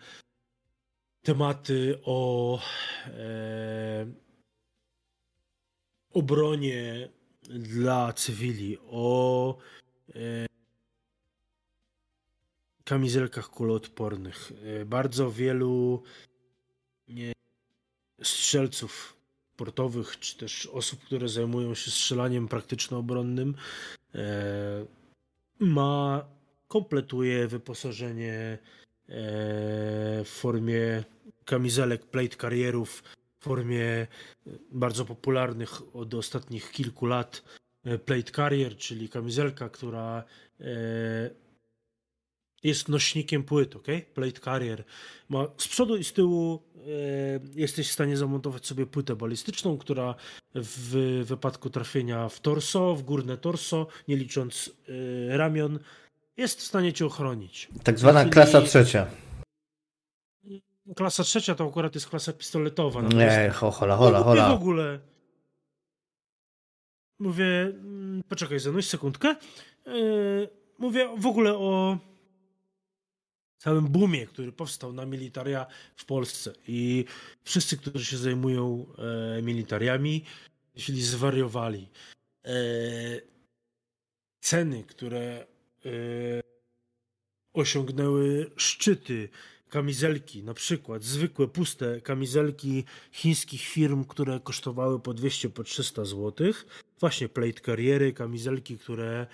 tematy 1.22 2.00
o 2.04 2.60
e, 3.06 4.06
obronie 6.10 7.08
dla 7.42 8.12
cywili, 8.12 8.78
o 8.86 9.56
e, 10.14 10.46
kamizelkach 12.84 13.48
kuloodpornych. 13.48 14.52
E, 14.64 14.84
bardzo 14.84 15.30
wielu 15.30 16.02
nie, 17.08 17.32
strzelców 18.22 19.19
sportowych, 19.60 20.18
czy 20.20 20.36
też 20.36 20.66
osób, 20.66 21.00
które 21.04 21.28
zajmują 21.28 21.74
się 21.74 21.90
strzelaniem 21.90 22.48
praktyczno-obronnym, 22.48 23.54
e, 24.14 24.86
ma, 25.58 26.24
kompletuje 26.68 27.48
wyposażenie 27.48 28.34
e, 28.34 28.58
w 30.24 30.28
formie 30.28 31.04
kamizelek, 31.44 32.06
plate 32.06 32.36
karierów, 32.36 33.02
w 33.40 33.44
formie 33.44 34.06
bardzo 34.72 35.04
popularnych 35.04 35.96
od 35.96 36.14
ostatnich 36.14 36.70
kilku 36.70 37.06
lat 37.06 37.42
e, 37.84 37.98
plate 37.98 38.32
carrier, 38.32 38.76
czyli 38.76 39.08
kamizelka, 39.08 39.68
która 39.68 40.24
jest 42.62 42.88
nośnikiem 42.88 43.44
płyt, 43.44 43.76
ok? 43.76 43.86
Plate 44.14 44.40
carrier. 44.40 44.84
Ma 45.28 45.46
z 45.56 45.68
przodu 45.68 45.96
i 45.96 46.04
z 46.04 46.12
tyłu 46.12 46.62
e, 46.76 46.80
jesteś 47.54 47.88
w 47.88 47.92
stanie 47.92 48.16
zamontować 48.16 48.66
sobie 48.66 48.86
płytę 48.86 49.16
balistyczną, 49.16 49.78
która 49.78 50.14
w 50.54 51.22
wypadku 51.24 51.70
trafienia 51.70 52.28
w 52.28 52.40
torso, 52.40 52.94
w 52.94 53.02
górne 53.02 53.36
torso, 53.36 53.86
nie 54.08 54.16
licząc 54.16 54.70
e, 55.30 55.36
ramion, 55.36 55.78
jest 56.36 56.60
w 56.60 56.64
stanie 56.64 56.92
cię 56.92 57.06
ochronić. 57.06 57.68
Tak 57.82 57.98
zwana 57.98 58.24
klasa 58.24 58.62
trzecia. 58.62 59.06
Klasa 60.96 61.24
trzecia 61.24 61.54
to 61.54 61.68
akurat 61.68 61.94
jest 61.94 62.08
klasa 62.08 62.32
pistoletowa. 62.32 63.02
Nie, 63.02 63.50
ho, 63.54 63.70
hola, 63.70 63.96
hola, 63.96 64.22
hola. 64.22 64.48
W 64.48 64.52
ogóle 64.52 65.00
mówię, 67.18 67.44
mm, 67.44 68.22
poczekaj, 68.28 68.60
zanuś 68.60 68.86
sekundkę. 68.86 69.36
Yy, 69.86 70.48
mówię 70.78 71.08
w 71.16 71.26
ogóle 71.26 71.54
o 71.54 71.98
całym 73.60 73.88
boomie, 73.88 74.26
który 74.26 74.52
powstał 74.52 74.92
na 74.92 75.06
militaria 75.06 75.66
w 75.96 76.04
Polsce. 76.04 76.52
I 76.68 77.04
wszyscy, 77.44 77.76
którzy 77.76 78.04
się 78.04 78.16
zajmują 78.16 78.86
e, 79.38 79.42
militariami, 79.42 80.24
jeśli 80.74 81.02
zwariowali. 81.02 81.88
E, 82.44 82.52
ceny, 84.40 84.84
które 84.84 85.46
e, 85.86 85.90
osiągnęły 87.52 88.50
szczyty, 88.56 89.28
kamizelki, 89.68 90.42
na 90.42 90.54
przykład 90.54 91.02
zwykłe, 91.02 91.48
puste 91.48 92.00
kamizelki 92.00 92.84
chińskich 93.12 93.62
firm, 93.62 94.04
które 94.04 94.40
kosztowały 94.40 95.00
po 95.00 95.14
200, 95.14 95.48
po 95.50 95.64
300 95.64 96.04
zł. 96.04 96.52
Właśnie 97.00 97.28
plate 97.28 97.60
kariery, 97.60 98.12
kamizelki, 98.12 98.78
które 98.78 99.26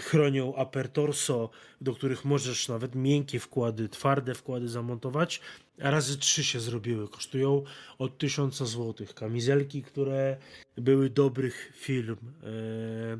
chronią 0.00 0.54
apertorso, 0.54 1.50
do 1.80 1.94
których 1.94 2.24
możesz 2.24 2.68
nawet 2.68 2.94
miękkie 2.94 3.40
wkłady, 3.40 3.88
twarde 3.88 4.34
wkłady 4.34 4.68
zamontować, 4.68 5.40
a 5.82 5.90
razy 5.90 6.18
trzy 6.18 6.44
się 6.44 6.60
zrobiły. 6.60 7.08
Kosztują 7.08 7.64
od 7.98 8.18
1000 8.18 8.56
zł. 8.56 9.06
Kamizelki, 9.14 9.82
które 9.82 10.36
były 10.76 11.10
dobrych 11.10 11.72
firm. 11.76 12.16
E, 12.42 13.18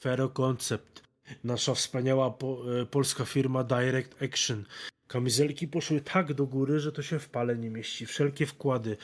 Fero 0.00 0.28
Concept, 0.28 1.02
nasza 1.44 1.74
wspaniała 1.74 2.26
e, 2.28 2.86
polska 2.86 3.24
firma 3.24 3.64
Direct 3.64 4.22
Action. 4.22 4.64
Kamizelki 5.06 5.68
poszły 5.68 6.00
tak 6.00 6.34
do 6.34 6.46
góry, 6.46 6.80
że 6.80 6.92
to 6.92 7.02
się 7.02 7.18
w 7.18 7.28
pale 7.28 7.56
nie 7.56 7.70
mieści. 7.70 8.06
Wszelkie 8.06 8.46
wkłady. 8.46 8.96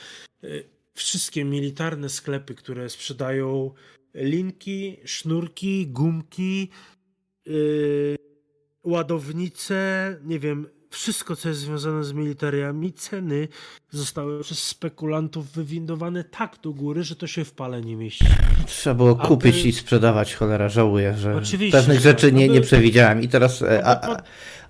Wszystkie 0.93 1.45
militarne 1.45 2.09
sklepy, 2.09 2.55
które 2.55 2.89
sprzedają 2.89 3.73
linki, 4.15 4.97
sznurki, 5.05 5.87
gumki, 5.87 6.69
yy, 7.45 8.17
ładownice, 8.83 10.19
nie 10.23 10.39
wiem, 10.39 10.67
wszystko, 10.95 11.35
co 11.35 11.49
jest 11.49 11.61
związane 11.61 12.03
z 12.03 12.13
militariami, 12.13 12.93
ceny 12.93 13.47
zostały 13.91 14.43
przez 14.43 14.63
spekulantów 14.63 15.51
wywindowane 15.51 16.23
tak 16.23 16.57
do 16.63 16.71
góry, 16.71 17.03
że 17.03 17.15
to 17.15 17.27
się 17.27 17.45
w 17.45 17.53
pale 17.53 17.81
nie 17.81 17.95
mieści. 17.95 18.25
Trzeba 18.65 18.95
było 18.95 19.15
kupić 19.15 19.65
i 19.65 19.73
sprzedawać, 19.73 20.35
cholera, 20.35 20.69
żałuję, 20.69 21.13
że 21.17 21.35
Oczywiście, 21.35 21.77
pewnych 21.77 21.99
rzeczy 21.99 22.31
nie, 22.31 22.49
nie 22.49 22.61
przewidziałem. 22.61 23.21
I 23.21 23.27
teraz 23.27 23.61
e, 23.61 23.87
a, 23.87 24.21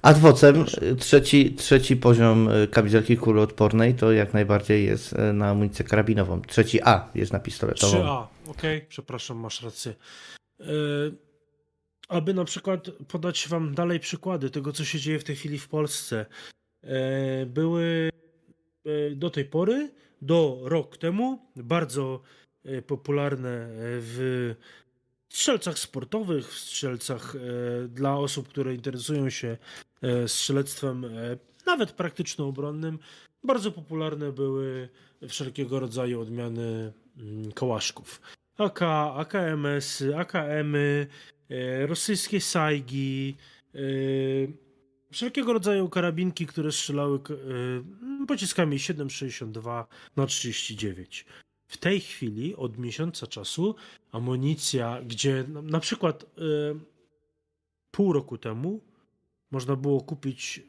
adwocem 0.02 0.65
trzeci, 0.99 1.53
trzeci 1.53 1.95
poziom 1.95 2.49
e, 2.49 2.68
kamizelki 2.68 3.18
kuloodpornej 3.18 3.93
to 3.93 4.11
jak 4.11 4.34
najbardziej 4.34 4.85
jest 4.85 5.14
e, 5.14 5.34
na 5.34 5.49
amunicję 5.49 5.85
karabinową. 5.85 6.41
Trzeci 6.41 6.81
A 6.84 7.10
jest 7.15 7.34
na 7.34 7.39
pistoletową. 7.39 7.97
3A, 7.97 8.23
okej, 8.49 8.77
okay. 8.77 8.85
przepraszam, 8.89 9.38
masz 9.38 9.61
rację. 9.61 9.93
Aby 12.07 12.34
na 12.34 12.45
przykład 12.45 12.91
podać 13.07 13.48
Wam 13.48 13.76
dalej 13.76 13.99
przykłady 13.99 14.49
tego, 14.49 14.73
co 14.73 14.86
się 14.86 14.99
dzieje 14.99 15.19
w 15.19 15.23
tej 15.23 15.36
chwili 15.36 15.60
w 15.60 15.68
Polsce. 15.68 16.26
E, 16.84 17.45
były 17.45 18.10
e, 18.86 19.15
do 19.15 19.30
tej 19.30 19.45
pory, 19.45 19.91
do 20.22 20.60
rok 20.64 20.98
temu, 20.98 21.40
bardzo 21.56 22.22
e, 22.65 22.82
popularne 22.82 23.68
w 23.80 24.56
strzelcach 25.30 25.80
sportowych, 25.80 26.53
w 26.53 26.60
strzelcach 26.60 27.34
dla 27.90 28.18
osób, 28.18 28.48
które 28.48 28.76
interesują 28.76 29.30
się 29.30 29.57
strzelectwem, 30.27 31.06
nawet 31.65 31.91
praktyczno-obronnym. 31.91 32.99
Bardzo 33.44 33.72
popularne 33.72 34.32
były 34.32 34.90
wszelkiego 35.30 35.80
rodzaju 35.80 36.22
odmiany 36.22 36.94
mm, 37.18 37.52
kołaszków. 37.52 38.22
AK, 38.57 38.82
AKMS, 39.15 40.03
AKM-y, 40.18 41.07
E, 41.07 41.34
rosyjskie 41.85 42.41
sajgi, 42.41 43.35
e, 43.76 43.80
wszelkiego 45.11 45.53
rodzaju 45.53 45.89
karabinki, 45.89 46.47
które 46.47 46.72
strzelały 46.72 47.19
e, 47.19 48.26
pociskami 48.26 48.77
7,62 48.77 49.85
na 50.15 50.26
39. 50.26 51.26
W 51.67 51.77
tej 51.77 51.99
chwili, 51.99 52.55
od 52.55 52.77
miesiąca 52.77 53.27
czasu, 53.27 53.76
amunicja, 54.11 55.01
gdzie 55.01 55.45
na 55.63 55.80
przykład 55.80 56.26
pół 57.91 58.13
roku 58.13 58.38
temu 58.38 58.81
można 59.51 59.76
było 59.76 60.01
kupić 60.01 60.61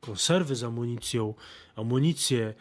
konserwy 0.00 0.56
z 0.56 0.64
amunicją, 0.64 1.34
amunicję 1.76 2.54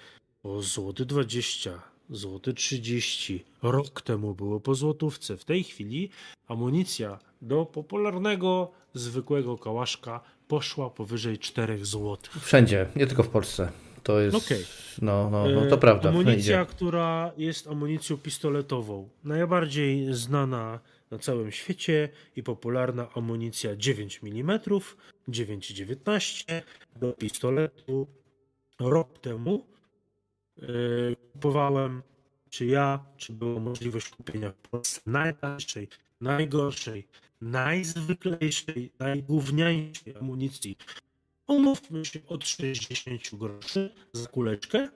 o 0.44 0.62
złoty 0.62 1.06
20, 1.06 1.82
złoty 2.10 2.54
30. 2.54 3.46
Rok 3.64 4.02
temu 4.02 4.36
było 4.36 4.60
po 4.60 4.76
złotówce. 4.76 5.38
W 5.38 5.46
tej 5.46 5.64
chwili 5.64 6.10
amunicja 6.48 7.20
do 7.42 7.66
popularnego, 7.66 8.72
zwykłego 8.94 9.58
kałaszka 9.58 10.22
poszła 10.48 10.90
powyżej 10.90 11.38
4 11.38 11.86
zł. 11.86 12.18
Wszędzie, 12.42 12.88
nie 12.96 13.08
tylko 13.08 13.24
w 13.24 13.30
Polsce. 13.30 13.72
To 14.04 14.20
jest. 14.20 14.38
Okay. 14.38 14.64
No, 15.02 15.30
no, 15.30 15.50
no, 15.50 15.66
to 15.66 15.76
e, 15.76 15.78
prawda. 15.78 16.10
Amunicja, 16.10 16.66
która 16.66 17.32
jest 17.38 17.68
amunicją 17.68 18.18
pistoletową. 18.18 19.10
Najbardziej 19.24 20.14
znana 20.14 20.80
na 21.12 21.20
całym 21.20 21.52
świecie 21.52 22.10
i 22.36 22.44
popularna 22.44 23.08
amunicja 23.16 23.76
9 23.76 24.22
mm, 24.24 24.60
9,19 24.60 26.62
do 26.96 27.14
pistoletu. 27.14 28.08
Rok 28.80 29.20
temu 29.20 29.66
kupowałem, 31.34 32.02
czy 32.50 32.66
ja, 32.66 33.06
czy 33.18 33.34
była 33.34 33.60
możliwość 33.60 34.10
kupienia 34.10 34.52
w 34.52 34.70
Polsce 34.70 35.02
najtańszej, 35.06 35.88
najgorszej, 36.22 37.08
najzwyklejszej, 37.42 38.92
najgówniańszej 39.00 40.16
amunicji. 40.16 40.78
Umówmy 41.48 42.06
się 42.06 42.20
od 42.28 42.48
60 42.48 43.22
groszy 43.34 43.94
za 44.14 44.28
kuleczkę. 44.28 44.90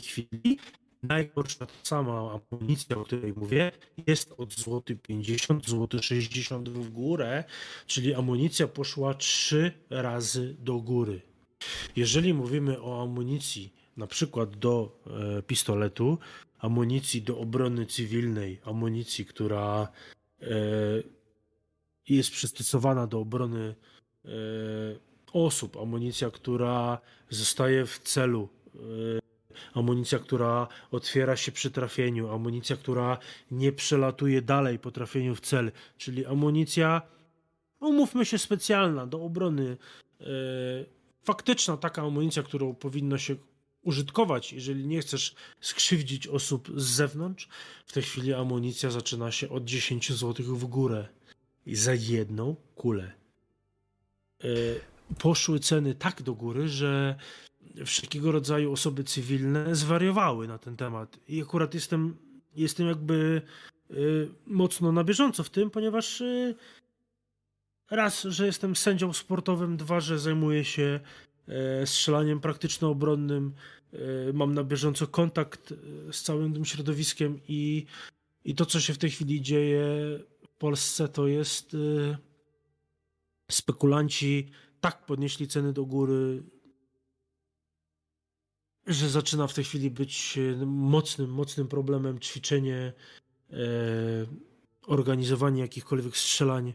W 0.00 0.04
chwili 0.06 0.58
najgorsza 1.02 1.66
ta 1.66 1.74
sama 1.82 2.40
amunicja, 2.52 2.96
o 2.96 3.04
której 3.04 3.32
mówię, 3.36 3.72
jest 4.06 4.34
od 4.36 4.52
złoty 4.54 4.96
50, 4.96 5.68
złoty 5.68 6.02
60 6.02 6.68
w 6.68 6.90
górę, 6.90 7.44
czyli 7.86 8.14
amunicja 8.14 8.68
poszła 8.68 9.14
trzy 9.14 9.72
razy 9.90 10.56
do 10.58 10.74
góry. 10.74 11.20
Jeżeli 11.96 12.34
mówimy 12.34 12.82
o 12.82 13.02
amunicji 13.02 13.72
na 13.96 14.06
przykład 14.06 14.56
do 14.56 15.00
e, 15.38 15.42
pistoletu, 15.42 16.18
amunicji 16.58 17.22
do 17.22 17.38
obrony 17.38 17.86
cywilnej, 17.86 18.60
amunicji, 18.64 19.26
która 19.26 19.88
e, 20.42 20.46
jest 22.08 22.30
przystosowana 22.30 23.06
do 23.06 23.20
obrony 23.20 23.74
e, 24.24 24.28
osób, 25.32 25.76
amunicja, 25.76 26.30
która 26.30 26.98
zostaje 27.30 27.86
w 27.86 27.98
celu, 27.98 28.48
amunicja, 29.74 30.18
która 30.18 30.68
otwiera 30.90 31.36
się 31.36 31.52
przy 31.52 31.70
trafieniu, 31.70 32.28
amunicja, 32.28 32.76
która 32.76 33.18
nie 33.50 33.72
przelatuje 33.72 34.42
dalej 34.42 34.78
po 34.78 34.90
trafieniu 34.90 35.34
w 35.34 35.40
cel, 35.40 35.72
czyli 35.98 36.26
amunicja, 36.26 37.02
umówmy 37.80 38.26
się, 38.26 38.38
specjalna 38.38 39.06
do 39.06 39.22
obrony 39.22 39.76
faktyczna 41.24 41.76
taka 41.76 42.02
amunicja, 42.02 42.42
którą 42.42 42.74
powinno 42.74 43.18
się 43.18 43.36
użytkować, 43.84 44.52
jeżeli 44.52 44.86
nie 44.86 45.00
chcesz 45.00 45.34
skrzywdzić 45.60 46.28
osób 46.28 46.70
z 46.76 46.84
zewnątrz, 46.84 47.48
w 47.86 47.92
tej 47.92 48.02
chwili 48.02 48.34
amunicja 48.34 48.90
zaczyna 48.90 49.32
się 49.32 49.48
od 49.48 49.64
10 49.64 50.12
zł 50.12 50.56
w 50.56 50.64
górę. 50.64 51.08
I 51.66 51.76
za 51.76 51.94
jedną 51.94 52.56
kulę. 52.74 53.12
E, 54.44 54.46
poszły 55.18 55.60
ceny 55.60 55.94
tak 55.94 56.22
do 56.22 56.34
góry, 56.34 56.68
że 56.68 57.14
wszelkiego 57.86 58.32
rodzaju 58.32 58.72
osoby 58.72 59.04
cywilne 59.04 59.74
zwariowały 59.74 60.48
na 60.48 60.58
ten 60.58 60.76
temat. 60.76 61.18
I 61.28 61.42
akurat 61.42 61.74
jestem, 61.74 62.16
jestem 62.56 62.86
jakby 62.86 63.42
e, 63.90 63.94
mocno 64.46 64.92
na 64.92 65.04
bieżąco 65.04 65.44
w 65.44 65.50
tym, 65.50 65.70
ponieważ 65.70 66.20
e, 66.20 66.54
raz, 67.90 68.22
że 68.22 68.46
jestem 68.46 68.76
sędzią 68.76 69.12
sportowym, 69.12 69.76
dwa, 69.76 70.00
że 70.00 70.18
zajmuję 70.18 70.64
się 70.64 71.00
strzelaniem 71.84 72.40
praktyczno-obronnym. 72.40 73.54
E, 73.92 74.32
mam 74.32 74.54
na 74.54 74.64
bieżąco 74.64 75.06
kontakt 75.06 75.72
e, 75.72 76.12
z 76.12 76.22
całym 76.22 76.54
tym 76.54 76.64
środowiskiem 76.64 77.40
i, 77.48 77.86
i 78.44 78.54
to, 78.54 78.66
co 78.66 78.80
się 78.80 78.94
w 78.94 78.98
tej 78.98 79.10
chwili 79.10 79.42
dzieje 79.42 79.84
w 80.48 80.54
Polsce, 80.58 81.08
to 81.08 81.26
jest 81.26 81.76
spekulanci 83.50 84.50
tak 84.80 85.06
podnieśli 85.06 85.48
ceny 85.48 85.72
do 85.72 85.84
góry, 85.84 86.42
że 88.86 89.08
zaczyna 89.08 89.46
w 89.46 89.54
tej 89.54 89.64
chwili 89.64 89.90
być 89.90 90.38
mocnym, 90.66 91.30
mocnym 91.30 91.68
problemem 91.68 92.20
ćwiczenie, 92.20 92.92
organizowanie 94.86 95.62
jakichkolwiek 95.62 96.16
strzelań, 96.16 96.74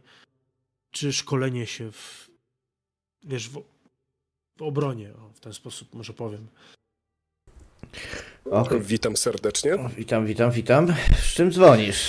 czy 0.92 1.14
szkolenie 1.14 1.68
się 1.68 1.92
w, 1.92 2.30
wiesz, 3.24 3.50
w 3.50 3.64
obronie, 4.66 5.14
o, 5.14 5.30
w 5.34 5.40
ten 5.40 5.54
sposób 5.54 5.94
może 5.94 6.14
powiem. 6.14 6.48
Okay. 8.52 8.80
Witam 8.80 9.18
serdecznie. 9.18 9.78
Witam, 9.98 10.26
witam, 10.26 10.52
witam. 10.52 10.88
Z 11.18 11.34
czym 11.34 11.52
dzwonisz? 11.52 12.08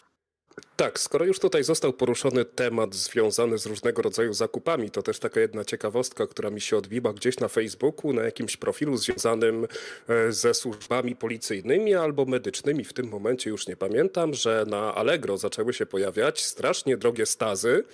Tak, 0.81 1.01
skoro 1.01 1.25
już 1.25 1.39
tutaj 1.39 1.65
został 1.65 1.93
poruszony 1.93 2.45
temat 2.45 2.95
związany 2.95 3.59
z 3.59 3.67
różnego 3.67 4.03
rodzaju 4.03 4.33
zakupami, 4.33 4.91
to 4.91 5.03
też 5.03 5.19
taka 5.19 5.41
jedna 5.41 5.65
ciekawostka, 5.65 6.27
która 6.27 6.51
mi 6.51 6.61
się 6.61 6.77
odbiła 6.77 7.13
gdzieś 7.13 7.39
na 7.39 7.49
Facebooku, 7.49 8.13
na 8.13 8.23
jakimś 8.23 8.57
profilu 8.57 8.97
związanym 8.97 9.67
e, 10.09 10.33
ze 10.33 10.55
służbami 10.55 11.17
policyjnymi 11.17 11.95
albo 11.95 12.25
medycznymi. 12.25 12.85
W 12.85 12.93
tym 12.93 13.09
momencie 13.09 13.51
już 13.51 13.67
nie 13.67 13.77
pamiętam, 13.77 14.35
że 14.35 14.65
na 14.69 14.95
Allegro 14.95 15.39
zaczęły 15.39 15.73
się 15.73 15.87
pojawiać 15.87 16.45
strasznie 16.45 16.97
drogie 16.97 17.27
stazy, 17.27 17.85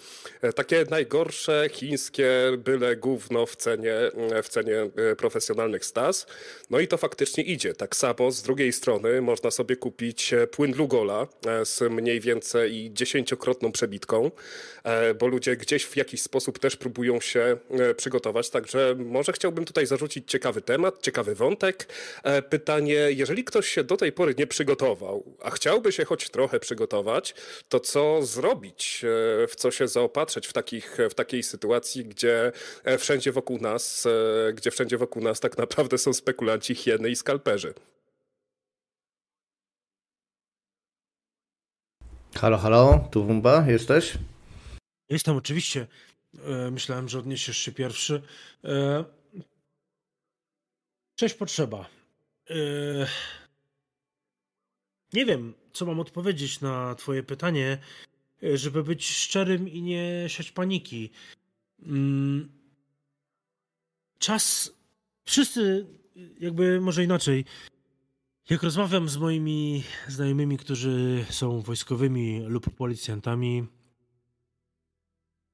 e, 0.43 0.53
takie 0.53 0.85
najgorsze 0.91 1.69
chińskie 1.73 2.31
byle 2.59 2.97
gówno 2.97 3.47
w 3.47 3.57
cenie, 3.57 3.95
e, 3.95 4.43
w 4.43 4.49
cenie 4.49 4.91
profesjonalnych 5.19 5.85
staz. 5.85 6.27
No 6.71 6.81
i 6.81 6.89
to 6.89 6.97
faktycznie 6.97 7.45
idzie. 7.45 7.75
Tak 7.75 7.97
samo 7.97 8.31
z 8.31 8.43
drugiej 8.43 8.73
strony 8.73 9.23
można 9.23 9.51
sobie 9.51 9.77
kupić 9.77 10.35
płyn 10.51 10.77
Lugola 10.77 11.27
z 11.65 11.81
mniej 11.91 12.21
więcej 12.21 12.76
i 12.77 12.91
dziesięciokrotną 12.95 13.73
przebitką, 13.73 14.31
e, 14.85 15.15
bo 15.15 15.27
ludzie 15.27 15.57
gdzieś 15.57 15.85
w 15.85 15.97
jakiś 15.97 16.23
sposób 16.23 16.59
też 16.59 16.77
próbują 16.77 17.21
się 17.21 17.57
e, 17.71 17.95
przygotować. 17.95 18.51
Także 18.51 18.95
może 18.99 19.33
chciałbym 19.33 19.65
tutaj 19.65 19.87
zarzucić 19.87 20.31
ciekawy 20.31 20.63
temat, 20.63 21.03
ciekawy 21.03 21.35
wątek. 21.35 21.89
E, 22.23 22.43
pytanie, 22.43 22.95
jeżeli 22.95 23.45
ktoś 23.45 23.69
się 23.69 23.85
do 23.85 23.97
tej 23.97 24.13
pory 24.13 24.35
nie 24.39 24.47
przygotował, 24.47 25.25
a 25.43 25.51
chciałby 25.51 25.93
się 25.93 26.05
choć 26.05 26.31
trochę 26.31 26.61
przygotować, 26.61 27.35
to 27.69 27.81
co 27.81 28.23
zrobić, 28.23 29.05
w 29.49 29.57
co 29.57 29.71
się 29.71 29.89
zaopatrzyć 29.89 30.47
w, 30.47 30.53
takich, 30.53 30.99
w 31.11 31.15
takiej 31.15 31.43
sytuacji, 31.43 32.05
gdzie 32.05 32.53
wszędzie 32.99 33.33
wokół 33.33 33.59
nas, 33.59 34.09
gdzie 34.55 34.71
wszędzie 34.71 34.99
wokół 34.99 35.23
nas 35.23 35.41
tak 35.41 35.59
naprawdę 35.59 35.99
są 35.99 36.13
spekulanci, 36.13 36.75
hieny 36.75 37.11
i 37.11 37.17
skalperzy. 37.17 37.75
Halo, 42.37 42.59
halo, 42.59 43.09
tu 43.11 43.25
Wumba, 43.25 43.67
jesteś? 43.71 44.19
Jestem 45.09 45.37
oczywiście. 45.37 45.87
E, 46.45 46.71
myślałem, 46.71 47.09
że 47.09 47.19
odniesiesz 47.19 47.59
się 47.59 47.73
pierwszy. 47.73 48.23
E, 48.65 49.05
cześć 51.15 51.35
potrzeba. 51.35 51.87
E, 52.51 52.55
nie 55.13 55.27
wiem, 55.27 55.55
co 55.73 55.87
mam 55.87 56.01
odpowiedzieć 56.01 56.61
na 56.61 56.95
twoje 56.95 57.23
pytanie, 57.23 57.79
żeby 58.55 58.83
być 58.83 59.11
szczerym 59.11 59.69
i 59.69 59.83
nie 59.83 60.25
siać 60.29 60.51
paniki. 60.51 61.11
Mm, 61.83 62.53
czas. 64.19 64.73
Wszyscy, 65.25 65.87
jakby 66.41 66.81
może 66.81 67.05
inaczej, 67.05 67.45
jak 68.51 68.63
rozmawiam 68.63 69.09
z 69.09 69.17
moimi 69.17 69.85
znajomymi, 70.09 70.59
którzy 70.59 71.25
są 71.31 71.61
wojskowymi 71.61 72.43
lub 72.47 72.71
policjantami, 72.71 73.67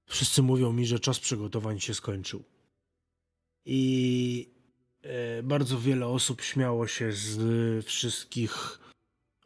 wszyscy 0.07 0.43
mówią 0.43 0.73
mi, 0.73 0.87
że 0.87 1.01
czas 1.01 1.21
przygotowań 1.21 1.81
się 1.81 1.95
skończył. 1.95 2.45
I 3.65 4.55
e, 5.03 5.43
bardzo 5.43 5.81
wiele 5.81 6.07
osób 6.07 6.41
śmiało 6.43 6.87
się 6.87 7.13
z 7.13 7.87
wszystkich 7.87 8.79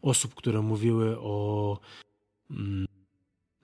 osób, 0.02 0.34
które 0.34 0.62
mówiły 0.62 1.18
o 1.18 1.78
mm, 2.50 2.85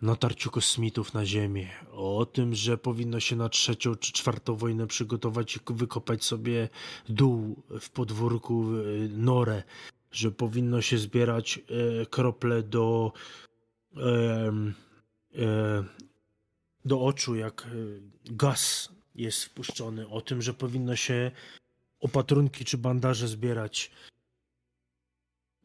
natarciu 0.03 0.51
kosmitów 0.51 1.15
na 1.15 1.27
Ziemię, 1.27 1.69
o 1.93 2.27
tym, 2.27 2.55
że 2.55 2.79
powinno 2.79 3.21
się 3.21 3.37
na 3.37 3.49
trzecią 3.49 3.95
czy 3.95 4.13
czwartą 4.13 4.57
wojnę 4.57 4.87
przygotować 4.87 5.57
i 5.57 5.61
wykopać 5.67 6.25
sobie 6.25 6.69
dół 7.09 7.63
w 7.81 7.91
podwórku, 7.91 8.67
norę, 9.09 9.63
że 10.13 10.31
powinno 10.31 10.83
się 10.83 10.99
zbierać 10.99 11.59
e, 11.59 12.07
krople 12.07 12.63
do, 12.63 13.13
e, 13.97 14.53
do 16.85 17.01
oczu, 17.01 17.35
jak 17.35 17.63
e, 17.63 17.69
gaz 18.25 18.93
jest 19.15 19.45
wpuszczony, 19.45 20.09
o 20.09 20.21
tym, 20.21 20.43
że 20.43 20.55
powinno 20.55 20.97
się 20.97 21.31
opatrunki 22.01 22.65
czy 22.65 22.79
bandaże 22.79 23.29
zbierać. 23.29 23.91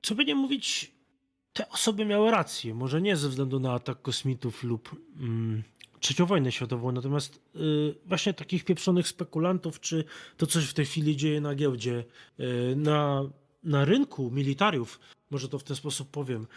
Co 0.02 0.16
by 0.16 0.26
nie 0.26 0.36
mówić, 0.36 0.97
te 1.54 1.70
osoby 1.70 2.06
miały 2.06 2.32
rację. 2.32 2.74
Może 2.74 3.02
nie 3.02 3.18
ze 3.18 3.30
względu 3.30 3.60
na 3.60 3.74
atak 3.74 4.02
kosmitów 4.02 4.64
lub 4.64 4.96
mm, 5.20 5.64
trzecią 6.00 6.26
wojnę 6.26 6.52
światową, 6.52 6.92
natomiast 6.92 7.42
y, 7.56 7.96
właśnie 8.06 8.34
takich 8.34 8.66
pieprzonych 8.66 9.08
spekulantów, 9.08 9.80
czy 9.80 10.04
to 10.38 10.48
coś 10.48 10.66
w 10.66 10.74
tej 10.74 10.86
chwili 10.86 11.18
dzieje 11.18 11.42
na 11.42 11.56
giełdzie, 11.56 12.04
y, 12.40 12.76
na, 12.76 13.24
na 13.64 13.86
rynku 13.86 14.32
militariów, 14.32 15.00
może 15.30 15.50
to 15.50 15.60
w 15.60 15.64
ten 15.64 15.76
sposób 15.76 16.10
powiem. 16.12 16.48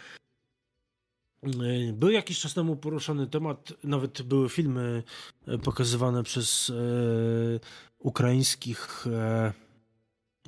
Y, 1.45 1.93
był 1.93 2.09
jakiś 2.09 2.39
czas 2.39 2.53
temu 2.53 2.75
poruszany 2.75 3.27
temat, 3.27 3.73
nawet 3.83 4.21
były 4.21 4.49
filmy 4.49 5.03
y, 5.47 5.57
pokazywane 5.57 6.23
przez 6.23 6.69
y, 6.69 7.59
ukraińskich 7.99 9.05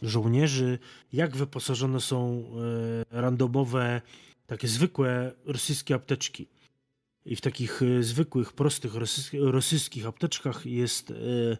żołnierzy, 0.01 0.79
jak 1.13 1.37
wyposażone 1.37 2.01
są 2.01 2.43
randomowe 3.11 4.01
takie 4.47 4.67
zwykłe 4.67 5.31
rosyjskie 5.45 5.95
apteczki. 5.95 6.47
I 7.25 7.35
w 7.35 7.41
takich 7.41 7.81
e, 7.81 8.03
zwykłych, 8.03 8.53
prostych 8.53 8.91
rosyjskich 9.39 10.05
apteczkach 10.05 10.65
jest, 10.65 11.11
e, 11.11 11.13
e, 11.13 11.57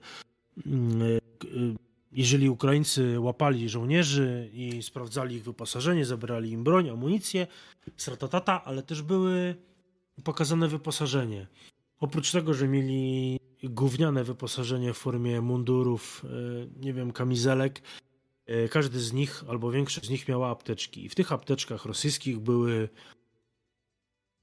jeżeli 2.12 2.50
Ukraińcy 2.50 3.20
łapali 3.20 3.70
żołnierzy 3.70 4.50
i 4.54 4.84
sprawdzali 4.84 5.36
ich 5.36 5.44
wyposażenie, 5.44 6.06
zabrali 6.06 6.52
im 6.52 6.64
broń, 6.64 6.90
amunicję, 6.90 7.48
stratatata, 7.98 8.64
ale 8.64 8.84
też 8.84 9.02
były 9.02 9.56
pokazane 10.24 10.68
wyposażenie. 10.68 11.48
Oprócz 12.00 12.32
tego, 12.32 12.54
że 12.54 12.68
mieli 12.68 13.40
gówniane 13.64 14.24
wyposażenie 14.24 14.94
w 14.94 14.98
formie 14.98 15.42
mundurów, 15.42 16.26
nie 16.82 16.94
wiem, 16.94 17.12
kamizelek, 17.12 17.82
każdy 18.70 19.00
z 19.00 19.14
nich, 19.14 19.44
albo 19.48 19.72
większość 19.72 20.08
z 20.08 20.10
nich 20.10 20.28
miała 20.28 20.50
apteczki. 20.50 21.06
I 21.06 21.10
w 21.10 21.16
tych 21.16 21.32
apteczkach 21.32 21.86
rosyjskich 21.86 22.40
były 22.40 22.90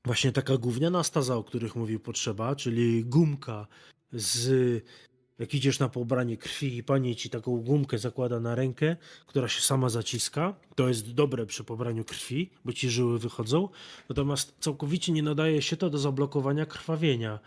właśnie 0.05 0.33
taka 0.33 0.57
gówniana 0.57 1.03
staza, 1.03 1.37
o 1.37 1.45
których 1.45 1.77
mówił 1.77 2.01
Potrzeba, 2.01 2.57
czyli 2.57 3.05
gumka 3.05 3.67
z... 4.13 4.85
Jak 5.39 5.55
idziesz 5.55 5.79
na 5.79 5.89
pobranie 5.89 6.37
krwi 6.37 6.77
i 6.77 6.85
pani 6.85 7.17
ci 7.17 7.31
taką 7.31 7.57
gumkę 7.57 7.99
zakłada 7.99 8.41
na 8.41 8.55
rękę, 8.55 8.97
która 9.27 9.49
się 9.49 9.61
sama 9.61 9.89
zaciska, 9.89 10.55
to 10.75 10.89
jest 10.89 11.15
dobre 11.15 11.47
przy 11.47 11.65
pobraniu 11.65 12.05
krwi, 12.05 12.51
bo 12.65 12.73
ci 12.73 12.91
żyły 12.91 13.19
wychodzą. 13.19 13.69
Natomiast 14.09 14.55
całkowicie 14.61 15.13
nie 15.13 15.23
nadaje 15.23 15.63
się 15.63 15.77
to 15.77 15.91
do 15.91 15.99
zablokowania 15.99 16.67
krwawienia 16.67 17.39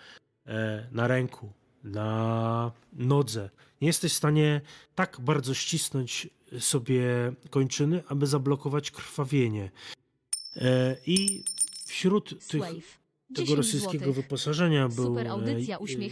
e, 0.45 0.87
na 0.91 1.07
ręku, 1.07 1.53
na 1.83 2.71
nodze. 2.93 3.49
Nie 3.83 3.87
jesteś 3.87 4.13
w 4.13 4.15
stanie 4.17 4.61
tak 4.95 5.17
bardzo 5.21 5.53
ścisnąć 5.53 6.29
sobie 6.59 7.03
kończyny, 7.49 8.03
aby 8.07 8.27
zablokować 8.27 8.91
krwawienie. 8.91 9.71
E, 10.55 10.95
I 11.05 11.43
wśród 11.85 12.47
tych, 12.47 12.63
tego 13.35 13.55
rosyjskiego 13.55 14.13
wyposażenia 14.13 14.89
był 14.89 15.19
e, 15.19 15.25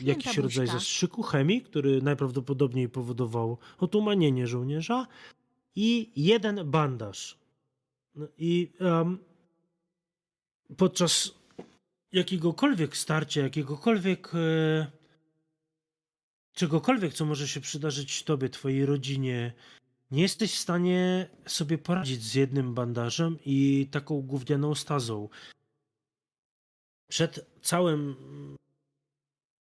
jakiś 0.03 0.38
rodzaj 0.38 0.68
zastrzyku 0.68 1.23
chemii, 1.23 1.61
który 1.61 2.02
najprawdopodobniej 2.02 2.89
powodował 2.89 3.57
otumanienie 3.80 4.48
żołnierza 4.48 5.07
i 5.76 6.11
jeden 6.15 6.72
bandaż. 6.72 7.38
No 8.15 8.27
I 8.38 8.72
um, 8.80 9.18
podczas 10.77 11.31
jakiegokolwiek 12.11 12.98
starcia, 12.98 13.41
jakiegokolwiek 13.41 14.31
e, 14.35 15.00
czegokolwiek, 16.53 17.13
co 17.13 17.25
może 17.25 17.47
się 17.47 17.61
przydarzyć 17.61 18.23
tobie, 18.23 18.49
twojej 18.49 18.85
rodzinie, 18.85 19.53
nie 20.11 20.21
jesteś 20.21 20.53
w 20.53 20.59
stanie 20.59 21.29
sobie 21.47 21.77
poradzić 21.77 22.23
z 22.23 22.35
jednym 22.35 22.73
bandażem 22.73 23.37
i 23.45 23.87
taką 23.91 24.21
gównianą 24.21 24.75
stazą. 24.75 25.29
Przed 27.07 27.45
całym 27.61 28.15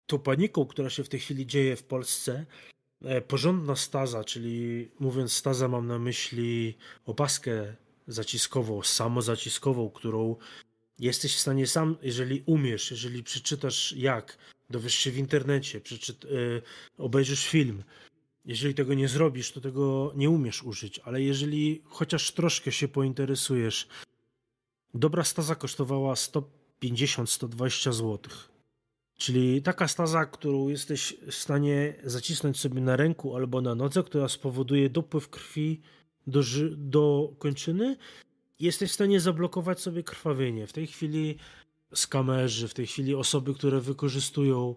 tą 0.08 0.20
paniką, 0.20 0.66
która 0.66 0.90
się 0.90 1.04
w 1.04 1.10
tej 1.10 1.20
chwili 1.20 1.48
dzieje 1.48 1.76
w 1.76 1.84
Polsce, 1.84 2.46
e, 3.02 3.22
porządna 3.22 3.76
staza, 3.76 4.24
czyli 4.24 4.90
mówiąc 5.00 5.34
staza 5.34 5.68
mam 5.68 5.88
na 5.88 6.00
myśli 6.00 6.78
opaskę 7.06 7.76
zaciskową, 8.08 8.82
samozaciskową, 8.82 9.90
którą 9.90 10.36
jesteś 11.00 11.36
w 11.36 11.40
stanie 11.40 11.68
sam, 11.68 11.98
jeżeli 12.02 12.44
umiesz, 12.46 12.92
jeżeli 12.92 13.24
przeczytasz 13.24 13.92
jak, 13.92 14.38
dowiesz 14.74 14.96
się 14.96 15.12
w 15.12 15.18
internecie, 15.18 15.82
przeczyt, 15.82 16.24
yy, 16.24 16.62
obejrzysz 16.98 17.48
film, 17.48 17.84
jeżeli 18.46 18.74
tego 18.74 18.94
nie 18.94 19.08
zrobisz, 19.08 19.52
to 19.52 19.62
tego 19.62 20.14
nie 20.16 20.30
umiesz 20.30 20.64
użyć, 20.64 21.00
ale 21.00 21.22
jeżeli 21.22 21.82
chociaż 21.86 22.32
troszkę 22.32 22.72
się 22.72 22.88
pointeresujesz, 22.88 23.88
dobra 24.94 25.24
staza 25.24 25.56
kosztowała 25.56 26.14
150-120 26.14 27.94
zł. 27.94 28.20
Czyli 29.18 29.62
taka 29.62 29.88
staza, 29.88 30.26
którą 30.26 30.68
jesteś 30.68 31.16
w 31.28 31.34
stanie 31.34 31.94
zacisnąć 32.04 32.60
sobie 32.60 32.82
na 32.82 32.96
ręku 32.96 33.36
albo 33.36 33.62
na 33.62 33.76
nodze, 33.76 34.04
która 34.04 34.28
spowoduje 34.30 34.90
dopływ 34.90 35.30
krwi 35.30 35.82
do, 36.28 36.42
do 36.78 37.34
kończyny 37.40 37.98
jesteś 38.60 38.92
w 38.92 38.94
stanie 38.94 39.20
zablokować 39.20 39.82
sobie 39.82 40.04
krwawienie. 40.04 40.68
W 40.68 40.74
tej 40.74 40.88
chwili 40.88 41.38
skamerzy, 41.96 42.68
w 42.68 42.74
tej 42.74 42.88
chwili 42.88 43.16
osoby, 43.16 43.54
które 43.54 43.82
wykorzystują 43.82 44.76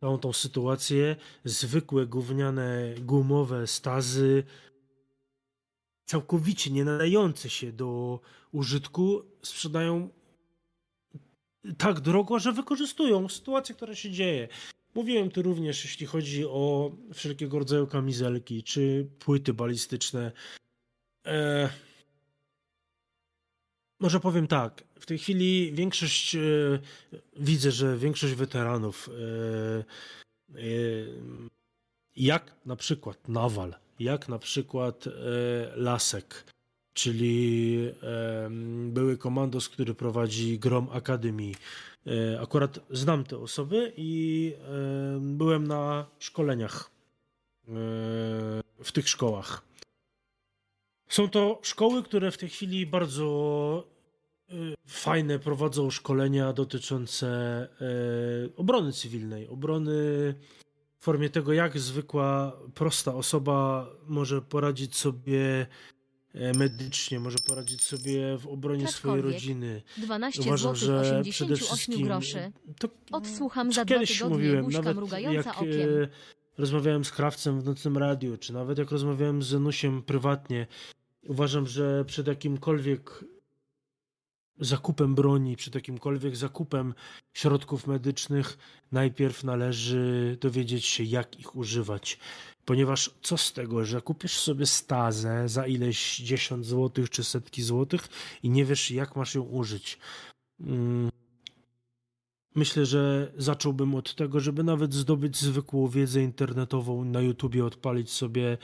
całą 0.00 0.18
tą 0.18 0.32
sytuację, 0.32 1.16
zwykłe 1.44 2.06
gówniane 2.06 2.94
gumowe 3.00 3.66
stazy, 3.66 4.44
całkowicie 6.06 6.70
nie 6.70 6.84
nadające 6.84 7.50
się 7.50 7.72
do 7.72 8.20
użytku, 8.52 9.22
sprzedają 9.42 10.08
tak 11.78 12.00
drogo, 12.00 12.38
że 12.38 12.52
wykorzystują 12.52 13.28
sytuację, 13.28 13.74
która 13.74 13.94
się 13.94 14.10
dzieje. 14.10 14.48
Mówiłem 14.94 15.30
tu 15.30 15.42
również, 15.42 15.84
jeśli 15.84 16.06
chodzi 16.06 16.44
o 16.44 16.92
wszelkiego 17.14 17.58
rodzaju 17.58 17.86
kamizelki 17.86 18.62
czy 18.62 19.08
płyty 19.18 19.54
balistyczne. 19.54 20.32
E... 21.26 21.70
Może 24.04 24.20
powiem 24.20 24.46
tak. 24.46 24.84
W 25.00 25.06
tej 25.06 25.18
chwili 25.18 25.72
większość, 25.72 26.34
e... 26.34 26.40
widzę, 27.36 27.70
że 27.70 27.96
większość 27.96 28.34
weteranów, 28.34 29.08
e... 29.08 30.54
e 30.58 30.64
jak 32.16 32.52
na 32.66 32.76
przykład 32.76 33.28
Nawal, 33.28 33.74
jak 33.98 34.28
na 34.28 34.38
przykład 34.38 35.04
Lasek, 35.76 36.44
czyli 36.92 37.78
były 38.88 39.18
komandos, 39.18 39.68
który 39.68 39.94
prowadzi 39.94 40.58
Grom 40.58 40.88
Academy. 40.92 41.52
E, 42.06 42.40
akurat 42.40 42.80
znam 42.90 43.24
te 43.24 43.38
osoby 43.38 43.92
i 43.96 44.52
byłem 45.20 45.66
na 45.66 46.06
szkoleniach 46.18 46.90
w 48.82 48.92
tych 48.92 49.08
szkołach. 49.08 49.62
Są 51.08 51.28
to 51.28 51.60
szkoły, 51.62 52.02
które 52.02 52.30
w 52.30 52.38
tej 52.38 52.48
chwili 52.48 52.86
bardzo 52.86 53.93
fajne 54.86 55.38
prowadzą 55.38 55.90
szkolenia 55.90 56.52
dotyczące 56.52 57.28
obrony 58.56 58.92
cywilnej, 58.92 59.48
obrony 59.48 59.92
w 61.04 61.04
formie 61.04 61.30
tego, 61.30 61.52
jak 61.52 61.78
zwykła, 61.78 62.56
prosta 62.74 63.14
osoba 63.14 63.86
może 64.06 64.42
poradzić 64.42 64.96
sobie 64.96 65.66
e, 66.34 66.52
medycznie, 66.52 67.20
może 67.20 67.38
poradzić 67.38 67.82
sobie 67.82 68.38
w 68.38 68.46
obronie 68.46 68.88
swojej 68.88 69.22
rodziny. 69.22 69.82
12 69.96 70.42
Uważam, 70.42 70.76
zł, 70.76 70.94
że 70.94 71.18
88 71.20 72.02
groszy. 72.02 72.52
To, 72.78 72.88
Odsłucham 73.12 73.72
za 73.72 73.84
dwa 73.84 73.98
tygodnie 73.98 74.28
mówiłem, 74.28 74.68
nawet 74.68 74.96
mrugająca 74.96 75.50
jak, 75.50 75.58
okiem. 75.58 76.02
E, 76.02 76.08
rozmawiałem 76.58 77.04
z 77.04 77.10
krawcem 77.10 77.60
w 77.60 77.64
nocnym 77.64 77.98
radiu, 77.98 78.36
czy 78.36 78.52
nawet 78.52 78.78
jak 78.78 78.90
rozmawiałem 78.90 79.42
z 79.42 79.46
Zenusiem 79.46 80.02
prywatnie, 80.02 80.66
uważam, 81.28 81.66
że 81.66 82.04
przed 82.04 82.26
jakimkolwiek 82.26 83.24
zakupem 84.60 85.14
broni, 85.14 85.56
przed 85.56 85.74
jakimkolwiek 85.74 86.36
zakupem 86.36 86.94
środków 87.32 87.86
medycznych, 87.86 88.58
najpierw 88.92 89.44
należy 89.44 90.36
dowiedzieć 90.40 90.84
się, 90.84 91.04
jak 91.04 91.40
ich 91.40 91.56
używać. 91.56 92.18
Ponieważ 92.64 93.10
co 93.22 93.36
z 93.36 93.52
tego, 93.52 93.84
że 93.84 94.00
kupisz 94.00 94.38
sobie 94.38 94.66
stazę 94.66 95.48
za 95.48 95.66
ileś 95.66 96.16
10 96.16 96.66
złotych 96.66 97.10
czy 97.10 97.24
setki 97.24 97.62
złotych 97.62 98.08
i 98.42 98.50
nie 98.50 98.64
wiesz, 98.64 98.90
jak 98.90 99.16
masz 99.16 99.34
ją 99.34 99.42
użyć. 99.42 99.98
Mm. 100.60 101.10
Myślę, 102.54 102.86
że 102.86 103.32
zacząłbym 103.36 103.94
od 103.94 104.14
tego, 104.14 104.40
żeby 104.40 104.64
nawet 104.64 104.94
zdobyć 104.94 105.36
zwykłą 105.36 105.88
wiedzę 105.88 106.22
internetową 106.22 107.04
na 107.04 107.20
YouTubie, 107.20 107.64
odpalić 107.64 108.10
sobie 108.10 108.58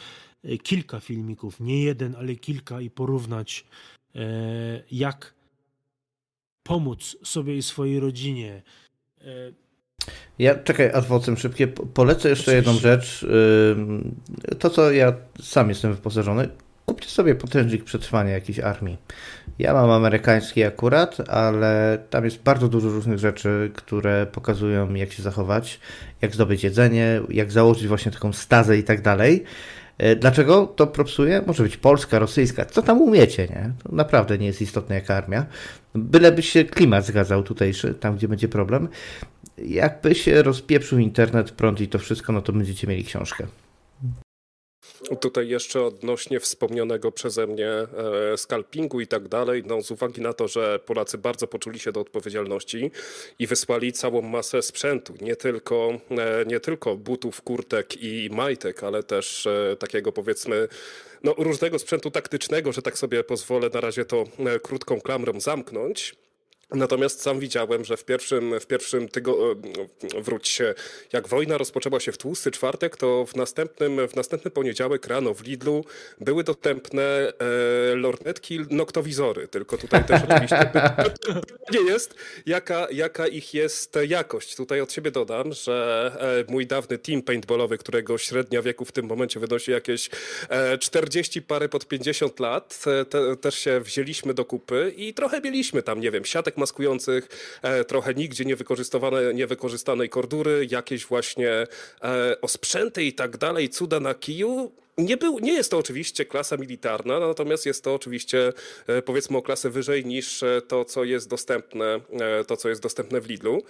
e, 0.45 0.59
kilka 0.59 1.01
filmików, 1.01 1.61
nie 1.61 1.83
jeden, 1.83 2.17
ale 2.17 2.35
kilka 2.35 2.81
i 2.81 2.91
porównać, 2.91 3.65
e, 4.15 4.21
jak 4.91 5.35
pomóc 6.71 7.17
sobie 7.25 7.57
i 7.57 7.63
swojej 7.63 8.01
rodzinie. 8.01 8.63
E, 9.21 9.25
ja 10.39 10.55
czekaj, 10.55 10.91
adwocem 10.93 11.37
szybkie. 11.37 11.69
Polecę 11.69 12.29
jeszcze 12.29 12.51
Oczywiście. 12.51 12.71
jedną 12.71 12.73
rzecz. 12.81 13.27
To, 14.59 14.71
co 14.71 14.91
ja 14.93 15.13
sam 15.43 15.69
jestem 15.69 15.95
wyposażony. 15.95 16.49
Kupcie 16.87 17.09
sobie 17.09 17.35
potężnik 17.35 17.85
przetrwania 17.85 18.31
jakiejś 18.31 18.59
armii. 18.59 18.97
Ja 19.59 19.73
mam 19.73 19.91
amerykański 19.91 20.65
akurat, 20.65 21.31
ale 21.31 21.99
tam 22.11 22.25
jest 22.25 22.43
bardzo 22.43 22.69
dużo 22.69 22.89
różnych 22.89 23.19
rzeczy, 23.19 23.71
które 23.75 24.27
pokazują, 24.27 24.95
jak 24.95 25.13
się 25.13 25.23
zachować, 25.23 25.81
jak 26.23 26.35
zdobyć 26.35 26.65
jedzenie, 26.65 27.21
jak 27.29 27.53
założyć 27.53 27.89
właśnie 27.89 28.13
taką 28.13 28.33
stazę 28.33 28.79
i 28.79 28.85
tak 28.85 29.03
dalej. 29.03 29.45
E, 30.01 30.17
dlaczego 30.17 30.67
to 30.67 30.87
propsuje? 30.87 31.43
Może 31.47 31.63
być 31.63 31.77
polska, 31.77 32.19
rosyjska, 32.19 32.65
co 32.65 32.83
tam 32.83 33.03
umiecie, 33.03 33.47
nie? 33.47 33.73
To 33.83 33.95
naprawdę 33.97 34.39
nie 34.39 34.47
jest 34.47 34.63
istotne 34.63 34.95
jaka 34.95 35.17
armia. 35.17 35.47
Byleby 35.95 36.43
się 36.43 36.65
klimat 36.65 37.07
zgadzał 37.07 37.43
tutejszy, 37.43 37.95
tam 37.95 38.17
gdzie 38.17 38.29
będzie 38.29 38.49
problem. 38.49 38.89
Jakby 39.59 40.15
się 40.15 40.43
rozpieprzył 40.43 40.99
internet, 40.99 41.51
prąd 41.51 41.81
i 41.81 41.89
to 41.89 41.99
wszystko, 41.99 42.33
no 42.33 42.43
to 42.43 42.53
będziecie 42.53 42.87
mieli 42.87 43.05
książkę. 43.05 43.47
Tutaj 45.21 45.49
jeszcze 45.49 45.83
odnośnie 45.83 46.41
wspomnianego 46.41 47.13
przeze 47.13 47.47
mnie 47.47 47.69
e, 47.69 47.89
skalpingu 48.37 49.01
i 49.01 49.07
tak 49.07 49.29
dalej, 49.29 49.63
no 49.67 49.83
z 49.83 49.91
uwagi 49.91 50.21
na 50.21 50.33
to, 50.33 50.49
że 50.49 50.79
Polacy 50.79 51.19
bardzo 51.19 51.47
poczuli 51.47 51.79
się 51.79 51.93
do 51.93 52.01
odpowiedzialności 52.01 52.91
i 53.39 53.47
wysłali 53.47 53.93
całą 53.93 54.23
masę 54.23 54.63
sprzętu, 54.63 55.15
nie 55.21 55.37
tylko, 55.37 56.01
e, 56.11 56.45
nie 56.47 56.61
tylko 56.61 56.97
butów, 56.97 57.43
kurtek 57.43 58.03
i 58.03 58.29
majtek, 58.33 58.85
ale 58.85 59.03
też 59.03 59.47
e, 59.47 59.77
takiego 59.79 60.13
powiedzmy 60.13 60.69
no, 61.25 61.35
różnego 61.39 61.79
sprzętu 61.79 62.11
taktycznego, 62.11 62.73
że 62.73 62.83
tak 62.83 62.99
sobie 62.99 63.25
pozwolę 63.25 63.71
na 63.75 63.81
razie 63.81 64.05
to 64.05 64.25
krótką 64.63 65.01
klamrą 65.01 65.41
zamknąć. 65.41 66.17
Natomiast 66.75 67.23
sam 67.23 67.41
widziałem, 67.41 67.85
że 67.85 67.97
w 67.97 68.05
pierwszym, 68.05 68.61
w 68.61 68.67
pierwszym 68.67 69.09
tygodniu, 69.09 69.89
wróć 70.19 70.49
się, 70.49 70.75
jak 71.13 71.29
wojna 71.29 71.59
rozpoczęła 71.59 72.01
się 72.01 72.13
w 72.13 72.19
tłusty 72.19 72.51
czwartek, 72.51 72.97
to 72.97 73.27
w 73.27 73.37
następnym, 73.37 74.09
w 74.09 74.17
następny 74.17 74.51
poniedziałek 74.51 75.07
rano 75.07 75.35
w 75.35 75.43
Lidlu 75.43 75.85
były 76.21 76.45
dostępne 76.45 77.03
e, 77.03 77.33
lornetki 77.95 78.61
noktowizory, 78.71 79.49
tylko 79.49 79.79
tutaj 79.79 80.05
też 80.05 80.21
oczywiście 80.29 80.71
nie 81.75 81.81
jest, 81.81 82.15
jaka, 82.47 82.87
jaka 82.91 83.27
ich 83.27 83.55
jest 83.55 83.99
jakość. 84.09 84.57
Tutaj 84.57 84.81
od 84.81 84.93
siebie 84.93 85.11
dodam, 85.11 85.53
że 85.53 86.45
e, 86.49 86.53
mój 86.53 86.67
dawny 86.67 86.99
team 86.99 87.23
paintballowy, 87.23 87.79
którego 87.79 88.19
średnia 88.19 88.63
wieku 88.63 88.85
w 88.85 88.93
tym 88.93 89.07
momencie 89.07 89.41
wynosi 89.41 89.71
jakieś 89.71 90.11
e, 90.49 90.79
40 90.79 91.43
parę 91.43 91.69
pod 91.69 91.89
50 91.89 92.41
lat, 92.41 92.85
e, 92.87 93.05
te, 93.05 93.37
też 93.37 93.55
się 93.55 93.81
wzięliśmy 93.81 94.35
do 94.35 94.45
kupy 94.45 94.95
i 94.97 95.15
trochę 95.15 95.41
mieliśmy 95.41 95.83
tam, 95.83 96.01
nie 96.01 96.11
wiem, 96.11 96.25
siatek 96.25 96.57
maskujących, 96.61 97.29
e, 97.63 97.85
trochę 97.85 98.15
nigdzie 98.15 98.45
niewykorzystywane, 98.45 99.35
niewykorzystanej 99.35 100.09
kordury, 100.09 100.67
jakieś 100.71 101.07
właśnie 101.07 101.51
e, 101.51 101.67
osprzęty 102.41 103.05
i 103.05 103.13
tak 103.13 103.37
dalej, 103.37 103.69
cuda 103.69 104.01
na 104.01 104.15
kiju. 104.15 104.73
Nie, 105.01 105.17
był, 105.17 105.39
nie 105.39 105.53
jest 105.53 105.71
to 105.71 105.79
oczywiście 105.79 106.25
klasa 106.25 106.57
militarna, 106.57 107.21
natomiast 107.21 107.67
jest 107.67 107.85
to 107.85 107.95
oczywiście 107.95 108.53
e, 108.87 109.03
powiedzmy 109.03 109.39
o 109.39 109.43
klasę 109.43 109.71
wyżej 109.71 110.05
niż 110.05 110.43
e, 110.43 110.63
to, 110.69 110.85
co 110.85 111.05
jest 111.05 111.29
dostępne, 111.29 112.01
e, 112.21 112.45
to, 112.45 112.57
co 112.57 112.69
jest 112.69 112.83
dostępne 112.83 113.21
w 113.21 113.29
Lidlu. 113.29 113.63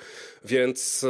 Więc 0.45 1.07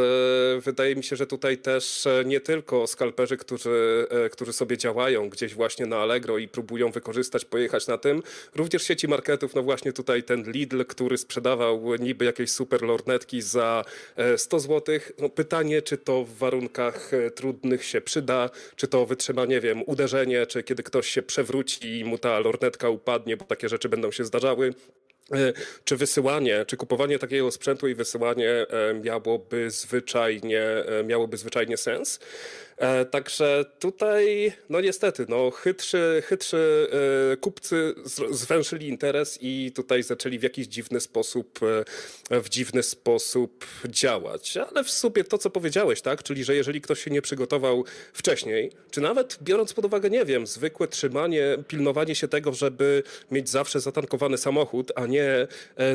wydaje 0.60 0.96
mi 0.96 1.04
się, 1.04 1.16
że 1.16 1.26
tutaj 1.26 1.58
też 1.58 2.08
nie 2.24 2.40
tylko 2.40 2.86
skalperzy, 2.86 3.36
którzy, 3.36 4.06
którzy 4.32 4.52
sobie 4.52 4.78
działają 4.78 5.28
gdzieś 5.28 5.54
właśnie 5.54 5.86
na 5.86 5.96
Allegro 5.96 6.38
i 6.38 6.48
próbują 6.48 6.90
wykorzystać, 6.90 7.44
pojechać 7.44 7.86
na 7.86 7.98
tym, 7.98 8.22
również 8.54 8.82
sieci 8.82 9.08
marketów, 9.08 9.54
no 9.54 9.62
właśnie 9.62 9.92
tutaj 9.92 10.22
ten 10.22 10.52
Lidl, 10.52 10.84
który 10.84 11.18
sprzedawał 11.18 11.94
niby 11.96 12.24
jakieś 12.24 12.50
super 12.50 12.82
lornetki 12.82 13.42
za 13.42 13.84
100 14.36 14.60
zł. 14.60 14.98
No 15.18 15.28
pytanie, 15.28 15.82
czy 15.82 15.98
to 15.98 16.24
w 16.24 16.34
warunkach 16.34 17.10
trudnych 17.34 17.84
się 17.84 18.00
przyda, 18.00 18.50
czy 18.76 18.88
to 18.88 19.06
wytrzyma, 19.06 19.44
nie 19.44 19.60
wiem, 19.60 19.82
uderzenie 19.86 20.09
uderzenie, 20.10 20.46
czy 20.46 20.62
kiedy 20.62 20.82
ktoś 20.82 21.08
się 21.08 21.22
przewróci 21.22 21.98
i 21.98 22.04
mu 22.04 22.18
ta 22.18 22.38
lornetka 22.38 22.88
upadnie, 22.88 23.36
bo 23.36 23.44
takie 23.44 23.68
rzeczy 23.68 23.88
będą 23.88 24.10
się 24.10 24.24
zdarzały. 24.24 24.74
E, 25.32 25.52
czy 25.84 25.96
wysyłanie, 25.96 26.64
czy 26.66 26.76
kupowanie 26.76 27.18
takiego 27.18 27.50
sprzętu 27.50 27.88
i 27.88 27.94
wysyłanie 27.94 28.50
e, 28.50 28.94
miałoby 28.94 29.70
zwyczajnie, 29.70 30.62
e, 30.62 31.04
miałoby 31.04 31.36
zwyczajnie 31.36 31.76
sens? 31.76 32.20
E, 32.80 33.04
także 33.04 33.64
tutaj, 33.78 34.52
no 34.68 34.80
niestety, 34.80 35.26
no 35.28 35.50
chytrzy, 35.50 36.22
chytrzy 36.26 36.88
e, 37.32 37.36
kupcy 37.36 37.94
zwęszyli 38.30 38.88
interes 38.88 39.38
i 39.40 39.72
tutaj 39.74 40.02
zaczęli 40.02 40.38
w 40.38 40.42
jakiś 40.42 40.66
dziwny 40.66 41.00
sposób, 41.00 41.60
e, 42.30 42.40
w 42.40 42.48
dziwny 42.48 42.82
sposób 42.82 43.66
działać. 43.88 44.56
Ale 44.56 44.84
w 44.84 44.90
sumie 44.90 45.24
to, 45.24 45.38
co 45.38 45.50
powiedziałeś, 45.50 46.00
tak, 46.00 46.22
czyli 46.22 46.44
że 46.44 46.54
jeżeli 46.54 46.80
ktoś 46.80 47.04
się 47.04 47.10
nie 47.10 47.22
przygotował 47.22 47.84
wcześniej, 48.12 48.72
czy 48.90 49.00
nawet 49.00 49.38
biorąc 49.42 49.72
pod 49.72 49.84
uwagę, 49.84 50.10
nie 50.10 50.24
wiem, 50.24 50.46
zwykłe 50.46 50.88
trzymanie, 50.88 51.58
pilnowanie 51.68 52.14
się 52.14 52.28
tego, 52.28 52.52
żeby 52.52 53.02
mieć 53.30 53.48
zawsze 53.48 53.80
zatankowany 53.80 54.38
samochód, 54.38 54.92
a 54.94 55.06
nie 55.06 55.46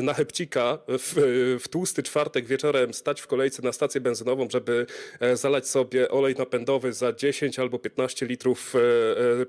na 0.02 0.14
chepcika 0.14 0.78
w, 0.88 1.14
w 1.64 1.68
tłusty 1.68 2.02
czwartek 2.02 2.46
wieczorem 2.46 2.94
stać 2.94 3.20
w 3.20 3.26
kolejce 3.26 3.62
na 3.62 3.72
stację 3.72 4.00
benzynową, 4.00 4.48
żeby 4.50 4.86
zalać 5.34 5.68
sobie 5.68 6.08
olej 6.08 6.34
napędowy, 6.34 6.75
za 6.90 7.12
10 7.12 7.58
albo 7.58 7.78
15 7.78 8.26
litrów, 8.26 8.74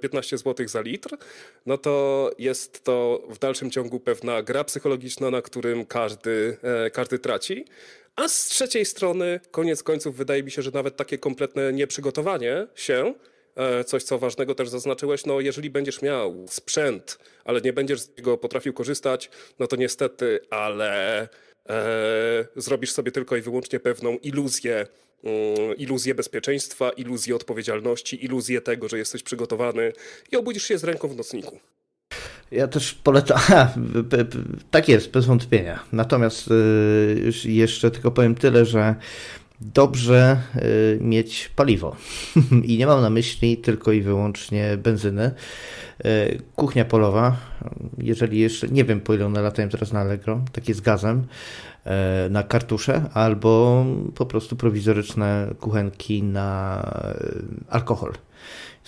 15 0.02 0.38
zł 0.38 0.68
za 0.68 0.82
litr, 0.82 1.18
no 1.66 1.78
to 1.78 2.32
jest 2.38 2.84
to 2.84 3.24
w 3.30 3.40
dalszym 3.40 3.72
ciągu 3.72 3.99
pewna 3.99 4.44
gra 4.44 4.64
psychologiczna, 4.64 5.32
na 5.32 5.41
którym 5.41 5.86
każdy, 5.86 6.58
każdy 6.94 7.20
traci. 7.20 7.66
A 8.18 8.28
z 8.28 8.45
trzeciej 8.45 8.86
strony, 8.86 9.40
koniec 9.52 9.84
końców, 9.84 10.16
wydaje 10.16 10.44
mi 10.44 10.52
się, 10.52 10.62
że 10.62 10.72
nawet 10.72 10.95
takie 10.95 11.18
kompletne 11.18 11.74
nieprzygotowanie 11.74 12.68
się, 12.76 13.14
e, 13.56 13.84
coś 13.84 14.04
co 14.04 14.20
ważnego 14.20 14.56
też 14.56 14.70
zaznaczyłeś, 14.70 15.26
no 15.26 15.40
jeżeli 15.40 15.70
będziesz 15.70 16.02
miał 16.02 16.45
sprzęt, 16.49 17.20
ale 17.45 17.62
nie 17.62 17.74
będziesz 17.74 17.99
z 17.99 18.18
niego 18.18 18.38
potrafił 18.38 18.74
korzystać, 18.74 19.30
no 19.60 19.68
to 19.68 19.76
niestety, 19.76 20.40
ale 20.49 21.22
e, 21.22 21.28
zrobisz 22.56 22.91
sobie 22.91 23.11
tylko 23.11 23.35
i 23.35 23.41
wyłącznie 23.41 23.80
pewną 23.80 24.18
iluzję, 24.18 24.88
mm, 25.23 25.77
iluzję 25.77 26.15
bezpieczeństwa, 26.15 26.89
iluzję 26.89 27.35
odpowiedzialności, 27.35 28.26
iluzję 28.26 28.61
tego, 28.61 28.89
że 28.89 28.98
jesteś 28.98 29.23
przygotowany 29.23 29.94
i 30.31 30.35
obudzisz 30.35 30.64
się 30.64 30.77
z 30.77 30.84
ręką 30.84 31.07
w 31.07 31.15
nocniku. 31.15 31.60
Ja 32.52 32.68
też 32.68 32.94
polecam. 32.94 33.39
Tak 34.72 34.89
jest, 34.89 35.11
bez 35.11 35.26
wątpienia. 35.26 35.84
Natomiast 35.91 36.48
y, 36.52 37.31
jeszcze 37.45 37.91
tylko 37.91 38.11
powiem 38.11 38.35
tyle, 38.35 38.65
że 38.65 38.95
dobrze 39.61 40.41
y, 40.55 40.99
mieć 41.01 41.49
paliwo. 41.55 41.95
I 42.63 42.77
nie 42.77 42.88
mam 42.88 43.01
na 43.01 43.09
myśli 43.09 43.57
tylko 43.57 43.91
i 43.91 44.01
wyłącznie 44.01 44.77
benzyny. 44.77 45.31
Y, 46.05 46.41
kuchnia 46.55 46.85
polowa, 46.85 47.38
jeżeli 47.97 48.39
jeszcze, 48.39 48.67
nie 48.67 48.85
wiem 48.85 49.01
po 49.01 49.13
ile 49.13 49.25
one 49.25 49.41
latają 49.41 49.69
teraz 49.69 49.91
na 49.91 49.99
Allegro, 49.99 50.41
takie 50.51 50.73
z 50.73 50.81
gazem, 50.81 51.27
na 52.29 52.43
kartusze, 52.43 53.01
albo 53.13 53.85
po 54.15 54.25
prostu 54.25 54.55
prowizoryczne 54.55 55.53
kuchenki 55.59 56.23
na 56.23 56.84
alkohol. 57.69 58.13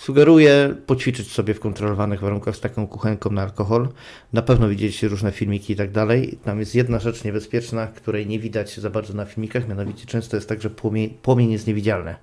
Sugeruję 0.00 0.74
poćwiczyć 0.86 1.32
sobie 1.32 1.54
w 1.54 1.60
kontrolowanych 1.60 2.20
warunkach 2.20 2.56
z 2.56 2.60
taką 2.60 2.86
kuchenką 2.86 3.30
na 3.30 3.42
alkohol. 3.42 3.88
Na 4.32 4.42
pewno 4.42 4.68
widzieliście 4.68 5.08
różne 5.08 5.32
filmiki 5.32 5.72
i 5.72 5.76
tak 5.76 5.90
dalej. 5.90 6.38
Tam 6.44 6.60
jest 6.60 6.74
jedna 6.74 6.98
rzecz 6.98 7.24
niebezpieczna, 7.24 7.86
której 7.86 8.26
nie 8.26 8.38
widać 8.38 8.78
za 8.78 8.90
bardzo 8.90 9.14
na 9.14 9.24
filmikach, 9.24 9.68
mianowicie 9.68 10.06
często 10.06 10.36
jest 10.36 10.48
tak, 10.48 10.62
że 10.62 10.70
płomień, 10.70 11.10
płomień 11.22 11.52
jest 11.52 11.66
niewidzialny. 11.66 12.14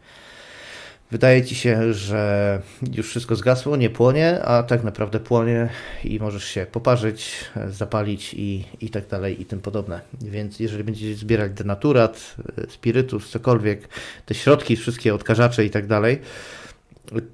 Wydaje 1.11 1.45
ci 1.45 1.55
się, 1.55 1.93
że 1.93 2.61
już 2.93 3.09
wszystko 3.09 3.35
zgasło, 3.35 3.75
nie 3.75 3.89
płonie, 3.89 4.43
a 4.43 4.63
tak 4.63 4.83
naprawdę 4.83 5.19
płonie 5.19 5.69
i 6.03 6.19
możesz 6.19 6.43
się 6.43 6.65
poparzyć, 6.71 7.45
zapalić 7.69 8.33
i, 8.33 8.65
i 8.81 8.89
tak 8.89 9.07
dalej 9.07 9.41
i 9.41 9.45
tym 9.45 9.59
podobne. 9.59 10.01
Więc 10.21 10.59
jeżeli 10.59 10.83
będziecie 10.83 11.15
zbierać 11.15 11.51
denaturat, 11.51 12.35
spirytus, 12.69 13.29
cokolwiek, 13.29 13.89
te 14.25 14.33
środki, 14.33 14.75
wszystkie 14.75 15.15
odkażacze 15.15 15.65
i 15.65 15.69
tak 15.69 15.87
dalej, 15.87 16.19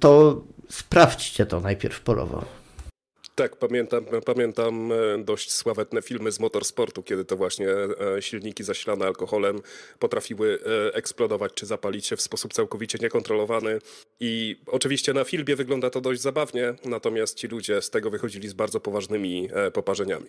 to 0.00 0.42
sprawdźcie 0.68 1.46
to 1.46 1.60
najpierw 1.60 2.00
polowo. 2.00 2.44
Tak, 3.34 3.56
pamiętam, 3.56 4.04
pamiętam 4.26 4.92
e, 4.92 5.24
dość 5.24 5.52
sławetne 5.52 6.02
filmy 6.02 6.32
z 6.32 6.40
motorsportu, 6.40 7.02
kiedy 7.02 7.24
to 7.24 7.36
właśnie 7.36 7.68
e, 7.68 8.22
silniki 8.22 8.64
zasilane 8.64 9.06
alkoholem 9.06 9.60
potrafiły 9.98 10.58
e, 10.66 10.94
eksplodować 10.94 11.52
czy 11.54 11.66
zapalić 11.66 12.06
się 12.06 12.16
w 12.16 12.20
sposób 12.20 12.52
całkowicie 12.52 12.98
niekontrolowany. 13.02 13.78
I 14.20 14.60
oczywiście 14.66 15.12
na 15.12 15.24
filmie 15.24 15.56
wygląda 15.56 15.90
to 15.90 16.00
dość 16.00 16.20
zabawnie, 16.20 16.74
natomiast 16.84 17.38
ci 17.38 17.48
ludzie 17.48 17.82
z 17.82 17.90
tego 17.90 18.10
wychodzili 18.10 18.48
z 18.48 18.52
bardzo 18.52 18.80
poważnymi 18.80 19.48
poparzeniami. 19.72 20.26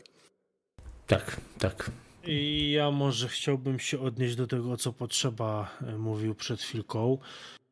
Tak, 1.07 1.37
tak. 1.59 1.91
I 2.27 2.71
ja 2.71 2.91
może 2.91 3.27
chciałbym 3.27 3.79
się 3.79 3.99
odnieść 3.99 4.35
do 4.35 4.47
tego, 4.47 4.77
co 4.77 4.93
potrzeba 4.93 5.77
mówił 5.97 6.35
przed 6.35 6.61
chwilką. 6.61 7.17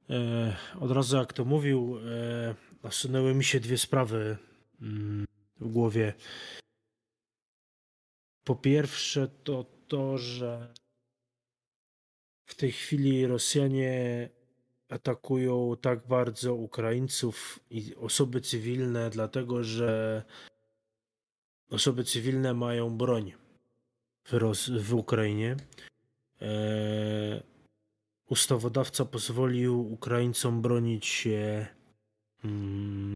E, 0.10 0.56
od 0.80 0.92
razu 0.92 1.18
jak 1.18 1.34
to 1.34 1.46
mówił, 1.46 1.98
e, 1.98 2.56
nasunęły 2.84 3.36
mi 3.36 3.44
się 3.44 3.60
dwie 3.60 3.78
sprawy 3.78 4.38
mm, 4.82 5.26
w 5.60 5.68
głowie. 5.68 6.14
Po 8.44 8.56
pierwsze 8.56 9.28
to 9.44 9.66
to, 9.88 10.18
że 10.18 10.74
w 12.46 12.56
tej 12.56 12.72
chwili 12.72 13.28
Rosjanie 13.28 14.30
atakują 14.90 15.78
tak 15.82 16.08
bardzo 16.08 16.54
Ukraińców 16.54 17.60
i 17.70 17.96
osoby 17.96 18.42
cywilne, 18.42 19.10
dlatego 19.10 19.64
że 19.64 20.24
osoby 21.70 22.04
cywilne 22.04 22.54
mają 22.54 22.98
broń 22.98 23.34
w, 24.24 24.34
Ros- 24.34 24.80
w 24.80 24.94
Ukrainie. 24.94 25.56
E, 26.42 27.53
ustawodawca 28.34 29.06
pozwolił 29.06 29.94
Ukraińcom 29.94 30.62
bronić 30.62 31.06
się, 31.06 31.68
mm, 32.44 33.16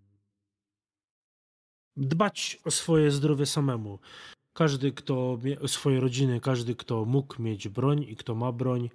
dbać 1.97 2.59
o 2.65 2.71
swoje 2.71 3.11
zdrowie 3.11 3.45
samemu. 3.45 3.99
Każdy, 4.53 4.91
kto 4.91 5.39
swoje 5.67 5.99
rodziny, 5.99 6.39
każdy, 6.39 6.75
kto 6.75 7.05
mógł 7.05 7.41
mieć 7.41 7.69
broń 7.69 8.05
i 8.09 8.15
kto 8.15 8.35
ma 8.35 8.51
broń, 8.51 8.89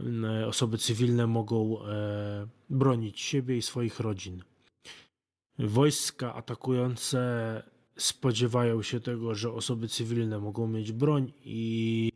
mm, 0.00 0.48
osoby 0.48 0.78
cywilne 0.78 1.26
mogą 1.26 1.82
e, 1.82 2.46
bronić 2.70 3.20
siebie 3.20 3.56
i 3.56 3.62
swoich 3.62 4.00
rodzin. 4.00 4.42
Wojska 5.58 6.34
atakujące 6.34 7.62
spodziewają 7.96 8.82
się 8.82 9.00
tego, 9.00 9.34
że 9.34 9.52
osoby 9.52 9.88
cywilne 9.88 10.38
mogą 10.38 10.66
mieć 10.66 10.92
broń 10.92 11.32
i 11.44 12.12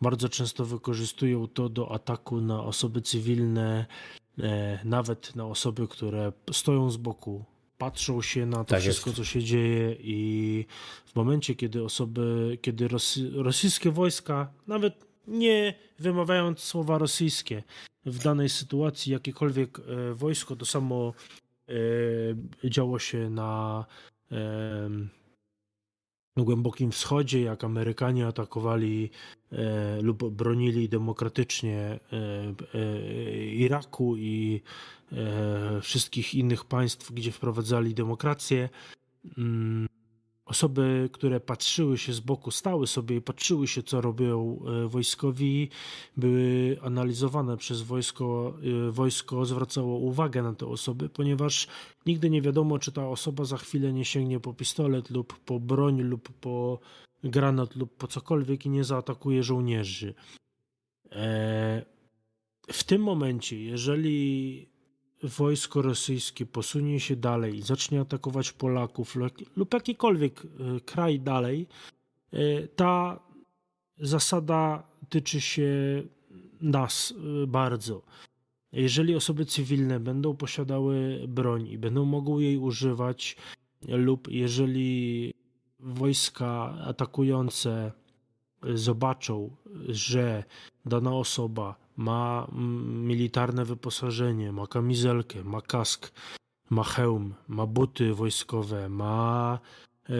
bardzo 0.00 0.28
często 0.28 0.64
wykorzystują 0.64 1.48
to 1.48 1.68
do 1.68 1.92
ataku 1.92 2.40
na 2.40 2.64
osoby 2.64 3.02
cywilne, 3.02 3.86
e, 4.38 4.78
nawet 4.84 5.36
na 5.36 5.46
osoby, 5.46 5.88
które 5.88 6.32
stoją 6.52 6.90
z 6.90 6.96
boku, 6.96 7.44
patrzą 7.78 8.22
się 8.22 8.46
na 8.46 8.56
to 8.56 8.64
tak 8.64 8.80
wszystko, 8.80 9.10
jest. 9.10 9.16
co 9.16 9.24
się 9.24 9.42
dzieje 9.42 9.96
i 10.00 10.66
w 11.06 11.16
momencie, 11.16 11.54
kiedy 11.54 11.84
osoby, 11.84 12.58
kiedy 12.62 12.88
rosy, 12.88 13.30
rosyjskie 13.34 13.90
wojska, 13.90 14.52
nawet 14.66 15.06
nie 15.26 15.74
wymawiając 15.98 16.60
słowa 16.60 16.98
rosyjskie, 16.98 17.62
w 18.06 18.18
danej 18.18 18.48
sytuacji 18.48 19.12
jakiekolwiek 19.12 19.78
e, 19.78 20.14
wojsko, 20.14 20.56
to 20.56 20.66
samo 20.66 21.12
e, 21.68 22.70
działo 22.70 22.98
się 22.98 23.30
na 23.30 23.84
Głębokim 26.44 26.92
Wschodzie, 26.92 27.40
jak 27.42 27.64
Amerykanie 27.64 28.26
atakowali 28.26 29.10
e, 29.52 30.02
lub 30.02 30.30
bronili 30.30 30.88
demokratycznie 30.88 31.78
e, 31.78 32.00
e, 32.74 33.46
Iraku 33.46 34.16
i 34.16 34.62
e, 35.12 35.80
wszystkich 35.80 36.34
innych 36.34 36.64
państw, 36.64 37.12
gdzie 37.12 37.32
wprowadzali 37.32 37.94
demokrację. 37.94 38.68
Osoby, 40.48 41.08
które 41.12 41.40
patrzyły 41.40 41.98
się 41.98 42.12
z 42.12 42.20
boku, 42.20 42.50
stały 42.50 42.86
sobie 42.86 43.16
i 43.16 43.20
patrzyły 43.20 43.68
się, 43.68 43.82
co 43.82 44.00
robią 44.00 44.60
e, 44.84 44.88
wojskowi, 44.88 45.68
były 46.16 46.76
analizowane 46.82 47.56
przez 47.56 47.82
wojsko. 47.82 48.54
E, 48.88 48.90
wojsko 48.90 49.44
zwracało 49.44 49.98
uwagę 49.98 50.42
na 50.42 50.54
te 50.54 50.66
osoby, 50.66 51.08
ponieważ 51.08 51.66
nigdy 52.06 52.30
nie 52.30 52.42
wiadomo, 52.42 52.78
czy 52.78 52.92
ta 52.92 53.08
osoba 53.08 53.44
za 53.44 53.56
chwilę 53.56 53.92
nie 53.92 54.04
sięgnie 54.04 54.40
po 54.40 54.54
pistolet 54.54 55.10
lub 55.10 55.38
po 55.38 55.60
broń 55.60 56.02
lub 56.02 56.28
po 56.28 56.78
granat 57.24 57.76
lub 57.76 57.96
po 57.96 58.06
cokolwiek 58.06 58.66
i 58.66 58.70
nie 58.70 58.84
zaatakuje 58.84 59.42
żołnierzy. 59.42 60.14
E, 61.12 61.84
w 62.72 62.84
tym 62.84 63.02
momencie, 63.02 63.62
jeżeli 63.62 64.68
wojsko 65.22 65.82
rosyjskie 65.82 66.46
posunie 66.46 67.00
się 67.00 67.16
dalej 67.16 67.62
zacznie 67.62 68.00
atakować 68.00 68.52
Polaków 68.52 69.16
lub 69.56 69.74
jakikolwiek 69.74 70.44
e, 70.44 70.80
kraj 70.80 71.20
dalej, 71.20 71.66
e, 72.32 72.68
ta 72.68 73.20
zasada 74.00 74.82
tyczy 75.08 75.40
się 75.40 76.02
nas 76.60 77.14
e, 77.42 77.46
bardzo. 77.46 78.02
Jeżeli 78.72 79.14
osoby 79.14 79.44
cywilne 79.46 80.00
będą 80.00 80.36
posiadały 80.36 81.24
broń 81.28 81.68
i 81.68 81.78
będą 81.78 82.04
mogły 82.04 82.42
jej 82.42 82.58
używać, 82.58 83.36
lub 83.88 84.28
jeżeli 84.30 85.32
wojska 85.80 86.74
atakujące 86.84 87.92
zobaczą, 88.74 89.56
że 89.88 90.44
dana 90.86 91.14
osoba 91.14 91.87
ma 91.98 92.46
militarne 93.08 93.64
wyposażenie, 93.64 94.52
ma 94.52 94.66
kamizelkę, 94.66 95.44
ma 95.44 95.60
kask, 95.60 96.12
ma 96.70 96.84
hełm, 96.84 97.34
ma 97.48 97.66
buty 97.66 98.14
wojskowe, 98.14 98.88
ma 98.88 99.58
e, 100.08 100.14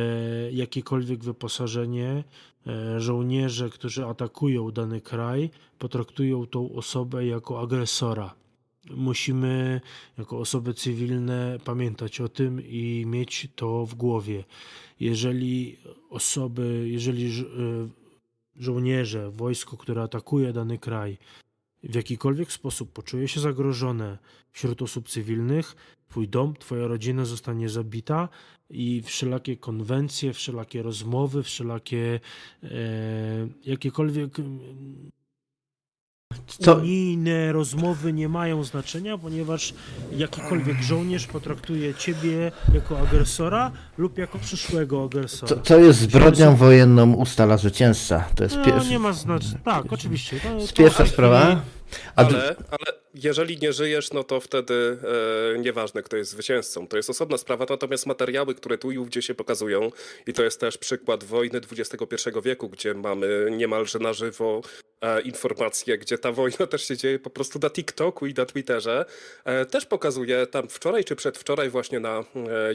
jakiekolwiek 0.53 1.25
wyposażenie, 1.25 2.25
e, 2.67 3.01
żołnierze, 3.01 3.71
którzy 3.71 4.07
atakują 4.07 4.71
dany 4.71 5.01
kraj, 5.01 5.51
potraktują 5.79 6.47
tą 6.47 6.73
osobę 6.75 7.27
jako 7.27 7.61
agresora. 7.61 8.35
Musimy, 8.91 9.81
jako 10.19 10.39
osoby 10.39 10.75
cywilne, 10.75 11.59
pamiętać 11.65 12.21
o 12.21 12.29
tym 12.29 12.63
i 12.69 13.05
mieć 13.07 13.49
to 13.55 13.87
w 13.87 13.95
głowie. 13.95 14.45
Jeżeli 15.01 15.77
osoby, 16.11 16.89
jeżeli 16.89 17.27
e, 17.27 17.43
żołnierze, 18.57 19.31
wojsko, 19.31 19.77
które 19.77 20.03
atakuje 20.03 20.53
dany 20.53 20.79
kraj, 20.79 21.19
w 21.83 21.95
jakikolwiek 21.95 22.53
sposób 22.53 22.93
poczuje 22.93 23.29
się 23.29 23.41
zagrożone 23.41 24.19
wśród 24.53 24.83
osób 24.83 25.09
cywilnych, 25.09 25.77
twój 26.09 26.29
dom, 26.29 26.55
twoja 26.55 26.87
rodzina 26.87 27.25
zostanie 27.25 27.69
zabita 27.69 28.29
i 28.71 29.03
wszelakie 29.03 29.57
konwencje, 29.57 30.33
wszelakie 30.33 30.83
rozmowy, 30.83 31.43
wszelakie 31.43 32.21
e, 32.63 32.69
jakiekolwiek 33.65 34.31
co? 36.59 36.75
Unijne 36.75 37.53
rozmowy 37.53 38.13
nie 38.13 38.29
mają 38.29 38.65
znaczenia, 38.65 39.19
ponieważ 39.19 39.75
jakikolwiek 40.17 40.83
żołnierz 40.83 41.27
potraktuje 41.27 41.95
ciebie 41.95 42.53
jako 42.75 42.99
agresora 42.99 43.71
lub 43.99 44.19
jako 44.19 44.39
przyszłego 44.39 45.05
agresora. 45.05 45.49
Co, 45.49 45.61
co 45.61 45.79
jest 45.79 45.99
zbrodnią 45.99 46.57
wojenną 46.57 47.13
ustala 47.13 47.57
zwycięzca. 47.57 48.25
To 48.35 48.45
jest 48.45 48.57
no, 48.57 48.65
pierwszy... 48.65 48.91
nie 48.91 48.99
ma 48.99 49.13
znaczenia. 49.13 49.59
Tak, 49.65 49.93
oczywiście. 49.93 50.41
To, 50.41 50.67
to 50.67 50.73
pierwsza 50.75 51.07
sprawa. 51.07 51.61
Ale, 52.17 52.57
ale 52.71 52.99
jeżeli 53.15 53.59
nie 53.59 53.73
żyjesz, 53.73 54.13
no 54.13 54.25
to 54.25 54.41
wtedy 54.41 54.99
e, 55.55 55.59
nieważne, 55.59 56.03
kto 56.03 56.17
jest 56.17 56.31
zwycięzcą. 56.31 56.89
To 56.89 56.97
jest 56.97 57.11
osobna 57.11 57.39
sprawa, 57.39 57.67
natomiast 57.71 58.07
materiały, 58.07 58.55
które 58.55 58.79
tu 58.79 58.91
i 58.91 58.99
ówdzie 58.99 59.23
się 59.23 59.35
pokazują, 59.35 59.91
i 60.27 60.33
to 60.33 60.43
jest 60.43 60.61
też 60.61 60.79
przykład 60.79 61.25
wojny 61.25 61.61
XXI 61.73 62.31
wieku, 62.45 62.69
gdzie 62.69 62.95
mamy 62.95 63.49
niemalże 63.51 63.99
na 63.99 64.13
żywo 64.13 64.61
e, 65.01 65.21
informacje, 65.21 65.99
gdzie 65.99 66.19
ta 66.19 66.33
wojna 66.33 66.67
też 66.71 66.89
się 66.89 66.97
dzieje 66.97 67.19
po 67.19 67.31
prostu 67.31 67.59
na 67.63 67.71
TikToku 67.71 68.27
i 68.27 68.35
na 68.35 68.47
Twitterze, 68.47 69.05
e, 69.45 69.67
też 69.67 69.87
pokazuje, 69.87 70.47
tam 70.47 70.69
wczoraj 70.69 71.05
czy 71.05 71.17
przedwczoraj 71.17 71.71
właśnie 71.71 72.01
na 72.01 72.19
e, 72.19 72.25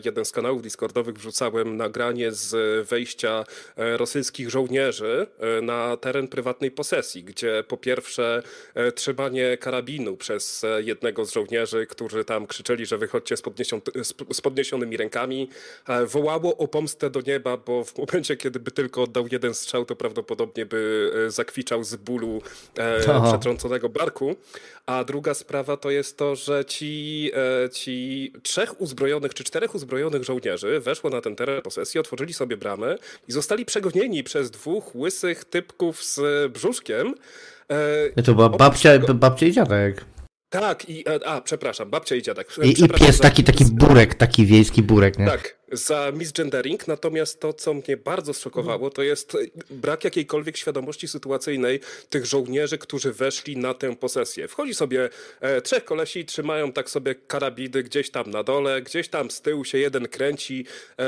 jeden 0.05 0.25
z 0.25 0.31
kanałów 0.31 0.61
Discordowych 0.61 1.15
wrzucałem 1.17 1.77
nagranie 1.77 2.31
z 2.31 2.87
wejścia 2.87 3.43
e, 3.77 3.97
rosyjskich 3.97 4.49
żołnierzy 4.49 5.27
e, 5.39 5.61
na 5.61 5.97
teren 5.97 6.27
prywatnej 6.27 6.71
posesji, 6.71 7.23
gdzie 7.23 7.63
po 7.67 7.77
pierwsze 7.77 8.43
trzymanie 9.03 9.57
karabinu 9.57 10.17
przez 10.17 10.63
e, 10.63 10.81
jednego 10.83 11.25
z 11.25 11.33
żołnierzy, 11.33 11.87
którzy 11.87 12.25
tam 12.25 12.47
krzyczeli, 12.47 12.85
że 12.85 12.97
wychodźcie 12.97 13.37
z, 13.37 13.41
podniesion, 13.41 13.81
z 14.31 14.41
podniesionymi 14.41 14.97
rękami. 14.97 15.49
E, 15.87 16.05
wołało 16.05 16.57
o 16.57 16.67
pomstę 16.67 17.09
do 17.09 17.21
nieba, 17.21 17.57
bo 17.57 17.83
w 17.83 17.97
momencie, 17.97 18.37
kiedy 18.37 18.59
by 18.59 18.71
tylko 18.71 19.03
oddał 19.03 19.25
jeden 19.31 19.53
strzał, 19.53 19.85
to 19.85 19.95
prawdopodobnie 19.95 20.65
by 20.65 21.11
e, 21.27 21.31
zakwiczał 21.31 21.83
z 21.83 21.95
bólu 21.95 22.41
Aha. 23.09 23.27
przetrąconego 23.31 23.89
barku. 23.89 24.35
A 24.85 25.03
druga 25.03 25.33
sprawa 25.33 25.77
to 25.77 25.91
jest 25.91 26.17
to, 26.17 26.35
że 26.35 26.65
ci, 26.65 27.31
ci 27.73 28.31
trzech 28.43 28.81
uzbrojonych 28.81 29.33
czy 29.33 29.43
czterech 29.43 29.75
uzbrojonych 29.75 30.23
żołnierzy 30.23 30.79
weszło 30.79 31.09
na 31.09 31.21
ten 31.21 31.35
teren 31.35 31.61
posesji, 31.61 31.99
otworzyli 31.99 32.33
sobie 32.33 32.57
bramę 32.57 32.97
i 33.27 33.31
zostali 33.31 33.65
przegonieni 33.65 34.23
przez 34.23 34.51
dwóch 34.51 34.95
łysych 34.95 35.45
typków 35.45 36.03
z 36.03 36.51
brzuszkiem. 36.51 37.15
To 38.25 38.33
była 38.33 38.49
babcia, 38.49 38.99
babcia 38.99 39.45
i 39.47 39.51
dziadek. 39.51 40.05
Tak, 40.49 40.89
i, 40.89 41.03
a, 41.25 41.41
przepraszam, 41.41 41.89
babcia 41.89 42.15
i 42.15 42.21
dziadek. 42.21 42.47
I, 42.63 42.83
i 42.83 42.89
pies 42.89 43.19
taki, 43.19 43.43
taki 43.43 43.65
burek, 43.65 44.15
taki 44.15 44.45
wiejski 44.45 44.83
burek, 44.83 45.19
nie? 45.19 45.25
Tak, 45.25 45.59
za 45.73 46.11
misgendering, 46.11 46.87
natomiast 46.87 47.39
to, 47.39 47.53
co 47.53 47.73
mnie 47.73 47.97
bardzo 47.97 48.33
zszokowało, 48.33 48.89
to 48.89 49.03
jest 49.03 49.37
brak 49.69 50.03
jakiejkolwiek 50.03 50.57
świadomości 50.57 51.07
sytuacyjnej 51.07 51.79
tych 52.09 52.25
żołnierzy, 52.25 52.77
którzy 52.77 53.13
weszli 53.13 53.57
na 53.57 53.73
tę 53.73 53.95
posesję. 53.95 54.47
Wchodzi 54.47 54.73
sobie 54.73 55.09
e, 55.41 55.61
trzech 55.61 55.85
kolesi, 55.85 56.25
trzymają 56.25 56.71
tak 56.71 56.89
sobie 56.89 57.15
karabidy 57.15 57.83
gdzieś 57.83 58.09
tam 58.09 58.31
na 58.31 58.43
dole, 58.43 58.81
gdzieś 58.81 59.09
tam 59.09 59.31
z 59.31 59.41
tyłu 59.41 59.65
się 59.65 59.77
jeden 59.77 60.07
kręci, 60.07 60.65
e, 60.99 61.03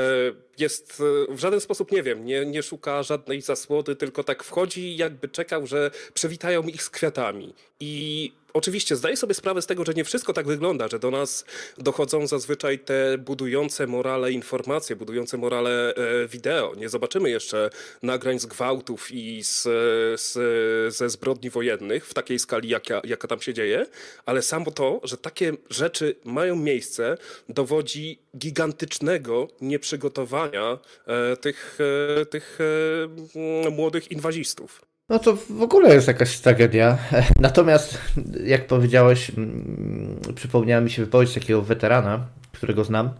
jest 0.58 1.02
e, 1.30 1.34
w 1.34 1.38
żaden 1.38 1.60
sposób, 1.60 1.92
nie 1.92 2.02
wiem, 2.02 2.24
nie, 2.24 2.46
nie 2.46 2.62
szuka 2.62 3.02
żadnej 3.02 3.40
zasłody, 3.40 3.96
tylko 3.96 4.24
tak 4.24 4.44
wchodzi 4.44 4.96
jakby 4.96 5.28
czekał, 5.28 5.66
że 5.66 5.90
przywitają 6.14 6.62
ich 6.62 6.82
z 6.82 6.90
kwiatami. 6.90 7.54
I 7.80 8.32
oczywiście 8.52 8.96
zdaję 8.96 9.16
sobie 9.16 9.34
sprawę 9.34 9.62
z 9.62 9.66
tego, 9.66 9.84
że 9.84 9.94
nie 9.94 10.04
wszystko 10.04 10.32
tak 10.32 10.46
wygląda, 10.46 10.88
że 10.88 10.98
do 10.98 11.10
nas 11.10 11.44
dochodzą 11.78 12.26
zazwyczaj 12.26 12.78
te 12.78 13.18
budujące 13.18 13.86
morale 13.86 14.32
informacje, 14.32 14.55
budujące 14.96 15.36
morale 15.36 15.94
e, 15.94 16.28
wideo. 16.28 16.74
Nie 16.76 16.88
zobaczymy 16.88 17.30
jeszcze 17.30 17.70
nagrań 18.02 18.38
z 18.38 18.46
gwałtów 18.46 19.12
i 19.12 19.44
z, 19.44 19.62
z, 20.20 20.34
ze 20.94 21.10
zbrodni 21.10 21.50
wojennych 21.50 22.06
w 22.06 22.14
takiej 22.14 22.38
skali, 22.38 22.68
jaka, 22.68 23.00
jaka 23.04 23.28
tam 23.28 23.40
się 23.40 23.54
dzieje, 23.54 23.86
ale 24.26 24.42
samo 24.42 24.70
to, 24.70 25.00
że 25.04 25.16
takie 25.16 25.52
rzeczy 25.70 26.14
mają 26.24 26.56
miejsce, 26.56 27.16
dowodzi 27.48 28.18
gigantycznego 28.38 29.48
nieprzygotowania 29.60 30.78
e, 31.06 31.36
tych, 31.36 31.78
e, 32.20 32.26
tych 32.26 32.58
młodych 33.70 34.12
inwazistów. 34.12 34.82
No 35.08 35.18
to 35.18 35.36
w 35.36 35.62
ogóle 35.62 35.94
jest 35.94 36.08
jakaś 36.08 36.38
tragedia. 36.38 36.98
Natomiast, 37.40 37.98
jak 38.44 38.66
powiedziałeś, 38.66 39.32
przypomniała 40.34 40.80
mi 40.80 40.90
się 40.90 41.04
wypowiedź 41.04 41.34
takiego 41.34 41.62
weterana, 41.62 42.26
którego 42.52 42.84
znam 42.84 43.10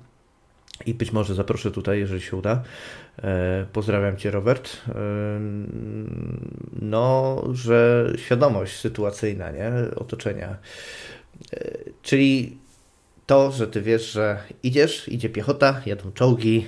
i 0.86 0.94
być 0.94 1.12
może 1.12 1.34
zaproszę 1.34 1.70
tutaj, 1.70 1.98
jeżeli 1.98 2.20
się 2.20 2.36
uda. 2.36 2.62
E, 3.22 3.66
pozdrawiam 3.72 4.16
Cię, 4.16 4.30
Robert. 4.30 4.76
E, 4.88 4.92
no, 6.82 7.42
że 7.52 8.12
świadomość 8.16 8.76
sytuacyjna, 8.76 9.50
nie? 9.50 9.72
Otoczenia. 9.96 10.56
E, 11.52 11.78
czyli 12.02 12.58
to, 13.26 13.52
że 13.52 13.66
Ty 13.66 13.82
wiesz, 13.82 14.12
że 14.12 14.38
idziesz, 14.62 15.08
idzie 15.08 15.28
piechota, 15.28 15.82
jadą 15.86 16.12
czołgi, 16.12 16.66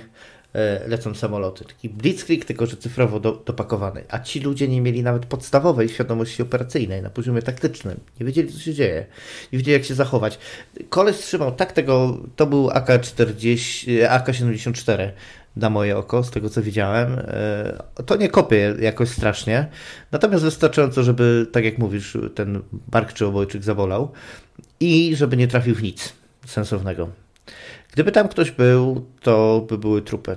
lecą 0.87 1.15
samoloty. 1.15 1.65
Taki 1.65 1.89
blitzkrieg, 1.89 2.45
tylko 2.45 2.65
że 2.65 2.77
cyfrowo 2.77 3.19
do, 3.19 3.31
dopakowany. 3.45 4.03
A 4.09 4.19
ci 4.19 4.39
ludzie 4.39 4.67
nie 4.67 4.81
mieli 4.81 5.03
nawet 5.03 5.25
podstawowej 5.25 5.89
świadomości 5.89 6.41
operacyjnej 6.41 7.01
na 7.01 7.09
poziomie 7.09 7.41
taktycznym. 7.41 7.99
Nie 8.19 8.25
wiedzieli, 8.25 8.53
co 8.53 8.59
się 8.59 8.73
dzieje. 8.73 9.05
Nie 9.53 9.59
wiedzieli, 9.59 9.73
jak 9.73 9.85
się 9.85 9.95
zachować. 9.95 10.39
Koleś 10.89 11.17
trzymał 11.17 11.51
tak 11.51 11.71
tego, 11.71 12.17
to 12.35 12.47
był 12.47 12.69
AK-40, 12.69 14.05
AK-74 14.09 15.09
na 15.55 15.69
moje 15.69 15.97
oko, 15.97 16.23
z 16.23 16.31
tego 16.31 16.49
co 16.49 16.61
widziałem. 16.61 17.19
E, 17.19 18.03
to 18.05 18.15
nie 18.15 18.29
kopie 18.29 18.75
jakoś 18.79 19.09
strasznie. 19.09 19.67
Natomiast 20.11 20.43
wystarczająco, 20.43 21.03
żeby, 21.03 21.47
tak 21.51 21.65
jak 21.65 21.77
mówisz, 21.77 22.17
ten 22.35 22.61
bark 22.71 23.13
czy 23.13 23.25
obojczyk 23.25 23.63
zabolał 23.63 24.11
i 24.79 25.15
żeby 25.15 25.37
nie 25.37 25.47
trafił 25.47 25.75
w 25.75 25.83
nic 25.83 26.13
sensownego. 26.45 27.09
Gdyby 27.99 28.11
tam 28.11 28.27
ktoś 28.27 28.51
był, 28.51 29.05
to 29.21 29.65
by 29.69 29.77
były 29.77 30.01
trupy. 30.01 30.35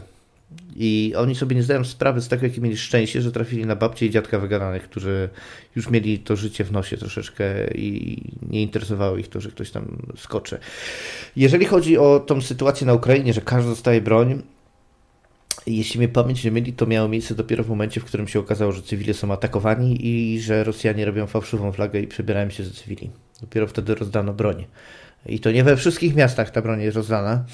I 0.77 1.13
oni 1.17 1.35
sobie 1.35 1.57
nie 1.57 1.63
zdają 1.63 1.85
sprawy 1.85 2.21
z 2.21 2.29
tego, 2.29 2.47
jakie 2.47 2.61
mieli 2.61 2.77
szczęście, 2.77 3.23
że 3.23 3.33
trafili 3.33 3.67
na 3.67 3.77
babcie 3.77 4.07
i 4.07 4.11
dziadka 4.11 4.39
wygadanych, 4.39 4.83
którzy 4.83 5.29
już 5.77 5.91
mieli 5.91 6.19
to 6.19 6.37
życie 6.37 6.65
w 6.65 6.73
nosie 6.73 6.97
troszeczkę 6.97 7.69
i 7.75 8.23
nie 8.51 8.63
interesowało 8.63 9.17
ich 9.17 9.29
to, 9.29 9.41
że 9.41 9.51
ktoś 9.51 9.71
tam 9.71 9.99
skoczy. 10.17 10.59
Jeżeli 11.37 11.67
chodzi 11.67 11.99
o 11.99 12.21
tą 12.21 12.41
sytuację 12.41 12.87
na 12.87 12.95
Ukrainie, 12.95 13.33
że 13.33 13.41
każdy 13.41 13.71
dostaje 13.71 14.01
broń, 14.01 14.43
jeśli 15.67 15.99
mnie 15.99 16.09
pamięć 16.09 16.45
nie 16.45 16.51
myli, 16.51 16.73
to 16.73 16.87
miało 16.87 17.09
miejsce 17.09 17.35
dopiero 17.35 17.65
w 17.65 17.69
momencie, 17.69 18.01
w 18.01 18.05
którym 18.05 18.29
się 18.29 18.41
okazało, 18.41 18.73
że 18.73 18.83
cywile 18.83 19.15
są 19.15 19.33
atakowani 19.33 20.07
i 20.07 20.41
że 20.41 20.65
Rosjanie 20.65 21.05
robią 21.05 21.27
fałszywą 21.27 21.73
flagę 21.73 22.01
i 22.01 22.07
przebierają 22.07 22.51
się 22.51 22.65
za 22.65 22.71
cywili. 22.71 23.11
Dopiero 23.41 23.67
wtedy 23.67 23.95
rozdano 23.95 24.33
broń. 24.33 24.65
I 25.27 25.41
to 25.41 25.51
nie 25.51 25.65
we 25.65 25.77
wszystkich 25.77 26.15
miastach 26.15 26.51
ta 26.51 26.63
broń 26.63 26.81
jest 26.81 26.97
rozdana. 26.97 27.45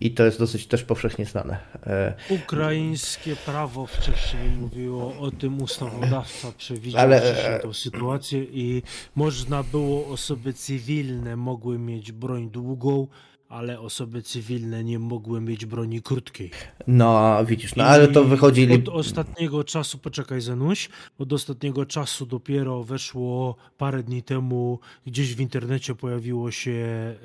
I 0.00 0.10
to 0.10 0.24
jest 0.24 0.38
dosyć 0.38 0.66
też 0.66 0.84
powszechnie 0.84 1.24
znane. 1.24 1.58
E, 1.86 2.14
Ukraińskie 2.30 3.36
prawo 3.36 3.86
wcześniej 3.86 4.48
mówiło 4.60 5.18
o 5.18 5.30
tym, 5.30 5.62
ustawodawca 5.62 6.52
przewidział 6.58 7.00
Ale... 7.00 7.46
E, 7.56 7.60
tę 7.60 7.74
sytuację 7.74 8.44
i 8.44 8.82
można 9.14 9.62
było 9.62 10.06
osoby 10.06 10.52
cywilne 10.52 11.36
mogły 11.36 11.78
mieć 11.78 12.12
broń 12.12 12.50
długą, 12.50 13.06
ale 13.48 13.80
osoby 13.80 14.22
cywilne 14.22 14.84
nie 14.84 14.98
mogły 14.98 15.40
mieć 15.40 15.66
broni 15.66 16.02
krótkiej. 16.02 16.50
No, 16.86 17.44
widzisz, 17.44 17.76
no 17.76 17.84
ale 17.84 18.08
to 18.08 18.24
wychodzi... 18.24 18.72
Od 18.72 18.88
ostatniego 18.88 19.64
czasu, 19.64 19.98
poczekaj 19.98 20.40
Zenuś, 20.40 20.88
od 21.18 21.32
ostatniego 21.32 21.86
czasu 21.86 22.26
dopiero 22.26 22.84
weszło 22.84 23.56
parę 23.76 24.02
dni 24.02 24.22
temu, 24.22 24.78
gdzieś 25.06 25.34
w 25.34 25.40
internecie 25.40 25.94
pojawiło 25.94 26.50
się 26.50 26.70
e, 26.70 27.16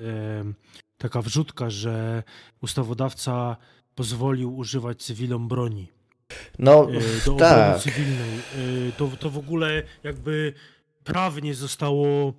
taka 0.97 1.21
wrzutka, 1.21 1.69
że 1.69 2.23
ustawodawca 2.61 3.57
pozwolił 3.95 4.57
używać 4.57 5.03
cywilom 5.03 5.47
broni. 5.47 5.87
No, 6.59 6.87
e, 6.91 7.25
do 7.25 7.35
tak. 7.35 7.81
cywilnej. 7.81 8.39
E, 8.39 8.91
to, 8.97 9.07
to 9.19 9.29
w 9.29 9.37
ogóle 9.37 9.83
jakby 10.03 10.53
prawnie 11.03 11.53
zostało 11.53 12.33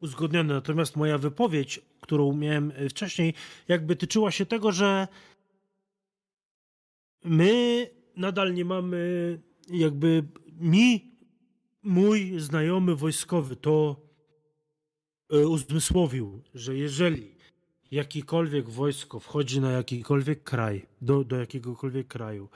uzgodnione. 0.00 0.54
Natomiast 0.54 0.96
moja 0.96 1.18
wypowiedź 1.18 1.80
którą 2.06 2.32
miałem 2.32 2.72
e, 2.76 2.88
wcześniej, 2.88 3.34
jakby 3.68 3.96
tyczyła 3.96 4.30
się 4.30 4.46
tego, 4.46 4.72
że 4.72 5.08
my 7.24 7.86
nadal 8.16 8.54
nie 8.54 8.64
mamy, 8.64 8.98
jakby 9.70 10.24
mi, 10.60 11.16
mój 11.82 12.40
znajomy 12.40 12.96
wojskowy 12.96 13.56
to 13.56 13.96
e, 15.32 15.48
uzmysłowił, 15.48 16.42
że 16.54 16.76
jeżeli 16.76 17.36
jakikolwiek 17.90 18.70
wojsko 18.70 19.20
wchodzi 19.20 19.60
na 19.60 19.72
jakikolwiek 19.72 20.42
kraj, 20.42 20.86
do, 21.00 21.24
do 21.24 21.36
jakiegokolwiek 21.36 22.08
kraju 22.08 22.48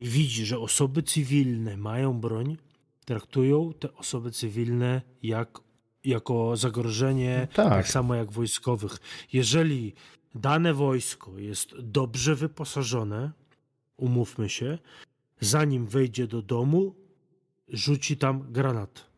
i 0.00 0.08
widzi, 0.08 0.46
że 0.46 0.58
osoby 0.58 1.02
cywilne 1.02 1.76
mają 1.76 2.20
broń, 2.20 2.56
traktują 3.04 3.72
te 3.74 3.94
osoby 3.94 4.30
cywilne 4.30 5.02
jak 5.22 5.67
jako 6.04 6.56
zagrożenie, 6.56 7.48
tak. 7.54 7.68
tak 7.68 7.88
samo 7.88 8.14
jak 8.14 8.32
wojskowych. 8.32 8.96
Jeżeli 9.32 9.94
dane 10.34 10.74
wojsko 10.74 11.38
jest 11.38 11.74
dobrze 11.78 12.34
wyposażone, 12.34 13.30
umówmy 13.96 14.48
się, 14.48 14.78
zanim 15.40 15.86
wejdzie 15.86 16.26
do 16.26 16.42
domu, 16.42 16.94
rzuci 17.68 18.16
tam 18.16 18.52
granat. 18.52 19.08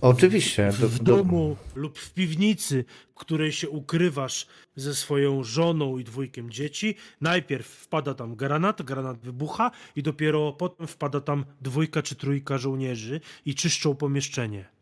Oczywiście. 0.00 0.72
W, 0.72 0.80
w 0.80 1.02
domu 1.02 1.56
lub 1.74 1.98
w 1.98 2.12
piwnicy, 2.14 2.84
w 3.10 3.14
której 3.14 3.52
się 3.52 3.68
ukrywasz 3.68 4.46
ze 4.76 4.94
swoją 4.94 5.44
żoną 5.44 5.98
i 5.98 6.04
dwójkiem 6.04 6.50
dzieci, 6.50 6.94
najpierw 7.20 7.66
wpada 7.66 8.14
tam 8.14 8.36
granat, 8.36 8.82
granat 8.82 9.18
wybucha 9.18 9.70
i 9.96 10.02
dopiero 10.02 10.52
potem 10.52 10.86
wpada 10.86 11.20
tam 11.20 11.44
dwójka 11.60 12.02
czy 12.02 12.14
trójka 12.14 12.58
żołnierzy 12.58 13.20
i 13.46 13.54
czyszczą 13.54 13.94
pomieszczenie. 13.94 14.79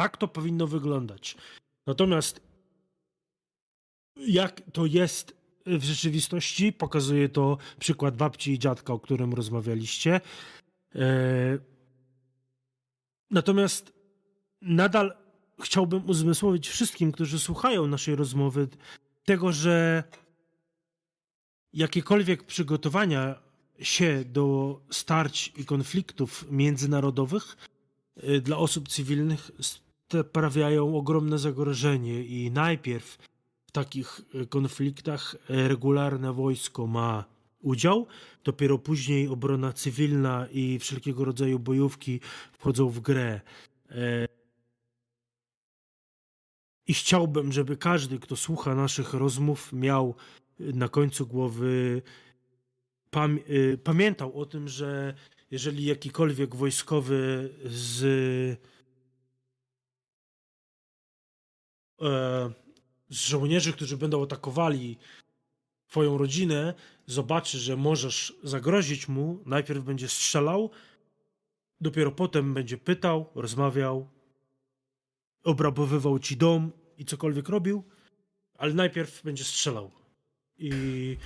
Tak 0.00 0.16
to 0.16 0.28
powinno 0.28 0.66
wyglądać. 0.66 1.36
Natomiast 1.86 2.40
jak 4.16 4.62
to 4.72 4.86
jest 4.86 5.36
w 5.66 5.84
rzeczywistości, 5.84 6.72
pokazuje 6.72 7.28
to 7.28 7.58
przykład 7.78 8.16
babci 8.16 8.52
i 8.52 8.58
dziadka, 8.58 8.92
o 8.92 8.98
którym 8.98 9.34
rozmawialiście. 9.34 10.20
E, 10.94 11.58
natomiast 13.30 13.92
nadal 14.62 15.16
chciałbym 15.62 16.08
uzmysłowić 16.10 16.68
wszystkim, 16.68 17.12
którzy 17.12 17.38
słuchają 17.38 17.86
naszej 17.86 18.16
rozmowy, 18.16 18.68
tego, 19.24 19.52
że 19.52 20.04
jakiekolwiek 21.72 22.44
przygotowania 22.44 23.34
się 23.78 24.24
do 24.24 24.80
starć 24.90 25.52
i 25.56 25.64
konfliktów 25.64 26.46
międzynarodowych 26.50 27.56
y, 28.24 28.40
dla 28.40 28.56
osób 28.56 28.88
cywilnych 28.88 29.50
sprawiają 30.12 30.96
ogromne 30.96 31.38
zagrożenie 31.38 32.24
i 32.24 32.50
najpierw 32.50 33.18
w 33.66 33.72
takich 33.72 34.20
y, 34.34 34.46
konfliktach 34.46 35.36
regularne 35.48 36.32
wojsko 36.32 36.86
ma 36.86 37.24
udział, 37.62 38.06
dopiero 38.44 38.78
później 38.78 39.28
obrona 39.28 39.72
cywilna 39.72 40.46
i 40.52 40.78
wszelkiego 40.78 41.24
rodzaju 41.24 41.58
bojówki 41.58 42.20
wchodzą 42.52 42.88
w 42.88 43.00
grę. 43.00 43.40
E, 43.90 44.26
i 46.86 46.94
chciałbym, 46.94 47.52
żeby 47.52 47.76
każdy, 47.76 48.18
kto 48.18 48.36
słucha 48.36 48.74
naszych 48.74 49.14
rozmów, 49.14 49.72
miał 49.72 50.14
na 50.58 50.88
końcu 50.88 51.26
głowy, 51.26 52.02
pam 53.10 53.38
pamiętał 53.84 54.40
o 54.40 54.46
tym, 54.46 54.68
że 54.68 55.14
jeżeli 55.50 55.84
jakikolwiek 55.84 56.56
wojskowy 56.56 57.50
z 57.64 58.60
z 63.10 63.26
żołnierzy, 63.28 63.72
którzy 63.72 63.96
będą 63.96 64.22
atakowali 64.22 64.98
twoją 65.88 66.18
rodzinę, 66.18 66.74
zobaczy, 67.06 67.58
że 67.58 67.76
możesz 67.76 68.34
zagrozić 68.42 69.08
mu, 69.08 69.42
najpierw 69.46 69.84
będzie 69.84 70.08
strzelał, 70.08 70.70
dopiero 71.80 72.12
potem 72.12 72.54
będzie 72.54 72.78
pytał, 72.78 73.26
rozmawiał, 73.34 74.08
obrabowywał 75.44 76.18
ci 76.18 76.36
dom 76.36 76.72
i 76.98 77.04
cokolwiek 77.04 77.48
robił, 77.48 77.84
ale 78.54 78.74
najpierw 78.74 79.22
będzie 79.22 79.44
strzelał. 79.44 79.90
I, 80.58 81.16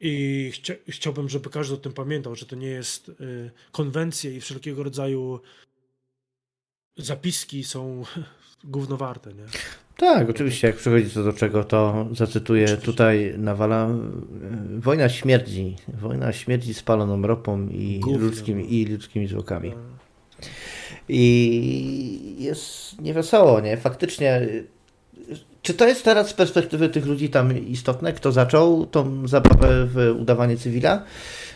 i 0.00 0.50
chcia, 0.52 0.74
chciałbym, 0.88 1.28
żeby 1.28 1.50
każdy 1.50 1.74
o 1.74 1.78
tym 1.78 1.92
pamiętał, 1.92 2.34
że 2.34 2.46
to 2.46 2.56
nie 2.56 2.68
jest 2.68 3.08
y, 3.08 3.50
konwencje 3.72 4.36
i 4.36 4.40
wszelkiego 4.40 4.82
rodzaju 4.82 5.40
zapiski 6.96 7.64
są 7.64 8.02
gównowarte, 8.64 9.34
nie? 9.34 9.44
Tak, 9.96 10.30
oczywiście, 10.30 10.66
jak 10.66 10.76
przychodzi 10.76 11.10
co 11.10 11.24
do 11.24 11.32
czego, 11.32 11.64
to 11.64 12.06
zacytuję 12.12 12.64
oczywiście. 12.64 12.86
tutaj 12.86 13.34
Nawala. 13.38 13.88
Y, 14.76 14.80
wojna 14.80 15.08
śmierdzi. 15.08 15.76
Wojna 15.88 16.32
śmierdzi 16.32 16.74
spaloną 16.74 17.22
ropą 17.22 17.68
i, 17.68 18.00
ludzkimi, 18.18 18.80
i 18.80 18.86
ludzkimi 18.86 19.26
zwłokami. 19.26 19.70
Tak. 19.70 19.78
I 21.08 22.36
jest 22.38 23.00
niewesoło, 23.00 23.60
nie? 23.60 23.76
Faktycznie, 23.76 24.48
czy 25.62 25.74
to 25.74 25.88
jest 25.88 26.04
teraz 26.04 26.28
z 26.28 26.32
perspektywy 26.32 26.88
tych 26.88 27.06
ludzi 27.06 27.30
tam 27.30 27.66
istotne? 27.66 28.12
Kto 28.12 28.32
zaczął 28.32 28.86
tą 28.86 29.28
zabawę 29.28 29.86
w 29.86 30.14
udawanie 30.20 30.56
cywila? 30.56 31.04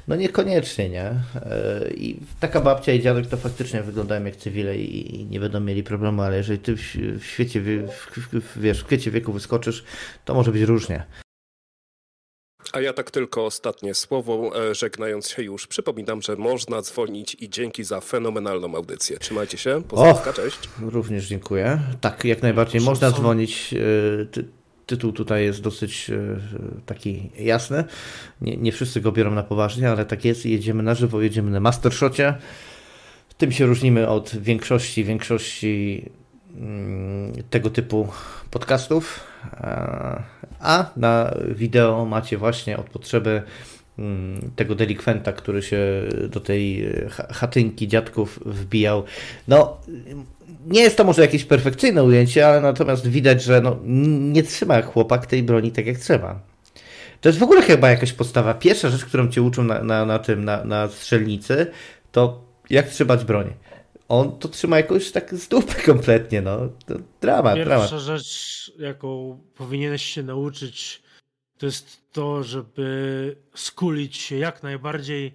No 0.09 0.17
niekoniecznie, 0.17 0.89
nie? 0.89 1.05
E, 1.35 1.91
I 1.95 2.21
taka 2.41 2.61
babcia 2.61 2.93
i 2.93 3.01
dziadek 3.03 3.27
to 3.27 3.37
faktycznie 3.37 3.83
wyglądają 3.83 4.25
jak 4.25 4.37
cywile 4.37 4.79
i 4.79 5.27
nie 5.31 5.41
będą 5.41 5.61
mieli 5.61 5.83
problemu, 5.83 6.23
ale 6.23 6.37
jeżeli 6.37 6.59
ty 6.59 6.77
w 7.19 7.27
świecie, 7.27 7.61
w, 7.61 8.61
wiesz, 8.61 8.81
w 8.81 8.85
kwiecie 8.85 9.11
wieku 9.11 9.33
wyskoczysz, 9.33 9.85
to 10.25 10.35
może 10.35 10.53
być 10.53 10.63
różnie. 10.63 11.07
A 12.73 12.81
ja 12.81 12.93
tak 12.93 13.11
tylko 13.11 13.47
ostatnie 13.47 13.95
słowo, 13.95 14.51
e, 14.71 14.75
żegnając 14.75 15.29
się 15.29 15.43
już, 15.43 15.67
przypominam, 15.67 16.23
że 16.23 16.37
można 16.37 16.83
dzwonić 16.83 17.37
i 17.41 17.51
dzięki 17.51 17.85
za 17.85 18.01
fenomenalną 18.01 18.75
audycję. 18.75 19.19
Trzymajcie 19.19 19.59
się, 19.59 19.83
pozdrowka, 19.89 20.33
cześć. 20.33 20.59
Również 20.81 21.27
dziękuję. 21.27 21.81
Tak, 22.01 22.25
jak 22.25 22.43
najbardziej 22.43 22.81
można 22.81 23.11
dzwonić. 23.11 23.75
E, 23.75 24.27
ty, 24.27 24.45
tytuł 24.87 25.13
tutaj 25.13 25.45
jest 25.45 25.63
dosyć 25.63 26.11
e, 26.11 26.17
taki 26.87 27.31
jasny. 27.39 27.85
Nie, 28.41 28.57
nie 28.57 28.73
wszyscy 28.73 29.01
go 29.01 29.13
biorą 29.13 29.31
na 29.31 29.43
poważnie, 29.43 29.91
ale 29.91 30.05
tak 30.05 30.25
jest. 30.25 30.47
Jedziemy 30.47 30.83
na 30.83 30.95
żywo, 30.95 31.23
jedziemy 31.23 31.51
na 31.51 31.61
mastershocie. 31.61 32.35
Tym 33.39 33.53
się 33.53 33.67
różnimy 33.67 34.09
od 34.09 34.37
większości, 34.37 35.05
większości 35.05 36.05
mm, 36.57 37.33
tego 37.51 37.71
typu 37.71 38.09
podcastów. 38.51 39.21
A 40.61 40.91
na 40.97 41.35
wideo 41.49 42.05
macie 42.05 42.39
właśnie 42.39 42.77
od 42.77 42.91
potrzeby 42.91 43.43
mm, 43.99 44.51
tego 44.57 44.75
delikwenta, 44.75 45.33
który 45.33 45.63
się 45.63 45.79
do 46.31 46.41
tej 46.41 46.91
chatynki 47.31 47.89
dziadków 47.89 48.41
wbijał. 48.47 49.05
No, 49.49 49.77
nie 50.67 50.81
jest 50.81 50.97
to 50.97 51.05
może 51.05 51.23
jakieś 51.23 51.45
perfekcyjne 51.45 52.05
ujęcie, 52.05 52.47
ale 52.47 52.61
natomiast 52.61 53.07
widać, 53.07 53.43
że 53.43 53.61
no, 53.61 53.79
nie 54.33 54.43
trzyma 54.43 54.83
chłopak 54.83 55.27
tej 55.27 55.43
broni 55.43 55.73
tak 55.73 55.87
jak 55.87 55.99
trzeba. 55.99 56.41
To 57.21 57.29
jest 57.29 57.39
w 57.39 57.43
ogóle 57.43 57.63
chyba 57.63 57.91
jakaś 57.91 58.13
podstawa. 58.13 58.55
Pierwsza 58.55 58.89
rzecz, 58.89 59.05
którą 59.05 59.29
cię 59.29 59.43
uczą 59.43 59.65
na, 59.65 59.83
na, 59.83 60.07
na 60.07 60.19
tym, 60.19 60.45
na, 60.45 60.65
na 60.65 60.89
strzelnicy, 60.89 61.67
to 62.13 62.45
jak 62.71 62.89
trzymać 62.89 63.25
broń 63.25 63.55
on 64.09 64.39
to 64.39 64.49
trzyma 64.49 64.77
jakoś 64.77 65.13
tak 65.13 65.35
z 65.35 65.49
dupy 65.49 65.83
kompletnie, 65.87 66.43
no. 66.43 66.59
To 66.87 66.95
dramat, 67.21 67.55
Pierwsza 67.55 67.77
dramat. 67.77 67.91
rzecz, 67.91 68.73
jaką 68.79 69.41
powinieneś 69.55 70.03
się 70.05 70.23
nauczyć, 70.23 71.03
to 71.59 71.67
jest 71.67 72.13
to, 72.13 72.43
żeby 72.43 73.37
skulić 73.55 74.17
się 74.17 74.37
jak 74.37 74.63
najbardziej, 74.63 75.35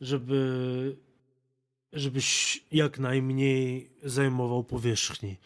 żeby 0.00 0.96
żebyś 1.92 2.60
jak 2.72 2.98
najmniej 2.98 3.90
zajmował 4.02 4.64
powierzchni. 4.64 5.36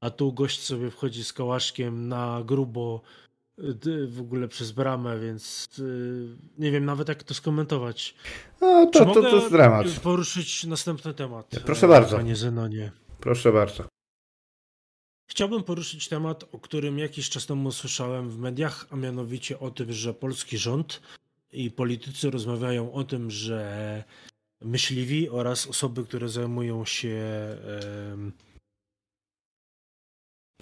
A 0.00 0.10
tu 0.10 0.32
gość 0.32 0.62
sobie 0.62 0.90
wchodzi 0.90 1.24
z 1.24 1.32
kałaszkiem 1.32 2.08
na 2.08 2.42
grubo 2.44 3.02
w 4.08 4.20
ogóle 4.20 4.48
przez 4.48 4.72
bramę, 4.72 5.20
więc 5.20 5.68
y, 5.78 6.36
nie 6.58 6.70
wiem 6.70 6.84
nawet 6.84 7.08
jak 7.08 7.22
to 7.22 7.34
skomentować. 7.34 8.14
No, 8.60 8.86
to, 8.86 9.04
to, 9.04 9.14
to, 9.14 9.22
to 9.22 9.36
jest 9.36 9.50
dramat. 9.50 10.00
poruszyć 10.00 10.64
następny 10.64 11.14
temat? 11.14 11.50
Proszę 11.64 11.88
bardzo. 11.88 12.16
Panie 12.16 12.36
Zenonie. 12.36 12.92
Proszę 13.20 13.52
bardzo. 13.52 13.84
Chciałbym 15.26 15.62
poruszyć 15.62 16.08
temat, 16.08 16.44
o 16.52 16.58
którym 16.58 16.98
jakiś 16.98 17.30
czas 17.30 17.46
temu 17.46 17.72
słyszałem 17.72 18.30
w 18.30 18.38
mediach, 18.38 18.86
a 18.90 18.96
mianowicie 18.96 19.58
o 19.58 19.70
tym, 19.70 19.92
że 19.92 20.14
polski 20.14 20.58
rząd 20.58 21.00
i 21.52 21.70
politycy 21.70 22.30
rozmawiają 22.30 22.92
o 22.92 23.04
tym, 23.04 23.30
że 23.30 24.04
myśliwi 24.64 25.28
oraz 25.28 25.66
osoby, 25.66 26.04
które 26.04 26.28
zajmują 26.28 26.84
się 26.84 27.18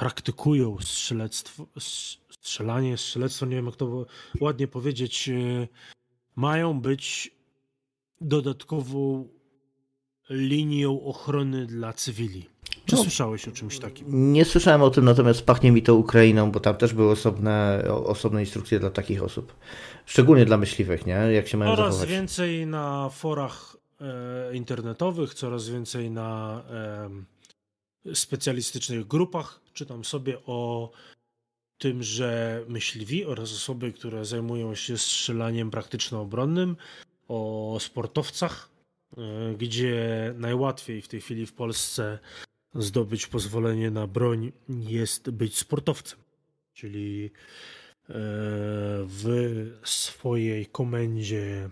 praktykują 0.03 0.77
strzelectwo, 0.81 1.67
strzelanie, 2.31 2.97
strzelectwo, 2.97 3.47
nie 3.47 3.57
wiem 3.57 3.67
jak 3.67 3.77
to 3.77 4.07
ładnie 4.41 4.69
powiedzieć, 4.69 5.29
e, 5.29 5.69
mają 6.37 6.81
być 6.81 7.31
dodatkową 8.21 9.29
linią 10.31 11.03
ochrony 11.03 11.67
dla 11.67 11.93
cywili. 11.93 12.47
Czy 12.87 12.97
no, 12.97 13.03
słyszałeś 13.03 13.49
o 13.49 13.53
czymś 13.53 13.79
takim? 13.79 14.33
Nie 14.33 14.45
słyszałem 14.45 14.83
o 14.83 14.91
tym, 14.91 15.05
natomiast 15.05 15.47
pachnie 15.47 15.73
mi 15.73 15.83
to 15.83 15.95
Ukrainą, 15.95 16.51
bo 16.51 16.61
tam 16.61 16.77
też 16.77 16.95
były 16.95 17.11
osobne, 17.11 17.85
osobne 18.05 18.41
instrukcje 18.41 18.81
dla 18.81 18.91
takich 18.91 19.23
osób. 19.23 19.57
Szczególnie 20.07 20.45
dla 20.45 20.57
myśliwych, 20.57 21.07
nie? 21.07 21.13
Jak 21.13 21.49
się 21.49 21.57
mają 21.57 21.77
coraz 21.77 21.95
zachować. 21.95 22.11
więcej 22.11 22.67
na 22.67 23.09
forach 23.09 23.72
internetowych, 24.53 25.35
coraz 25.35 25.69
więcej 25.69 26.11
na 26.11 26.63
e, 26.71 28.15
specjalistycznych 28.15 29.07
grupach. 29.07 29.61
Czytam 29.75 30.05
sobie 30.05 30.39
o 30.47 30.91
tym, 31.79 32.03
że 32.03 32.65
myśliwi 32.69 33.25
oraz 33.25 33.53
osoby, 33.53 33.93
które 33.93 34.25
zajmują 34.25 34.75
się 34.75 34.99
strzelaniem 34.99 35.71
praktyczno-obronnym, 35.71 36.77
o 37.29 37.77
sportowcach, 37.81 38.69
e, 39.17 39.55
gdzie 39.55 40.35
najłatwiej 40.37 41.03
w 41.03 41.09
tej 41.09 41.21
chwili 41.21 41.47
w 41.47 41.53
Polsce 41.53 42.19
zdobyć 42.75 43.27
pozwolenie 43.27 43.91
na 43.91 44.07
broń 44.07 44.53
jest 44.69 45.31
być 45.31 45.59
sportowcem. 45.59 46.19
Czyli 46.75 47.25
e, 47.25 47.31
w 49.07 49.71
swojej 49.85 50.67
komendzie 50.67 51.71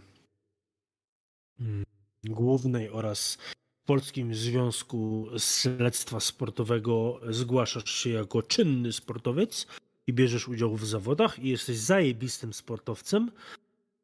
mm, 1.61 1.85
głównej 2.24 2.90
oraz 2.90 3.38
Polskim 3.86 4.34
Związku 4.34 5.26
Śledztwa 5.38 6.20
Sportowego 6.20 7.20
zgłaszasz 7.28 7.90
się 7.90 8.10
jako 8.10 8.42
czynny 8.42 8.92
sportowiec 8.92 9.66
i 10.06 10.12
bierzesz 10.12 10.48
udział 10.48 10.76
w 10.76 10.86
zawodach 10.86 11.38
i 11.38 11.48
jesteś 11.48 11.76
zajebistym 11.76 12.52
sportowcem, 12.52 13.30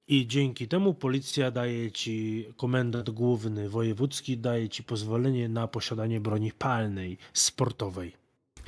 i 0.09 0.27
dzięki 0.27 0.69
temu 0.69 0.95
policja 0.95 1.51
daje 1.51 1.93
ci, 1.93 2.47
komendant 2.57 3.11
główny 3.11 3.69
wojewódzki 3.69 4.39
daje 4.39 4.69
ci 4.69 4.85
pozwolenie 4.85 5.49
na 5.49 5.69
posiadanie 5.69 6.21
broni 6.21 6.53
palnej, 6.53 7.19
sportowej. 7.33 8.13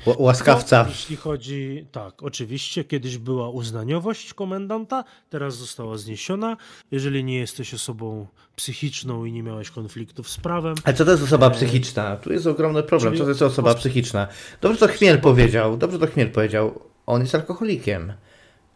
Łaskawca. 0.05 0.83
No, 0.83 0.89
jeśli 0.89 1.15
chodzi, 1.15 1.85
tak, 1.91 2.23
oczywiście, 2.23 2.83
kiedyś 2.83 3.17
była 3.17 3.49
uznaniowość 3.49 4.33
komendanta, 4.33 5.03
teraz 5.29 5.55
została 5.55 5.97
zniesiona. 5.97 6.57
Jeżeli 6.91 7.23
nie 7.23 7.37
jesteś 7.37 7.73
osobą 7.73 8.27
psychiczną 8.55 9.25
i 9.25 9.31
nie 9.31 9.43
miałeś 9.43 9.69
konfliktów 9.69 10.29
z 10.29 10.37
prawem. 10.37 10.75
Ale 10.83 10.95
co 10.95 11.05
to 11.05 11.11
jest 11.11 11.23
osoba 11.23 11.47
e... 11.47 11.51
psychiczna? 11.51 12.17
Tu 12.17 12.33
jest 12.33 12.47
ogromny 12.47 12.83
problem. 12.83 13.17
Co 13.17 13.23
to 13.23 13.29
jest 13.29 13.41
osoba 13.41 13.75
psychiczna? 13.75 14.27
Dobrze 14.61 14.79
to 14.79 14.87
Chmiel 14.87 15.21
powiedział, 15.21 15.77
dobrze 15.77 15.99
to 15.99 16.07
Chmiel 16.07 16.31
powiedział. 16.31 16.79
On 17.05 17.21
jest 17.21 17.35
alkoholikiem. 17.35 18.13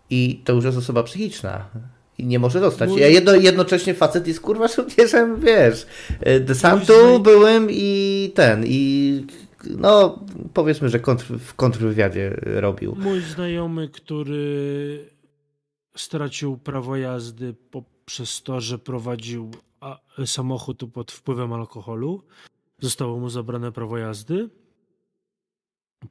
I 0.09 0.41
to 0.45 0.53
już 0.53 0.65
jest 0.65 0.77
osoba 0.77 1.03
psychiczna. 1.03 1.65
I 2.17 2.25
nie 2.25 2.39
może 2.39 2.59
dostać. 2.59 2.89
Ja 2.95 3.07
jedno, 3.07 3.35
jednocześnie 3.35 3.93
facet 3.93 4.27
jest 4.27 4.39
kurwa 4.39 4.67
żołnierzem, 4.75 5.39
wiesz, 5.39 5.85
e, 6.19 6.39
desantu 6.39 7.19
byłem 7.19 7.67
i 7.69 8.31
ten, 8.35 8.63
i 8.67 9.25
no 9.69 10.19
powiedzmy, 10.53 10.89
że 10.89 10.99
kontr, 10.99 11.25
w 11.39 11.53
kontrwywiadzie 11.53 12.29
robił. 12.43 12.95
Mój 12.95 13.21
znajomy, 13.21 13.89
który 13.89 15.09
stracił 15.95 16.57
prawo 16.57 16.95
jazdy 16.95 17.53
poprzez 17.71 18.43
to, 18.43 18.61
że 18.61 18.79
prowadził 18.79 19.51
samochód 20.25 20.83
pod 20.93 21.11
wpływem 21.11 21.53
alkoholu, 21.53 22.23
zostało 22.79 23.19
mu 23.19 23.29
zabrane 23.29 23.71
prawo 23.71 23.97
jazdy. 23.97 24.49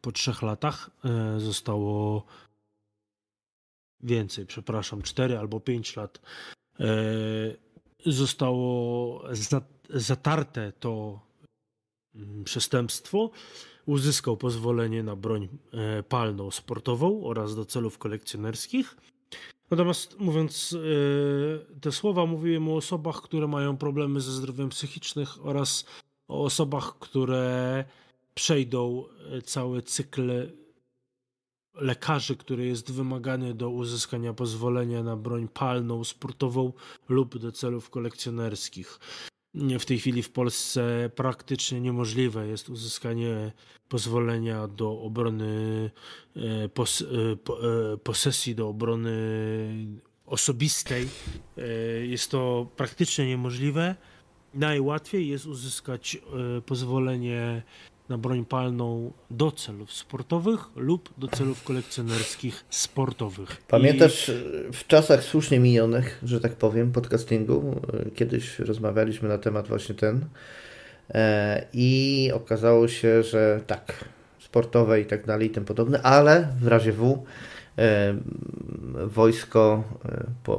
Po 0.01 0.12
trzech 0.12 0.43
latach 0.43 0.91
e, 1.05 1.41
zostało 1.41 2.24
więcej, 4.01 4.47
przepraszam, 4.47 5.03
4 5.03 5.39
albo 5.39 5.61
5 5.61 5.97
lat 5.97 6.20
e, 6.81 6.87
zostało 8.07 9.24
zatarte 9.91 10.73
to 10.73 11.20
przestępstwo. 12.44 13.30
Uzyskał 13.86 14.36
pozwolenie 14.36 15.02
na 15.02 15.16
broń 15.16 15.48
e, 15.72 16.02
palną 16.02 16.51
sportową 16.51 17.24
oraz 17.24 17.56
do 17.56 17.64
celów 17.64 17.98
kolekcjonerskich. 17.98 18.97
Natomiast 19.70 20.18
mówiąc 20.18 20.76
e, 20.76 21.80
te 21.80 21.93
słowa, 21.93 22.26
mówiłem 22.26 22.68
o 22.68 22.76
osobach, 22.76 23.22
które 23.22 23.47
mają 23.47 23.76
problemy 23.76 24.20
ze 24.20 24.32
zdrowiem 24.32 24.68
psychicznym 24.68 25.26
oraz 25.43 25.84
o 26.28 26.44
osobach, 26.44 26.98
które 26.98 27.84
przejdą 28.34 29.05
cały 29.44 29.82
cykl 29.82 30.52
lekarzy, 31.74 32.36
który 32.36 32.66
jest 32.66 32.93
wymagany 32.93 33.55
do 33.55 33.70
uzyskania 33.70 34.32
pozwolenia 34.32 35.02
na 35.02 35.16
broń 35.16 35.48
palną, 35.48 36.05
sportową 36.05 36.72
lub 37.09 37.39
do 37.39 37.52
celów 37.52 37.90
kolekcjonerskich. 37.90 38.98
W 39.55 39.85
tej 39.85 39.99
chwili 39.99 40.23
w 40.23 40.31
Polsce 40.31 41.11
praktycznie 41.15 41.81
niemożliwe 41.81 42.49
jest 42.49 42.69
uzyskanie 42.69 43.53
pozwolenia 43.89 44.69
do 44.69 45.01
obrony 45.03 45.91
e, 46.37 46.69
pos, 46.69 47.03
e, 47.03 47.05
e, 47.05 47.97
posesji, 47.97 48.55
do 48.55 48.69
obrony 48.69 49.16
osobistej. 50.27 51.09
Jest 52.03 52.31
to 52.31 52.66
praktycznie 52.77 53.27
niemożliwe. 53.27 53.97
Najłatwiej 54.55 55.29
jest 55.29 55.47
uzyskać 55.47 56.19
pozwolenie 56.66 57.62
na 58.12 58.18
broń 58.18 58.44
palną 58.44 59.12
do 59.30 59.52
celów 59.52 59.93
sportowych 59.93 60.60
lub 60.76 61.10
do 61.18 61.28
celów 61.28 61.64
kolekcjonerskich 61.64 62.64
sportowych. 62.70 63.56
Pamiętasz 63.68 64.28
I... 64.28 64.32
w 64.72 64.86
czasach 64.86 65.24
słusznie 65.24 65.60
minionych, 65.60 66.18
że 66.22 66.40
tak 66.40 66.52
powiem, 66.52 66.93
podcastingu, 66.93 67.80
e, 68.06 68.10
kiedyś 68.10 68.59
rozmawialiśmy 68.59 69.28
na 69.28 69.39
temat 69.39 69.68
właśnie 69.68 69.94
ten. 69.94 70.24
E, 71.10 71.66
i 71.72 72.30
okazało 72.34 72.89
się, 72.89 73.22
że 73.22 73.60
tak, 73.66 74.05
sportowe 74.40 75.01
i 75.01 75.06
tak 75.06 75.26
dalej 75.26 75.48
i 75.48 75.51
tym 75.51 75.64
podobne, 75.64 76.02
ale 76.02 76.48
w 76.60 76.66
razie 76.66 76.93
W 76.93 77.24
e, 77.78 78.14
wojsko, 79.06 79.84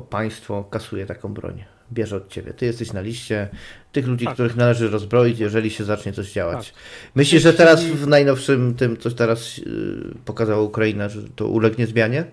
państwo 0.09 0.63
kasuje 0.63 1.05
taką 1.05 1.33
broń 1.33 1.63
bierze 1.93 2.15
od 2.15 2.29
ciebie. 2.29 2.53
Ty 2.53 2.65
jesteś 2.65 2.93
na 2.93 3.01
liście 3.01 3.49
tych 3.91 4.07
ludzi, 4.07 4.25
tak. 4.25 4.33
których 4.33 4.55
należy 4.55 4.89
rozbroić, 4.89 5.39
jeżeli 5.39 5.69
się 5.69 5.83
zacznie 5.83 6.13
coś 6.13 6.31
działać. 6.31 6.71
Tak. 6.71 6.79
Myślisz, 7.15 7.43
że 7.43 7.53
teraz 7.53 7.83
w 7.83 8.07
najnowszym 8.07 8.75
tym, 8.75 8.97
coś 8.97 9.13
teraz 9.13 9.57
yy, 9.57 10.15
pokazała 10.25 10.61
Ukraina, 10.61 11.09
że 11.09 11.23
to 11.23 11.47
ulegnie 11.47 11.87
zmianie? 11.87 12.25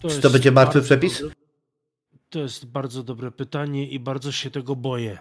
To 0.00 0.08
Czy 0.08 0.20
to 0.20 0.30
będzie 0.30 0.52
martwy 0.52 0.82
przepis? 0.82 1.24
To 2.30 2.38
jest 2.38 2.66
bardzo 2.66 3.02
dobre 3.02 3.30
pytanie 3.30 3.88
i 3.88 4.00
bardzo 4.00 4.32
się 4.32 4.50
tego 4.50 4.76
boję. 4.76 5.18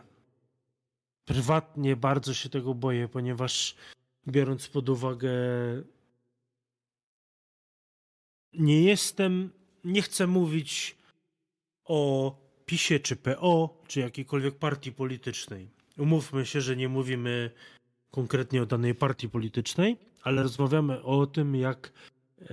Prywatnie 1.26 1.96
bardzo 1.96 2.34
się 2.34 2.50
tego 2.50 2.74
boję, 2.74 3.08
ponieważ 3.08 3.76
biorąc 4.28 4.68
pod 4.68 4.90
uwagę 4.90 5.32
nie 8.54 8.84
jestem, 8.84 9.50
nie 9.84 10.02
chcę 10.02 10.28
mówić 10.28 10.98
o 11.86 12.32
PiSie, 12.66 13.00
czy 13.00 13.16
PO, 13.16 13.82
czy 13.88 14.00
jakiejkolwiek 14.00 14.56
partii 14.56 14.92
politycznej. 14.92 15.70
Umówmy 15.98 16.46
się, 16.46 16.62
że 16.62 16.76
nie 16.76 16.90
mówimy 16.90 17.52
konkretnie 18.12 18.62
o 18.62 18.66
danej 18.66 18.96
partii 18.96 19.30
politycznej, 19.30 19.98
ale 20.24 20.44
rozmawiamy 20.44 21.04
o 21.04 21.28
tym, 21.28 21.56
jak 21.56 21.92
e, 22.42 22.46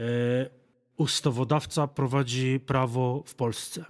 ustawodawca 0.97 1.87
prowadzi 1.87 2.61
prawo 2.61 3.23
w 3.27 3.35
Polsce. 3.35 3.85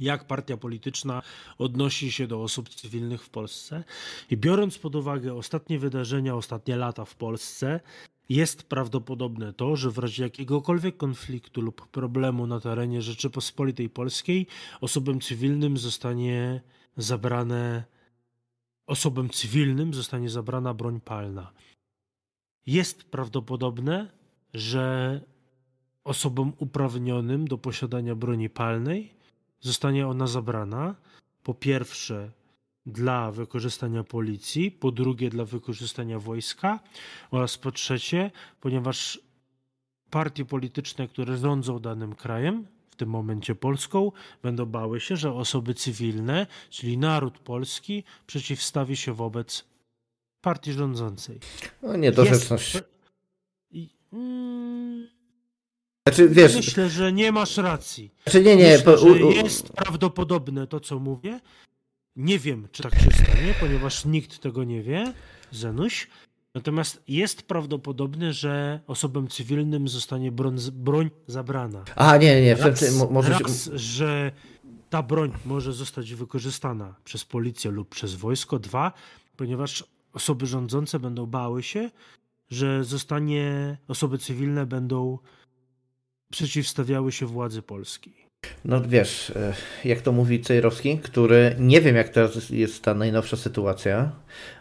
Jak 0.00 0.26
partia 0.26 0.56
polityczna 0.56 1.22
odnosi 1.58 2.12
się 2.12 2.26
do 2.26 2.42
osób 2.42 2.68
cywilnych 2.68 3.24
w 3.24 3.30
Polsce. 3.30 3.84
I 4.30 4.36
biorąc 4.36 4.78
pod 4.78 4.96
uwagę 4.96 5.34
ostatnie 5.34 5.78
wydarzenia, 5.78 6.34
ostatnie 6.34 6.76
lata 6.76 7.04
w 7.04 7.14
Polsce, 7.14 7.80
jest 8.28 8.62
prawdopodobne 8.62 9.52
to, 9.52 9.76
że 9.76 9.90
w 9.90 9.98
razie 9.98 10.22
jakiegokolwiek 10.22 10.96
konfliktu 10.96 11.60
lub 11.60 11.88
problemu 11.88 12.46
na 12.46 12.60
terenie 12.60 13.02
Rzeczypospolitej 13.02 13.90
Polskiej 13.90 14.46
osobom 14.80 15.20
cywilnym 15.20 15.76
zostanie 15.76 16.60
zabrane 16.96 17.84
osobom 18.86 19.30
cywilnym 19.30 19.94
zostanie 19.94 20.30
zabrana 20.30 20.74
broń 20.74 21.00
palna. 21.00 21.52
Jest 22.66 23.04
prawdopodobne, 23.04 24.10
że 24.54 25.20
osobom 26.04 26.52
uprawnionym 26.58 27.48
do 27.48 27.58
posiadania 27.58 28.14
broni 28.14 28.50
palnej 28.50 29.14
zostanie 29.60 30.08
ona 30.08 30.26
zabrana 30.26 30.94
po 31.42 31.54
pierwsze 31.54 32.30
dla 32.86 33.32
wykorzystania 33.32 34.04
policji, 34.04 34.70
po 34.70 34.92
drugie 34.92 35.30
dla 35.30 35.44
wykorzystania 35.44 36.18
wojska 36.18 36.80
oraz 37.30 37.58
po 37.58 37.72
trzecie, 37.72 38.30
ponieważ 38.60 39.20
partie 40.10 40.44
polityczne, 40.44 41.08
które 41.08 41.36
rządzą 41.36 41.78
danym 41.78 42.14
krajem, 42.14 42.66
w 42.90 42.96
tym 42.96 43.08
momencie 43.08 43.54
Polską, 43.54 44.12
będą 44.42 44.66
bały 44.66 45.00
się, 45.00 45.16
że 45.16 45.32
osoby 45.32 45.74
cywilne, 45.74 46.46
czyli 46.70 46.98
naród 46.98 47.38
polski, 47.38 48.04
przeciwstawi 48.26 48.96
się 48.96 49.12
wobec 49.14 49.64
partii 50.40 50.72
rządzącej. 50.72 51.38
No 51.82 51.96
niedorzeczność. 51.96 52.74
Jest... 52.74 53.92
Mm... 54.12 55.08
Znaczy, 56.08 56.28
wiesz... 56.28 56.56
Myślę, 56.56 56.90
że 56.90 57.12
nie 57.12 57.32
masz 57.32 57.56
racji. 57.56 58.14
Znaczy, 58.24 58.42
nie, 58.42 58.56
nie, 58.56 58.76
Myślę, 58.76 58.98
że 58.98 59.08
jest 59.08 59.72
prawdopodobne 59.72 60.66
to, 60.66 60.80
co 60.80 60.98
mówię, 60.98 61.40
nie 62.16 62.38
wiem, 62.38 62.68
czy 62.72 62.82
tak 62.82 62.94
się 62.94 63.10
stanie, 63.10 63.54
ponieważ 63.60 64.04
nikt 64.04 64.38
tego 64.38 64.64
nie 64.64 64.82
wie, 64.82 65.12
Zenuś. 65.52 66.08
Natomiast 66.54 67.02
jest 67.08 67.42
prawdopodobne, 67.42 68.32
że 68.32 68.80
osobom 68.86 69.28
cywilnym 69.28 69.88
zostanie 69.88 70.32
broń, 70.32 70.56
broń 70.72 71.10
zabrana. 71.26 71.84
A, 71.96 72.16
nie, 72.16 72.42
nie, 72.42 72.54
raz, 72.54 73.10
może 73.10 73.32
raz, 73.38 73.70
że 73.74 74.32
ta 74.90 75.02
broń 75.02 75.32
może 75.46 75.72
zostać 75.72 76.14
wykorzystana 76.14 76.94
przez 77.04 77.24
policję 77.24 77.70
lub 77.70 77.88
przez 77.88 78.14
wojsko. 78.14 78.58
Dwa, 78.58 78.92
ponieważ 79.36 79.84
osoby 80.12 80.46
rządzące 80.46 80.98
będą 80.98 81.26
bały 81.26 81.62
się, 81.62 81.90
że 82.50 82.84
zostanie, 82.84 83.76
osoby 83.88 84.18
cywilne 84.18 84.66
będą 84.66 85.18
przeciwstawiały 86.30 87.12
się 87.12 87.26
władzy 87.26 87.62
polskiej. 87.62 88.21
No 88.64 88.80
wiesz, 88.80 89.30
e, 89.30 89.54
jak 89.84 90.00
to 90.00 90.12
mówi 90.12 90.40
Cejrowski, 90.40 90.98
który 90.98 91.56
nie 91.58 91.80
wiem 91.80 91.96
jak 91.96 92.08
teraz 92.08 92.50
jest 92.50 92.82
ta 92.82 92.94
najnowsza 92.94 93.36
sytuacja, 93.36 94.12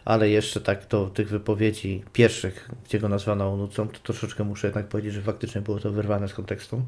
ale 0.05 0.29
jeszcze 0.29 0.61
tak 0.61 0.87
do 0.87 1.07
tych 1.07 1.29
wypowiedzi 1.29 2.03
pierwszych, 2.13 2.69
gdzie 2.85 2.99
go 2.99 3.09
nazwano 3.09 3.57
nucą, 3.57 3.87
to 3.87 3.99
troszeczkę 3.99 4.43
muszę 4.43 4.67
jednak 4.67 4.87
powiedzieć, 4.87 5.13
że 5.13 5.21
faktycznie 5.21 5.61
było 5.61 5.79
to 5.79 5.91
wyrwane 5.91 6.27
z 6.27 6.33
kontekstu. 6.33 6.81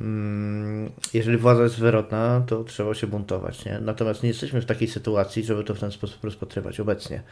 Mm, 0.00 0.90
jeżeli 1.14 1.38
władza 1.38 1.62
jest 1.62 1.78
wyrodna, 1.78 2.42
to 2.46 2.64
trzeba 2.64 2.94
się 2.94 3.06
buntować. 3.06 3.64
Nie? 3.64 3.78
Natomiast 3.80 4.22
nie 4.22 4.28
jesteśmy 4.28 4.60
w 4.60 4.66
takiej 4.66 4.88
sytuacji, 4.88 5.44
żeby 5.44 5.64
to 5.64 5.74
w 5.74 5.80
ten 5.80 5.92
sposób 5.92 6.24
rozpatrywać 6.24 6.80
obecnie. 6.80 7.22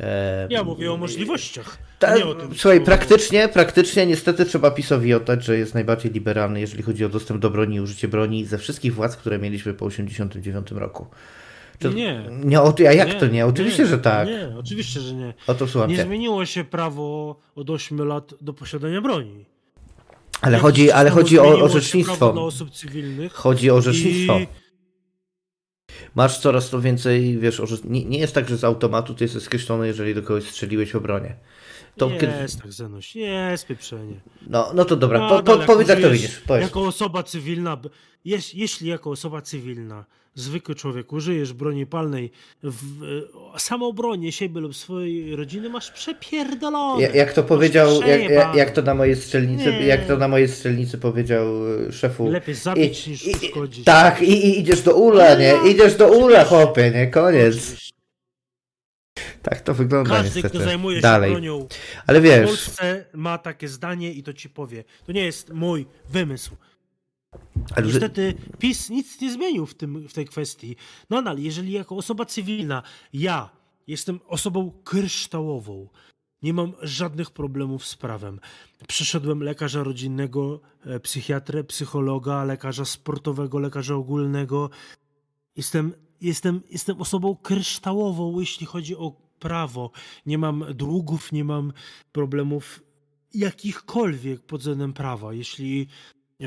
E, 0.00 0.46
ja 0.50 0.64
mówię 0.64 0.92
o 0.92 0.96
możliwościach. 0.96 1.78
Ta, 1.98 2.16
nie 2.16 2.24
o 2.24 2.34
tym, 2.34 2.54
słuchaj, 2.54 2.80
praktycznie, 2.80 3.48
praktycznie 3.48 4.06
niestety 4.06 4.44
trzeba 4.44 4.70
PiSowi 4.70 5.14
oddać, 5.14 5.44
że 5.44 5.58
jest 5.58 5.74
najbardziej 5.74 6.12
liberalny, 6.12 6.60
jeżeli 6.60 6.82
chodzi 6.82 7.04
o 7.04 7.08
dostęp 7.08 7.40
do 7.40 7.50
broni 7.50 7.76
i 7.76 7.80
użycie 7.80 8.08
broni 8.08 8.44
ze 8.44 8.58
wszystkich 8.58 8.94
władz, 8.94 9.16
które 9.16 9.38
mieliśmy 9.38 9.74
po 9.74 9.88
1989 9.88 10.80
roku. 10.80 11.06
To, 11.78 11.88
nie. 11.88 12.30
nie 12.44 12.60
a 12.60 12.92
jak 12.92 13.08
nie, 13.08 13.14
to 13.14 13.26
nie? 13.26 13.46
Oczywiście, 13.46 13.82
nie, 13.82 13.88
że 13.88 13.98
tak. 13.98 14.28
Nie, 14.28 14.48
oczywiście, 14.58 15.00
że 15.00 15.14
nie. 15.14 15.34
Słucham 15.66 15.90
Nie 15.90 16.02
zmieniło 16.02 16.46
się 16.46 16.64
prawo 16.64 17.36
od 17.54 17.70
8 17.70 18.08
lat 18.08 18.34
do 18.40 18.52
posiadania 18.52 19.00
broni. 19.00 19.53
Ale 20.44 20.58
chodzi, 20.58 20.90
ale 20.90 21.10
chodzi 21.10 21.38
o 21.38 21.58
orzecznictwo. 21.60 22.50
Chodzi 23.32 23.70
o 23.70 23.74
orzecznictwo. 23.74 24.38
I... 24.38 24.46
Masz 26.14 26.38
coraz 26.38 26.70
to 26.70 26.80
więcej, 26.80 27.38
wiesz, 27.38 27.62
nie, 27.84 28.04
nie 28.04 28.18
jest 28.18 28.34
tak, 28.34 28.48
że 28.48 28.56
z 28.56 28.64
automatu 28.64 29.14
ty 29.14 29.24
jesteś 29.24 29.42
skreślony, 29.42 29.86
jeżeli 29.86 30.14
do 30.14 30.22
kogoś 30.22 30.44
strzeliłeś 30.44 30.92
w 30.92 30.96
obronie. 30.96 31.36
To 31.96 32.08
jest 32.08 32.20
kiedy... 32.20 32.62
tak, 32.62 32.72
Zenuś, 32.72 33.16
jest 33.16 33.66
pieprzenie. 33.66 34.20
No, 34.46 34.70
no 34.74 34.84
to 34.84 34.96
dobra, 34.96 35.28
po, 35.28 35.42
po, 35.42 35.58
powiedz 35.58 35.88
jak 35.88 36.00
to 36.00 36.10
widzisz. 36.10 36.40
Powiedz. 36.40 36.62
Jako 36.62 36.82
osoba 36.82 37.22
cywilna, 37.22 37.80
jeśli 38.54 38.88
jako 38.88 39.10
osoba 39.10 39.42
cywilna 39.42 40.04
zwykły 40.34 40.74
człowiek, 40.74 41.12
użyjesz 41.12 41.52
broni 41.52 41.86
palnej 41.86 42.30
w 42.62 42.76
samoobronie 43.58 44.32
siebie 44.32 44.60
lub 44.60 44.76
swojej 44.76 45.36
rodziny, 45.36 45.68
masz 45.68 45.90
przepierdolone. 45.90 47.02
Ja, 47.02 47.08
jak 47.08 47.32
to 47.32 47.42
powiedział, 47.42 48.02
jak, 48.02 48.54
jak, 48.56 48.70
to 48.70 48.82
na 48.82 48.94
mojej 48.94 49.16
strzelnicy, 49.16 49.72
Nie. 49.72 49.86
jak 49.86 50.06
to 50.06 50.16
na 50.16 50.28
mojej 50.28 50.48
strzelnicy 50.48 50.98
powiedział 50.98 51.46
e, 51.88 51.92
szefu. 51.92 52.28
Lepiej 52.28 52.54
zabić 52.54 53.06
I, 53.06 53.10
niż 53.10 53.26
i, 53.26 53.30
uszkodzić. 53.30 53.84
Tak, 53.84 54.22
i, 54.22 54.46
i, 54.46 54.60
idziesz 54.60 54.82
do 54.82 54.94
ula, 54.96 55.34
nie? 55.34 55.54
Idziesz 55.70 55.94
do 55.94 56.08
ula, 56.12 56.44
chłopie, 56.44 56.90
nie? 56.90 57.06
Koniec. 57.06 57.84
Tak 59.42 59.60
to 59.60 59.74
wygląda 59.74 60.10
Każdy, 60.10 60.24
niestety. 60.24 60.48
kto 60.48 60.64
zajmuje 60.64 60.96
się 60.96 61.02
Dalej. 61.02 61.30
bronią 61.30 61.68
Ale 62.06 62.20
wiesz, 62.20 62.42
w 62.42 62.46
Polsce 62.46 63.04
ma 63.12 63.38
takie 63.38 63.68
zdanie 63.68 64.12
i 64.12 64.22
to 64.22 64.32
ci 64.32 64.48
powie. 64.48 64.84
To 65.06 65.12
nie 65.12 65.24
jest 65.24 65.50
mój 65.50 65.86
wymysł. 66.10 66.56
Ale 67.76 67.86
Niestety 67.86 68.34
PiS 68.58 68.90
nic 68.90 69.20
nie 69.20 69.32
zmienił 69.32 69.66
w, 69.66 69.74
tym, 69.74 70.08
w 70.08 70.12
tej 70.12 70.26
kwestii. 70.26 70.76
Nadal, 71.10 71.38
jeżeli 71.38 71.72
jako 71.72 71.96
osoba 71.96 72.24
cywilna 72.24 72.82
ja 73.12 73.50
jestem 73.86 74.20
osobą 74.26 74.72
kryształową, 74.84 75.88
nie 76.42 76.54
mam 76.54 76.72
żadnych 76.82 77.30
problemów 77.30 77.86
z 77.86 77.96
prawem. 77.96 78.40
Przeszedłem 78.88 79.42
lekarza 79.42 79.82
rodzinnego, 79.82 80.60
e, 80.84 81.00
psychiatrę, 81.00 81.64
psychologa, 81.64 82.44
lekarza 82.44 82.84
sportowego, 82.84 83.58
lekarza 83.58 83.94
ogólnego. 83.94 84.70
Jestem, 85.56 85.92
jestem, 86.20 86.60
jestem 86.70 87.00
osobą 87.00 87.36
kryształową, 87.36 88.40
jeśli 88.40 88.66
chodzi 88.66 88.96
o 88.96 89.12
prawo. 89.38 89.90
Nie 90.26 90.38
mam 90.38 90.64
długów, 90.74 91.32
nie 91.32 91.44
mam 91.44 91.72
problemów 92.12 92.82
jakichkolwiek 93.34 94.42
pod 94.42 94.60
względem 94.60 94.92
prawa. 94.92 95.34
Jeśli 95.34 95.88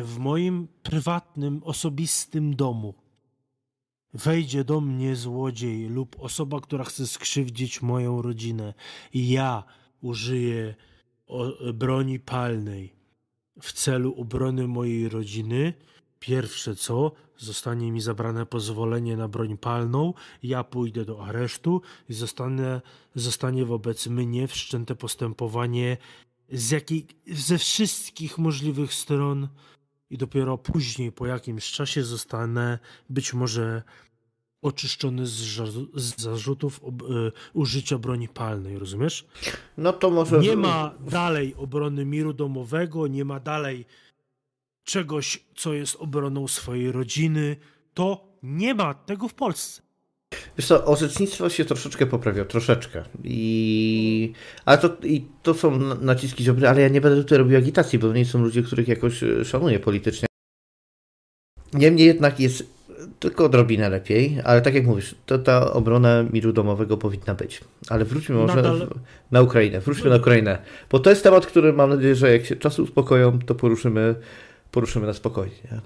w 0.04 0.18
moim 0.18 0.68
prywatnym, 0.84 1.62
osobistym 1.64 2.56
domu. 2.56 2.94
Wejdzie 4.14 4.64
do 4.64 4.82
mnie 4.82 5.16
złodziej 5.16 5.90
lub 5.90 6.16
osoba, 6.20 6.62
która 6.62 6.84
chce 6.84 7.08
skrzywdzić 7.08 7.82
moją 7.82 8.22
rodzinę 8.22 8.74
i 9.14 9.30
ja 9.30 9.64
użyję 10.02 10.76
broni 11.74 12.20
palnej. 12.20 12.94
W 13.62 13.74
celu 13.74 14.16
obrony 14.18 14.68
mojej 14.68 15.10
rodziny, 15.10 15.74
pierwsze 16.20 16.76
co, 16.76 17.12
zostanie 17.38 17.92
mi 17.92 18.02
zabrane 18.02 18.46
pozwolenie 18.46 19.18
na 19.18 19.28
broń 19.28 19.58
palną, 19.58 20.14
ja 20.44 20.64
pójdę 20.64 21.06
do 21.06 21.26
aresztu 21.26 21.82
i 22.10 22.14
zostanę, 22.14 22.82
zostanie 23.16 23.66
wobec 23.66 24.08
mnie 24.08 24.48
wszczęte 24.48 24.96
postępowanie 24.96 25.98
z 26.52 26.72
jakiej, 26.72 27.08
ze 27.28 27.58
wszystkich 27.58 28.38
możliwych 28.38 28.94
stron 28.94 29.48
i 30.10 30.18
dopiero 30.18 30.58
później, 30.58 31.12
po 31.12 31.26
jakimś 31.26 31.72
czasie, 31.72 32.04
zostanę 32.04 32.80
być 33.10 33.34
może 33.34 33.84
oczyszczony 34.62 35.28
z, 35.28 35.36
z 35.96 36.22
zarzutów 36.22 36.84
ob, 36.84 37.02
y, 37.02 37.32
użycia 37.54 37.98
broni 37.98 38.28
palnej, 38.28 38.80
rozumiesz? 38.80 39.26
No 39.78 39.94
to 39.94 40.10
może. 40.10 40.40
Nie 40.40 40.56
ma 40.56 40.94
dalej 41.00 41.56
obrony 41.56 42.06
miru 42.06 42.34
domowego, 42.34 43.08
nie 43.08 43.26
ma 43.26 43.40
dalej 43.40 43.86
czegoś, 44.84 45.46
co 45.56 45.74
jest 45.74 45.96
obroną 45.96 46.48
swojej 46.48 46.92
rodziny. 46.92 47.56
To 47.94 48.28
nie 48.44 48.76
ma 48.76 48.94
tego 48.94 49.28
w 49.28 49.34
Polsce. 49.34 49.87
Wiesz 50.58 50.68
co, 50.68 50.86
orzecznictwo 50.86 51.50
się 51.50 51.66
troszeczkę 51.66 52.06
poprawia, 52.06 52.46
troszeczkę. 52.46 53.04
I, 53.24 54.34
ale 54.66 54.78
to, 54.78 54.90
i 55.04 55.26
to 55.44 55.54
są 55.54 55.80
naciski 56.02 56.44
Ziobry, 56.44 56.68
ale 56.68 56.82
ja 56.82 56.88
nie 56.88 57.02
będę 57.02 57.24
tutaj 57.24 57.38
robił 57.38 57.58
agitacji, 57.58 58.00
bo 58.00 58.14
nie 58.14 58.26
są 58.26 58.42
ludzie, 58.42 58.64
których 58.64 58.88
jakoś 58.88 59.24
e, 59.24 59.46
szanuję 59.46 59.80
politycznie. 59.80 60.28
Niemniej 61.74 62.08
jednak 62.08 62.40
jest 62.40 62.78
tylko 63.20 63.46
odrobinę 63.46 63.90
lepiej, 63.90 64.38
ale 64.44 64.62
tak 64.62 64.76
jak 64.76 64.86
mówisz, 64.86 65.16
to 65.26 65.40
ta 65.40 65.74
obrona 65.74 66.24
miru 66.24 66.54
domowego 66.54 66.98
powinna 66.98 67.36
być. 67.36 67.62
Ale 67.90 68.06
wróćmy 68.06 68.36
może 68.36 68.56
Nadal... 68.56 68.88
na 69.32 69.42
Ukrainę, 69.42 69.80
wróćmy 69.80 70.10
na 70.10 70.16
Ukrainę, 70.16 70.58
bo 70.92 71.00
to 71.00 71.10
jest 71.10 71.24
temat, 71.24 71.46
który 71.46 71.74
mam 71.74 71.90
nadzieję, 71.90 72.16
że 72.16 72.32
jak 72.32 72.46
się 72.46 72.56
czasy 72.56 72.82
uspokoją, 72.82 73.40
to 73.40 73.56
poruszymy, 73.56 74.16
poruszymy 74.72 75.08
na 75.08 75.14
spokojnie. 75.14 75.82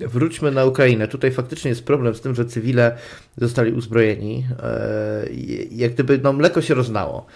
Wróćmy 0.00 0.50
na 0.50 0.64
Ukrainę. 0.64 1.08
Tutaj 1.08 1.32
faktycznie 1.32 1.68
jest 1.68 1.84
problem 1.84 2.14
z 2.14 2.20
tym, 2.20 2.34
że 2.34 2.44
cywile 2.44 2.96
zostali 3.36 3.72
uzbrojeni. 3.72 4.46
E, 4.62 5.26
jak 5.70 5.94
gdyby 5.94 6.20
no, 6.22 6.32
mleko 6.32 6.62
się 6.62 6.74
roznało. 6.74 7.26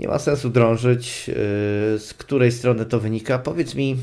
Nie 0.00 0.08
ma 0.08 0.18
sensu 0.18 0.50
drążyć, 0.50 1.30
e, 1.30 1.34
z 1.98 2.14
której 2.18 2.52
strony 2.52 2.86
to 2.86 3.00
wynika. 3.00 3.38
Powiedz 3.38 3.74
mi, 3.74 3.96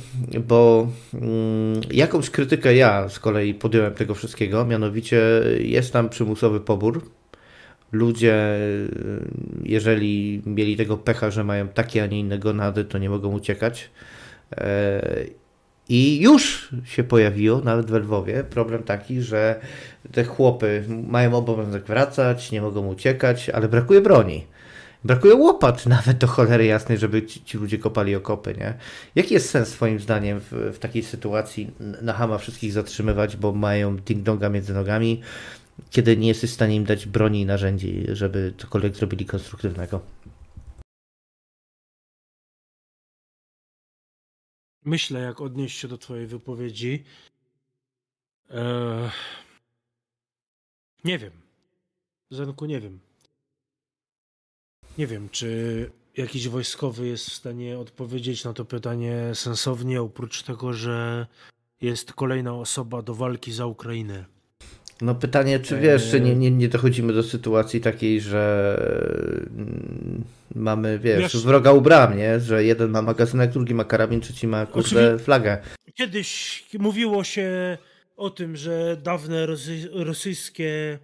bo 0.47 0.87
mm, 1.13 1.81
jakąś 1.91 2.29
krytykę 2.29 2.75
ja 2.75 3.09
z 3.09 3.19
kolei 3.19 3.53
podjąłem 3.53 3.93
tego 3.93 4.15
wszystkiego, 4.15 4.65
mianowicie 4.65 5.21
jest 5.59 5.93
tam 5.93 6.09
przymusowy 6.09 6.59
pobór. 6.59 7.09
Ludzie, 7.91 8.59
jeżeli 9.63 10.41
mieli 10.45 10.77
tego 10.77 10.97
pecha, 10.97 11.31
że 11.31 11.43
mają 11.43 11.67
takie, 11.67 12.03
a 12.03 12.05
nie 12.05 12.19
inne 12.19 12.39
gonady, 12.39 12.85
to 12.85 12.97
nie 12.97 13.09
mogą 13.09 13.29
uciekać. 13.29 13.89
I 15.89 16.19
już 16.21 16.69
się 16.85 17.03
pojawiło, 17.03 17.61
nawet 17.61 17.91
w 17.91 17.93
Lwowie, 17.93 18.43
problem 18.43 18.83
taki, 18.83 19.21
że 19.21 19.59
te 20.11 20.23
chłopy 20.23 20.83
mają 21.07 21.33
obowiązek 21.33 21.85
wracać, 21.85 22.51
nie 22.51 22.61
mogą 22.61 22.87
uciekać, 22.87 23.49
ale 23.49 23.67
brakuje 23.67 24.01
broni. 24.01 24.45
Brakuje 25.03 25.35
łopat 25.35 25.85
nawet 25.95 26.17
do 26.17 26.27
cholery 26.27 26.65
jasnej, 26.65 26.97
żeby 26.97 27.25
ci, 27.25 27.43
ci 27.43 27.57
ludzie 27.57 27.77
kopali 27.77 28.15
okopy, 28.15 28.55
nie? 28.57 28.73
Jaki 29.15 29.33
jest 29.33 29.49
sens 29.49 29.67
swoim 29.67 29.99
zdaniem 29.99 30.39
w, 30.39 30.51
w 30.51 30.79
takiej 30.79 31.03
sytuacji 31.03 31.71
na 32.01 32.13
Hama 32.13 32.37
wszystkich 32.37 32.73
zatrzymywać, 32.73 33.37
bo 33.37 33.51
mają 33.51 33.97
ding-donga 33.97 34.51
między 34.51 34.73
nogami, 34.73 35.21
kiedy 35.89 36.17
nie 36.17 36.27
jesteś 36.27 36.49
w 36.49 36.53
stanie 36.53 36.75
im 36.75 36.83
dać 36.83 37.05
broni 37.05 37.41
i 37.41 37.45
narzędzi, 37.45 38.05
żeby 38.13 38.53
cokolwiek 38.57 38.95
zrobili 38.95 39.25
konstruktywnego? 39.25 40.01
Myślę, 44.89 45.19
jak 45.19 45.41
odnieść 45.41 45.79
się 45.79 45.87
do 45.87 45.97
Twojej 45.97 46.27
wypowiedzi. 46.27 47.03
Eee... 48.49 49.09
Nie 51.03 51.17
wiem. 51.17 51.31
Zenku, 52.31 52.65
nie 52.65 52.79
wiem. 52.79 52.99
Nie 54.97 55.07
wiem, 55.07 55.29
czy 55.29 55.91
jakiś 56.17 56.47
wojskowy 56.47 57.07
jest 57.07 57.29
w 57.29 57.33
stanie 57.33 57.79
odpowiedzieć 57.79 58.43
na 58.43 58.53
to 58.53 58.65
pytanie 58.65 59.31
sensownie, 59.33 60.01
oprócz 60.01 60.43
tego, 60.43 60.73
że 60.73 61.27
jest 61.81 62.13
kolejna 62.13 62.53
osoba 62.53 63.01
do 63.01 63.15
walki 63.15 63.51
za 63.51 63.65
Ukrainę. 63.65 64.25
No 65.01 65.15
pytanie, 65.15 65.59
czy 65.59 65.79
wiesz, 65.79 66.11
czy 66.11 66.21
nie, 66.21 66.35
nie, 66.35 66.51
nie 66.51 66.69
dochodzimy 66.69 67.13
do 67.13 67.23
sytuacji 67.23 67.81
takiej, 67.81 68.21
że 68.21 68.75
mm, 69.57 70.23
mamy, 70.55 70.99
wiesz, 70.99 71.21
wiesz 71.21 71.43
wroga 71.43 71.71
u 71.71 71.81
bram, 71.81 72.17
nie? 72.17 72.39
Że 72.39 72.63
jeden 72.63 72.89
ma 72.89 73.01
magazynek, 73.01 73.51
drugi 73.51 73.73
ma 73.73 73.83
karabin, 73.83 74.21
trzeci 74.21 74.47
ma, 74.47 74.65
kurde, 74.65 75.19
flagę. 75.19 75.57
Kiedyś 75.93 76.63
mówiło 76.79 77.23
się 77.23 77.77
o 78.17 78.29
tym, 78.29 78.55
że 78.55 78.97
dawne 79.03 79.45
rosy 79.45 79.89
rosyjskie, 79.93 80.99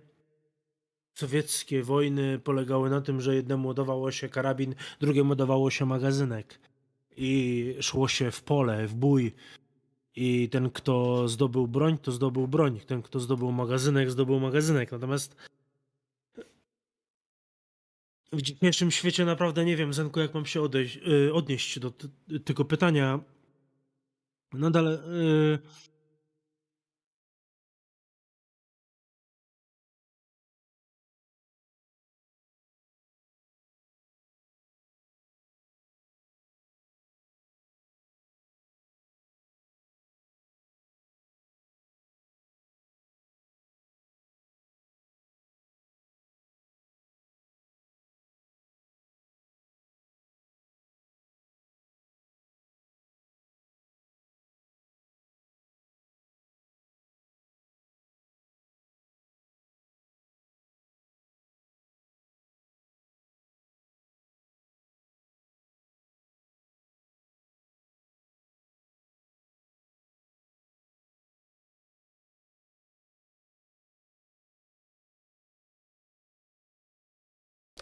sowieckie 1.13 1.83
wojny 1.83 2.39
polegały 2.39 2.89
na 2.89 3.01
tym, 3.01 3.21
że 3.21 3.35
jednemu 3.35 3.73
dawało 3.73 4.11
się 4.11 4.29
karabin, 4.29 4.75
drugiemu 4.99 5.35
dawało 5.35 5.71
się 5.71 5.85
magazynek 5.85 6.59
i 7.17 7.75
szło 7.81 8.07
się 8.07 8.31
w 8.31 8.43
pole, 8.43 8.87
w 8.87 8.93
bój 8.93 9.33
I 10.15 10.49
ten, 10.49 10.69
kto 10.69 11.27
zdobył 11.29 11.67
broń, 11.67 11.97
to 11.97 12.11
zdobył 12.11 12.47
broń. 12.47 12.79
Ten, 12.87 13.01
kto 13.01 13.19
zdobył 13.19 13.51
magazynek, 13.51 14.11
zdobył 14.11 14.39
magazynek. 14.39 14.91
Natomiast 14.91 15.35
w 18.33 18.41
dzisiejszym 18.41 18.91
świecie 18.91 19.25
naprawdę 19.25 19.65
nie 19.65 19.75
wiem, 19.75 19.93
Zenku, 19.93 20.19
jak 20.19 20.33
mam 20.33 20.45
się 20.45 20.61
odejść, 20.61 20.99
y, 21.07 21.33
odnieść 21.33 21.79
do 21.79 21.93
tego 22.45 22.65
pytania. 22.65 23.19
Nadal. 24.53 24.85
Yy 24.85 25.94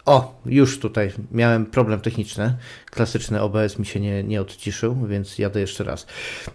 O, 0.06 0.40
już 0.46 0.80
tutaj 0.80 1.12
miałem 1.32 1.66
problem 1.66 2.00
techniczny. 2.02 2.56
Klasyczny 2.86 3.42
OBS 3.42 3.80
mi 3.80 3.86
się 3.86 4.00
nie, 4.00 4.24
nie 4.24 4.42
odciszył, 4.42 4.96
więc 5.08 5.40
jadę 5.40 5.60
jeszcze 5.60 5.84
raz. 5.84 6.08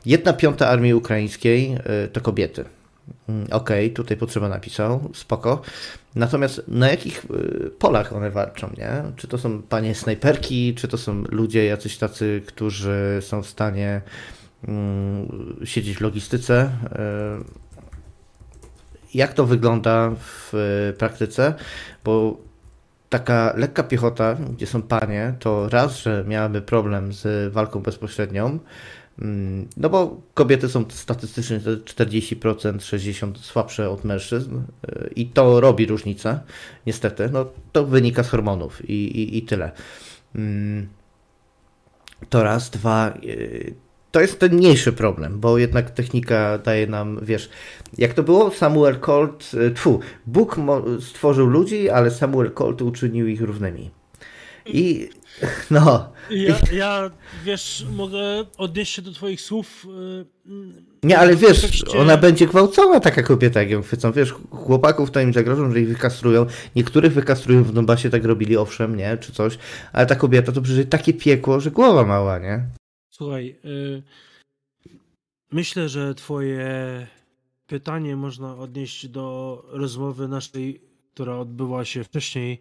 Jedna 0.07 0.33
piąta 0.33 0.69
armii 0.69 0.95
ukraińskiej 0.95 1.75
y, 2.05 2.09
to 2.09 2.21
kobiety. 2.21 2.65
Mm, 3.29 3.45
okej, 3.45 3.87
okay, 3.87 3.91
tutaj 3.91 4.17
potrzeba 4.17 4.49
napisał, 4.49 5.11
spoko. 5.15 5.63
Natomiast 6.15 6.63
na 6.69 6.91
jakich 6.91 7.25
y, 7.25 7.71
polach 7.79 8.13
one 8.13 8.31
walczą, 8.31 8.71
nie? 8.79 9.03
Czy 9.17 9.29
to 9.29 9.39
są 9.39 9.63
panie 9.63 9.95
snajperki, 9.95 10.75
czy 10.75 10.89
to 10.89 10.99
są 10.99 11.25
ludzie 11.29 11.65
jacyś 11.65 11.97
tacy, 11.97 12.43
którzy 12.47 13.19
są 13.21 13.43
w 13.43 13.47
stanie 13.47 14.01
um, 14.69 15.57
siedzieć 15.65 15.97
w 15.97 16.01
logistyce? 16.01 16.71
Y, 17.45 17.69
jak 19.15 19.35
to 19.35 19.47
wygląda 19.47 20.11
w 20.19 20.53
praktyce? 20.99 21.55
Bo 22.05 22.48
taka 23.09 23.53
lekka 23.57 23.83
piechota, 23.83 24.35
gdzie 24.35 24.67
są 24.67 24.83
panie, 24.83 25.35
to 25.39 25.69
raz, 25.69 25.99
że 25.99 26.25
miałaby 26.27 26.63
problem 26.63 27.13
z 27.13 27.53
walką 27.53 27.81
bezpośrednią, 27.81 28.59
mm, 29.19 29.69
no 29.77 29.89
bo 29.89 30.21
kobiety 30.35 30.69
są 30.69 30.85
statystycznie 30.89 31.61
40%, 31.85 32.81
60% 32.81 33.37
słabsze 33.37 33.91
od 33.91 34.05
mężczyzn 34.05 34.57
y, 34.57 35.11
i 35.17 35.27
to 35.27 35.61
robi 35.61 35.87
różnicę, 35.87 36.41
niestety. 36.87 37.29
No, 37.33 37.47
to 37.73 37.87
wynika 37.87 38.23
z 38.23 38.29
hormonów 38.29 38.91
i, 38.91 38.93
i, 38.93 39.39
i 39.39 39.43
tyle. 39.43 39.73
Mm, 40.35 40.89
to 42.29 42.43
raz, 42.43 42.71
dwa, 42.71 43.15
y, 43.25 43.75
to 44.11 44.21
jest 44.21 44.39
ten 44.39 44.55
mniejszy 44.55 44.93
problem, 44.93 45.41
bo 45.41 45.59
jednak 45.59 45.91
technika 45.91 46.59
daje 46.59 46.87
nam, 46.87 47.19
wiesz, 47.23 47.51
jak 47.99 48.15
to 48.15 48.23
było? 48.23 48.51
Samuel 48.51 48.99
Colt, 48.99 49.51
e, 49.67 49.71
tfu, 49.71 50.01
Bóg 50.27 50.57
stworzył 51.01 51.47
ludzi, 51.47 51.91
ale 51.91 52.11
Samuel 52.11 52.51
Colt 52.51 52.83
uczynił 52.83 53.29
ich 53.29 53.41
równymi. 53.41 53.91
I 54.67 55.09
no. 55.71 56.13
Ja, 56.31 56.57
ja 56.73 57.11
wiesz, 57.45 57.87
mogę 57.97 58.19
odnieść 58.59 58.95
się 58.95 59.03
do 59.03 59.13
Twoich 59.13 59.41
słów. 59.41 59.87
E, 59.87 60.25
Nie, 61.03 61.19
ale 61.19 61.37
wiesz, 61.37 61.61
kontekście... 61.61 61.99
ona 61.99 62.17
będzie 62.17 62.47
gwałcona, 62.47 63.01
taka 63.01 63.23
kobieta, 63.23 63.61
jak 63.61 63.71
ją 63.71 63.83
chwycą. 63.83 64.13
Wiesz, 64.13 64.35
chłopaków 64.51 65.11
to 65.11 65.21
im 65.21 65.33
zagrożą, 65.33 65.73
że 65.73 65.81
ich 65.81 65.89
wykastrują. 65.89 66.47
Niektórych 66.77 67.13
wykastrują 67.13 67.65
w 67.65 67.73
Donbasie, 67.73 68.11
tak 68.11 68.25
robili, 68.25 68.57
owszem, 68.57 68.97
nie, 68.97 69.17
czy 69.17 69.33
coś, 69.33 69.59
ale 69.93 70.07
ta 70.07 70.15
kobieta 70.15 70.53
to 70.53 70.63
przecież 70.63 70.87
takie 70.91 71.15
piekło, 71.15 71.61
że 71.61 71.71
głowa 71.71 72.05
mała, 72.05 72.39
nie? 72.39 72.63
Słuchaj, 73.19 73.57
y, 73.65 74.03
myślę, 75.51 75.89
że 75.89 76.15
Twoje 76.15 77.07
pytanie 77.67 78.17
można 78.17 78.57
odnieść 78.57 79.09
do 79.09 79.65
rozmowy 79.69 80.29
naszej, 80.29 80.81
która 81.15 81.39
odbyła 81.39 81.85
się 81.85 82.05
wcześniej 82.05 82.61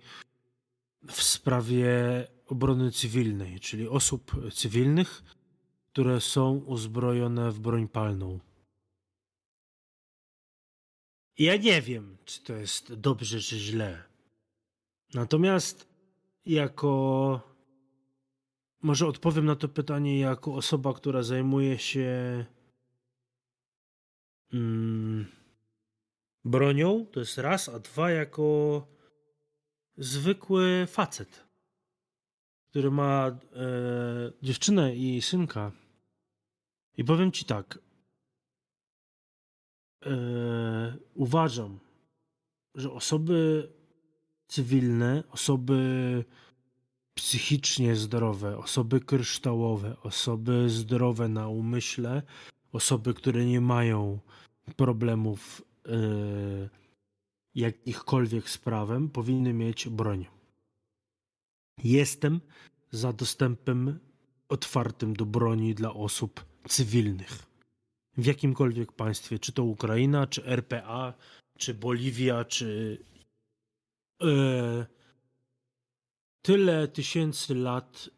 w 1.07 1.23
sprawie 1.23 1.91
obrony 2.47 2.91
cywilnej, 2.91 3.59
czyli 3.59 3.87
osób 3.87 4.51
cywilnych, 4.53 5.23
które 5.91 6.21
są 6.21 6.57
uzbrojone 6.57 7.51
w 7.51 7.59
broń 7.59 7.87
palną. 7.87 8.39
Ja 11.37 11.57
nie 11.57 11.81
wiem, 11.81 12.17
czy 12.25 12.43
to 12.43 12.53
jest 12.53 12.93
dobrze, 12.93 13.39
czy 13.39 13.59
źle. 13.59 14.03
Natomiast 15.13 15.87
jako 16.45 17.56
może 18.81 19.07
odpowiem 19.07 19.45
na 19.45 19.55
to 19.55 19.67
pytanie 19.67 20.19
jako 20.19 20.55
osoba, 20.55 20.93
która 20.93 21.23
zajmuje 21.23 21.79
się 21.79 22.45
mm, 24.53 25.25
bronią. 26.45 27.05
To 27.11 27.19
jest 27.19 27.37
raz, 27.37 27.69
a 27.69 27.79
dwa 27.79 28.11
jako 28.11 28.87
zwykły 29.97 30.87
facet, 30.87 31.45
który 32.65 32.91
ma 32.91 33.27
e, 33.27 33.37
dziewczynę 34.41 34.95
i 34.95 35.21
synka. 35.21 35.71
I 36.97 37.03
powiem 37.03 37.31
ci 37.31 37.45
tak. 37.45 37.79
E, 40.05 40.97
uważam, 41.13 41.79
że 42.75 42.91
osoby 42.91 43.69
cywilne, 44.47 45.23
osoby 45.29 46.23
psychicznie 47.17 47.95
zdrowe, 47.95 48.57
osoby 48.57 48.99
kryształowe, 48.99 49.95
osoby 50.03 50.69
zdrowe 50.69 51.27
na 51.27 51.47
umyśle, 51.47 52.21
osoby, 52.71 53.13
które 53.13 53.45
nie 53.45 53.61
mają 53.61 54.19
problemów 54.75 55.61
yy, 55.85 56.69
jakichkolwiek 57.55 58.49
z 58.49 58.57
prawem, 58.57 59.09
powinny 59.09 59.53
mieć 59.53 59.89
broń. 59.89 60.25
Jestem 61.83 62.41
za 62.91 63.13
dostępem 63.13 63.99
otwartym 64.49 65.15
do 65.15 65.25
broni 65.25 65.75
dla 65.75 65.93
osób 65.93 66.45
cywilnych. 66.67 67.45
W 68.17 68.25
jakimkolwiek 68.25 68.91
państwie, 68.91 69.39
czy 69.39 69.51
to 69.51 69.63
Ukraina, 69.63 70.27
czy 70.27 70.45
RPA, 70.45 71.13
czy 71.57 71.73
Boliwia, 71.73 72.45
czy 72.45 72.97
yy, 74.21 74.96
tyle 76.47 76.87
tysięcy 76.87 77.55
lat, 77.55 78.09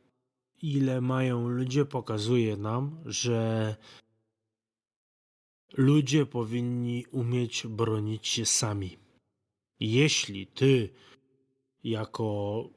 ile 0.61 1.01
mają 1.01 1.47
ludzie, 1.47 1.85
pokazuje 1.85 2.57
nam, 2.57 3.03
że 3.05 3.75
ludzie 5.77 6.25
powinni 6.25 7.05
umieć 7.11 7.67
bronić 7.67 8.27
się 8.27 8.45
sami. 8.45 8.97
Jeśli 9.79 10.47
ty, 10.47 10.89
jako 11.83 12.69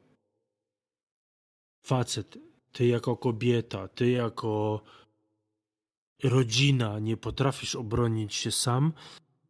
facet, 1.83 2.39
ty 2.73 2.87
jako 2.87 3.17
kobieta, 3.17 3.89
ty 3.89 4.11
jako 4.11 4.83
rodzina 6.23 6.99
nie 6.99 7.17
potrafisz 7.17 7.75
obronić 7.75 8.35
się 8.35 8.51
sam, 8.51 8.93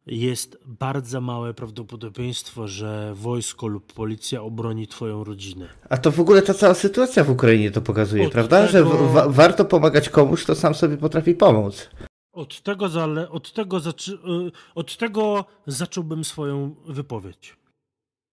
jest 0.05 0.57
bardzo 0.65 1.21
małe 1.21 1.53
prawdopodobieństwo, 1.53 2.67
że 2.67 3.13
wojsko 3.15 3.67
lub 3.67 3.93
policja 3.93 4.41
obroni 4.41 4.87
twoją 4.87 5.23
rodzinę. 5.23 5.69
A 5.89 5.97
to 5.97 6.11
w 6.11 6.19
ogóle 6.19 6.41
ta 6.41 6.53
cała 6.53 6.73
sytuacja 6.73 7.23
w 7.23 7.29
Ukrainie 7.29 7.71
to 7.71 7.81
pokazuje, 7.81 8.25
od 8.25 8.31
prawda? 8.31 8.67
Tego... 8.67 8.71
Że 8.71 8.83
wa 9.13 9.29
warto 9.29 9.65
pomagać 9.65 10.09
komuś, 10.09 10.43
kto 10.43 10.55
sam 10.55 10.75
sobie 10.75 10.97
potrafi 10.97 11.35
pomóc. 11.35 11.89
Od 12.33 12.61
tego, 12.61 12.89
zale... 12.89 13.29
od, 13.29 13.53
tego 13.53 13.79
zaczy... 13.79 14.13
Y, 14.13 14.51
od 14.75 14.97
tego 14.97 15.45
zacząłbym 15.67 16.23
swoją 16.23 16.75
wypowiedź. 16.85 17.57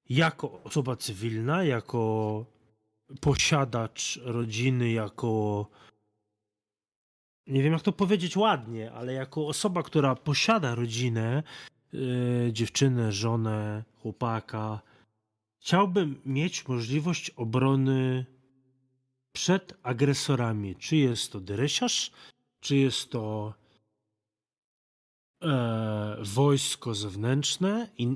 Jako 0.09 0.62
osoba 0.64 0.97
cywilna, 0.97 1.64
jako 1.64 2.44
posiadacz 3.20 4.20
rodziny, 4.24 4.92
jako 4.92 5.66
nie 7.51 7.62
wiem 7.62 7.72
jak 7.72 7.82
to 7.82 7.93
powiedzieć 7.93 8.36
ładnie, 8.36 8.93
ale 8.93 9.12
jako 9.12 9.47
osoba, 9.47 9.82
która 9.82 10.14
posiada 10.14 10.74
rodzinę, 10.74 11.43
yy, 11.93 12.51
dziewczynę, 12.52 13.12
żonę, 13.12 13.85
chłopaka, 14.02 14.81
chciałbym 15.60 16.20
mieć 16.27 16.68
możliwość 16.68 17.31
obrony 17.31 18.27
przed 19.32 19.74
agresorami. 19.82 20.77
Czy 20.77 20.97
jest 20.97 21.32
to 21.32 21.40
dresiarz, 21.40 22.10
czy 22.60 22.77
jest 22.77 23.10
to 23.10 23.55
e, 25.43 26.16
wojsko 26.22 26.94
zewnętrzne 26.94 27.89
e, 28.01 28.06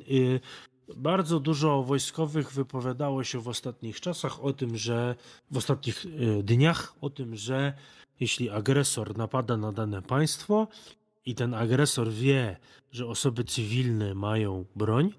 bardzo 0.97 1.41
dużo 1.41 1.83
wojskowych 1.83 2.53
wypowiadało 2.53 3.25
się 3.25 3.41
w 3.41 3.49
ostatnich 3.49 4.01
czasach 4.01 4.45
o 4.45 4.53
tym, 4.53 4.77
że 4.77 5.15
w 5.51 5.57
ostatnich 5.57 6.07
e, 6.07 6.43
dniach 6.43 6.95
o 7.01 7.11
tym, 7.11 7.37
że 7.37 7.75
jeśli 8.21 8.51
agresor 8.51 9.17
napada 9.17 9.57
na 9.57 9.73
dane 9.73 10.03
państwo 10.03 10.69
i 11.27 11.35
ten 11.35 11.55
agresor 11.55 12.13
wie, 12.13 12.57
że 12.93 13.07
osoby 13.07 13.45
cywilne 13.45 14.15
mają 14.15 14.65
broń, 14.77 15.13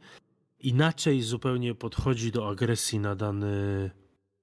inaczej 0.60 1.22
zupełnie 1.22 1.76
podchodzi 1.76 2.32
do 2.32 2.50
agresji 2.50 3.00
na 3.00 3.16
dany 3.16 3.92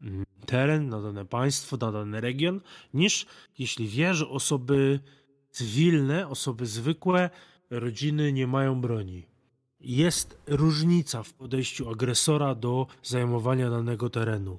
mm, 0.03 0.25
teren, 0.47 0.89
na 0.89 1.01
dane 1.01 1.25
państwo, 1.25 1.77
na 1.77 1.93
dany 1.93 2.21
region, 2.21 2.61
niż 2.95 3.27
jeśli 3.59 3.89
wie, 3.89 4.15
że 4.15 4.29
osoby 4.29 5.01
cywilne, 5.51 6.29
osoby 6.29 6.67
zwykłe, 6.67 7.31
rodziny 7.71 8.33
nie 8.33 8.47
mają 8.47 8.81
broni. 8.81 9.27
Jest 9.81 10.39
różnica 10.47 11.23
w 11.23 11.33
podejściu 11.33 11.91
agresora 11.91 12.55
do 12.55 12.87
zajmowania 13.03 13.71
danego 13.71 14.11
terenu. 14.11 14.59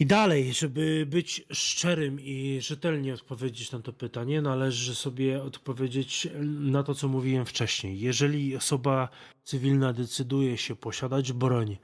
I 0.00 0.06
dalej, 0.06 0.52
żeby 0.52 1.06
być 1.06 1.44
szczerym 1.50 2.20
i 2.20 2.58
rzetelnie 2.60 3.14
odpowiedzieć 3.14 3.72
na 3.72 3.80
to 3.80 3.92
pytanie, 3.92 4.42
należy 4.42 4.94
sobie 4.94 5.42
odpowiedzieć 5.42 6.28
na 6.60 6.82
to, 6.82 6.94
co 6.94 7.08
mówiłem 7.08 7.46
wcześniej. 7.46 8.00
Jeżeli 8.00 8.56
osoba 8.56 9.08
cywilna 9.44 9.92
decyduje 9.92 10.58
się 10.58 10.76
posiadać 10.76 11.32
broń 11.32 11.76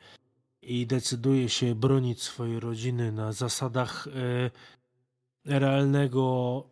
i 0.62 0.86
decyduje 0.86 1.48
się 1.48 1.74
bronić 1.74 2.22
swojej 2.22 2.60
rodziny 2.60 3.12
na 3.12 3.32
zasadach 3.32 4.08
e, 4.08 4.50
realnego 5.44 6.64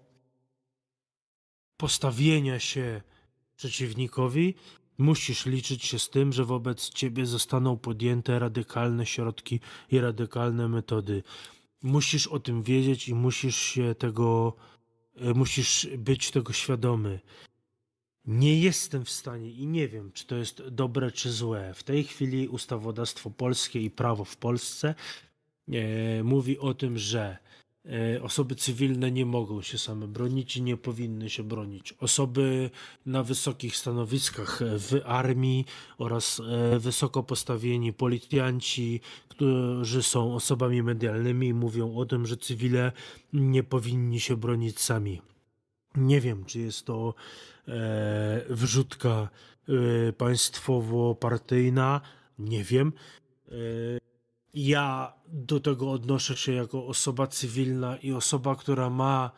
postawienia 1.77 2.59
się 2.59 3.03
przeciwnikowi, 3.57 4.55
musisz 4.99 5.47
liczyć 5.47 5.85
się 5.85 5.99
z 5.99 6.11
tym, 6.11 6.33
że 6.33 6.45
wobec 6.45 6.89
ciebie 6.89 7.27
zostaną 7.27 7.77
podjęte 7.77 8.39
radykalne 8.39 9.07
środki 9.07 9.61
i 9.91 10.01
radykalne 10.01 10.69
metody. 10.69 11.23
Musisz 11.83 12.27
o 12.27 12.41
tym 12.41 12.63
wiedzieć 12.63 13.09
i 13.09 13.15
musisz 13.15 13.57
się 13.57 13.95
tego, 13.95 14.57
e, 15.17 15.35
musisz 15.35 15.89
być 15.99 16.31
tego 16.31 16.53
świadomy. 16.53 17.21
Nie 18.25 18.61
jestem 18.61 19.05
w 19.05 19.11
stanie 19.11 19.51
i 19.51 19.67
nie 19.67 19.89
wiem, 19.89 20.13
czy 20.13 20.27
to 20.27 20.37
jest 20.37 20.69
dobre 20.69 21.11
czy 21.11 21.33
złe. 21.33 21.75
W 21.75 21.83
tej 21.83 22.05
chwili 22.05 22.49
ustawodawstwo 22.49 23.31
polskie 23.31 23.81
i 23.81 23.91
prawo 23.91 24.25
w 24.25 24.37
Polsce 24.37 24.95
e, 25.69 26.23
mówi 26.23 26.59
o 26.59 26.75
tym, 26.75 26.99
że 26.99 27.39
osoby 28.23 28.55
cywilne 28.55 29.11
nie 29.11 29.27
mogą 29.27 29.63
się 29.63 29.79
same 29.79 30.09
bronić 30.09 30.57
i 30.57 30.63
nie 30.63 30.77
powinny 30.77 31.31
się 31.31 31.43
bronić. 31.43 31.93
Osoby 31.93 32.71
na 33.07 33.23
wysokich 33.23 33.77
stanowiskach 33.77 34.61
w 34.63 35.01
armii 35.05 35.65
oraz 35.99 36.41
e, 36.41 36.79
wysoko 36.79 37.23
postawieni 37.23 37.93
policjanci, 37.93 39.01
którzy 39.29 40.03
są 40.03 40.35
osobami 40.35 40.83
medialnymi, 40.83 41.55
mówią 41.55 41.97
o 41.97 42.07
tym, 42.07 42.27
że 42.27 42.37
cywile 42.37 42.93
nie 43.33 43.63
powinni 43.63 44.21
się 44.21 44.37
bronić 44.37 44.81
sami. 44.81 45.23
Nie 45.97 46.21
wiem, 46.21 46.45
czy 46.45 46.61
jest 46.61 46.87
to 46.87 47.15
e, 47.69 48.45
wrzutka 48.51 49.29
państwowo-partyjna, 50.19 52.01
nie 52.39 52.65
wiem. 52.65 52.93
Ja 54.57 55.13
do 55.29 55.61
tego 55.61 55.91
odnoszę 55.91 56.37
się 56.37 56.53
jako 56.53 56.87
osoba 56.87 57.27
cywilna 57.27 57.97
i 57.97 58.13
osoba, 58.13 58.57
która 58.57 58.91
ma 58.91 59.31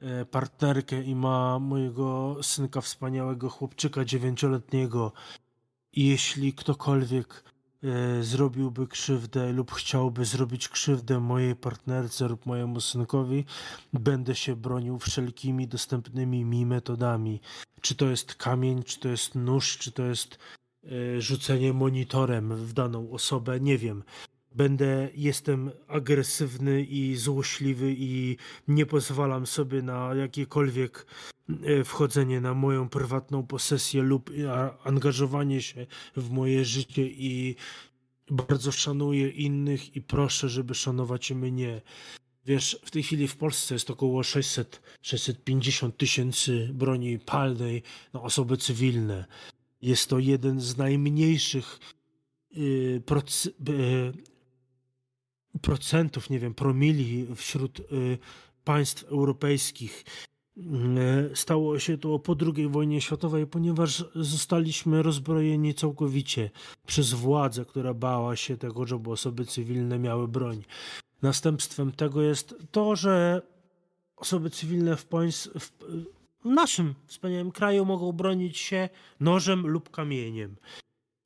e, 0.00 0.24
partnerkę 0.24 1.02
i 1.02 1.14
ma 1.14 1.58
mojego 1.58 2.36
synka, 2.42 2.80
wspaniałego 2.80 3.50
chłopczyka 3.50 4.04
dziewięcioletniego. 4.04 5.12
I 5.92 6.06
jeśli 6.08 6.52
ktokolwiek 6.52 7.44
e, 7.82 8.22
zrobiłby 8.22 8.86
krzywdę 8.86 9.52
lub 9.52 9.72
chciałby 9.72 10.24
zrobić 10.24 10.68
krzywdę 10.68 11.20
mojej 11.20 11.56
partnerce 11.56 12.28
lub 12.28 12.46
mojemu 12.46 12.80
synkowi, 12.80 13.44
będę 13.92 14.34
się 14.34 14.56
bronił 14.56 14.98
wszelkimi 14.98 15.68
dostępnymi 15.68 16.44
mi 16.44 16.66
metodami. 16.66 17.40
Czy 17.80 17.94
to 17.94 18.06
jest 18.06 18.34
kamień, 18.34 18.82
czy 18.82 19.00
to 19.00 19.08
jest 19.08 19.34
nóż, 19.34 19.78
czy 19.78 19.92
to 19.92 20.02
jest 20.02 20.38
e, 20.84 21.20
rzucenie 21.20 21.72
monitorem 21.72 22.56
w 22.56 22.72
daną 22.72 23.10
osobę, 23.10 23.60
nie 23.60 23.78
wiem 23.78 24.02
będę, 24.54 25.08
jestem 25.14 25.70
agresywny 25.88 26.84
i 26.84 27.16
złośliwy 27.16 27.94
i 27.98 28.36
nie 28.68 28.86
pozwalam 28.86 29.46
sobie 29.46 29.82
na 29.82 30.14
jakiekolwiek 30.14 31.06
e, 31.48 31.84
wchodzenie 31.84 32.40
na 32.40 32.54
moją 32.54 32.88
prywatną 32.88 33.46
posesję 33.46 34.02
lub 34.02 34.30
angażowanie 34.84 35.62
się 35.62 35.86
w 36.16 36.30
moje 36.30 36.64
życie 36.64 37.06
i 37.06 37.56
bardzo 38.30 38.72
szanuję 38.72 39.28
innych 39.28 39.96
i 39.96 40.02
proszę, 40.02 40.48
żeby 40.48 40.74
szanować 40.74 41.32
mnie. 41.32 41.80
Wiesz, 42.46 42.78
w 42.84 42.90
tej 42.90 43.02
chwili 43.02 43.28
w 43.28 43.36
Polsce 43.36 43.74
jest 43.74 43.90
około 43.90 44.22
600, 44.22 44.82
650 45.02 45.96
tysięcy 45.96 46.70
broni 46.72 47.18
palnej 47.18 47.82
na 48.12 48.22
osoby 48.22 48.56
cywilne. 48.56 49.24
Jest 49.82 50.10
to 50.10 50.18
jeden 50.18 50.60
z 50.60 50.76
najmniejszych 50.76 51.78
y, 52.56 53.02
procentów, 55.62 56.30
nie 56.30 56.38
wiem, 56.38 56.54
promili 56.54 57.26
wśród 57.36 57.80
y, 57.80 58.18
państw 58.64 59.04
europejskich. 59.04 60.04
Y, 60.56 60.62
stało 61.34 61.78
się 61.78 61.98
to 61.98 62.18
po 62.18 62.36
II 62.56 62.68
wojnie 62.68 63.00
światowej, 63.00 63.46
ponieważ 63.46 64.04
zostaliśmy 64.14 65.02
rozbrojeni 65.02 65.74
całkowicie 65.74 66.50
przez 66.86 67.12
władzę, 67.12 67.64
która 67.64 67.94
bała 67.94 68.36
się 68.36 68.56
tego, 68.56 68.86
żeby 68.86 69.10
osoby 69.10 69.46
cywilne 69.46 69.98
miały 69.98 70.28
broń. 70.28 70.64
Następstwem 71.22 71.92
tego 71.92 72.22
jest 72.22 72.54
to, 72.70 72.96
że 72.96 73.42
osoby 74.16 74.50
cywilne 74.50 74.96
w, 74.96 75.06
państw, 75.06 75.48
w, 75.58 75.70
w 76.44 76.44
naszym 76.44 76.94
wspaniałym 77.06 77.52
kraju 77.52 77.84
mogą 77.84 78.12
bronić 78.12 78.58
się 78.58 78.88
nożem 79.20 79.66
lub 79.66 79.90
kamieniem. 79.90 80.56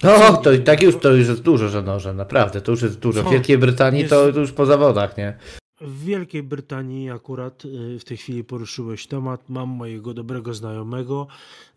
No, 0.03 0.37
to 0.37 0.51
tak 0.65 0.83
już 0.83 0.97
to 0.97 1.15
już 1.15 1.29
jest 1.29 1.43
dużo, 1.43 1.69
że 1.69 1.83
noże, 1.83 2.15
naprawdę, 2.15 2.61
to 2.61 2.71
już 2.71 2.83
jest 2.83 2.99
dużo. 2.99 3.23
W 3.23 3.31
Wielkiej 3.31 3.59
Brytanii 3.59 4.01
jest... 4.01 4.11
to, 4.11 4.33
to 4.33 4.41
już 4.41 4.53
po 4.53 4.67
zawodach, 4.67 5.17
nie? 5.17 5.39
W 5.81 6.05
Wielkiej 6.05 6.43
Brytanii 6.43 7.11
akurat 7.11 7.65
y, 7.65 7.99
w 7.99 8.05
tej 8.05 8.17
chwili 8.17 8.45
poruszyłeś 8.45 9.07
temat. 9.07 9.49
Mam 9.49 9.69
mojego 9.69 10.15
dobrego 10.15 10.55
znajomego 10.55 11.27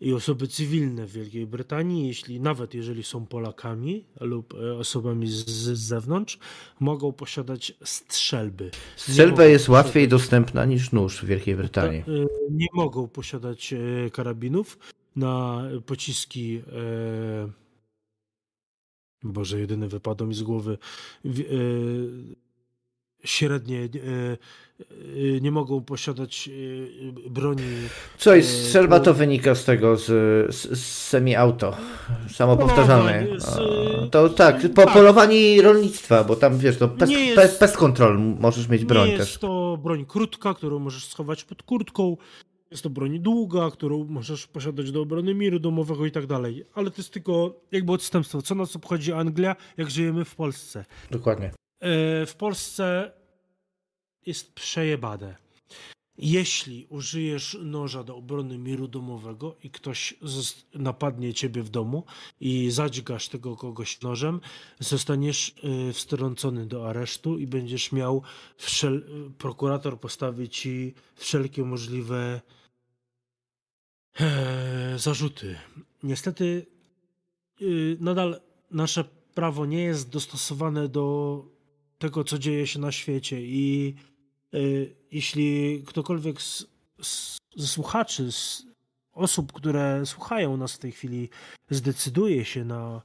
i 0.00 0.12
osoby 0.12 0.48
cywilne 0.48 1.06
w 1.06 1.12
Wielkiej 1.12 1.46
Brytanii, 1.46 2.06
jeśli 2.08 2.40
nawet 2.40 2.74
jeżeli 2.74 3.02
są 3.02 3.26
Polakami 3.26 4.04
lub 4.20 4.54
y, 4.54 4.74
osobami 4.74 5.26
z, 5.28 5.46
z 5.46 5.78
zewnątrz, 5.78 6.38
mogą 6.80 7.12
posiadać 7.12 7.74
strzelby. 7.84 8.70
Strzelba 8.96 9.44
jest 9.44 9.68
łatwiej 9.68 10.08
dostępna 10.08 10.64
niż 10.64 10.92
nóż 10.92 11.22
w 11.22 11.24
Wielkiej 11.24 11.56
Brytanii. 11.56 12.04
Y, 12.08 12.26
nie 12.50 12.68
mogą 12.74 13.08
posiadać 13.08 13.74
karabinów 14.12 14.78
na 15.16 15.62
pociski 15.86 16.62
Boże, 19.24 19.60
jedyny 19.60 19.88
wypadł 19.88 20.26
mi 20.26 20.34
z 20.34 20.42
głowy. 20.42 20.78
E, 21.26 21.30
średnie 23.24 23.78
e, 23.78 23.88
e, 24.80 25.40
nie 25.40 25.50
mogą 25.50 25.80
posiadać 25.80 26.50
broni. 27.30 27.62
Co 28.18 28.34
jest, 28.34 28.66
strzelba 28.66 29.00
to 29.00 29.14
wynika 29.14 29.54
z 29.54 29.64
tego, 29.64 29.96
z, 29.96 30.06
z, 30.54 30.78
z 30.78 30.86
semi-auto, 30.86 31.76
samopowtarzalne. 32.30 33.26
No, 34.00 34.06
to 34.06 34.28
tak, 34.28 34.60
po 34.74 34.84
tak. 34.84 34.94
polowanie 34.94 35.62
rolnictwa, 35.62 36.24
bo 36.24 36.36
tam 36.36 36.58
wiesz, 36.58 36.76
to 36.76 36.88
pest, 36.88 37.12
jest, 37.12 37.58
pest 37.58 37.76
control 37.76 38.18
możesz 38.18 38.68
mieć 38.68 38.84
broń 38.84 39.08
nie 39.08 39.18
też. 39.18 39.28
jest 39.28 39.40
to 39.40 39.78
broń 39.82 40.06
krótka, 40.06 40.54
którą 40.54 40.78
możesz 40.78 41.06
schować 41.06 41.44
pod 41.44 41.62
kurtką. 41.62 42.16
Jest 42.72 42.82
to 42.82 42.90
broń 42.90 43.18
długa, 43.18 43.70
którą 43.70 44.04
możesz 44.04 44.46
posiadać 44.46 44.92
do 44.92 45.02
obrony 45.02 45.34
miru 45.34 45.58
domowego 45.58 46.06
i 46.06 46.10
tak 46.10 46.26
dalej. 46.26 46.64
Ale 46.74 46.90
to 46.90 46.96
jest 46.96 47.12
tylko 47.12 47.60
jakby 47.72 47.92
odstępstwo. 47.92 48.42
Co 48.42 48.54
nas 48.54 48.76
obchodzi 48.76 49.12
Anglia, 49.12 49.56
jak 49.76 49.90
żyjemy 49.90 50.24
w 50.24 50.34
Polsce? 50.34 50.84
Dokładnie. 51.10 51.46
E, 51.46 52.26
w 52.26 52.34
Polsce 52.38 53.12
jest 54.26 54.54
przejebane. 54.54 55.36
Jeśli 56.18 56.86
użyjesz 56.88 57.58
noża 57.62 58.04
do 58.04 58.16
obrony 58.16 58.58
miru 58.58 58.88
domowego 58.88 59.56
i 59.62 59.70
ktoś 59.70 60.14
napadnie 60.74 61.34
ciebie 61.34 61.62
w 61.62 61.68
domu 61.68 62.04
i 62.40 62.70
zadźgasz 62.70 63.28
tego 63.28 63.56
kogoś 63.56 64.00
nożem, 64.00 64.40
zostaniesz 64.78 65.54
e, 65.88 65.92
wstrącony 65.92 66.66
do 66.66 66.88
aresztu 66.88 67.38
i 67.38 67.46
będziesz 67.46 67.92
miał 67.92 68.22
wszel... 68.56 69.04
prokurator 69.38 70.00
postawi 70.00 70.48
ci 70.48 70.94
wszelkie 71.14 71.64
możliwe 71.64 72.40
Eee, 74.20 74.98
zarzuty. 74.98 75.58
Niestety 76.02 76.66
yy, 77.60 77.96
nadal 78.00 78.40
nasze 78.70 79.04
prawo 79.34 79.66
nie 79.66 79.82
jest 79.82 80.10
dostosowane 80.10 80.88
do 80.88 81.44
tego, 81.98 82.24
co 82.24 82.38
dzieje 82.38 82.66
się 82.66 82.78
na 82.78 82.92
świecie 82.92 83.42
i 83.42 83.94
yy, 84.52 84.94
jeśli 85.12 85.82
ktokolwiek 85.86 86.42
z, 86.42 86.66
z, 87.02 87.38
słuchaczy 87.66 88.32
z, 88.32 88.66
osób, 89.12 89.52
które 89.52 90.06
słuchają 90.06 90.56
nas 90.56 90.72
w 90.72 90.78
tej 90.78 90.92
chwili, 90.92 91.28
zdecyduje 91.70 92.44
się 92.44 92.64
na 92.64 93.02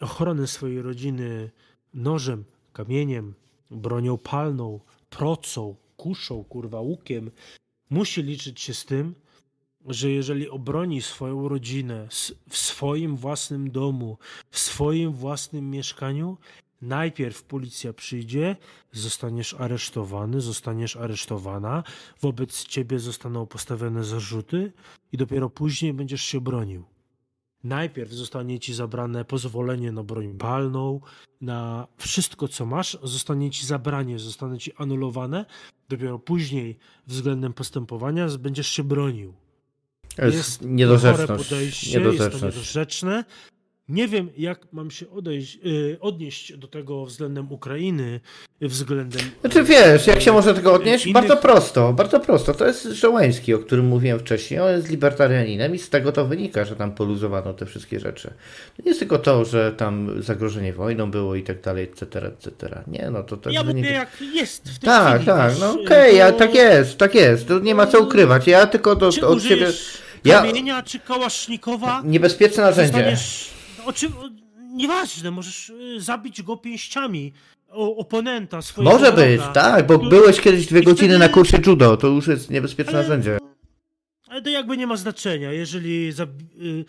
ochronę 0.00 0.46
swojej 0.46 0.82
rodziny 0.82 1.50
nożem, 1.94 2.44
kamieniem, 2.72 3.34
bronią 3.70 4.18
palną, 4.18 4.80
procą, 5.10 5.76
kuszą, 5.96 6.44
kurwa, 6.44 6.80
łukiem, 6.80 7.30
musi 7.90 8.22
liczyć 8.22 8.60
się 8.60 8.74
z 8.74 8.84
tym, 8.84 9.14
że 9.86 10.10
jeżeli 10.10 10.50
obroni 10.50 11.02
swoją 11.02 11.48
rodzinę 11.48 12.08
w 12.48 12.56
swoim 12.56 13.16
własnym 13.16 13.70
domu, 13.70 14.18
w 14.50 14.58
swoim 14.58 15.12
własnym 15.12 15.70
mieszkaniu, 15.70 16.38
najpierw 16.82 17.42
policja 17.42 17.92
przyjdzie, 17.92 18.56
zostaniesz 18.92 19.54
aresztowany, 19.54 20.40
zostaniesz 20.40 20.96
aresztowana, 20.96 21.82
wobec 22.20 22.64
ciebie 22.64 22.98
zostaną 22.98 23.46
postawione 23.46 24.04
zarzuty 24.04 24.72
i 25.12 25.16
dopiero 25.16 25.50
później 25.50 25.94
będziesz 25.94 26.22
się 26.22 26.40
bronił. 26.40 26.84
Najpierw 27.64 28.12
zostanie 28.12 28.60
ci 28.60 28.74
zabrane 28.74 29.24
pozwolenie 29.24 29.92
na 29.92 30.02
broń 30.02 30.38
palną, 30.38 31.00
na 31.40 31.86
wszystko 31.96 32.48
co 32.48 32.66
masz, 32.66 32.98
zostanie 33.02 33.50
ci 33.50 33.66
zabranie, 33.66 34.18
zostanie 34.18 34.58
ci 34.58 34.72
anulowane, 34.74 35.46
dopiero 35.88 36.18
później 36.18 36.78
względem 37.06 37.52
postępowania 37.52 38.28
będziesz 38.38 38.68
się 38.68 38.84
bronił. 38.84 39.34
Jest, 40.18 40.62
podejście, 41.36 42.00
jest 42.00 42.40
to 42.40 42.46
niedorzeczne. 42.46 43.24
Nie 43.88 44.08
wiem, 44.08 44.30
jak 44.36 44.72
mam 44.72 44.90
się 44.90 45.10
odejść, 45.10 45.58
yy, 45.62 45.96
odnieść 46.00 46.56
do 46.56 46.66
tego 46.66 47.06
względem 47.06 47.52
Ukrainy, 47.52 48.20
względem. 48.60 49.22
Znaczy 49.40 49.62
wiesz, 49.62 50.06
jak 50.06 50.20
się 50.20 50.32
może 50.32 50.54
tego 50.54 50.72
odnieść? 50.72 51.06
Innych... 51.06 51.14
Bardzo 51.22 51.36
prosto, 51.36 51.92
bardzo 51.92 52.20
prosto. 52.20 52.54
To 52.54 52.66
jest 52.66 52.84
Żołański, 52.84 53.54
o 53.54 53.58
którym 53.58 53.86
mówiłem 53.86 54.18
wcześniej. 54.18 54.60
On 54.60 54.70
jest 54.70 54.90
libertarianinem 54.90 55.74
i 55.74 55.78
z 55.78 55.90
tego 55.90 56.12
to 56.12 56.26
wynika, 56.26 56.64
że 56.64 56.76
tam 56.76 56.92
poluzowano 56.92 57.54
te 57.54 57.66
wszystkie 57.66 58.00
rzeczy. 58.00 58.28
To 58.76 58.82
nie 58.82 58.88
jest 58.88 59.00
tylko 59.00 59.18
to, 59.18 59.44
że 59.44 59.72
tam 59.72 60.22
zagrożenie 60.22 60.72
wojną 60.72 61.10
było 61.10 61.34
i 61.34 61.42
tak 61.42 61.60
dalej, 61.60 61.84
etc., 61.84 62.26
etc. 62.26 62.82
Nie, 62.86 63.10
no 63.10 63.22
to 63.22 63.36
też 63.36 63.54
Ja 63.54 63.64
wynika... 63.64 63.88
mówię, 63.88 63.98
jak 63.98 64.20
jest 64.34 64.70
w 64.70 64.78
tej 64.78 64.86
Tak, 64.86 65.14
chwili, 65.14 65.26
tak, 65.26 65.52
no 65.60 65.70
okej, 65.70 66.16
okay, 66.22 66.32
to... 66.32 66.38
tak 66.38 66.54
jest, 66.54 66.98
tak 66.98 67.14
jest. 67.14 67.48
To 67.48 67.58
nie 67.58 67.74
ma 67.74 67.86
co 67.86 68.00
ukrywać. 68.00 68.46
Ja 68.46 68.66
tylko 68.66 68.96
do, 68.96 69.10
do 69.10 69.28
od 69.28 69.42
siebie. 69.42 69.66
Ja... 70.24 70.42
Kamienia 70.42 70.82
czy 70.82 70.98
kałasznikowa? 70.98 72.02
Niebezpieczne 72.04 72.62
narzędzie. 72.62 72.92
Zostaniesz 72.92 73.61
o 73.86 73.92
czym, 73.92 74.12
o, 74.16 74.30
nieważne, 74.60 75.30
możesz 75.30 75.70
y, 75.70 76.00
zabić 76.00 76.42
go 76.42 76.56
pięściami 76.56 77.32
o, 77.70 77.96
oponenta 77.96 78.62
swojego 78.62 78.92
Może 78.92 79.12
być, 79.12 79.40
tak, 79.54 79.86
bo 79.86 79.98
byłeś 79.98 80.40
kiedyś 80.40 80.66
dwie 80.66 80.82
godziny 80.82 81.08
wtedy... 81.08 81.18
na 81.18 81.28
kursie 81.28 81.58
judo, 81.66 81.96
to 81.96 82.06
już 82.06 82.26
jest 82.26 82.50
niebezpieczne 82.50 82.92
ale, 82.92 83.02
narzędzie. 83.02 83.38
Ale 84.28 84.42
to 84.42 84.50
jakby 84.50 84.76
nie 84.76 84.86
ma 84.86 84.96
znaczenia, 84.96 85.52
jeżeli 85.52 86.08
y, 86.08 86.84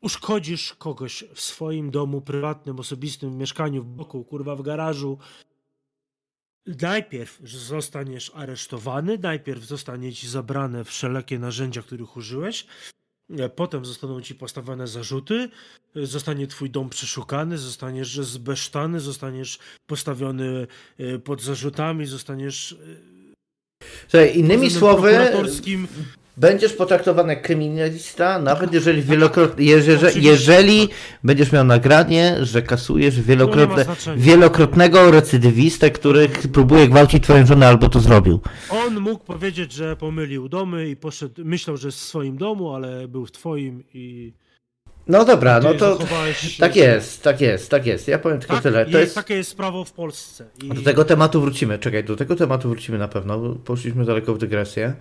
uszkodzisz 0.00 0.74
kogoś 0.74 1.24
w 1.34 1.40
swoim 1.40 1.90
domu 1.90 2.20
prywatnym, 2.20 2.78
osobistym, 2.78 3.38
mieszkaniu, 3.38 3.82
w 3.82 3.86
boku, 3.86 4.24
kurwa, 4.24 4.56
w 4.56 4.62
garażu, 4.62 5.18
najpierw 6.66 7.40
zostaniesz 7.44 8.32
aresztowany, 8.34 9.18
najpierw 9.18 9.64
zostanie 9.64 10.12
ci 10.12 10.28
zabrane 10.28 10.84
wszelakie 10.84 11.38
narzędzia, 11.38 11.82
których 11.82 12.16
użyłeś, 12.16 12.66
Potem 13.56 13.84
zostaną 13.84 14.20
ci 14.20 14.34
postawione 14.34 14.86
zarzuty, 14.86 15.48
zostanie 15.94 16.46
twój 16.46 16.70
dom 16.70 16.88
przeszukany, 16.88 17.58
zostaniesz 17.58 18.20
zbesztany, 18.20 19.00
zostaniesz 19.00 19.58
postawiony 19.86 20.66
e, 20.98 21.18
pod 21.18 21.42
zarzutami, 21.42 22.06
zostaniesz. 22.06 22.72
E, 22.72 23.20
Słuchaj, 24.08 24.38
innymi 24.38 24.70
słowy, 24.70 25.32
będziesz 26.36 26.72
potraktowany 26.72 27.32
jak 27.32 27.42
kryminalista, 27.42 28.38
nawet 28.38 28.72
jeżeli 28.72 29.02
wielokrotnie, 29.02 29.64
jeżeli, 29.64 30.24
jeżeli 30.24 30.88
będziesz 31.24 31.52
miał 31.52 31.64
nagranie, 31.64 32.36
że 32.42 32.62
kasujesz 32.62 33.20
wielokrotne, 33.20 33.86
wielokrotnego 34.16 35.10
recydywistę, 35.10 35.90
który 35.90 36.28
próbuje 36.28 36.88
gwałcić 36.88 37.24
twoją 37.24 37.46
żonę 37.46 37.68
albo 37.68 37.88
to 37.88 38.00
zrobił. 38.00 38.40
On 38.70 39.00
mógł 39.00 39.24
powiedzieć, 39.24 39.72
że 39.72 39.96
pomylił 39.96 40.48
domy 40.48 40.88
i 40.88 40.96
poszedł, 40.96 41.44
myślał, 41.44 41.76
że 41.76 41.88
jest 41.88 41.98
w 41.98 42.02
swoim 42.02 42.36
domu, 42.36 42.74
ale 42.74 43.08
był 43.08 43.26
w 43.26 43.32
twoim 43.32 43.84
i... 43.94 44.32
No 45.06 45.24
dobra, 45.24 45.60
no 45.60 45.74
to 45.74 45.98
tak 46.58 46.76
jest, 46.76 47.22
tak 47.22 47.40
jest, 47.40 47.70
tak 47.70 47.86
jest. 47.86 48.08
Ja 48.08 48.18
powiem 48.18 48.38
tylko 48.38 48.54
tak, 48.54 48.62
tyle. 48.62 48.86
To 48.86 48.98
jest, 48.98 49.14
takie 49.14 49.34
jest 49.34 49.56
prawo 49.56 49.84
w 49.84 49.92
Polsce. 49.92 50.46
I... 50.62 50.68
Do 50.68 50.82
tego 50.82 51.04
tematu 51.04 51.40
wrócimy, 51.40 51.78
czekaj, 51.78 52.04
do 52.04 52.16
tego 52.16 52.36
tematu 52.36 52.68
wrócimy 52.68 52.98
na 52.98 53.08
pewno. 53.08 53.54
Poszliśmy 53.64 54.04
daleko 54.04 54.34
w 54.34 54.38
dygresję. 54.38 54.94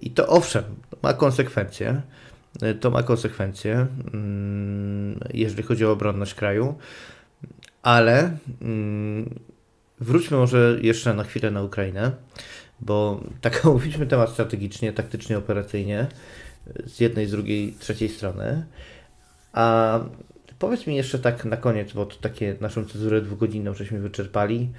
I 0.00 0.10
to 0.10 0.26
owszem, 0.26 0.64
ma 1.02 1.12
konsekwencje. 1.12 2.02
E, 2.62 2.74
to 2.74 2.90
ma 2.90 3.02
konsekwencje, 3.02 3.86
mm, 4.14 5.20
jeżeli 5.34 5.62
chodzi 5.62 5.86
o 5.86 5.92
obronność 5.92 6.34
kraju, 6.34 6.74
ale 7.82 8.36
mm, 8.62 9.34
wróćmy 10.00 10.36
może 10.36 10.78
jeszcze 10.82 11.14
na 11.14 11.24
chwilę 11.24 11.50
na 11.50 11.62
Ukrainę, 11.62 12.10
bo 12.80 13.20
tak 13.40 13.60
omówiliśmy 13.66 14.06
temat 14.06 14.30
strategicznie, 14.30 14.92
taktycznie, 14.92 15.38
operacyjnie 15.38 16.06
z 16.86 17.00
jednej, 17.00 17.26
z 17.26 17.30
drugiej, 17.30 17.74
trzeciej 17.78 18.08
strony. 18.08 18.64
A 19.52 20.00
powiedz 20.58 20.86
mi 20.86 20.96
jeszcze 20.96 21.18
tak 21.18 21.44
na 21.44 21.56
koniec, 21.56 21.92
bo 21.92 22.06
to 22.06 22.16
takie 22.16 22.56
naszą 22.60 22.84
cezurę 22.84 23.20
dwugodzinną 23.20 23.74
żeśmy 23.74 24.00
wyczerpali. 24.00 24.70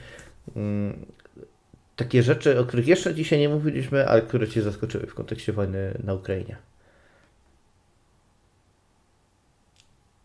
Takie 1.96 2.24
rzeczy, 2.24 2.60
o 2.60 2.66
których 2.66 2.88
jeszcze 2.88 3.16
dzisiaj 3.16 3.40
nie 3.40 3.50
mówiliśmy, 3.50 4.08
ale 4.10 4.22
które 4.22 4.48
Cię 4.48 4.62
zaskoczyły 4.62 5.08
w 5.08 5.14
kontekście 5.14 5.54
wojny 5.54 5.98
na 6.04 6.14
Ukrainie? 6.14 6.58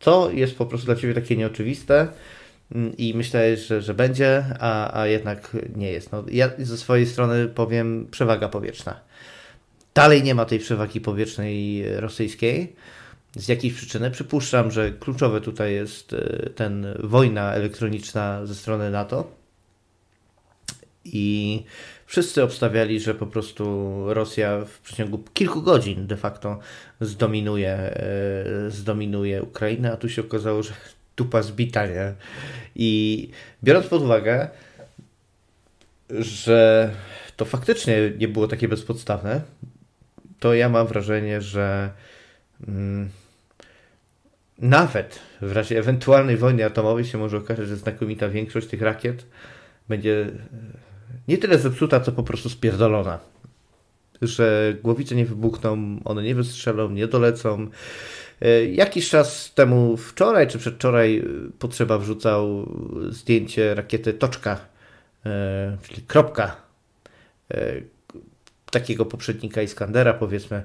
Co 0.00 0.30
jest 0.30 0.56
po 0.56 0.66
prostu 0.66 0.86
dla 0.86 0.96
Ciebie 0.96 1.14
takie 1.14 1.36
nieoczywiste 1.36 2.08
mm, 2.74 2.96
i 2.96 3.14
myślę, 3.14 3.56
że, 3.56 3.82
że 3.82 3.94
będzie, 3.94 4.44
a, 4.60 5.00
a 5.00 5.06
jednak 5.06 5.56
nie 5.76 5.92
jest. 5.92 6.12
No, 6.12 6.24
ja 6.30 6.50
ze 6.58 6.76
swojej 6.76 7.06
strony 7.06 7.48
powiem 7.48 8.08
przewaga 8.10 8.48
powietrzna. 8.48 9.00
Dalej 9.94 10.22
nie 10.22 10.34
ma 10.34 10.44
tej 10.44 10.58
przewagi 10.58 11.00
powietrznej 11.00 11.84
rosyjskiej. 12.00 12.76
Z 13.36 13.48
jakiejś 13.48 13.74
przyczyny 13.74 14.10
przypuszczam, 14.10 14.70
że 14.70 14.92
kluczowe 14.92 15.40
tutaj 15.40 15.74
jest 15.74 16.12
e, 16.12 16.50
ten 16.50 16.86
wojna 16.98 17.52
elektroniczna 17.52 18.46
ze 18.46 18.54
strony 18.54 18.90
NATO 18.90 19.39
i 21.04 21.62
wszyscy 22.06 22.42
obstawiali, 22.42 23.00
że 23.00 23.14
po 23.14 23.26
prostu 23.26 23.64
Rosja 24.14 24.64
w 24.64 24.78
przeciągu 24.80 25.18
kilku 25.34 25.62
godzin 25.62 26.06
de 26.06 26.16
facto 26.16 26.58
zdominuje, 27.00 27.72
e, 27.72 28.70
zdominuje 28.70 29.42
Ukrainę, 29.42 29.92
a 29.92 29.96
tu 29.96 30.08
się 30.08 30.22
okazało, 30.22 30.62
że 30.62 30.72
tupa 31.14 31.42
zbita, 31.42 31.86
nie? 31.86 32.14
I 32.74 33.30
biorąc 33.64 33.86
pod 33.86 34.02
uwagę, 34.02 34.48
że 36.18 36.90
to 37.36 37.44
faktycznie 37.44 38.12
nie 38.18 38.28
było 38.28 38.48
takie 38.48 38.68
bezpodstawne, 38.68 39.40
to 40.40 40.54
ja 40.54 40.68
mam 40.68 40.86
wrażenie, 40.86 41.40
że 41.40 41.90
mm, 42.68 43.10
nawet 44.58 45.18
w 45.42 45.52
razie 45.52 45.78
ewentualnej 45.78 46.36
wojny 46.36 46.64
atomowej 46.64 47.04
się 47.04 47.18
może 47.18 47.36
okazać, 47.36 47.68
że 47.68 47.76
znakomita 47.76 48.28
większość 48.28 48.66
tych 48.68 48.82
rakiet 48.82 49.26
będzie 49.88 50.26
nie 51.28 51.38
tyle 51.38 51.58
zepsuta, 51.58 52.00
co 52.00 52.12
po 52.12 52.22
prostu 52.22 52.48
spierdolona. 52.48 53.18
Że 54.22 54.74
głowice 54.82 55.14
nie 55.14 55.26
wybuchną, 55.26 56.00
one 56.04 56.22
nie 56.22 56.34
wystrzelą, 56.34 56.90
nie 56.90 57.06
dolecą. 57.06 57.66
E, 58.40 58.64
jakiś 58.64 59.08
czas 59.10 59.54
temu, 59.54 59.96
wczoraj 59.96 60.48
czy 60.48 60.58
przedwczoraj, 60.58 61.18
e, 61.18 61.24
Potrzeba 61.58 61.98
wrzucał 61.98 62.68
zdjęcie 63.08 63.74
rakiety 63.74 64.12
Toczka, 64.12 64.60
e, 65.26 65.76
czyli 65.82 66.02
kropka, 66.02 66.56
takiego 68.70 69.06
poprzednika 69.06 69.62
Iskandera, 69.62 70.14
powiedzmy, 70.14 70.62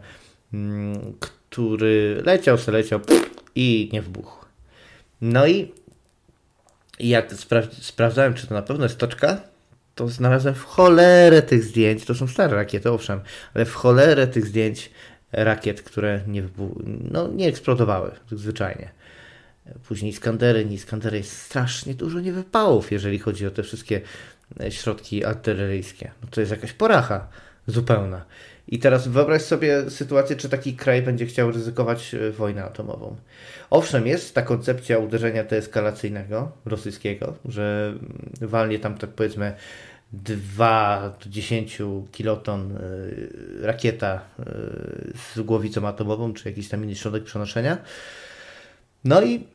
mm, 0.53 1.13
który 1.19 2.21
leciał, 2.25 2.57
se 2.57 2.71
leciał 2.71 2.99
i 3.55 3.89
nie 3.93 4.01
wybuchł. 4.01 4.45
No 5.21 5.47
i 5.47 5.71
jak 6.99 7.33
spra 7.33 7.61
sprawdzałem, 7.81 8.33
czy 8.33 8.47
to 8.47 8.53
na 8.53 8.61
pewno 8.61 8.85
jest 8.85 8.97
toczka, 8.97 9.41
to 9.95 10.07
znalazłem 10.07 10.55
w 10.55 10.63
cholerę 10.63 11.41
tych 11.41 11.63
zdjęć, 11.63 12.05
to 12.05 12.15
są 12.15 12.27
stare 12.27 12.55
rakiety, 12.55 12.91
owszem, 12.91 13.21
ale 13.53 13.65
w 13.65 13.73
cholerę 13.73 14.27
tych 14.27 14.45
zdjęć 14.45 14.91
rakiet, 15.31 15.81
które 15.81 16.21
nie, 16.27 16.43
no, 17.11 17.27
nie 17.27 17.47
eksplodowały, 17.47 18.11
zwyczajnie. 18.31 18.91
Później 19.87 20.11
Iskandery, 20.11 20.65
nie 20.65 20.75
Iskandery, 20.75 21.17
jest 21.17 21.41
strasznie 21.41 21.93
dużo 21.93 22.19
niewypałów, 22.19 22.91
jeżeli 22.91 23.19
chodzi 23.19 23.47
o 23.47 23.51
te 23.51 23.63
wszystkie 23.63 24.01
e, 24.59 24.71
środki 24.71 25.25
artyleryjskie. 25.25 26.11
No 26.23 26.27
to 26.31 26.41
jest 26.41 26.51
jakaś 26.51 26.73
poracha 26.73 27.27
zupełna. 27.67 28.25
I 28.67 28.79
teraz 28.79 29.07
wyobraź 29.07 29.41
sobie 29.41 29.89
sytuację, 29.89 30.35
czy 30.35 30.49
taki 30.49 30.75
kraj 30.75 31.01
będzie 31.01 31.25
chciał 31.25 31.51
ryzykować 31.51 32.15
e, 32.15 32.31
wojnę 32.31 32.63
atomową. 32.63 33.15
Owszem, 33.69 34.07
jest 34.07 34.35
ta 34.35 34.41
koncepcja 34.41 34.97
uderzenia 34.97 35.43
deeskalacyjnego 35.43 36.51
rosyjskiego, 36.65 37.33
że 37.45 37.93
walnie 38.41 38.79
tam, 38.79 38.97
tak 38.97 39.09
powiedzmy, 39.09 39.53
2 40.13 41.15
do 41.23 41.29
10 41.29 41.81
kiloton 42.11 42.77
rakieta 43.61 44.21
z 45.15 45.41
głowicą 45.41 45.87
atomową, 45.87 46.33
czy 46.33 46.49
jakiś 46.49 46.69
tam 46.69 46.83
inny 46.83 46.95
środek 46.95 47.23
przenoszenia. 47.23 47.77
No 49.03 49.21
i 49.21 49.47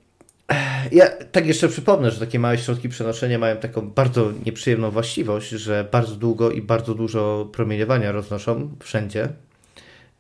ja 0.93 1.09
tak 1.33 1.47
jeszcze 1.47 1.69
przypomnę, 1.69 2.11
że 2.11 2.21
takie 2.21 2.39
małe 2.39 2.59
środki 2.59 2.89
przenoszenia 2.89 3.39
mają 3.39 3.57
taką 3.57 3.91
bardzo 3.91 4.33
nieprzyjemną 4.47 4.91
właściwość, 4.91 5.49
że 5.49 5.89
bardzo 5.93 6.17
długo 6.17 6.51
i 6.51 6.63
bardzo 6.63 6.95
dużo 6.95 7.49
promieniowania 7.53 8.13
roznoszą 8.13 8.71
wszędzie, 8.81 9.29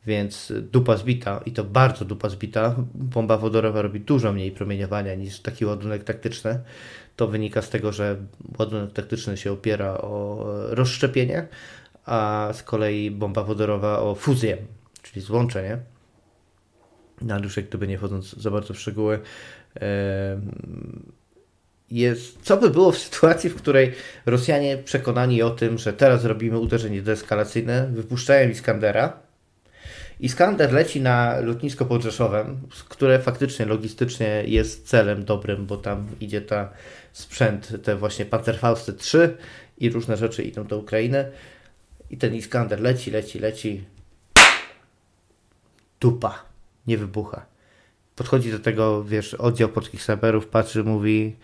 więc 0.06 0.52
dupa 0.72 0.96
zbita 0.96 1.40
i 1.46 1.52
to 1.52 1.64
bardzo 1.64 2.04
dupa 2.04 2.28
zbita, 2.28 2.74
bomba 2.94 3.36
wodorowa 3.36 3.82
robi 3.82 4.00
dużo 4.00 4.32
mniej 4.32 4.50
promieniowania 4.50 5.14
niż 5.14 5.40
taki 5.40 5.66
ładunek 5.66 6.04
taktyczny. 6.04 6.60
To 7.16 7.26
wynika 7.26 7.62
z 7.62 7.70
tego, 7.70 7.92
że 7.92 8.16
ładunek 8.58 8.92
taktyczny 8.92 9.36
się 9.36 9.52
opiera 9.52 9.92
o 9.92 10.44
rozszczepienie, 10.70 11.48
a 12.04 12.48
z 12.52 12.62
kolei 12.62 13.10
bomba 13.10 13.44
wodorowa 13.44 13.98
o 13.98 14.14
fuzję, 14.14 14.56
czyli 15.02 15.20
złączenie. 15.20 15.78
Na 17.22 17.38
już 17.38 17.56
jak 17.56 17.68
gdyby 17.68 17.88
nie 17.88 17.98
wchodząc 17.98 18.36
za 18.36 18.50
bardzo 18.50 18.74
w 18.74 18.80
szczegóły, 18.80 19.20
jest, 21.90 22.38
co 22.42 22.56
by 22.56 22.70
było 22.70 22.92
w 22.92 22.98
sytuacji, 22.98 23.50
w 23.50 23.54
której 23.54 23.92
Rosjanie 24.26 24.78
przekonani 24.78 25.42
o 25.42 25.50
tym, 25.50 25.78
że 25.78 25.92
teraz 25.92 26.24
robimy 26.24 26.58
uderzenie 26.58 27.02
deeskalacyjne, 27.02 27.90
wypuszczają 27.92 28.48
Iskandera. 28.48 29.12
Iskander 30.20 30.72
leci 30.72 31.00
na 31.00 31.40
lotnisko 31.40 31.84
pod 31.84 32.02
Rzeszowem, 32.02 32.60
które 32.88 33.18
faktycznie 33.18 33.66
logistycznie 33.66 34.44
jest 34.46 34.88
celem 34.88 35.24
dobrym, 35.24 35.66
bo 35.66 35.76
tam 35.76 36.08
idzie 36.20 36.40
ta 36.40 36.72
sprzęt, 37.12 37.84
te 37.84 37.96
właśnie 37.96 38.24
Panzerfausty 38.24 38.92
3 38.92 39.36
i 39.78 39.90
różne 39.90 40.16
rzeczy 40.16 40.42
idą 40.42 40.66
do 40.66 40.78
Ukrainy. 40.78 41.30
I 42.10 42.16
ten 42.16 42.34
Iskander 42.34 42.80
leci, 42.80 43.10
leci, 43.10 43.38
leci. 43.38 43.84
Dupa. 46.00 46.44
Nie 46.86 46.98
wybucha 46.98 47.49
podchodzi 48.16 48.52
do 48.52 48.58
tego, 48.58 49.04
wiesz, 49.04 49.34
oddział 49.34 49.68
polskich 49.68 50.02
saperów, 50.02 50.46
patrzy, 50.46 50.84
mówi 50.84 51.36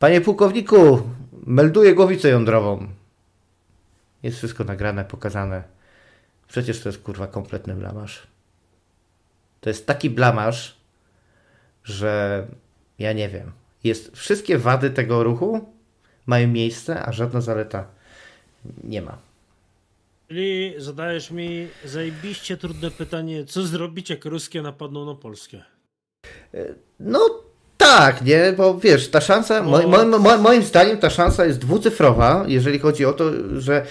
Panie 0.00 0.20
pułkowniku, 0.20 1.02
melduję 1.46 1.94
głowicę 1.94 2.28
jądrową. 2.28 2.88
Jest 4.22 4.38
wszystko 4.38 4.64
nagrane, 4.64 5.04
pokazane. 5.04 5.62
Przecież 6.48 6.80
to 6.82 6.88
jest 6.88 7.02
kurwa 7.02 7.26
kompletny 7.26 7.74
blamasz. 7.74 8.26
To 9.60 9.70
jest 9.70 9.86
taki 9.86 10.10
blamasz, 10.10 10.76
że 11.84 12.46
ja 12.98 13.12
nie 13.12 13.28
wiem. 13.28 13.52
Jest 13.84 14.16
wszystkie 14.16 14.58
wady 14.58 14.90
tego 14.90 15.22
ruchu 15.22 15.72
mają 16.26 16.48
miejsce, 16.48 17.02
a 17.02 17.12
żadna 17.12 17.40
zaleta 17.40 17.86
nie 18.84 19.02
ma. 19.02 19.18
Czyli 20.30 20.74
zadajesz 20.78 21.30
mi 21.30 21.68
zajebiście 21.84 22.56
trudne 22.56 22.90
pytanie, 22.90 23.44
co 23.44 23.62
zrobić, 23.62 24.10
jak 24.10 24.24
ruskie 24.24 24.62
napadną 24.62 25.06
na 25.06 25.14
Polskę? 25.14 25.62
No 27.00 27.20
tak, 27.76 28.24
nie, 28.24 28.54
bo 28.56 28.78
wiesz, 28.78 29.08
ta 29.08 29.20
szansa, 29.20 29.62
moim, 29.62 29.88
moim, 30.20 30.40
moim 30.40 30.62
zdaniem 30.62 30.98
ta 30.98 31.10
szansa 31.10 31.46
jest 31.46 31.58
dwucyfrowa, 31.58 32.44
jeżeli 32.48 32.78
chodzi 32.78 33.04
o 33.04 33.12
to, 33.12 33.30
że 33.58 33.86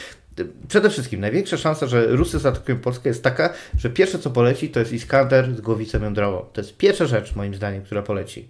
przede 0.67 0.89
wszystkim 0.89 1.19
największa 1.19 1.57
szansa, 1.57 1.87
że 1.87 2.07
Rusy 2.07 2.39
zaatakują 2.39 2.79
Polskę 2.79 3.09
jest 3.09 3.23
taka, 3.23 3.53
że 3.77 3.89
pierwsze 3.89 4.19
co 4.19 4.29
poleci 4.29 4.69
to 4.69 4.79
jest 4.79 4.93
Iskander 4.93 5.55
z 5.55 5.61
głowicą 5.61 6.03
jądrową. 6.03 6.45
To 6.53 6.61
jest 6.61 6.77
pierwsza 6.77 7.05
rzecz 7.05 7.35
moim 7.35 7.55
zdaniem, 7.55 7.83
która 7.83 8.01
poleci. 8.01 8.49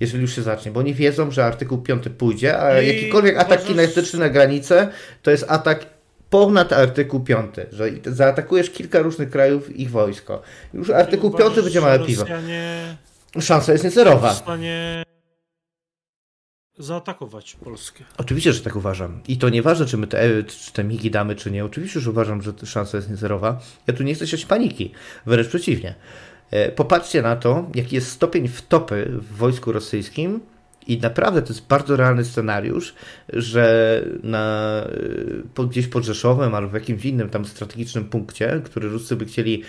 Jeżeli 0.00 0.22
już 0.22 0.34
się 0.34 0.42
zacznie, 0.42 0.72
bo 0.72 0.80
oni 0.80 0.94
wiedzą, 0.94 1.30
że 1.30 1.44
artykuł 1.44 1.78
5 1.78 2.04
pójdzie, 2.18 2.58
a 2.58 2.82
I 2.82 2.88
jakikolwiek 2.88 3.36
atak 3.36 3.46
uważasz... 3.46 3.68
kinetyczny 3.68 4.18
na 4.18 4.28
granicę 4.28 4.88
to 5.22 5.30
jest 5.30 5.44
atak 5.48 5.86
ponad 6.32 6.72
artykuł 6.72 7.20
5, 7.20 7.54
że 7.72 7.90
zaatakujesz 8.06 8.70
kilka 8.70 8.98
różnych 8.98 9.30
krajów 9.30 9.76
ich 9.76 9.90
wojsko. 9.90 10.42
Już 10.74 10.90
artykuł 10.90 11.30
5 11.30 11.54
będzie 11.54 11.80
małe 11.80 11.98
piwo. 11.98 12.22
Rosjanie... 12.22 12.96
Szansa 13.40 13.72
jest 13.72 13.84
niezerowa. 13.84 14.30
W 14.30 14.36
stanie 14.36 15.04
zaatakować 16.78 17.56
Polskę. 17.64 18.04
Oczywiście, 18.18 18.52
że 18.52 18.60
tak 18.60 18.76
uważam. 18.76 19.20
I 19.28 19.38
to 19.38 19.48
nieważne, 19.48 19.86
czy 19.86 19.96
my 19.96 20.06
te, 20.06 20.44
czy 20.44 20.72
te 20.72 20.84
migi 20.84 21.10
damy, 21.10 21.36
czy 21.36 21.50
nie. 21.50 21.64
Oczywiście, 21.64 22.00
że 22.00 22.10
uważam, 22.10 22.42
że 22.42 22.52
szansa 22.64 22.96
jest 22.96 23.10
niezerowa. 23.10 23.60
Ja 23.86 23.94
tu 23.94 24.02
nie 24.02 24.14
chcę 24.14 24.26
siać 24.26 24.44
paniki. 24.44 24.92
Wręcz 25.26 25.48
przeciwnie. 25.48 25.94
E, 26.50 26.72
popatrzcie 26.72 27.22
na 27.22 27.36
to, 27.36 27.70
jaki 27.74 27.94
jest 27.94 28.10
stopień 28.10 28.48
wtopy 28.48 29.10
w 29.12 29.36
wojsku 29.36 29.72
rosyjskim 29.72 30.40
i 30.86 30.98
naprawdę 30.98 31.42
to 31.42 31.48
jest 31.48 31.66
bardzo 31.66 31.96
realny 31.96 32.24
scenariusz, 32.24 32.94
że 33.32 34.04
na, 34.22 34.86
y, 35.58 35.66
gdzieś 35.68 35.86
pod 35.86 36.04
Rzeszowem 36.04 36.54
albo 36.54 36.68
w 36.68 36.74
jakimś 36.74 37.04
innym 37.04 37.28
tam 37.28 37.44
strategicznym 37.44 38.04
punkcie, 38.04 38.60
który 38.64 38.88
Ruscy 38.88 39.16
by 39.16 39.24
chcieli 39.24 39.62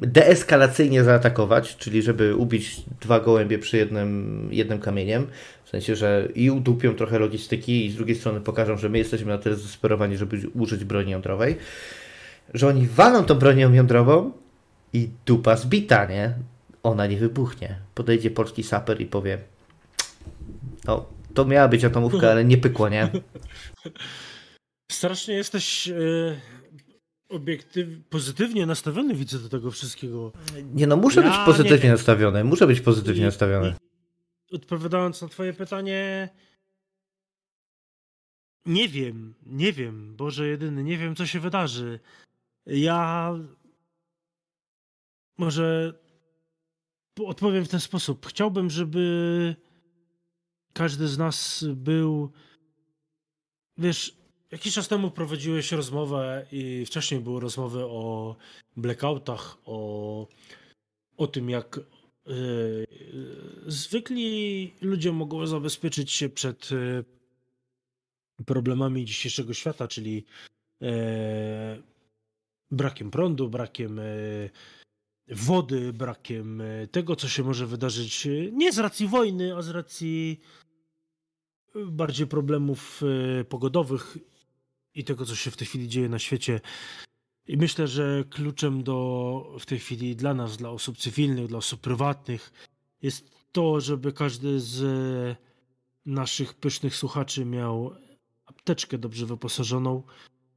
deeskalacyjnie 0.00 1.04
zaatakować, 1.04 1.76
czyli 1.76 2.02
żeby 2.02 2.36
ubić 2.36 2.82
dwa 3.00 3.20
gołębie 3.20 3.58
przy 3.58 3.76
jednym, 3.76 4.48
jednym 4.50 4.78
kamieniem, 4.78 5.26
w 5.64 5.68
sensie, 5.68 5.96
że 5.96 6.28
i 6.34 6.50
udupią 6.50 6.94
trochę 6.94 7.18
logistyki 7.18 7.86
i 7.86 7.90
z 7.90 7.96
drugiej 7.96 8.16
strony 8.16 8.40
pokażą, 8.40 8.76
że 8.76 8.88
my 8.88 8.98
jesteśmy 8.98 9.32
na 9.32 9.38
tyle 9.38 9.56
zdesperowani, 9.56 10.16
żeby 10.16 10.40
użyć 10.54 10.84
broni 10.84 11.10
jądrowej, 11.10 11.56
że 12.54 12.68
oni 12.68 12.86
walą 12.86 13.24
tą 13.24 13.34
bronią 13.34 13.72
jądrową 13.72 14.32
i 14.92 15.08
dupa 15.26 15.56
zbita, 15.56 16.06
nie? 16.06 16.34
Ona 16.82 17.06
nie 17.06 17.16
wybuchnie. 17.16 17.78
Podejdzie 17.94 18.30
polski 18.30 18.62
saper 18.62 19.00
i 19.00 19.06
powie 19.06 19.38
no, 20.84 21.06
to 21.34 21.44
miała 21.44 21.68
być 21.68 21.84
atomówka, 21.84 22.30
ale 22.30 22.44
nie 22.44 22.58
pykło, 22.58 22.88
nie? 22.88 23.10
Strasznie 24.92 25.34
jesteś 25.34 25.86
yy, 25.86 26.40
obiektyw, 27.28 27.88
pozytywnie 28.10 28.66
nastawiony, 28.66 29.14
widzę 29.14 29.38
do 29.38 29.48
tego 29.48 29.70
wszystkiego. 29.70 30.32
Nie 30.74 30.86
no, 30.86 30.96
muszę 30.96 31.20
ja 31.20 31.28
być 31.28 31.38
pozytywnie 31.46 31.90
nastawiony, 31.90 32.44
muszę 32.44 32.66
być 32.66 32.80
pozytywnie 32.80 33.22
I, 33.22 33.24
nastawiony. 33.24 33.74
I, 34.50 34.56
odpowiadając 34.56 35.22
na 35.22 35.28
twoje 35.28 35.52
pytanie, 35.52 36.28
nie 38.66 38.88
wiem, 38.88 39.34
nie 39.46 39.72
wiem, 39.72 40.16
Boże 40.16 40.48
jedyny, 40.48 40.84
nie 40.84 40.98
wiem, 40.98 41.16
co 41.16 41.26
się 41.26 41.40
wydarzy. 41.40 42.00
Ja 42.66 43.32
może 45.38 45.94
odpowiem 47.26 47.64
w 47.64 47.68
ten 47.68 47.80
sposób. 47.80 48.26
Chciałbym, 48.26 48.70
żeby 48.70 49.56
każdy 50.74 51.08
z 51.08 51.18
nas 51.18 51.64
był. 51.74 52.32
Wiesz, 53.78 54.16
jakiś 54.50 54.74
czas 54.74 54.88
temu 54.88 55.10
prowadziłeś 55.10 55.72
rozmowę 55.72 56.46
i 56.52 56.86
wcześniej 56.86 57.20
były 57.20 57.40
rozmowy 57.40 57.84
o 57.84 58.36
blackoutach, 58.76 59.56
o, 59.64 60.28
o 61.16 61.26
tym, 61.26 61.50
jak 61.50 61.80
yy, 62.26 62.86
zwykli 63.66 64.72
ludzie 64.80 65.12
mogą 65.12 65.46
zabezpieczyć 65.46 66.12
się 66.12 66.28
przed 66.28 66.70
yy, 66.70 67.04
problemami 68.46 69.04
dzisiejszego 69.04 69.54
świata, 69.54 69.88
czyli 69.88 70.24
yy, 70.80 70.88
brakiem 72.70 73.10
prądu, 73.10 73.48
brakiem 73.48 74.00
wody, 75.28 75.92
brakiem 75.92 76.62
tego, 76.90 77.16
co 77.16 77.28
się 77.28 77.42
może 77.42 77.66
wydarzyć 77.66 78.28
nie 78.52 78.72
z 78.72 78.78
racji 78.78 79.06
wojny, 79.06 79.56
a 79.56 79.62
z 79.62 79.68
racji 79.68 80.40
bardziej 81.86 82.26
problemów 82.26 83.02
e, 83.40 83.44
pogodowych 83.44 84.18
i 84.94 85.04
tego, 85.04 85.26
co 85.26 85.34
się 85.34 85.50
w 85.50 85.56
tej 85.56 85.66
chwili 85.66 85.88
dzieje 85.88 86.08
na 86.08 86.18
świecie. 86.18 86.60
I 87.46 87.56
myślę, 87.56 87.88
że 87.88 88.24
kluczem 88.30 88.82
do 88.82 89.56
w 89.60 89.66
tej 89.66 89.78
chwili 89.78 90.16
dla 90.16 90.34
nas, 90.34 90.56
dla 90.56 90.70
osób 90.70 90.98
cywilnych, 90.98 91.46
dla 91.46 91.58
osób 91.58 91.80
prywatnych, 91.80 92.52
jest 93.02 93.34
to, 93.52 93.80
żeby 93.80 94.12
każdy 94.12 94.60
z 94.60 94.82
naszych 96.06 96.54
pysznych 96.54 96.96
słuchaczy 96.96 97.44
miał 97.44 97.90
apteczkę 98.46 98.98
dobrze 98.98 99.26
wyposażoną, 99.26 100.02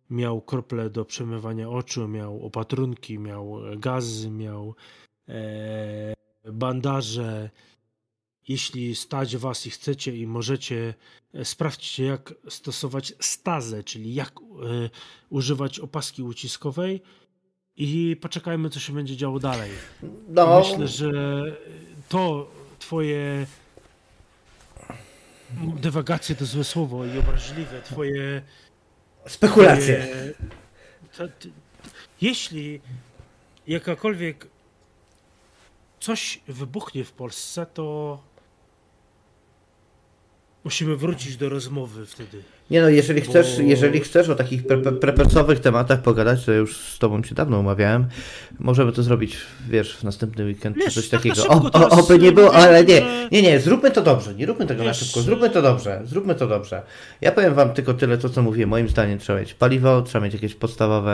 miał 0.10 0.42
krople 0.42 0.90
do 0.90 1.06
przemywania 1.06 1.70
oczu, 1.70 2.08
miał 2.08 2.46
opatrunki, 2.46 3.20
miał 3.20 3.60
gazy, 3.78 4.32
miał 4.32 4.76
e, 5.30 6.14
bandaże, 6.46 7.50
jeśli 8.48 8.96
stać 8.96 9.38
was 9.38 9.66
i 9.66 9.70
chcecie 9.70 10.18
i 10.18 10.28
możecie, 10.28 10.94
e, 11.34 11.46
sprawdźcie 11.46 12.06
jak 12.06 12.34
stosować 12.50 13.14
stazę, 13.20 13.84
czyli 13.84 14.14
jak 14.14 14.32
y, 14.40 14.90
używać 15.30 15.80
opaski 15.80 16.24
uciskowej 16.24 17.02
i 17.78 18.18
poczekajmy, 18.22 18.70
co 18.70 18.80
się 18.80 18.94
będzie 18.94 19.18
działo 19.18 19.40
dalej. 19.40 19.72
No. 20.28 20.60
Myślę, 20.60 20.88
że 20.88 21.12
to 22.10 22.52
twoje 22.80 23.46
dywagacje 25.82 26.36
to 26.36 26.46
złe 26.46 26.64
słowo 26.64 27.06
i 27.06 27.18
obraźliwe, 27.18 27.82
twoje 27.82 28.42
spekulacje. 29.28 30.08
Twoje, 30.08 30.34
to, 31.18 31.28
to, 31.28 31.50
jeśli 32.22 32.82
jakakolwiek 33.68 34.48
coś 36.00 36.42
wybuchnie 36.48 37.04
w 37.04 37.12
Polsce, 37.12 37.66
to 37.66 38.20
Musimy 40.64 40.96
wrócić 40.96 41.38
do 41.38 41.50
rozmowy 41.50 42.06
wtedy. 42.06 42.44
Nie 42.72 42.82
no, 42.82 42.90
jeżeli 42.90 43.22
chcesz, 43.22 43.56
bo... 43.58 43.62
jeżeli 43.62 44.00
chcesz 44.00 44.30
o 44.30 44.36
takich 44.36 44.68
pre 44.68 44.78
prepercowych 44.78 45.60
tematach 45.60 46.02
pogadać, 46.02 46.46
to 46.46 46.52
już 46.52 46.78
z 46.78 47.00
tobą 47.00 47.24
się 47.24 47.36
dawno 47.36 47.60
umawiałem, 47.60 48.06
możemy 48.60 48.92
to 48.92 49.04
zrobić, 49.04 49.38
wiesz, 49.70 49.98
w 49.98 50.04
następny 50.04 50.46
weekend 50.46 50.78
wiesz, 50.78 50.86
czy 50.86 51.02
coś 51.02 51.10
tak 51.10 51.22
takiego. 51.22 51.48
O, 51.48 51.72
o, 51.72 51.90
oby 51.90 52.20
nie 52.20 52.32
było, 52.32 52.54
ale 52.54 52.84
nie, 52.84 53.02
nie, 53.32 53.42
nie, 53.42 53.60
zróbmy 53.60 53.92
to 53.92 54.02
dobrze, 54.02 54.34
nie 54.34 54.46
róbmy 54.46 54.66
tego 54.66 54.84
wiesz, 54.84 54.88
na 54.88 55.06
szybko, 55.06 55.22
zróbmy 55.22 55.50
to 55.50 55.62
dobrze, 55.62 56.02
zróbmy 56.06 56.36
to 56.36 56.48
dobrze. 56.48 56.82
Ja 57.22 57.32
powiem 57.32 57.54
wam 57.54 57.74
tylko 57.74 57.94
tyle, 57.94 58.18
to 58.18 58.30
co 58.30 58.42
mówię, 58.42 58.68
moim 58.68 58.90
zdaniem 58.90 59.20
trzeba 59.20 59.40
mieć 59.40 59.54
paliwo, 59.54 60.02
trzeba 60.02 60.26
mieć 60.26 60.34
jakieś 60.34 60.56
podstawowe 60.56 61.12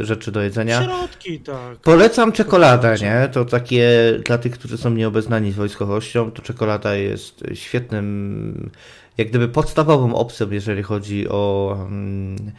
e, 0.00 0.04
rzeczy 0.04 0.32
do 0.32 0.42
jedzenia. 0.42 0.82
Środki, 0.82 1.40
tak. 1.40 1.76
Polecam 1.76 2.32
czekoladę, 2.32 2.94
nie? 3.02 3.28
To 3.32 3.44
takie, 3.44 3.90
dla 4.24 4.38
tych, 4.38 4.52
którzy 4.52 4.78
są 4.78 4.90
nieobeznani 4.90 5.52
z 5.52 5.56
wojskowością, 5.56 6.30
to 6.30 6.42
czekolada 6.42 6.94
jest 6.94 7.44
świetnym 7.54 8.70
jak 9.18 9.28
gdyby 9.28 9.48
podstawową 9.48 10.14
opcją, 10.14 10.50
jeżeli 10.50 10.82
chodzi 10.82 11.28
o 11.28 11.76
mm, 11.80 12.52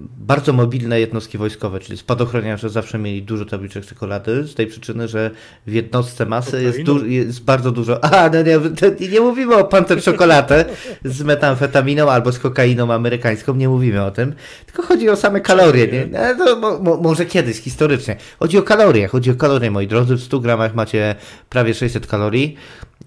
bardzo 0.00 0.52
mobilne 0.52 1.00
jednostki 1.00 1.38
wojskowe, 1.38 1.80
czyli 1.80 1.98
spadochroniarze 1.98 2.70
zawsze 2.70 2.98
mieli 2.98 3.22
dużo 3.22 3.44
tabliczek 3.44 3.86
czekolady, 3.86 4.44
z 4.44 4.54
tej 4.54 4.66
przyczyny, 4.66 5.08
że 5.08 5.30
w 5.66 5.72
jednostce 5.72 6.26
masy 6.26 6.62
jest, 6.62 6.82
du- 6.82 7.06
jest, 7.06 7.44
bardzo 7.44 7.70
dużo. 7.70 8.04
A, 8.14 8.30
no 8.30 8.42
nie, 8.42 8.60
nie 9.08 9.20
mówimy 9.20 9.56
o 9.56 9.64
panter 9.64 10.02
czekoladę 10.02 10.64
z 11.04 11.22
metamfetaminą 11.22 12.10
albo 12.10 12.32
z 12.32 12.38
kokainą 12.38 12.92
amerykańską, 12.92 13.54
nie 13.54 13.68
mówimy 13.68 14.04
o 14.04 14.10
tym, 14.10 14.34
tylko 14.66 14.82
chodzi 14.82 15.08
o 15.08 15.16
same 15.16 15.40
kalorie. 15.40 15.86
Nie? 15.86 16.08
No, 16.38 16.56
mo, 16.56 16.78
mo, 16.78 16.96
może 16.96 17.26
kiedyś, 17.26 17.56
historycznie. 17.56 18.16
Chodzi 18.38 18.58
o 18.58 18.62
kalorie, 18.62 19.08
chodzi 19.08 19.30
o 19.30 19.34
kalorie, 19.34 19.70
moi 19.70 19.86
drodzy. 19.86 20.14
W 20.14 20.22
100 20.22 20.40
gramach 20.40 20.74
macie 20.74 21.14
prawie 21.50 21.74
600 21.74 22.06
kalorii. 22.06 22.56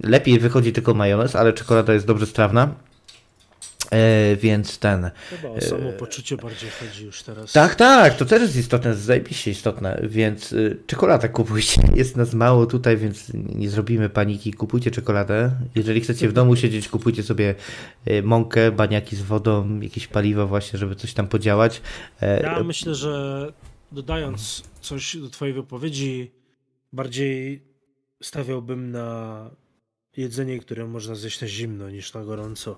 Lepiej 0.04 0.40
wychodzi 0.40 0.74
tylko 0.74 0.94
majonez, 0.94 1.36
ale 1.36 1.54
czekolada 1.54 1.94
jest 1.94 2.06
dobrze 2.06 2.26
strawna. 2.26 2.87
E, 3.92 4.36
więc 4.36 4.80
ten. 4.80 5.12
Chyba 5.30 5.50
o 5.50 5.62
samopoczucie 5.62 6.38
bardziej 6.38 6.70
chodzi 6.70 7.06
już 7.06 7.24
teraz. 7.24 7.52
Tak, 7.52 7.76
tak, 7.76 8.18
to 8.18 8.26
też 8.26 8.42
jest 8.42 8.56
istotne, 8.56 8.96
zajebiście 8.96 9.52
istotne, 9.52 10.02
więc 10.04 10.54
y, 10.54 10.78
czekoladę 10.88 11.30
kupujcie. 11.30 11.82
Jest 11.96 12.18
nas 12.18 12.34
mało 12.34 12.66
tutaj, 12.66 12.98
więc 12.98 13.32
nie 13.34 13.70
zrobimy 13.70 14.10
paniki. 14.10 14.54
Kupujcie 14.54 14.92
czekoladę. 14.92 15.52
Jeżeli 15.76 16.02
chcecie 16.02 16.30
w 16.30 16.34
domu 16.34 16.56
siedzieć, 16.56 16.90
kupujcie 16.90 17.24
sobie 17.24 17.56
y, 18.08 18.24
mąkę, 18.24 18.72
baniaki 18.72 19.16
z 19.16 19.22
wodą, 19.22 19.80
jakieś 19.80 20.08
paliwo 20.08 20.48
właśnie, 20.48 20.80
żeby 20.80 20.96
coś 20.96 21.14
tam 21.14 21.28
podziałać. 21.28 21.82
E, 22.22 22.42
ja 22.42 22.64
myślę, 22.64 22.96
że 22.96 23.48
dodając 23.92 24.64
coś 24.82 25.18
do 25.18 25.30
twojej 25.30 25.54
wypowiedzi, 25.54 26.32
bardziej 26.94 27.64
stawiałbym 28.22 28.92
na 28.92 29.50
jedzenie, 30.18 30.60
które 30.60 30.88
można 30.88 31.16
zjeść 31.16 31.42
na 31.42 31.48
zimno 31.48 31.90
niż 31.90 32.14
na 32.14 32.24
gorąco. 32.24 32.78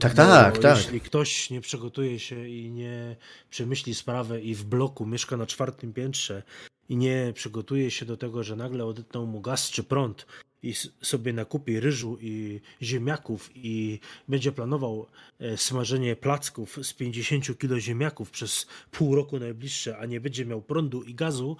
Tak, 0.00 0.14
tak, 0.14 0.58
tak. 0.58 0.78
Jeśli 0.78 1.00
ktoś 1.00 1.50
nie 1.50 1.60
przygotuje 1.60 2.18
się 2.18 2.48
i 2.48 2.70
nie 2.70 3.16
przemyśli 3.50 3.94
sprawę 3.94 4.40
i 4.40 4.54
w 4.54 4.64
bloku 4.64 5.06
mieszka 5.06 5.36
na 5.36 5.46
czwartym 5.46 5.92
piętrze 5.92 6.42
i 6.88 6.96
nie 6.96 7.32
przygotuje 7.34 7.90
się 7.90 8.06
do 8.06 8.16
tego, 8.16 8.44
że 8.44 8.56
nagle 8.56 8.84
odetną 8.84 9.26
mu 9.26 9.40
gaz 9.40 9.70
czy 9.70 9.82
prąd 9.82 10.26
i 10.62 10.74
sobie 11.02 11.32
nakupi 11.32 11.80
ryżu 11.80 12.18
i 12.20 12.60
ziemniaków 12.82 13.50
i 13.54 14.00
będzie 14.28 14.52
planował 14.52 15.06
e, 15.38 15.56
smażenie 15.56 16.16
placków 16.16 16.78
z 16.82 16.92
50 16.92 17.58
kg 17.58 17.80
ziemniaków 17.80 18.30
przez 18.30 18.66
pół 18.90 19.14
roku 19.14 19.38
najbliższe, 19.38 19.98
a 19.98 20.06
nie 20.06 20.20
będzie 20.20 20.46
miał 20.46 20.62
prądu 20.62 21.02
i 21.02 21.14
gazu, 21.14 21.56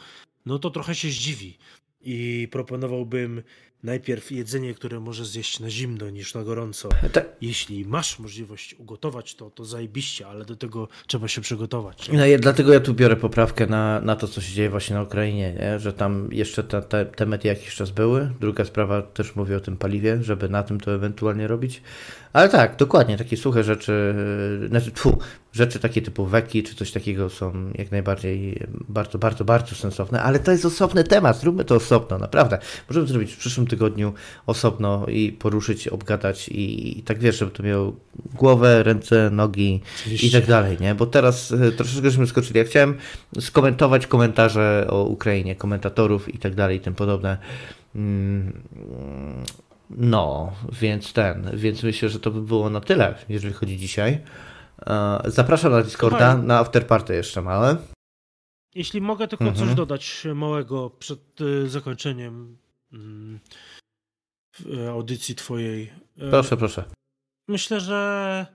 no 0.46 0.58
to 0.58 0.70
trochę 0.70 0.94
się 0.94 1.08
zdziwi. 1.08 1.58
I 2.02 2.48
proponowałbym 2.50 3.42
najpierw 3.82 4.32
jedzenie, 4.32 4.74
które 4.74 5.00
możesz 5.00 5.26
zjeść 5.26 5.60
na 5.60 5.70
zimno 5.70 6.10
niż 6.10 6.34
na 6.34 6.44
gorąco. 6.44 6.88
Ta... 7.12 7.20
Jeśli 7.40 7.84
masz 7.84 8.18
możliwość 8.18 8.74
ugotować 8.78 9.34
to, 9.34 9.50
to 9.50 9.64
zajebiście, 9.64 10.26
ale 10.26 10.44
do 10.44 10.56
tego 10.56 10.88
trzeba 11.06 11.28
się 11.28 11.40
przygotować. 11.40 12.10
No 12.12 12.22
dlatego 12.38 12.72
ja 12.72 12.80
tu 12.80 12.94
biorę 12.94 13.16
poprawkę 13.16 13.66
na, 13.66 14.00
na 14.00 14.16
to, 14.16 14.28
co 14.28 14.40
się 14.40 14.54
dzieje 14.54 14.70
właśnie 14.70 14.96
na 14.96 15.02
Ukrainie, 15.02 15.54
nie? 15.60 15.78
że 15.78 15.92
tam 15.92 16.28
jeszcze 16.32 16.64
te, 16.64 16.82
te, 16.82 17.06
te 17.06 17.26
mety 17.26 17.48
jakiś 17.48 17.74
czas 17.74 17.90
były. 17.90 18.30
Druga 18.40 18.64
sprawa 18.64 19.02
też 19.02 19.36
mówię 19.36 19.56
o 19.56 19.60
tym 19.60 19.76
paliwie, 19.76 20.18
żeby 20.22 20.48
na 20.48 20.62
tym 20.62 20.80
to 20.80 20.94
ewentualnie 20.94 21.46
robić. 21.46 21.82
Ale 22.32 22.48
tak, 22.48 22.76
dokładnie, 22.76 23.16
takie 23.16 23.36
suche 23.36 23.64
rzeczy, 23.64 24.14
znaczy, 24.68 24.90
tfu, 24.90 25.18
rzeczy 25.52 25.78
takie 25.78 26.02
typu 26.02 26.26
weki 26.26 26.62
czy 26.62 26.74
coś 26.74 26.92
takiego 26.92 27.30
są 27.30 27.72
jak 27.74 27.90
najbardziej 27.90 28.66
bardzo, 28.88 29.18
bardzo, 29.18 29.44
bardzo 29.44 29.74
sensowne, 29.74 30.22
ale 30.22 30.38
to 30.38 30.52
jest 30.52 30.64
osobny 30.64 31.04
temat, 31.04 31.40
zróbmy 31.40 31.64
to 31.64 31.74
osobno, 31.74 32.18
naprawdę. 32.18 32.58
Możemy 32.88 33.06
zrobić 33.06 33.32
w 33.32 33.38
przyszłym 33.38 33.66
tygodniu 33.70 34.12
osobno 34.46 35.06
i 35.06 35.32
poruszyć, 35.32 35.88
obgadać 35.88 36.48
i, 36.48 36.98
i 36.98 37.02
tak 37.02 37.18
wiesz, 37.18 37.38
żeby 37.38 37.52
to 37.52 37.62
miało 37.62 37.92
głowę, 38.34 38.82
ręce, 38.82 39.30
nogi 39.30 39.80
Oczywiście. 40.00 40.26
i 40.26 40.30
tak 40.30 40.46
dalej, 40.46 40.76
nie? 40.80 40.94
Bo 40.94 41.06
teraz 41.06 41.52
e, 41.52 41.72
troszeczkę 41.72 42.10
żeśmy 42.10 42.26
skoczyli. 42.26 42.58
Ja 42.58 42.64
chciałem 42.64 42.98
skomentować 43.40 44.06
komentarze 44.06 44.86
o 44.90 45.04
Ukrainie, 45.04 45.56
komentatorów 45.56 46.34
i 46.34 46.38
tak 46.38 46.54
dalej 46.54 46.76
i 46.76 46.80
tym 46.80 46.94
podobne. 46.94 47.38
Mm, 47.94 48.62
no, 49.90 50.52
więc 50.80 51.12
ten, 51.12 51.50
więc 51.54 51.82
myślę, 51.82 52.08
że 52.08 52.20
to 52.20 52.30
by 52.30 52.40
było 52.42 52.70
na 52.70 52.80
tyle, 52.80 53.14
jeżeli 53.28 53.54
chodzi 53.54 53.76
dzisiaj. 53.76 54.18
E, 54.86 55.20
zapraszam 55.24 55.72
na 55.72 55.82
Discorda, 55.82 56.36
na 56.36 56.58
afterparty 56.58 57.14
jeszcze 57.14 57.42
małe. 57.42 57.76
Jeśli 58.74 59.00
mogę 59.00 59.28
tylko 59.28 59.44
mhm. 59.44 59.66
coś 59.66 59.76
dodać 59.76 60.26
małego 60.34 60.90
przed 60.90 61.40
y, 61.40 61.68
zakończeniem 61.68 62.56
mm, 62.92 63.40
audycji 64.90 65.34
twojej. 65.34 65.92
E, 66.18 66.30
proszę, 66.30 66.56
proszę. 66.56 66.84
Myślę, 67.48 67.80
że 67.80 68.46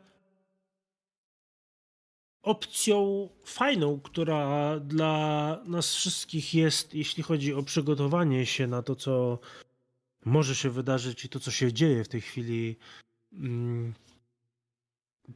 opcją 2.42 3.30
fajną, 3.44 4.00
która 4.00 4.80
dla 4.80 5.58
nas 5.66 5.96
wszystkich 5.96 6.54
jest, 6.54 6.94
jeśli 6.94 7.24
chodzi 7.24 7.54
o 7.54 7.64
przygotowanie 7.64 8.46
się 8.46 8.68
na 8.68 8.82
to, 8.82 8.96
co 8.96 9.40
może 10.26 10.56
się 10.56 10.70
wydarzyć 10.70 11.26
i 11.26 11.30
to, 11.30 11.40
co 11.40 11.52
się 11.52 11.74
dzieje 11.74 12.04
w 12.04 12.08
tej 12.08 12.22
chwili, 12.22 12.78
mm, 13.34 13.94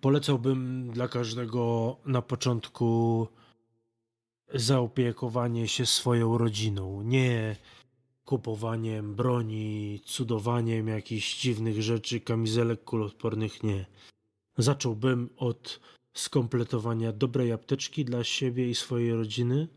polecałbym 0.01 0.91
dla 0.91 1.07
każdego 1.07 1.97
na 2.05 2.21
początku 2.21 3.27
zaopiekowanie 4.53 5.67
się 5.67 5.85
swoją 5.85 6.37
rodziną. 6.37 7.01
Nie 7.01 7.55
kupowaniem 8.29 9.15
broni, 9.15 9.99
cudowaniem 10.05 10.87
jakichś 10.87 11.41
dziwnych 11.41 11.81
rzeczy, 11.81 12.19
kamizelek 12.19 12.83
kuloodpornych, 12.83 13.63
nie. 13.63 13.85
Zacząłbym 14.57 15.29
od 15.37 15.79
skompletowania 16.13 17.11
dobrej 17.11 17.51
apteczki 17.51 18.05
dla 18.05 18.23
siebie 18.23 18.69
i 18.69 18.75
swojej 18.75 19.13
rodziny 19.13 19.67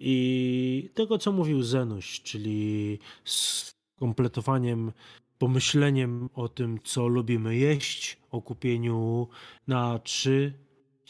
i 0.00 0.90
tego, 0.94 1.18
co 1.18 1.32
mówił 1.32 1.62
Zenuś, 1.62 2.20
czyli 2.20 2.98
kompletowaniem, 3.98 4.92
pomyśleniem 5.38 6.28
o 6.34 6.48
tym, 6.48 6.78
co 6.84 7.06
lubimy 7.06 7.56
jeść, 7.56 8.18
o 8.30 8.42
kupieniu 8.42 9.28
na 9.66 9.98
3 9.98 10.52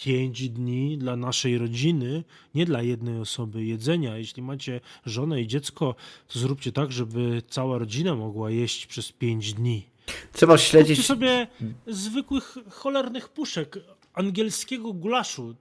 5 0.05 0.49
dni 0.49 0.99
dla 0.99 1.17
naszej 1.17 1.59
rodziny, 1.59 2.25
nie 2.55 2.67
dla 2.67 2.83
jednej 2.83 3.21
osoby 3.21 3.65
jedzenia. 3.65 4.19
Jeśli 4.19 4.43
macie 4.43 4.81
żonę 5.07 5.41
i 5.41 5.47
dziecko, 5.47 5.95
to 6.29 6.39
zróbcie 6.39 6.73
tak, 6.73 6.93
żeby 6.93 7.43
cała 7.49 7.79
rodzina 7.79 8.15
mogła 8.15 8.51
jeść 8.51 8.87
przez 8.87 9.13
5 9.13 9.55
dni. 9.55 9.87
Trzeba 10.33 10.59
śledzić. 10.59 10.97
Kupcie 10.97 11.07
sobie 11.07 11.47
zwykłych 11.87 12.57
cholernych 12.71 13.29
puszek 13.29 13.79
angielskiego 14.13 14.93
gulaszu. 14.93 15.55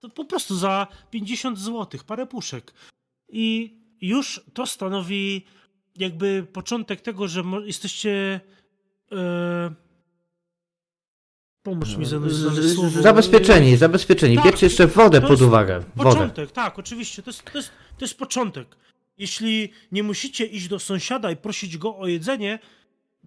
To 0.00 0.08
po 0.08 0.24
prostu 0.24 0.56
za 0.56 0.86
50 1.10 1.58
zł, 1.58 2.00
parę 2.06 2.26
puszek. 2.26 2.74
I 3.28 3.74
już 4.00 4.40
to 4.54 4.66
stanowi 4.66 5.44
jakby 5.96 6.46
początek 6.52 7.00
tego, 7.00 7.28
że 7.28 7.42
jesteście. 7.64 8.40
E, 9.12 9.74
pomóż 11.62 11.96
mi 11.96 12.04
znaleźć 12.04 12.36
słowo. 12.74 13.02
Zabezpieczeni, 13.02 13.76
zabezpieczeni. 13.76 14.36
Tak, 14.36 14.44
Bierzcie 14.44 14.66
jeszcze 14.66 14.86
wodę 14.86 15.20
pod 15.20 15.40
uwagę. 15.42 15.82
Wodę. 15.96 16.10
Początek, 16.10 16.52
tak, 16.52 16.78
oczywiście. 16.78 17.22
To 17.22 17.30
jest, 17.30 17.42
to, 17.52 17.58
jest, 17.58 17.70
to 17.98 18.04
jest 18.04 18.18
początek. 18.18 18.76
Jeśli 19.18 19.72
nie 19.92 20.02
musicie 20.02 20.46
iść 20.46 20.68
do 20.68 20.78
sąsiada 20.78 21.30
i 21.30 21.36
prosić 21.36 21.78
go 21.78 21.96
o 21.96 22.06
jedzenie 22.06 22.58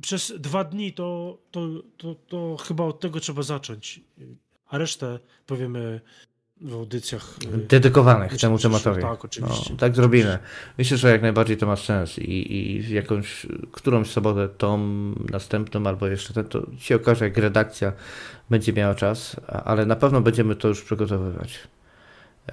przez 0.02 0.34
dwa 0.38 0.64
dni, 0.64 0.94
to, 0.94 1.38
to, 1.52 1.68
to, 1.98 2.16
to 2.16 2.58
chyba 2.58 2.84
od 2.84 3.00
tego 3.00 3.20
trzeba 3.20 3.44
zacząć. 3.44 4.00
A 4.68 4.78
resztę 4.78 5.20
powiemy 5.46 6.02
w 6.61 6.74
audycjach. 6.74 7.35
Y, 7.43 7.58
Dedykowanych 7.58 8.38
temu 8.38 8.59
tematowi. 8.59 9.01
Tak, 9.01 9.25
oczywiście. 9.25 9.74
No, 9.74 9.77
tak 9.77 9.95
zrobimy. 9.95 10.40
Myślę, 10.77 10.98
że 10.98 11.11
jak 11.11 11.22
najbardziej 11.22 11.58
to 11.58 11.66
ma 11.66 11.75
sens 11.75 12.19
i, 12.19 12.58
i 12.58 12.93
jakąś, 12.93 13.45
którąś 13.72 14.09
sobotę, 14.09 14.50
tą 14.50 14.77
następną 15.32 15.88
albo 15.88 16.08
jeszcze 16.08 16.34
ten, 16.34 16.45
to 16.45 16.61
się 16.80 16.95
okaże, 16.95 17.25
jak 17.25 17.38
redakcja 17.38 17.93
będzie 18.50 18.74
miała 18.74 18.95
czas, 18.95 19.35
ale 19.48 19.85
na 19.85 19.95
pewno 19.95 20.22
będziemy 20.22 20.56
to 20.56 20.67
już 20.67 20.84
przygotowywać. 20.84 21.59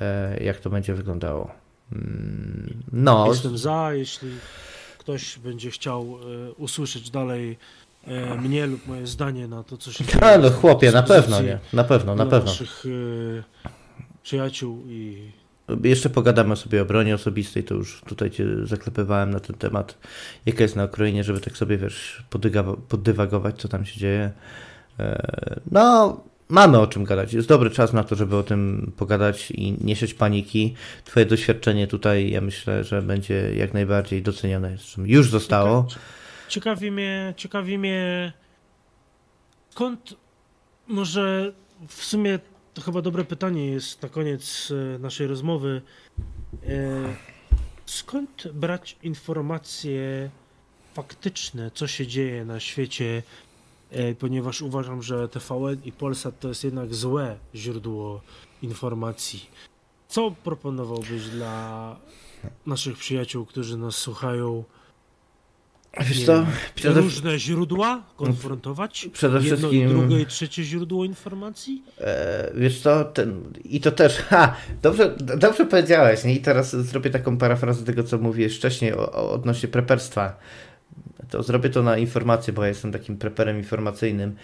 E, 0.01 0.45
jak 0.45 0.61
to 0.61 0.71
będzie 0.71 0.95
wyglądało. 0.95 1.51
Mm, 1.93 2.83
no. 2.93 3.27
Jestem 3.29 3.59
za, 3.59 3.95
jeśli 3.95 4.31
ktoś 4.99 5.39
będzie 5.39 5.71
chciał 5.71 6.19
e, 6.49 6.53
usłyszeć 6.53 7.11
dalej 7.11 7.59
e, 8.07 8.35
mnie 8.35 8.67
lub 8.67 8.87
moje 8.87 9.07
zdanie 9.07 9.49
na 9.49 9.63
to, 9.63 9.77
co 9.77 9.93
się 9.93 10.05
dzieje. 10.07 10.25
Ale 10.25 10.51
chłopie, 10.51 10.93
na 10.93 11.03
pewno 11.03 11.43
nie. 11.43 11.59
Na 11.73 11.85
pewno, 11.85 12.15
na 12.15 12.27
pewno. 12.27 12.51
naszych 12.51 12.85
e, 12.87 13.71
przyjaciół 14.23 14.85
i 14.89 15.31
jeszcze 15.85 16.11
pogadamy 16.11 16.57
sobie 16.57 16.83
o 16.83 16.85
broni 16.85 17.13
osobistej, 17.13 17.65
to 17.65 17.75
już 17.75 18.01
tutaj 18.01 18.31
cię 18.31 18.47
zaklepywałem 18.67 19.31
na 19.31 19.41
ten 19.41 19.57
temat, 19.57 19.99
jaka 20.47 20.63
jest 20.63 20.77
na 20.77 20.85
Ukrainie, 20.85 21.25
żeby 21.25 21.41
tak 21.41 21.57
sobie, 21.57 21.79
wiesz, 21.79 22.25
poddywagować, 22.89 23.61
co 23.61 23.69
tam 23.69 23.85
się 23.85 24.01
dzieje. 24.01 24.33
E, 25.01 25.61
no, 25.71 26.21
mamy 26.49 26.79
o 26.79 26.87
czym 26.87 27.05
gadać. 27.05 27.33
Jest 27.33 27.49
dobry 27.49 27.71
czas 27.71 27.93
na 27.93 28.05
to, 28.05 28.15
żeby 28.15 28.37
o 28.37 28.43
tym 28.43 28.93
pogadać 28.97 29.51
i 29.51 29.77
nie 29.81 29.97
sieć 29.97 30.15
paniki. 30.15 30.75
Twoje 31.05 31.27
doświadczenie 31.27 31.87
tutaj, 31.87 32.31
ja 32.31 32.41
myślę, 32.41 32.85
że 32.85 33.03
będzie 33.03 33.55
jak 33.57 33.75
najbardziej 33.75 34.23
docenione. 34.23 34.77
Już 35.05 35.31
zostało. 35.31 35.87
Ciekawi 36.49 36.91
mnie, 36.91 37.35
ciekawi 37.37 37.79
mnie, 37.79 38.33
skąd 39.71 40.17
może 40.89 41.53
w 41.89 42.05
sumie 42.05 42.39
to 42.75 42.83
chyba 42.83 43.03
dobre 43.03 43.25
pytanie 43.25 43.67
jest 43.67 44.03
na 44.03 44.09
koniec 44.09 44.73
e, 44.95 44.99
naszej 44.99 45.27
rozmowy. 45.27 45.83
E, 46.67 47.17
skąd 47.87 48.49
brać 48.55 48.97
informacje 49.03 50.31
faktyczne, 50.95 51.71
co 51.75 51.87
się 51.87 52.07
dzieje 52.07 52.45
na 52.45 52.61
świecie, 52.61 53.23
e, 53.91 54.15
ponieważ 54.15 54.63
uważam, 54.63 55.03
że 55.03 55.29
TVN 55.29 55.77
i 55.85 55.93
Polsat 55.93 56.41
to 56.41 56.49
jest 56.49 56.65
jednak 56.65 56.95
złe 56.95 57.39
źródło 57.55 58.21
informacji. 58.63 59.47
Co 60.09 60.31
proponowałbyś 60.31 61.29
dla 61.29 61.97
naszych 62.67 62.99
przyjaciół, 62.99 63.47
którzy 63.47 63.77
nas 63.77 63.97
słuchają? 63.97 64.65
Wiesz 66.01 66.27
co? 66.27 66.47
Przede... 66.75 67.01
Różne 67.01 67.39
źródła 67.39 68.03
konfrontować? 68.17 69.09
Przede 69.13 69.39
Jedno 69.39 69.57
wszystkim. 69.57 69.81
Jedno, 69.81 69.99
drugie 69.99 70.21
i 70.21 70.27
trzecie 70.27 70.65
źródło 70.65 71.05
informacji? 71.05 71.83
E, 72.01 72.51
wiesz 72.55 72.81
co? 72.81 73.05
Ten... 73.05 73.53
I 73.65 73.81
to 73.81 73.91
też. 73.91 74.19
Ha! 74.33 74.57
Dobrze, 74.83 75.15
dobrze 75.19 75.67
powiedziałeś. 75.67 76.25
Nie? 76.25 76.35
I 76.35 76.41
teraz 76.41 76.77
zrobię 76.77 77.11
taką 77.11 77.39
parafrazę 77.39 77.85
tego, 77.85 78.05
co 78.05 78.19
mówiłeś 78.19 78.57
wcześniej 78.57 78.95
o, 78.95 79.13
o, 79.13 79.33
odnośnie 79.33 79.69
preperstwa. 79.69 80.37
To 81.31 81.43
zrobię 81.43 81.71
to 81.71 81.83
na 81.83 81.99
informację, 81.99 82.53
bo 82.53 82.63
ja 82.63 82.69
jestem 82.69 82.93
takim 82.93 83.17
preperem 83.17 83.59
informacyjnym. 83.59 84.37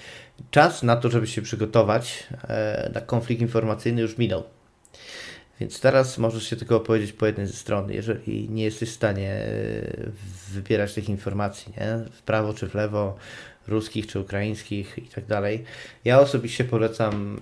Czas 0.50 0.82
na 0.82 0.96
to, 0.96 1.10
żeby 1.10 1.26
się 1.26 1.42
przygotować 1.42 2.26
e, 2.48 2.90
na 2.94 3.00
konflikt 3.00 3.42
informacyjny 3.42 4.02
już 4.02 4.18
minął. 4.18 4.44
Więc 5.60 5.80
teraz 5.80 6.18
możesz 6.18 6.50
się 6.50 6.56
tylko 6.56 6.76
opowiedzieć 6.76 7.12
po 7.12 7.26
jednej 7.26 7.46
ze 7.46 7.52
stron, 7.52 7.92
jeżeli 7.92 8.50
nie 8.50 8.64
jesteś 8.64 8.90
w 8.90 8.94
stanie 8.94 9.30
e, 9.30 10.10
wybierać 10.52 10.94
tych 10.94 11.08
informacji, 11.08 11.72
nie? 11.80 11.98
w 12.12 12.22
prawo 12.22 12.54
czy 12.54 12.68
w 12.68 12.74
lewo, 12.74 13.16
ruskich 13.68 14.06
czy 14.06 14.20
ukraińskich 14.20 14.98
i 14.98 15.08
tak 15.08 15.26
dalej. 15.26 15.64
Ja 16.04 16.20
osobiście 16.20 16.64
polecam 16.64 17.38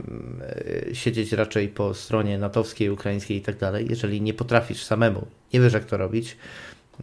e, 0.88 0.94
siedzieć 0.94 1.32
raczej 1.32 1.68
po 1.68 1.94
stronie 1.94 2.38
natowskiej, 2.38 2.90
ukraińskiej 2.90 3.36
i 3.36 3.40
tak 3.40 3.56
dalej. 3.58 3.86
Jeżeli 3.90 4.20
nie 4.20 4.34
potrafisz 4.34 4.82
samemu, 4.82 5.26
nie 5.54 5.60
wiesz 5.60 5.72
jak 5.72 5.84
to 5.84 5.96
robić, 5.96 6.36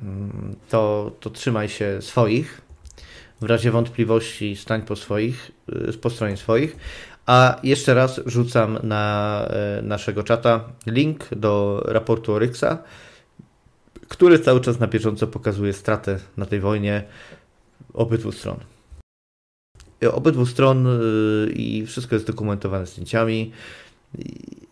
mm, 0.01 0.55
to, 0.69 1.11
to 1.19 1.29
trzymaj 1.29 1.69
się 1.69 2.01
swoich. 2.01 2.61
W 3.41 3.45
razie 3.45 3.71
wątpliwości 3.71 4.55
stań 4.55 4.81
po 4.81 4.95
swoich, 4.95 5.51
e, 5.89 5.93
po 5.93 6.09
stronie 6.09 6.37
swoich, 6.37 6.75
a 7.25 7.59
jeszcze 7.63 7.93
raz 7.93 8.21
rzucam 8.25 8.79
na 8.83 9.45
e, 9.49 9.81
naszego 9.81 10.23
czata 10.23 10.69
link 10.85 11.35
do 11.35 11.83
raportu 11.85 12.33
Oryxa, 12.33 12.77
który 14.07 14.39
cały 14.39 14.61
czas 14.61 14.79
na 14.79 14.87
bieżąco 14.87 15.27
pokazuje 15.27 15.73
straty 15.73 16.19
na 16.37 16.45
tej 16.45 16.59
wojnie 16.59 17.03
obydwu 17.93 18.31
stron. 18.31 18.57
Obydwu 20.11 20.45
stron 20.45 20.87
e, 20.87 20.91
i 21.51 21.85
wszystko 21.85 22.15
jest 22.15 22.27
dokumentowane 22.27 22.85
zdjęciami 22.85 23.51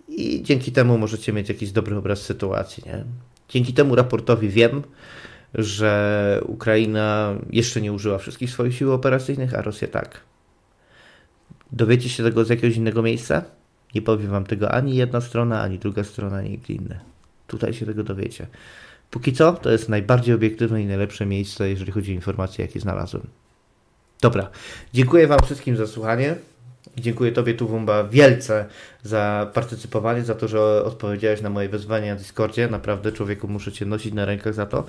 i 0.07 0.43
dzięki 0.43 0.71
temu 0.71 0.97
możecie 0.97 1.33
mieć 1.33 1.49
jakiś 1.49 1.71
dobry 1.71 1.97
obraz 1.97 2.21
sytuacji. 2.21 2.83
Nie? 2.85 3.03
Dzięki 3.49 3.73
temu 3.73 3.95
raportowi 3.95 4.49
wiem, 4.49 4.83
że 5.53 6.41
Ukraina 6.45 7.35
jeszcze 7.49 7.81
nie 7.81 7.93
użyła 7.93 8.17
wszystkich 8.17 8.49
swoich 8.51 8.75
sił 8.75 8.93
operacyjnych, 8.93 9.53
a 9.53 9.61
Rosja 9.61 9.88
tak. 9.88 10.30
Dowiecie 11.72 12.09
się 12.09 12.24
tego 12.24 12.45
z 12.45 12.50
jakiegoś 12.50 12.77
innego 12.77 13.01
miejsca? 13.01 13.43
Nie 13.95 14.01
powiem 14.01 14.32
wam 14.32 14.43
tego 14.43 14.72
ani 14.72 14.95
jedna 14.95 15.22
strona, 15.22 15.61
ani 15.61 15.80
druga 15.80 16.03
strona, 16.03 16.38
ani 16.38 16.59
inny. 16.69 17.00
Tutaj 17.48 17.74
się 17.74 17.85
tego 17.85 18.03
dowiecie. 18.03 18.48
Póki 19.11 19.33
co, 19.33 19.53
to 19.53 19.72
jest 19.72 19.90
najbardziej 19.90 20.35
obiektywne 20.35 20.82
i 20.82 20.85
najlepsze 20.85 21.25
miejsce, 21.25 21.69
jeżeli 21.69 21.91
chodzi 21.91 22.11
o 22.11 22.16
informacje, 22.16 22.66
jakie 22.66 22.80
znalazłem. 22.80 23.27
Dobra, 24.22 24.50
dziękuję 24.93 25.27
wam 25.27 25.40
wszystkim 25.45 25.77
za 25.77 25.88
słuchanie. 25.88 26.35
Dziękuję 26.97 27.31
Tobie, 27.31 27.53
Tuwumba, 27.53 28.03
wielce 28.03 28.65
za 29.03 29.51
partycypowanie, 29.53 30.23
za 30.23 30.35
to, 30.35 30.47
że 30.47 30.83
odpowiedziałeś 30.83 31.41
na 31.41 31.49
moje 31.49 31.69
wezwanie 31.69 32.09
na 32.09 32.15
Discordzie. 32.15 32.67
Naprawdę, 32.67 33.11
człowieku, 33.11 33.47
muszę 33.47 33.71
Cię 33.71 33.85
nosić 33.85 34.13
na 34.13 34.25
rękach 34.25 34.53
za 34.53 34.65
to. 34.65 34.83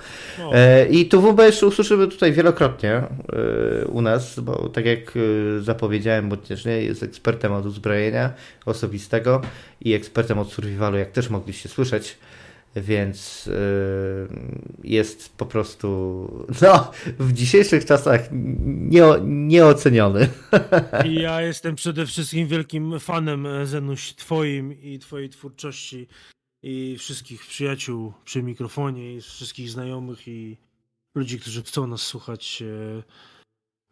E, 0.51 0.85
I 0.85 1.05
Tuwumba 1.05 1.45
jeszcze 1.45 1.67
usłyszymy 1.67 2.07
tutaj 2.07 2.33
wielokrotnie 2.33 2.91
e, 2.91 3.85
u 3.85 4.01
nas, 4.01 4.39
bo 4.39 4.69
tak 4.69 4.85
jak 4.85 4.99
e, 4.99 5.61
zapowiedziałem, 5.61 6.29
bo 6.29 6.37
jest 6.65 7.03
ekspertem 7.03 7.53
od 7.53 7.65
uzbrojenia 7.65 8.33
osobistego 8.65 9.41
i 9.81 9.93
ekspertem 9.93 10.39
od 10.39 10.51
survivalu, 10.51 10.97
jak 10.97 11.11
też 11.11 11.29
mogliście 11.29 11.69
słyszeć 11.69 12.17
więc 12.75 13.47
y, 13.47 14.27
jest 14.83 15.37
po 15.37 15.45
prostu 15.45 15.87
no, 16.61 16.91
w 17.19 17.33
dzisiejszych 17.33 17.85
czasach 17.85 18.21
nie, 18.31 19.03
nieoceniony. 19.23 20.29
Ja 21.05 21.41
jestem 21.41 21.75
przede 21.75 22.05
wszystkim 22.05 22.47
wielkim 22.47 22.99
fanem 22.99 23.45
e, 23.45 23.65
Zenuś 23.65 24.13
twoim 24.13 24.81
i 24.81 24.99
twojej 24.99 25.29
twórczości 25.29 26.07
i 26.63 26.97
wszystkich 26.97 27.45
przyjaciół 27.45 28.13
przy 28.25 28.43
mikrofonie 28.43 29.15
i 29.15 29.21
wszystkich 29.21 29.69
znajomych 29.69 30.27
i 30.27 30.57
ludzi, 31.15 31.39
którzy 31.39 31.63
chcą 31.63 31.87
nas 31.87 32.01
słuchać. 32.01 32.61
E, 32.61 33.03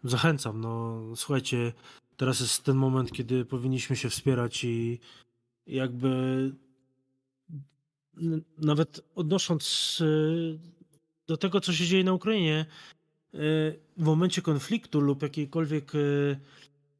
zachęcam, 0.03 0.61
no 0.61 1.01
słuchajcie, 1.15 1.73
teraz 2.17 2.39
jest 2.39 2.63
ten 2.63 2.75
moment, 2.75 3.11
kiedy 3.11 3.45
powinniśmy 3.45 3.95
się 3.95 4.09
wspierać 4.09 4.63
i 4.63 4.99
jakby 5.67 6.51
nawet 8.57 9.01
odnosząc 9.15 9.97
y, 10.01 10.59
do 11.27 11.37
tego, 11.37 11.61
co 11.61 11.73
się 11.73 11.85
dzieje 11.85 12.03
na 12.03 12.13
Ukrainie, 12.13 12.65
y, 13.33 13.37
w 13.97 14.03
momencie 14.03 14.41
konfliktu 14.41 15.01
lub 15.01 15.21
jakiejkolwiek 15.21 15.95
y, 15.95 16.39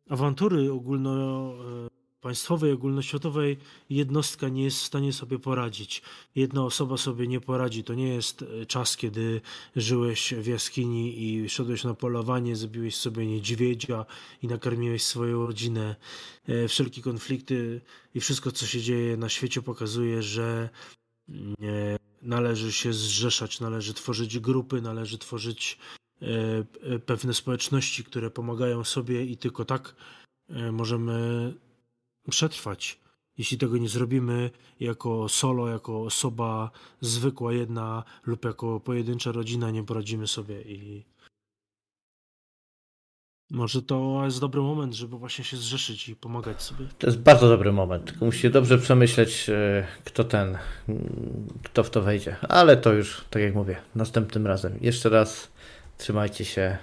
awantury 0.10 0.72
ogólnopaństwowej, 0.72 2.72
ogólnoświatowej, 2.72 3.58
jednostka 3.90 4.50
nie 4.50 4.64
jest 4.64 4.78
w 4.78 4.86
stanie 4.86 5.14
sobie 5.14 5.40
poradzić. 5.40 6.02
Jedna 6.36 6.66
osoba 6.66 6.98
sobie 6.98 7.28
nie 7.28 7.42
poradzi. 7.42 7.84
To 7.84 7.94
nie 7.94 8.08
jest 8.08 8.46
czas, 8.68 8.98
kiedy 8.98 9.42
żyłeś 9.76 10.34
w 10.34 10.48
jaskini 10.48 11.24
i 11.24 11.50
szedłeś 11.50 11.84
na 11.84 11.94
polowanie, 11.94 12.56
zabiłeś 12.56 12.96
sobie 12.96 13.28
niedźwiedzia 13.28 14.06
i 14.44 14.48
nakarmiłeś 14.48 15.04
swoją 15.04 15.48
rodzinę. 15.48 15.96
Wszelkie 16.68 17.02
konflikty 17.02 17.82
i 18.16 18.20
wszystko, 18.20 18.52
co 18.52 18.66
się 18.66 18.82
dzieje 18.82 19.18
na 19.18 19.30
świecie, 19.30 19.62
pokazuje, 19.62 20.24
że 20.24 20.70
należy 22.22 22.72
się 22.72 22.94
zrzeszać, 22.94 23.60
należy 23.60 23.94
tworzyć 23.94 24.40
grupy, 24.40 24.82
należy 24.82 25.18
tworzyć 25.18 25.78
e, 26.22 26.26
e, 26.82 27.00
pewne 27.00 27.34
społeczności, 27.34 28.04
które 28.04 28.32
pomagają 28.32 28.84
sobie 28.84 29.26
i 29.26 29.38
tylko 29.38 29.66
tak 29.66 29.96
e, 30.50 30.72
możemy 30.72 31.54
przetrwać. 32.30 33.00
Jeśli 33.38 33.58
tego 33.58 33.78
nie 33.78 33.90
zrobimy 33.90 34.52
jako 34.80 35.30
solo, 35.30 35.68
jako 35.68 36.02
osoba 36.02 36.72
zwykła, 37.02 37.54
jedna 37.54 38.04
lub 38.26 38.46
jako 38.46 38.80
pojedyncza 38.80 39.32
rodzina, 39.32 39.72
nie 39.72 39.84
poradzimy 39.84 40.28
sobie 40.28 40.62
i 40.62 41.06
może 43.52 43.82
to 43.82 44.22
jest 44.26 44.40
dobry 44.40 44.62
moment, 44.62 44.94
żeby 44.94 45.18
właśnie 45.18 45.44
się 45.44 45.58
zrzeszyć 45.58 46.10
i 46.10 46.16
pomagać 46.16 46.62
sobie. 46.62 46.86
To 47.00 47.08
jest 47.08 47.20
bardzo 47.20 47.50
dobry 47.50 47.72
moment. 47.72 48.06
Tylko 48.06 48.26
musicie 48.26 48.50
dobrze 48.50 48.78
przemyśleć, 48.78 49.50
e, 49.50 49.88
kto 50.04 50.24
ten, 50.24 50.58
kto 51.64 51.84
w 51.84 51.90
to 51.90 52.02
wejdzie. 52.02 52.36
Ale 52.50 52.78
to 52.78 52.94
już, 52.94 53.26
tak 53.30 53.42
jak 53.42 53.56
mówię, 53.56 53.76
następnym 53.96 54.48
razem. 54.48 54.78
Jeszcze 54.82 55.10
raz 55.10 55.52
trzymajcie 55.98 56.46
się. 56.46 56.78